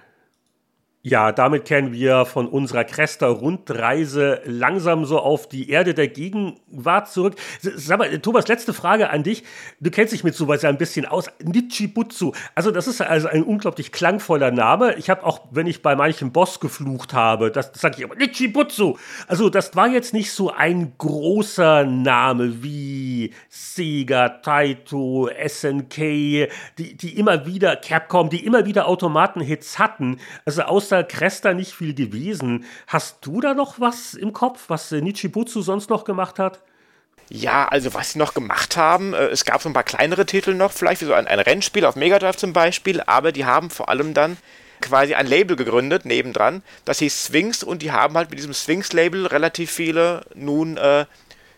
Ja, 1.02 1.32
damit 1.32 1.64
kehren 1.64 1.94
wir 1.94 2.26
von 2.26 2.46
unserer 2.46 2.84
Cresta-Rundreise 2.84 4.42
langsam 4.44 5.06
so 5.06 5.18
auf 5.18 5.48
die 5.48 5.70
Erde 5.70 5.94
der 5.94 6.08
Gegenwart 6.08 7.10
zurück. 7.10 7.36
Sag 7.62 7.98
mal, 7.98 8.18
Thomas, 8.18 8.48
letzte 8.48 8.74
Frage 8.74 9.08
an 9.08 9.22
dich. 9.22 9.42
Du 9.80 9.90
kennst 9.90 10.12
dich 10.12 10.24
mit 10.24 10.34
sowas 10.34 10.60
ja 10.60 10.68
ein 10.68 10.76
bisschen 10.76 11.06
aus. 11.06 11.30
Nichibutsu. 11.42 12.32
Also, 12.54 12.70
das 12.70 12.86
ist 12.86 13.00
also 13.00 13.28
ein 13.28 13.44
unglaublich 13.44 13.92
klangvoller 13.92 14.50
Name. 14.50 14.94
Ich 14.96 15.08
habe 15.08 15.24
auch, 15.24 15.40
wenn 15.52 15.66
ich 15.66 15.80
bei 15.80 15.96
manchem 15.96 16.32
Boss 16.32 16.60
geflucht 16.60 17.14
habe, 17.14 17.50
das, 17.50 17.72
das 17.72 17.80
sage 17.80 17.94
ich 17.96 18.02
immer, 18.02 18.16
Nichibutsu. 18.16 18.98
Also, 19.26 19.48
das 19.48 19.74
war 19.74 19.88
jetzt 19.88 20.12
nicht 20.12 20.30
so 20.30 20.50
ein 20.50 20.92
großer 20.98 21.84
Name 21.84 22.62
wie 22.62 23.32
Sega, 23.48 24.28
Taito, 24.28 25.30
SNK, 25.48 25.96
die, 26.76 26.94
die 26.98 27.18
immer 27.18 27.46
wieder, 27.46 27.76
Capcom, 27.76 28.28
die 28.28 28.44
immer 28.44 28.66
wieder 28.66 28.86
Automatenhits 28.86 29.78
hatten. 29.78 30.18
Also, 30.44 30.60
aus 30.64 30.89
außer 30.90 31.04
Cresta 31.04 31.54
nicht 31.54 31.72
viel 31.72 31.94
gewesen. 31.94 32.64
Hast 32.86 33.18
du 33.22 33.40
da 33.40 33.54
noch 33.54 33.80
was 33.80 34.14
im 34.14 34.32
Kopf, 34.32 34.64
was 34.68 34.90
äh, 34.92 35.00
Nichibutsu 35.00 35.62
sonst 35.62 35.90
noch 35.90 36.04
gemacht 36.04 36.38
hat? 36.38 36.60
Ja, 37.28 37.68
also 37.68 37.94
was 37.94 38.12
sie 38.12 38.18
noch 38.18 38.34
gemacht 38.34 38.76
haben, 38.76 39.14
äh, 39.14 39.26
es 39.26 39.44
gab 39.44 39.62
so 39.62 39.68
ein 39.68 39.72
paar 39.72 39.84
kleinere 39.84 40.26
Titel 40.26 40.54
noch, 40.54 40.72
vielleicht 40.72 41.00
wie 41.00 41.06
so 41.06 41.14
ein, 41.14 41.28
ein 41.28 41.38
Rennspiel 41.38 41.84
auf 41.84 41.94
Mega 41.94 42.18
Drive 42.18 42.36
zum 42.36 42.52
Beispiel, 42.52 43.00
aber 43.06 43.30
die 43.30 43.44
haben 43.44 43.70
vor 43.70 43.88
allem 43.88 44.14
dann 44.14 44.36
quasi 44.80 45.14
ein 45.14 45.26
Label 45.26 45.56
gegründet, 45.56 46.04
nebendran, 46.06 46.62
das 46.84 46.98
hieß 46.98 47.26
Sphinx 47.26 47.62
und 47.62 47.82
die 47.82 47.92
haben 47.92 48.16
halt 48.16 48.30
mit 48.30 48.38
diesem 48.38 48.54
Sphinx-Label 48.54 49.26
relativ 49.26 49.70
viele 49.70 50.22
nun 50.34 50.76
äh, 50.76 51.04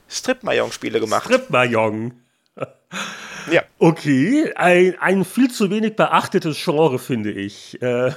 Strip-Mahjong-Spiele 0.09 1.00
gemacht. 1.00 1.24
Strip-Mahjong. 1.24 2.12
ja. 3.50 3.62
Okay, 3.78 4.52
ein, 4.54 4.96
ein 5.00 5.24
viel 5.24 5.50
zu 5.50 5.70
wenig 5.70 5.96
beachtetes 5.96 6.62
Genre, 6.62 6.98
finde 6.98 7.32
ich. 7.32 7.80
Äh. 7.80 8.12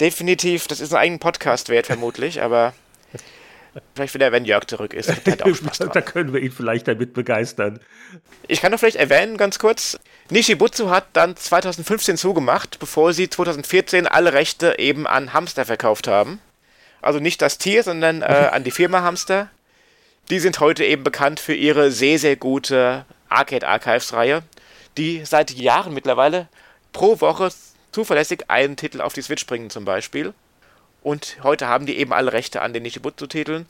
Definitiv, 0.00 0.66
das 0.66 0.80
ist 0.80 0.92
einen 0.92 1.02
eigenen 1.02 1.20
Podcast 1.20 1.68
wert, 1.68 1.86
vermutlich, 1.86 2.42
aber 2.42 2.74
vielleicht 3.94 4.14
wieder, 4.14 4.32
wenn 4.32 4.44
Jörg 4.44 4.66
zurück 4.66 4.92
ist. 4.92 5.08
da 5.92 6.00
können 6.00 6.32
wir 6.32 6.40
ihn 6.40 6.52
vielleicht 6.52 6.88
damit 6.88 7.14
begeistern. 7.14 7.80
Ich 8.48 8.60
kann 8.60 8.72
doch 8.72 8.78
vielleicht 8.78 8.96
erwähnen, 8.96 9.36
ganz 9.36 9.58
kurz, 9.58 9.98
Nishibutsu 10.30 10.90
hat 10.90 11.06
dann 11.12 11.36
2015 11.36 12.16
zugemacht, 12.16 12.78
bevor 12.78 13.12
sie 13.12 13.28
2014 13.28 14.06
alle 14.06 14.32
Rechte 14.32 14.78
eben 14.78 15.06
an 15.06 15.32
Hamster 15.32 15.64
verkauft 15.64 16.08
haben. 16.08 16.40
Also 17.02 17.20
nicht 17.20 17.42
das 17.42 17.58
Tier, 17.58 17.82
sondern 17.82 18.22
äh, 18.22 18.24
an 18.52 18.64
die 18.64 18.70
Firma 18.70 19.02
Hamster. 19.02 19.48
Die 20.30 20.38
sind 20.38 20.60
heute 20.60 20.84
eben 20.84 21.04
bekannt 21.04 21.38
für 21.38 21.54
ihre 21.54 21.90
sehr, 21.90 22.18
sehr 22.18 22.36
gute 22.36 23.04
Arcade 23.28 23.68
Archives 23.68 24.12
Reihe, 24.14 24.42
die 24.96 25.24
seit 25.24 25.50
Jahren 25.50 25.92
mittlerweile 25.92 26.48
pro 26.92 27.20
Woche 27.20 27.50
zuverlässig 27.94 28.46
einen 28.48 28.76
Titel 28.76 29.00
auf 29.00 29.12
die 29.12 29.22
Switch 29.22 29.46
bringen 29.46 29.70
zum 29.70 29.84
Beispiel. 29.84 30.34
Und 31.02 31.38
heute 31.42 31.68
haben 31.68 31.86
die 31.86 31.96
eben 31.96 32.12
alle 32.12 32.32
Rechte 32.32 32.60
an 32.60 32.72
den 32.72 32.82
Nishibutsu-Titeln. 32.82 33.66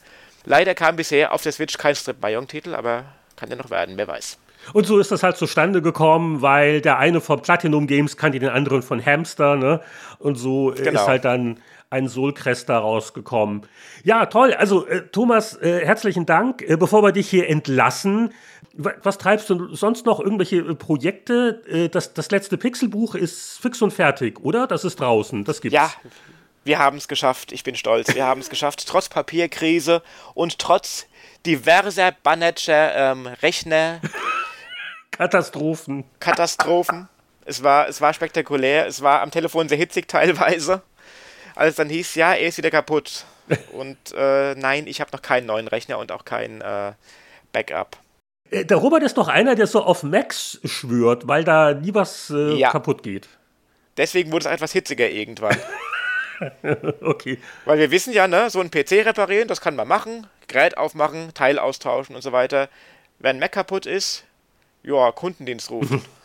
Leider 0.46 0.74
kam 0.74 0.96
bisher 0.96 1.32
auf 1.32 1.42
der 1.42 1.52
Switch 1.52 1.76
kein 1.76 1.94
Strip 1.94 2.22
Mayong-Titel, 2.22 2.74
aber 2.74 3.04
kann 3.36 3.50
ja 3.50 3.56
noch 3.56 3.70
werden, 3.70 3.96
wer 3.96 4.08
weiß. 4.08 4.38
Und 4.72 4.86
so 4.86 4.98
ist 4.98 5.10
das 5.10 5.22
halt 5.22 5.36
zustande 5.36 5.82
gekommen, 5.82 6.40
weil 6.40 6.80
der 6.80 6.98
eine 6.98 7.20
von 7.20 7.42
Platinum 7.42 7.86
Games 7.86 8.16
kannte 8.16 8.38
den 8.38 8.48
anderen 8.48 8.82
von 8.82 9.04
Hamster, 9.04 9.56
ne? 9.56 9.80
Und 10.18 10.36
so 10.36 10.72
genau. 10.74 11.02
ist 11.02 11.06
halt 11.06 11.26
dann 11.26 11.58
ein 11.94 12.08
Soulcrest 12.08 12.68
daraus 12.68 13.14
gekommen. 13.14 13.62
Ja, 14.02 14.26
toll. 14.26 14.52
Also, 14.52 14.86
äh, 14.86 15.02
Thomas, 15.12 15.56
äh, 15.56 15.86
herzlichen 15.86 16.26
Dank. 16.26 16.62
Äh, 16.62 16.76
bevor 16.76 17.02
wir 17.02 17.12
dich 17.12 17.30
hier 17.30 17.48
entlassen, 17.48 18.34
was 18.76 19.18
treibst 19.18 19.48
du 19.50 19.72
sonst 19.74 20.04
noch? 20.04 20.18
Irgendwelche 20.18 20.56
äh, 20.56 20.74
Projekte? 20.74 21.62
Äh, 21.68 21.88
das, 21.88 22.12
das 22.12 22.30
letzte 22.32 22.58
Pixelbuch 22.58 23.14
ist 23.14 23.60
fix 23.60 23.80
und 23.80 23.92
fertig, 23.92 24.40
oder? 24.40 24.66
Das 24.66 24.84
ist 24.84 24.98
draußen. 24.98 25.44
Das 25.44 25.60
gibt's. 25.60 25.74
Ja, 25.74 25.92
wir 26.64 26.80
haben 26.80 26.96
es 26.96 27.06
geschafft. 27.06 27.52
Ich 27.52 27.62
bin 27.62 27.76
stolz. 27.76 28.12
Wir 28.12 28.24
haben 28.24 28.40
es 28.40 28.50
geschafft. 28.50 28.84
Trotz 28.88 29.08
Papierkrise 29.08 30.02
und 30.34 30.58
trotz 30.58 31.06
diverser 31.46 32.12
Bannerscher 32.24 33.12
ähm, 33.12 33.26
Rechner. 33.26 34.00
Katastrophen. 35.12 36.04
Katastrophen. 36.18 37.08
Es 37.44 37.62
war, 37.62 37.88
es 37.88 38.00
war 38.00 38.12
spektakulär. 38.12 38.86
Es 38.86 39.00
war 39.00 39.20
am 39.22 39.30
Telefon 39.30 39.68
sehr 39.68 39.78
hitzig 39.78 40.08
teilweise. 40.08 40.82
Als 41.54 41.76
dann 41.76 41.88
hieß, 41.88 42.14
ja, 42.16 42.34
er 42.34 42.48
ist 42.48 42.58
wieder 42.58 42.70
kaputt. 42.70 43.24
Und 43.72 43.98
äh, 44.16 44.54
nein, 44.54 44.86
ich 44.86 45.00
habe 45.00 45.10
noch 45.12 45.22
keinen 45.22 45.46
neuen 45.46 45.68
Rechner 45.68 45.98
und 45.98 46.12
auch 46.12 46.24
kein 46.24 46.62
äh, 46.62 46.92
Backup. 47.52 47.98
Äh, 48.50 48.64
der 48.64 48.78
Robert 48.78 49.02
ist 49.02 49.18
doch 49.18 49.28
einer, 49.28 49.54
der 49.54 49.66
so 49.66 49.82
auf 49.82 50.02
Max 50.02 50.60
schwört, 50.64 51.28
weil 51.28 51.44
da 51.44 51.74
nie 51.74 51.92
was 51.92 52.30
äh, 52.30 52.54
ja. 52.54 52.70
kaputt 52.70 53.02
geht. 53.02 53.28
Deswegen 53.98 54.32
wurde 54.32 54.46
es 54.46 54.50
etwas 54.50 54.72
hitziger 54.72 55.08
irgendwann. 55.10 55.56
okay. 57.02 57.38
Weil 57.64 57.78
wir 57.78 57.90
wissen 57.90 58.12
ja, 58.12 58.26
ne, 58.26 58.48
so 58.50 58.60
ein 58.60 58.70
PC 58.70 59.06
reparieren, 59.06 59.46
das 59.46 59.60
kann 59.60 59.76
man 59.76 59.86
machen, 59.86 60.26
Gerät 60.48 60.76
aufmachen, 60.76 61.34
Teil 61.34 61.58
austauschen 61.58 62.16
und 62.16 62.22
so 62.22 62.32
weiter. 62.32 62.68
Wenn 63.18 63.38
Mac 63.38 63.52
kaputt 63.52 63.86
ist, 63.86 64.24
ja, 64.82 65.12
Kundendienst 65.12 65.70
rufen. 65.70 66.02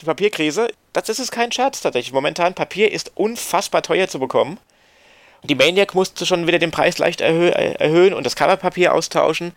Die 0.00 0.06
Papierkrise, 0.06 0.68
das 0.92 1.08
ist 1.08 1.20
es 1.20 1.30
kein 1.30 1.52
Scherz 1.52 1.80
tatsächlich. 1.80 2.12
Momentan 2.12 2.54
Papier 2.54 2.92
ist 2.92 3.12
unfassbar 3.14 3.82
teuer 3.82 4.08
zu 4.08 4.18
bekommen. 4.18 4.58
Die 5.44 5.54
Maniac 5.54 5.94
musste 5.94 6.24
schon 6.24 6.46
wieder 6.46 6.58
den 6.58 6.70
Preis 6.70 6.96
leicht 6.96 7.20
erhö 7.20 7.48
erhöhen 7.48 8.14
und 8.14 8.24
das 8.24 8.34
Coverpapier 8.34 8.94
austauschen. 8.94 9.52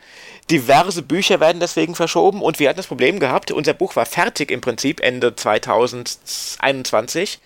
Diverse 0.52 1.02
Bücher 1.02 1.40
werden 1.40 1.62
deswegen 1.62 1.96
verschoben 1.96 2.42
und 2.42 2.60
wir 2.60 2.68
hatten 2.68 2.78
das 2.78 2.88
Problem 2.88 3.22
gehabt, 3.22 3.52
unser 3.52 3.74
Buch 3.74 3.96
war 3.96 4.06
fertig 4.06 4.52
im 4.52 4.60
Prinzip 4.60 5.00
Ende 5.00 5.34
2021, 5.34 7.40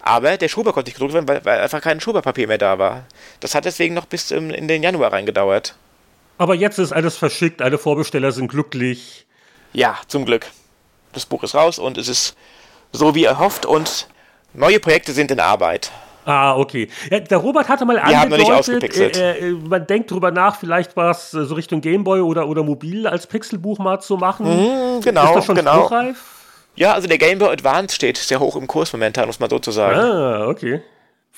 aber 0.00 0.36
der 0.36 0.48
Schuber 0.48 0.72
konnte 0.72 0.90
nicht 0.90 0.94
gedruckt 0.94 1.14
werden, 1.14 1.26
weil, 1.26 1.44
weil 1.44 1.58
einfach 1.58 1.80
kein 1.80 2.00
Schuberpapier 2.00 2.46
mehr 2.46 2.58
da 2.58 2.78
war. 2.78 3.04
Das 3.40 3.56
hat 3.56 3.64
deswegen 3.64 3.94
noch 3.94 4.06
bis 4.06 4.30
im, 4.30 4.50
in 4.50 4.68
den 4.68 4.84
Januar 4.84 5.12
reingedauert. 5.12 5.74
Aber 6.38 6.54
jetzt 6.54 6.78
ist 6.78 6.92
alles 6.92 7.16
verschickt, 7.16 7.62
alle 7.62 7.78
Vorbesteller 7.78 8.30
sind 8.30 8.46
glücklich. 8.46 9.26
Ja, 9.72 9.98
zum 10.06 10.24
Glück. 10.24 10.46
Das 11.12 11.26
Buch 11.26 11.42
ist 11.42 11.54
raus 11.54 11.78
und 11.78 11.98
es 11.98 12.08
ist 12.08 12.36
so 12.92 13.14
wie 13.14 13.24
erhofft 13.24 13.66
und 13.66 14.08
neue 14.54 14.80
Projekte 14.80 15.12
sind 15.12 15.30
in 15.30 15.40
Arbeit. 15.40 15.90
Ah, 16.24 16.56
okay. 16.56 16.88
Ja, 17.10 17.20
der 17.20 17.38
Robert 17.38 17.68
hatte 17.68 17.86
mal 17.86 17.96
Wir 17.96 18.20
angedeutet, 18.20 19.16
äh, 19.16 19.48
äh, 19.48 19.52
man 19.52 19.86
denkt 19.86 20.10
drüber 20.10 20.30
nach, 20.30 20.56
vielleicht 20.56 20.94
was 20.94 21.32
äh, 21.32 21.46
so 21.46 21.54
Richtung 21.54 21.80
Gameboy 21.80 22.20
oder, 22.20 22.46
oder 22.48 22.62
mobil 22.62 23.06
als 23.06 23.26
Pixelbuch 23.26 23.78
mal 23.78 23.98
zu 24.00 24.18
machen. 24.18 24.46
Mhm, 24.46 25.00
genau, 25.00 25.24
Ist 25.24 25.34
das 25.36 25.44
schon 25.46 25.54
genau. 25.54 25.86
spruchreif? 25.86 26.22
Ja, 26.76 26.92
also 26.92 27.08
der 27.08 27.16
Game 27.16 27.38
Boy 27.38 27.50
Advance 27.50 27.96
steht 27.96 28.18
sehr 28.18 28.40
hoch 28.40 28.56
im 28.56 28.66
Kurs 28.66 28.92
momentan, 28.92 29.26
muss 29.26 29.40
man 29.40 29.48
so 29.48 29.58
zu 29.58 29.70
sagen. 29.70 29.98
Ah, 29.98 30.46
okay. 30.48 30.82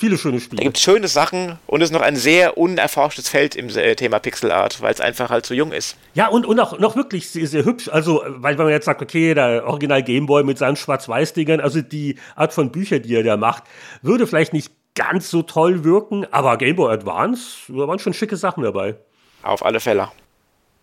Viele 0.01 0.17
schöne 0.17 0.41
Spiele. 0.41 0.61
Da 0.61 0.65
gibt 0.65 0.79
es 0.79 0.83
schöne 0.83 1.09
Sachen 1.09 1.59
und 1.67 1.83
es 1.83 1.91
ist 1.91 1.93
noch 1.93 2.01
ein 2.01 2.17
sehr 2.17 2.57
unerforschtes 2.57 3.29
Feld 3.29 3.55
im 3.55 3.69
äh, 3.69 3.95
Thema 3.97 4.19
Pixel 4.19 4.51
Art, 4.51 4.81
weil 4.81 4.95
es 4.95 5.01
einfach 5.03 5.29
halt 5.29 5.45
so 5.45 5.53
jung 5.53 5.73
ist. 5.73 5.99
Ja, 6.15 6.29
und, 6.29 6.47
und 6.47 6.59
auch 6.59 6.79
noch 6.79 6.97
wirklich 6.97 7.29
sehr, 7.29 7.47
sehr 7.47 7.67
hübsch. 7.67 7.91
Also, 7.91 8.23
weil 8.27 8.57
wenn 8.57 8.65
man 8.65 8.73
jetzt 8.73 8.87
sagt, 8.87 9.03
okay, 9.03 9.35
der 9.35 9.67
Original 9.67 10.03
Gameboy 10.03 10.43
mit 10.43 10.57
seinen 10.57 10.77
Schwarz-Weiß-Dingern, 10.77 11.61
also 11.61 11.83
die 11.83 12.17
Art 12.35 12.55
von 12.55 12.73
Büchern, 12.73 13.03
die 13.03 13.15
er 13.15 13.25
da 13.25 13.37
macht, 13.37 13.65
würde 14.01 14.27
vielleicht 14.27 14.55
nicht 14.55 14.73
ganz 14.95 15.29
so 15.29 15.43
toll 15.43 15.85
wirken, 15.85 16.27
aber 16.31 16.57
Game 16.57 16.77
Boy 16.77 16.95
Advance, 16.95 17.57
da 17.69 17.87
waren 17.87 17.99
schon 17.99 18.15
schicke 18.15 18.39
Sachen 18.39 18.63
dabei. 18.63 18.97
Auf 19.43 19.63
alle 19.63 19.81
Fälle. 19.81 20.09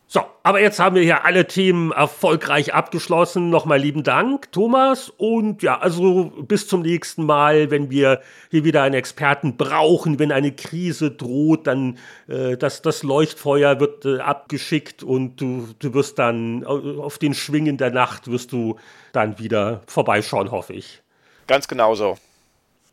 So, 0.10 0.22
aber 0.42 0.62
jetzt 0.62 0.80
haben 0.80 0.96
wir 0.96 1.04
hier 1.04 1.26
alle 1.26 1.48
Themen 1.48 1.92
erfolgreich 1.92 2.74
abgeschlossen. 2.74 3.50
Nochmal 3.50 3.80
lieben 3.80 4.04
Dank, 4.04 4.50
Thomas. 4.54 5.10
Und 5.18 5.64
ja, 5.64 5.80
also 5.80 6.32
bis 6.48 6.66
zum 6.66 6.82
nächsten 6.82 7.26
Mal, 7.26 7.72
wenn 7.72 7.90
wir 7.90 8.22
hier 8.50 8.64
wieder 8.64 8.84
einen 8.84 8.96
Experten 8.96 9.58
brauchen, 9.58 10.18
wenn 10.18 10.32
eine 10.32 10.54
Krise 10.54 11.12
droht, 11.12 11.68
dann 11.68 11.98
äh, 12.30 12.56
das, 12.56 12.82
das 12.82 13.04
Leuchtfeuer 13.04 13.82
wird 13.82 14.06
äh, 14.06 14.20
abgeschickt 14.20 15.04
und 15.04 15.42
du, 15.42 15.68
du 15.78 15.94
wirst 15.94 16.20
dann 16.20 16.64
auf 16.64 17.18
den 17.18 17.34
Schwingen 17.34 17.76
der 17.76 17.92
Nacht 17.92 18.32
wirst 18.32 18.54
du 18.54 18.78
dann 19.12 19.40
wieder 19.40 19.82
vorbeischauen, 19.88 20.52
hoffe 20.52 20.72
ich. 20.72 21.02
Ganz 21.48 21.68
genau 21.68 21.96
so. 21.96 22.18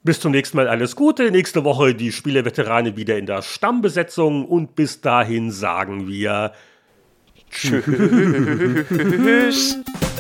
Bis 0.03 0.19
zum 0.19 0.33
nächsten 0.33 0.57
Mal 0.57 0.67
alles 0.67 0.97
Gute. 0.97 1.31
Nächste 1.31 1.63
Woche 1.63 1.95
die 1.95 2.11
Spieleveteranen 2.11 2.97
wieder 2.97 3.17
in 3.17 3.27
der 3.27 3.43
Stammbesetzung 3.43 4.45
und 4.47 4.75
bis 4.75 5.01
dahin 5.01 5.53
sagen 5.53 6.09
wir 6.09 6.53
Tschüss. 7.55 7.85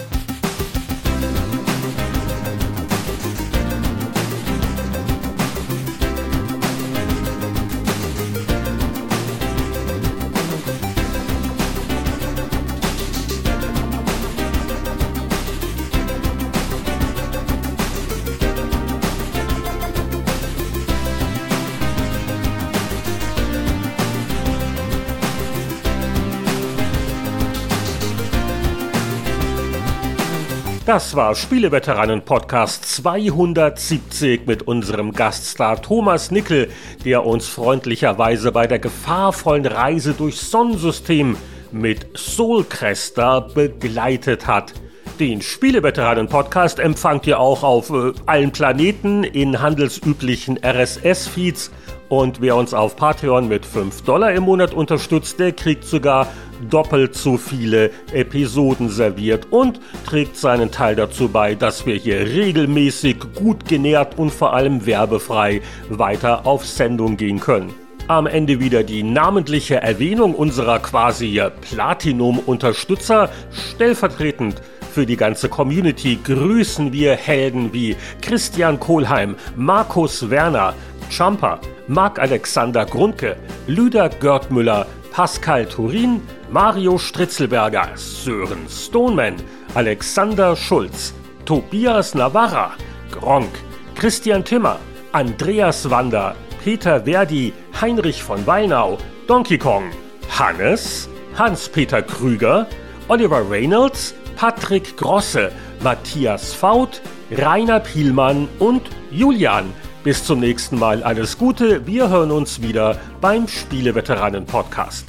Das 30.94 31.16
war 31.16 31.34
Spieleveteranen 31.34 32.22
Podcast 32.22 32.84
270 32.84 34.46
mit 34.46 34.62
unserem 34.62 35.10
Gaststar 35.10 35.82
Thomas 35.82 36.30
Nickel, 36.30 36.70
der 37.04 37.26
uns 37.26 37.48
freundlicherweise 37.48 38.52
bei 38.52 38.68
der 38.68 38.78
gefahrvollen 38.78 39.66
Reise 39.66 40.14
durchs 40.14 40.52
Sonnensystem 40.52 41.36
mit 41.72 42.16
Soulcrester 42.16 43.40
begleitet 43.40 44.46
hat. 44.46 44.72
Den 45.18 45.42
Spieleveteranen-Podcast 45.42 46.78
empfangt 46.78 47.26
ihr 47.26 47.40
auch 47.40 47.64
auf 47.64 47.90
äh, 47.90 48.12
allen 48.26 48.52
Planeten 48.52 49.24
in 49.24 49.60
handelsüblichen 49.60 50.60
RSS-Feeds. 50.62 51.72
Und 52.08 52.40
wer 52.40 52.56
uns 52.56 52.74
auf 52.74 52.96
Patreon 52.96 53.48
mit 53.48 53.64
5 53.64 54.02
Dollar 54.02 54.32
im 54.32 54.44
Monat 54.44 54.74
unterstützt, 54.74 55.38
der 55.38 55.52
kriegt 55.52 55.84
sogar 55.84 56.28
doppelt 56.70 57.14
so 57.14 57.36
viele 57.36 57.90
Episoden 58.12 58.88
serviert 58.88 59.48
und 59.50 59.80
trägt 60.06 60.36
seinen 60.36 60.70
Teil 60.70 60.96
dazu 60.96 61.28
bei, 61.28 61.54
dass 61.54 61.86
wir 61.86 61.96
hier 61.96 62.20
regelmäßig, 62.20 63.16
gut 63.34 63.66
genährt 63.66 64.18
und 64.18 64.30
vor 64.30 64.54
allem 64.54 64.86
werbefrei 64.86 65.62
weiter 65.88 66.46
auf 66.46 66.66
Sendung 66.66 67.16
gehen 67.16 67.40
können. 67.40 67.74
Am 68.06 68.26
Ende 68.26 68.60
wieder 68.60 68.82
die 68.82 69.02
namentliche 69.02 69.80
Erwähnung 69.80 70.34
unserer 70.34 70.78
quasi 70.78 71.40
Platinum-Unterstützer 71.62 73.30
stellvertretend 73.50 74.60
für 74.94 75.06
die 75.06 75.16
ganze 75.16 75.48
Community 75.48 76.20
grüßen 76.22 76.92
wir 76.92 77.16
Helden 77.16 77.72
wie 77.72 77.96
Christian 78.22 78.78
Kohlheim, 78.78 79.34
Markus 79.56 80.30
Werner, 80.30 80.72
Champer, 81.10 81.60
Marc-Alexander 81.88 82.86
Grundke, 82.86 83.36
Lüder 83.66 84.08
Görtmüller, 84.08 84.86
Pascal 85.12 85.66
Turin, 85.66 86.20
Mario 86.50 86.98
Stritzelberger, 86.98 87.90
Sören 87.96 88.66
Stoneman, 88.68 89.36
Alexander 89.74 90.56
Schulz, 90.56 91.14
Tobias 91.44 92.14
Navarra, 92.14 92.72
Gronk, 93.10 93.50
Christian 93.94 94.44
Timmer, 94.44 94.78
Andreas 95.12 95.88
Wander, 95.88 96.34
Peter 96.64 97.04
Verdi, 97.04 97.52
Heinrich 97.80 98.22
von 98.22 98.46
Weinau, 98.46 98.98
Donkey 99.28 99.58
Kong, 99.58 99.92
Hannes, 100.28 101.08
Hans-Peter 101.36 102.02
Krüger, 102.02 102.66
Oliver 103.08 103.48
Reynolds, 103.48 104.14
Patrick 104.36 104.96
Grosse, 104.96 105.52
Matthias 105.82 106.54
Faut, 106.54 107.00
Rainer 107.30 107.80
Pielmann 107.80 108.48
und 108.58 108.82
Julian. 109.10 109.72
Bis 110.04 110.22
zum 110.22 110.38
nächsten 110.38 110.78
Mal 110.78 111.02
alles 111.02 111.38
Gute. 111.38 111.86
Wir 111.86 112.10
hören 112.10 112.30
uns 112.30 112.60
wieder 112.60 112.98
beim 113.22 113.48
Spieleveteranen 113.48 114.44
Podcast. 114.44 115.06